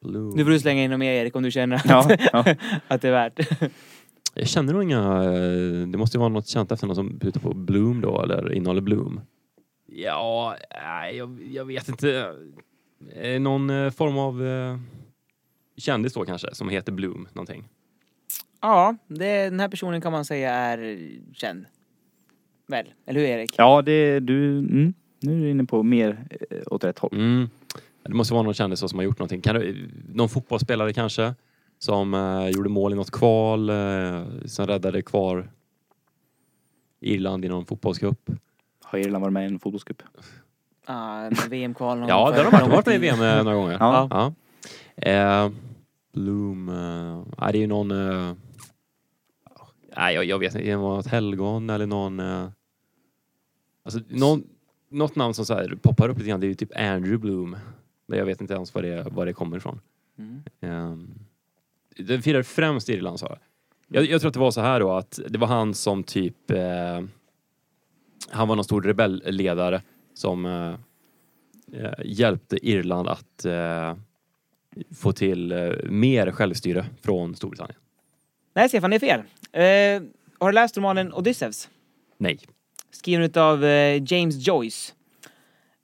Bloom. 0.00 0.36
Nu 0.36 0.44
får 0.44 0.50
du 0.50 0.60
slänga 0.60 0.82
in 0.84 0.98
mer 0.98 1.12
Erik 1.12 1.36
om 1.36 1.42
du 1.42 1.50
känner 1.50 1.76
att, 1.76 1.84
Ja, 1.86 2.16
ja. 2.32 2.54
att 2.88 3.02
det 3.02 3.08
är 3.08 3.12
värt. 3.12 3.40
Jag 4.34 4.48
känner 4.48 4.72
nog 4.72 4.82
inga... 4.82 4.98
eh, 5.24 5.86
Det 5.88 5.98
måste 5.98 6.16
ju 6.16 6.18
vara 6.18 6.28
något 6.28 6.46
känt 6.48 6.72
efter 6.72 6.86
någon 6.86 6.96
som 6.96 7.18
putar 7.18 7.40
på 7.40 7.54
Bloom 7.54 8.00
då, 8.00 8.22
eller 8.22 8.52
innehåller 8.52 8.80
Bloom. 8.80 9.20
Ja, 9.86 10.56
nej, 10.84 11.16
jag, 11.16 11.40
jag 11.52 11.64
vet 11.64 11.88
inte. 11.88 12.34
Eh, 13.14 13.40
Någon 13.40 13.70
eh, 13.70 13.90
form 13.90 14.18
av... 14.18 14.42
kändis 15.76 16.12
då 16.14 16.24
kanske, 16.24 16.54
som 16.54 16.68
heter 16.68 16.92
Bloom 16.92 17.28
någonting. 17.32 17.68
Ja, 18.60 18.96
det, 19.08 19.44
den 19.44 19.60
här 19.60 19.68
personen 19.68 20.00
kan 20.00 20.12
man 20.12 20.24
säga 20.24 20.50
är 20.54 21.08
känd. 21.34 21.64
Väl? 22.68 22.86
Eller 23.06 23.20
hur 23.20 23.26
Erik? 23.28 23.54
Ja, 23.58 23.82
det 23.82 24.20
du... 24.20 24.58
Mm, 24.58 24.94
nu 25.20 25.32
är 25.38 25.40
du 25.44 25.50
inne 25.50 25.64
på 25.64 25.82
mer 25.82 26.24
åt 26.66 26.84
rätt 26.84 26.98
håll. 26.98 27.10
Mm. 27.14 27.48
Det 28.02 28.14
måste 28.14 28.34
vara 28.34 28.42
någon 28.42 28.54
kändis 28.54 28.90
som 28.90 28.98
har 28.98 29.04
gjort 29.04 29.18
någonting. 29.18 29.40
Kan 29.40 29.54
det, 29.54 29.74
någon 30.14 30.28
fotbollsspelare 30.28 30.92
kanske? 30.92 31.34
Som 31.78 32.14
eh, 32.14 32.48
gjorde 32.48 32.68
mål 32.68 32.92
i 32.92 32.96
något 32.96 33.10
kval, 33.10 33.70
eh, 33.70 34.22
som 34.44 34.66
räddade 34.66 35.02
kvar 35.02 35.50
Irland 37.00 37.44
i 37.44 37.48
någon 37.48 37.66
fotbollscup. 37.66 38.30
Har 38.84 38.98
Irland 38.98 39.22
varit 39.22 39.32
med 39.32 39.42
i 39.42 39.46
en 39.46 39.58
fotbollscup? 39.58 40.02
Ah, 40.84 41.22
en 41.22 41.34
VM-kval. 41.50 41.98
någon 41.98 42.08
Ja, 42.08 42.24
gång 42.24 42.34
det 42.34 42.42
har 42.42 42.50
de 42.50 42.56
varit, 42.56 42.70
varit 42.72 42.86
med 42.86 42.94
i. 42.94 42.98
VM 42.98 43.22
eh, 43.22 43.44
några 43.44 43.56
gånger. 43.56 43.76
Ja. 43.80 44.08
Ja. 44.10 44.32
Eh, 45.10 45.50
Bloom, 46.12 46.68
eh, 46.68 47.22
nej, 47.40 47.52
det 47.52 47.58
är 47.58 47.60
ju 47.60 47.66
någon... 47.66 47.90
Eh, 47.90 48.32
nej, 49.96 50.14
jag, 50.14 50.24
jag 50.24 50.38
vet 50.38 50.54
inte. 50.54 50.66
Det 50.66 50.76
var 50.76 50.96
något 50.96 51.06
helgon 51.06 51.70
eller 51.70 51.86
någon... 51.86 52.20
Eh, 52.20 52.48
alltså, 53.84 54.00
någon 54.08 54.42
något 54.90 55.16
namn 55.16 55.34
som 55.34 55.46
så 55.46 55.54
här 55.54 55.78
poppar 55.82 56.08
upp 56.08 56.18
lite 56.18 56.30
grann, 56.30 56.40
det 56.40 56.46
är 56.46 56.48
ju 56.48 56.54
typ 56.54 56.76
Andrew 56.76 57.18
Bloom. 57.18 57.56
Men 58.10 58.18
jag 58.18 58.26
vet 58.26 58.40
inte 58.40 58.54
ens 58.54 58.74
var 58.74 58.82
det, 58.82 59.06
var 59.10 59.26
det 59.26 59.32
kommer 59.32 59.56
ifrån. 59.56 59.80
Mm. 60.18 60.42
Um, 60.60 61.14
den 61.96 62.22
firar 62.22 62.42
främst 62.42 62.88
Irland 62.88 63.20
sa 63.20 63.38
jag. 63.88 64.04
jag. 64.04 64.20
Tror 64.20 64.28
att 64.28 64.34
det 64.34 64.40
var 64.40 64.50
så 64.50 64.60
här 64.60 64.80
då 64.80 64.92
att 64.92 65.20
det 65.28 65.38
var 65.38 65.46
han 65.46 65.74
som 65.74 66.04
typ... 66.04 66.50
Eh, 66.50 67.00
han 68.28 68.48
var 68.48 68.56
någon 68.56 68.64
stor 68.64 68.82
rebellledare 68.82 69.82
som 70.14 70.46
eh, 70.46 70.74
eh, 71.72 71.92
hjälpte 72.04 72.68
Irland 72.68 73.08
att 73.08 73.44
eh, 73.44 73.96
få 74.96 75.12
till 75.12 75.52
eh, 75.52 75.72
mer 75.84 76.30
självstyre 76.30 76.86
från 77.02 77.34
Storbritannien. 77.36 77.78
Nej 78.54 78.68
Stefan, 78.68 78.90
det 78.90 78.96
är 78.96 79.00
fel. 79.00 79.20
Eh, 79.52 80.08
har 80.38 80.48
du 80.48 80.54
läst 80.54 80.76
romanen 80.76 81.12
Odysseus? 81.14 81.68
Nej, 82.18 82.38
Skriven 82.90 83.30
av 83.34 83.64
James 84.06 84.46
Joyce. 84.46 84.94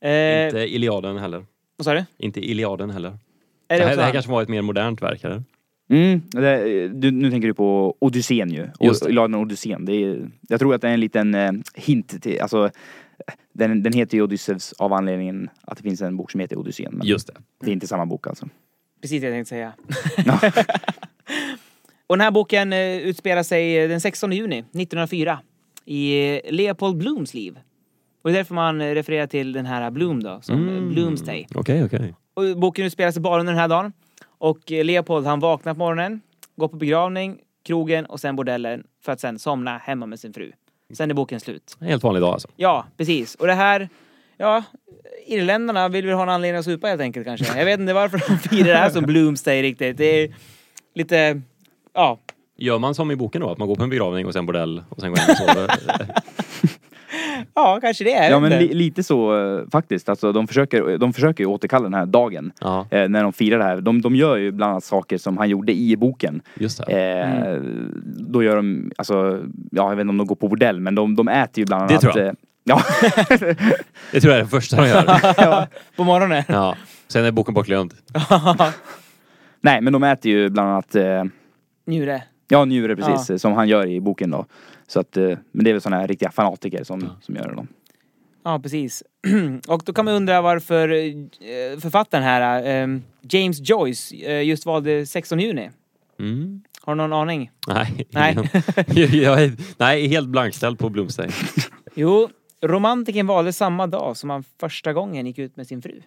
Inte 0.01 0.67
Iliaden 0.69 1.19
heller. 1.19 1.45
Vad 1.77 1.85
sa 1.85 1.95
du? 1.95 2.05
Inte 2.19 2.41
Iliaden 2.41 2.91
heller. 2.91 3.09
Är 3.09 3.19
det, 3.69 3.77
det 3.77 3.85
här, 3.85 3.97
det 3.97 4.03
här 4.03 4.13
kanske 4.13 4.31
var 4.31 4.43
ett 4.43 4.49
mer 4.49 4.63
modernt 4.63 5.03
verk 5.03 5.25
eller? 5.25 5.43
Mm, 5.89 6.21
det, 6.31 6.89
du, 6.89 7.11
nu 7.11 7.31
tänker 7.31 7.49
du 7.49 7.55
på 7.55 7.97
Odysseen 7.99 8.51
ju. 8.51 8.69
Iliaden 9.09 9.35
och 9.35 9.41
Odysseen. 9.41 9.85
Det 9.85 9.93
är, 9.93 10.31
jag 10.49 10.61
tror 10.61 10.75
att 10.75 10.81
det 10.81 10.89
är 10.89 10.95
en 10.95 11.01
liten 11.01 11.35
eh, 11.35 11.53
hint 11.75 12.23
till, 12.23 12.41
alltså 12.41 12.71
den, 13.53 13.83
den 13.83 13.93
heter 13.93 14.17
ju 14.17 14.23
Odysseus 14.23 14.73
av 14.73 14.93
anledningen 14.93 15.51
att 15.63 15.77
det 15.77 15.83
finns 15.83 16.03
en 16.03 16.17
bok 16.17 16.31
som 16.31 16.41
heter 16.41 16.59
Odysseen. 16.59 16.95
Men 16.95 17.07
Just 17.07 17.27
det. 17.27 17.35
det 17.61 17.71
är 17.71 17.73
inte 17.73 17.87
samma 17.87 18.07
bok 18.07 18.27
alltså. 18.27 18.49
Precis 19.01 19.21
det 19.21 19.27
jag 19.27 19.35
tänkte 19.35 19.49
säga. 19.49 19.73
Och 22.07 22.17
den 22.17 22.25
här 22.25 22.31
boken 22.31 22.73
eh, 22.73 22.97
utspelar 22.97 23.43
sig 23.43 23.79
eh, 23.79 23.89
den 23.89 24.01
16 24.01 24.33
juni 24.33 24.59
1904 24.59 25.39
i 25.85 26.41
Leopold 26.51 26.97
Blooms 26.97 27.35
liv. 27.35 27.59
Och 28.27 28.33
det 28.33 28.37
är 28.37 28.41
därför 28.41 28.55
man 28.55 28.81
eh, 28.81 28.95
refererar 28.95 29.27
till 29.27 29.53
den 29.53 29.67
här 29.67 29.91
Bloom 29.91 30.23
då, 30.23 30.39
som 30.43 30.69
mm. 30.69 30.89
Bloomsday. 30.89 31.47
Okej, 31.55 31.85
okej. 31.85 32.15
Och 32.35 32.59
boken 32.59 32.85
utspelar 32.85 33.11
sig 33.11 33.23
bara 33.23 33.41
under 33.41 33.53
den 33.53 33.61
här 33.61 33.69
dagen. 33.69 33.93
Och 34.39 34.73
eh, 34.73 34.85
Leopold 34.85 35.27
han 35.27 35.41
vaknar 35.41 35.75
på 35.75 35.79
morgonen, 35.79 36.21
går 36.57 36.69
på 36.69 36.77
begravning, 36.77 37.39
krogen 37.65 38.07
och 38.07 38.21
sen 38.21 38.37
bordellen 38.37 38.85
för 39.05 39.13
att 39.13 39.21
sen 39.21 39.39
somna 39.39 39.79
hemma 39.79 40.07
med 40.07 40.21
sin 40.21 40.33
fru. 40.33 40.53
Sen 40.93 41.11
är 41.11 41.15
boken 41.15 41.41
slut. 41.41 41.77
Helt 41.81 42.03
vanlig 42.03 42.23
dag 42.23 42.33
alltså. 42.33 42.49
Ja, 42.57 42.87
precis. 42.97 43.35
Och 43.35 43.47
det 43.47 43.55
här, 43.55 43.89
ja, 44.37 44.65
irländarna 45.27 45.89
vill 45.89 46.07
väl 46.07 46.15
ha 46.15 46.23
en 46.23 46.29
anledning 46.29 46.59
att 46.59 46.65
supa 46.65 46.87
helt 46.87 47.01
enkelt 47.01 47.27
kanske. 47.27 47.59
Jag 47.59 47.65
vet 47.65 47.81
inte 47.81 47.93
varför 47.93 48.23
de 48.29 48.39
firar 48.49 48.69
det 48.69 48.79
här 48.79 48.91
som 48.91 49.05
Bloomsday 49.05 49.63
riktigt. 49.63 49.97
Det 49.97 50.23
är 50.23 50.35
lite, 50.95 51.43
ja. 51.95 52.19
Gör 52.57 52.79
man 52.79 52.95
som 52.95 53.11
i 53.11 53.17
boken 53.17 53.41
då? 53.41 53.51
Att 53.51 53.59
man 53.59 53.69
går 53.69 53.77
på 53.77 53.83
en 53.83 53.91
begravning 53.91 54.27
och 54.27 54.33
sen 54.33 54.47
bordell 54.47 54.85
och 54.89 55.01
sen 55.01 55.11
går 55.11 55.17
hem 55.17 55.31
och 55.31 55.37
sover? 55.37 55.71
Ja, 57.59 57.79
kanske 57.81 58.05
det. 58.05 58.11
jag 58.11 58.31
Ja 58.31 58.41
men 58.41 58.51
li, 58.59 58.75
lite 58.75 59.03
så 59.03 59.39
eh, 59.59 59.65
faktiskt. 59.73 60.09
Alltså, 60.09 60.33
de, 60.33 60.47
försöker, 60.49 60.99
de 60.99 61.13
försöker 61.13 61.45
ju 61.45 61.49
återkalla 61.51 61.83
den 61.85 61.95
här 61.95 62.07
dagen. 62.07 62.53
Ja. 62.61 62.87
Eh, 62.91 63.09
när 63.09 63.23
de 63.23 63.33
firar 63.33 63.59
det 63.59 63.65
här. 63.65 63.81
De, 63.81 64.03
de 64.03 64.17
gör 64.17 64.37
ju 64.37 64.51
bland 64.53 64.71
annat 64.71 64.85
saker 64.85 65.19
som 65.19 65.39
han 65.39 65.49
gjorde 65.49 65.73
i 65.73 65.97
boken. 65.97 66.41
Just 66.55 66.87
det. 66.87 66.93
Eh, 66.93 67.61
Då 68.05 68.43
gör 68.43 68.57
de, 68.57 68.91
alltså, 68.99 69.41
ja 69.71 69.89
jag 69.91 69.97
vet 69.97 70.01
inte 70.01 70.11
om 70.11 70.17
de 70.19 70.27
går 70.27 70.37
på 70.37 70.49
bordell 70.49 70.81
men 70.81 70.95
de, 70.95 71.15
de 71.17 71.29
äter 71.29 71.59
ju 71.59 71.65
bland 71.67 71.89
Det 71.89 71.93
annat. 71.95 72.01
tror 72.01 72.19
jag. 72.19 72.27
eh, 72.27 72.33
Ja. 72.69 72.81
Det 74.13 74.21
tror 74.21 74.33
jag 74.33 74.39
är 74.39 74.43
det 74.45 74.47
första 74.51 74.77
de 74.77 74.89
gör. 74.89 75.05
ja, 75.37 75.67
på 75.97 76.05
morgonen. 76.05 76.43
Ja. 76.49 76.77
Sen 77.09 77.25
är 77.25 77.31
boken 77.33 77.55
bortglömd. 77.55 77.95
Nej 79.61 79.81
men 79.81 79.93
de 79.93 80.03
äter 80.03 80.31
ju 80.33 80.49
bland 80.49 80.69
annat 80.71 80.95
eh, 80.95 81.25
Njure. 81.87 82.23
Ja 82.49 82.65
njure 82.65 82.97
precis, 82.97 83.31
Ja. 83.31 83.39
som 83.39 83.53
han 83.53 83.69
gör 83.69 83.87
i 83.87 84.01
boken 84.01 84.31
då. 84.31 84.47
Så 84.87 85.01
att, 85.01 85.17
eh, 85.17 85.39
men 85.53 85.65
det 85.65 85.71
är 85.71 85.73
väl 85.73 85.81
sådana 85.81 86.01
här 86.01 86.09
riktiga 86.09 86.31
fanatiker 86.31 86.85
som, 86.85 87.11
som 87.21 87.37
gör 87.37 87.49
det 87.49 87.55
då. 87.55 87.67
Ja, 88.45 88.59
precis. 88.59 89.03
Och 89.69 89.83
då 89.85 89.93
kan 89.93 90.05
man 90.05 90.15
undra 90.15 90.41
varför 90.43 90.89
eh, 90.89 91.79
författaren 91.79 92.25
här, 92.25 92.83
eh, 92.83 92.99
James 93.23 93.71
Joyce, 93.71 94.15
just 94.43 94.67
valde 94.67 95.07
16 95.07 95.41
juni. 95.41 95.71
Mm. 96.19 96.63
Har 96.81 96.95
du 96.95 96.97
någon 96.97 97.13
aning? 97.13 97.51
Nej. 97.69 98.07
Nej. 98.11 98.37
jag 99.23 99.43
är, 99.43 99.53
nej, 99.79 100.07
helt 100.07 100.29
blankställd 100.29 100.79
på 100.79 100.89
Bloomsday. 100.89 101.31
Jo, 101.99 102.29
romantiken 102.63 103.27
valde 103.27 103.53
samma 103.53 103.87
dag 103.87 104.17
som 104.17 104.31
han 104.31 104.45
första 104.61 104.93
gången 104.93 105.27
gick 105.27 105.39
ut 105.39 105.57
med 105.57 105.67
sin 105.67 105.83
fru. 105.83 106.03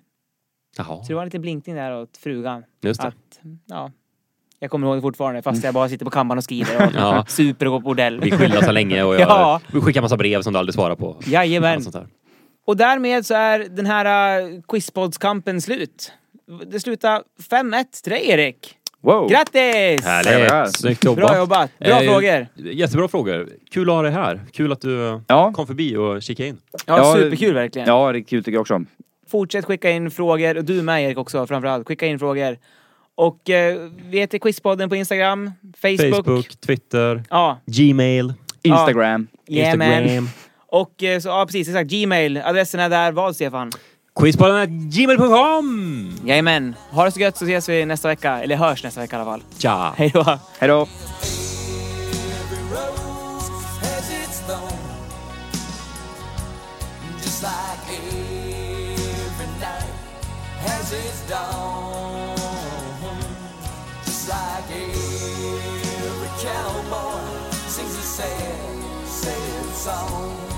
Jaha. 0.77 1.03
Så 1.03 1.07
det 1.07 1.13
var 1.13 1.21
en 1.21 1.27
liten 1.27 1.41
blinkning 1.41 1.75
där 1.75 2.01
åt 2.01 2.17
frugan. 2.17 2.63
Just 2.81 3.01
det. 3.01 3.07
Att, 3.07 3.39
ja, 3.65 3.91
jag 4.59 4.71
kommer 4.71 4.87
ihåg 4.87 4.97
det 4.97 5.01
fortfarande 5.01 5.41
fast 5.41 5.63
jag 5.63 5.73
bara 5.73 5.89
sitter 5.89 6.05
på 6.05 6.11
kammaren 6.11 6.37
och 6.37 6.43
skriver 6.43 6.85
och 6.87 6.93
Ja. 6.95 7.25
super 7.27 7.65
och 7.65 7.71
går 7.71 7.79
på 7.79 7.83
bordell. 7.83 8.19
Vi 8.21 8.31
skilda 8.31 8.61
så 8.61 8.71
länge 8.71 9.03
och 9.03 9.13
jag 9.15 9.21
Ja. 9.29 9.61
vi 9.73 9.81
skickar 9.81 10.01
massa 10.01 10.17
brev 10.17 10.41
som 10.41 10.53
du 10.53 10.59
aldrig 10.59 10.73
svarar 10.73 10.95
på. 10.95 11.17
Jajamän. 11.25 11.81
Sånt 11.81 11.95
där. 11.95 12.07
Och 12.65 12.77
därmed 12.77 13.25
så 13.25 13.33
är 13.33 13.59
den 13.59 13.85
här 13.85 14.41
uh, 14.41 14.61
quizpodskampen 14.67 15.61
slut. 15.61 16.11
Det 16.67 16.79
slutar 16.79 17.23
5-1 17.51 17.85
till 18.03 18.11
dig 18.11 18.29
Erik. 18.29 18.75
Wow! 19.01 19.29
Grattis! 19.29 20.05
Härligt! 20.05 20.77
Snyggt 20.77 21.03
jobbat! 21.05 21.27
Bra 21.27 21.37
jobbat! 21.37 21.71
Bra 21.79 21.89
Eh, 21.89 22.11
frågor! 22.13 22.47
Jättebra 22.55 23.07
frågor. 23.07 23.49
Kul 23.71 23.89
att 23.89 23.95
ha 23.95 24.01
dig 24.01 24.11
här. 24.11 24.41
Kul 24.53 24.71
att 24.71 24.81
du 24.81 25.21
Ja. 25.27 25.53
kom 25.53 25.67
förbi 25.67 25.95
och 25.97 26.21
kikade 26.21 26.49
in. 26.49 26.57
Ja, 26.85 27.13
superkul 27.15 27.53
verkligen. 27.53 27.87
Ja, 27.87 28.11
det 28.11 28.19
är 28.19 28.23
kul 28.23 28.43
tycker 28.43 28.55
jag 28.55 28.61
också. 28.61 28.81
Fortsätt 29.31 29.65
skicka 29.65 29.89
in 29.91 30.11
frågor, 30.11 30.57
och 30.57 30.63
du 30.65 30.81
med 30.81 31.03
Erik 31.03 31.17
också 31.17 31.47
framförallt. 31.47 31.87
Skicka 31.87 32.05
in 32.05 32.19
frågor. 32.19 32.57
Och 33.19 33.49
eh, 33.49 33.89
vi 34.09 34.19
heter 34.19 34.37
Quizpodden 34.39 34.89
på 34.89 34.95
Instagram, 34.95 35.51
Facebook. 35.81 36.15
Facebook, 36.25 36.59
Twitter, 36.59 37.23
Ja. 37.29 37.59
Gmail, 37.65 38.33
Instagram. 38.63 39.27
Jajamän. 39.47 40.03
Instagram. 40.03 40.29
Och 40.67 41.03
eh, 41.03 41.19
så, 41.19 41.29
ja 41.29 41.45
precis, 41.45 41.67
exakt. 41.67 41.89
Gmail. 41.91 42.37
Adressen 42.37 42.79
är 42.79 42.89
där. 42.89 43.11
Vad 43.11 43.35
Stefan? 43.35 43.71
Quizpodden.gmail.com! 44.19 46.11
Jajamän. 46.25 46.75
Ha 46.91 47.05
det 47.05 47.11
så 47.11 47.19
gött 47.19 47.37
så 47.37 47.45
ses 47.45 47.69
vi 47.69 47.85
nästa 47.85 48.07
vecka. 48.07 48.43
Eller 48.43 48.55
hörs 48.55 48.83
nästa 48.83 49.01
vecka 49.01 49.15
i 49.15 49.19
alla 49.19 49.31
fall. 49.31 49.43
Tja! 49.57 49.93
Hej 49.97 50.11
då! 50.13 50.23
Hej 50.59 50.67
då! 50.69 50.87
Just 57.17 57.43
like 57.43 57.89
every 57.89 59.47
night 59.59 59.93
has 60.65 60.93
its 60.93 61.29
dawn. 61.29 62.08
sol. 69.79 70.48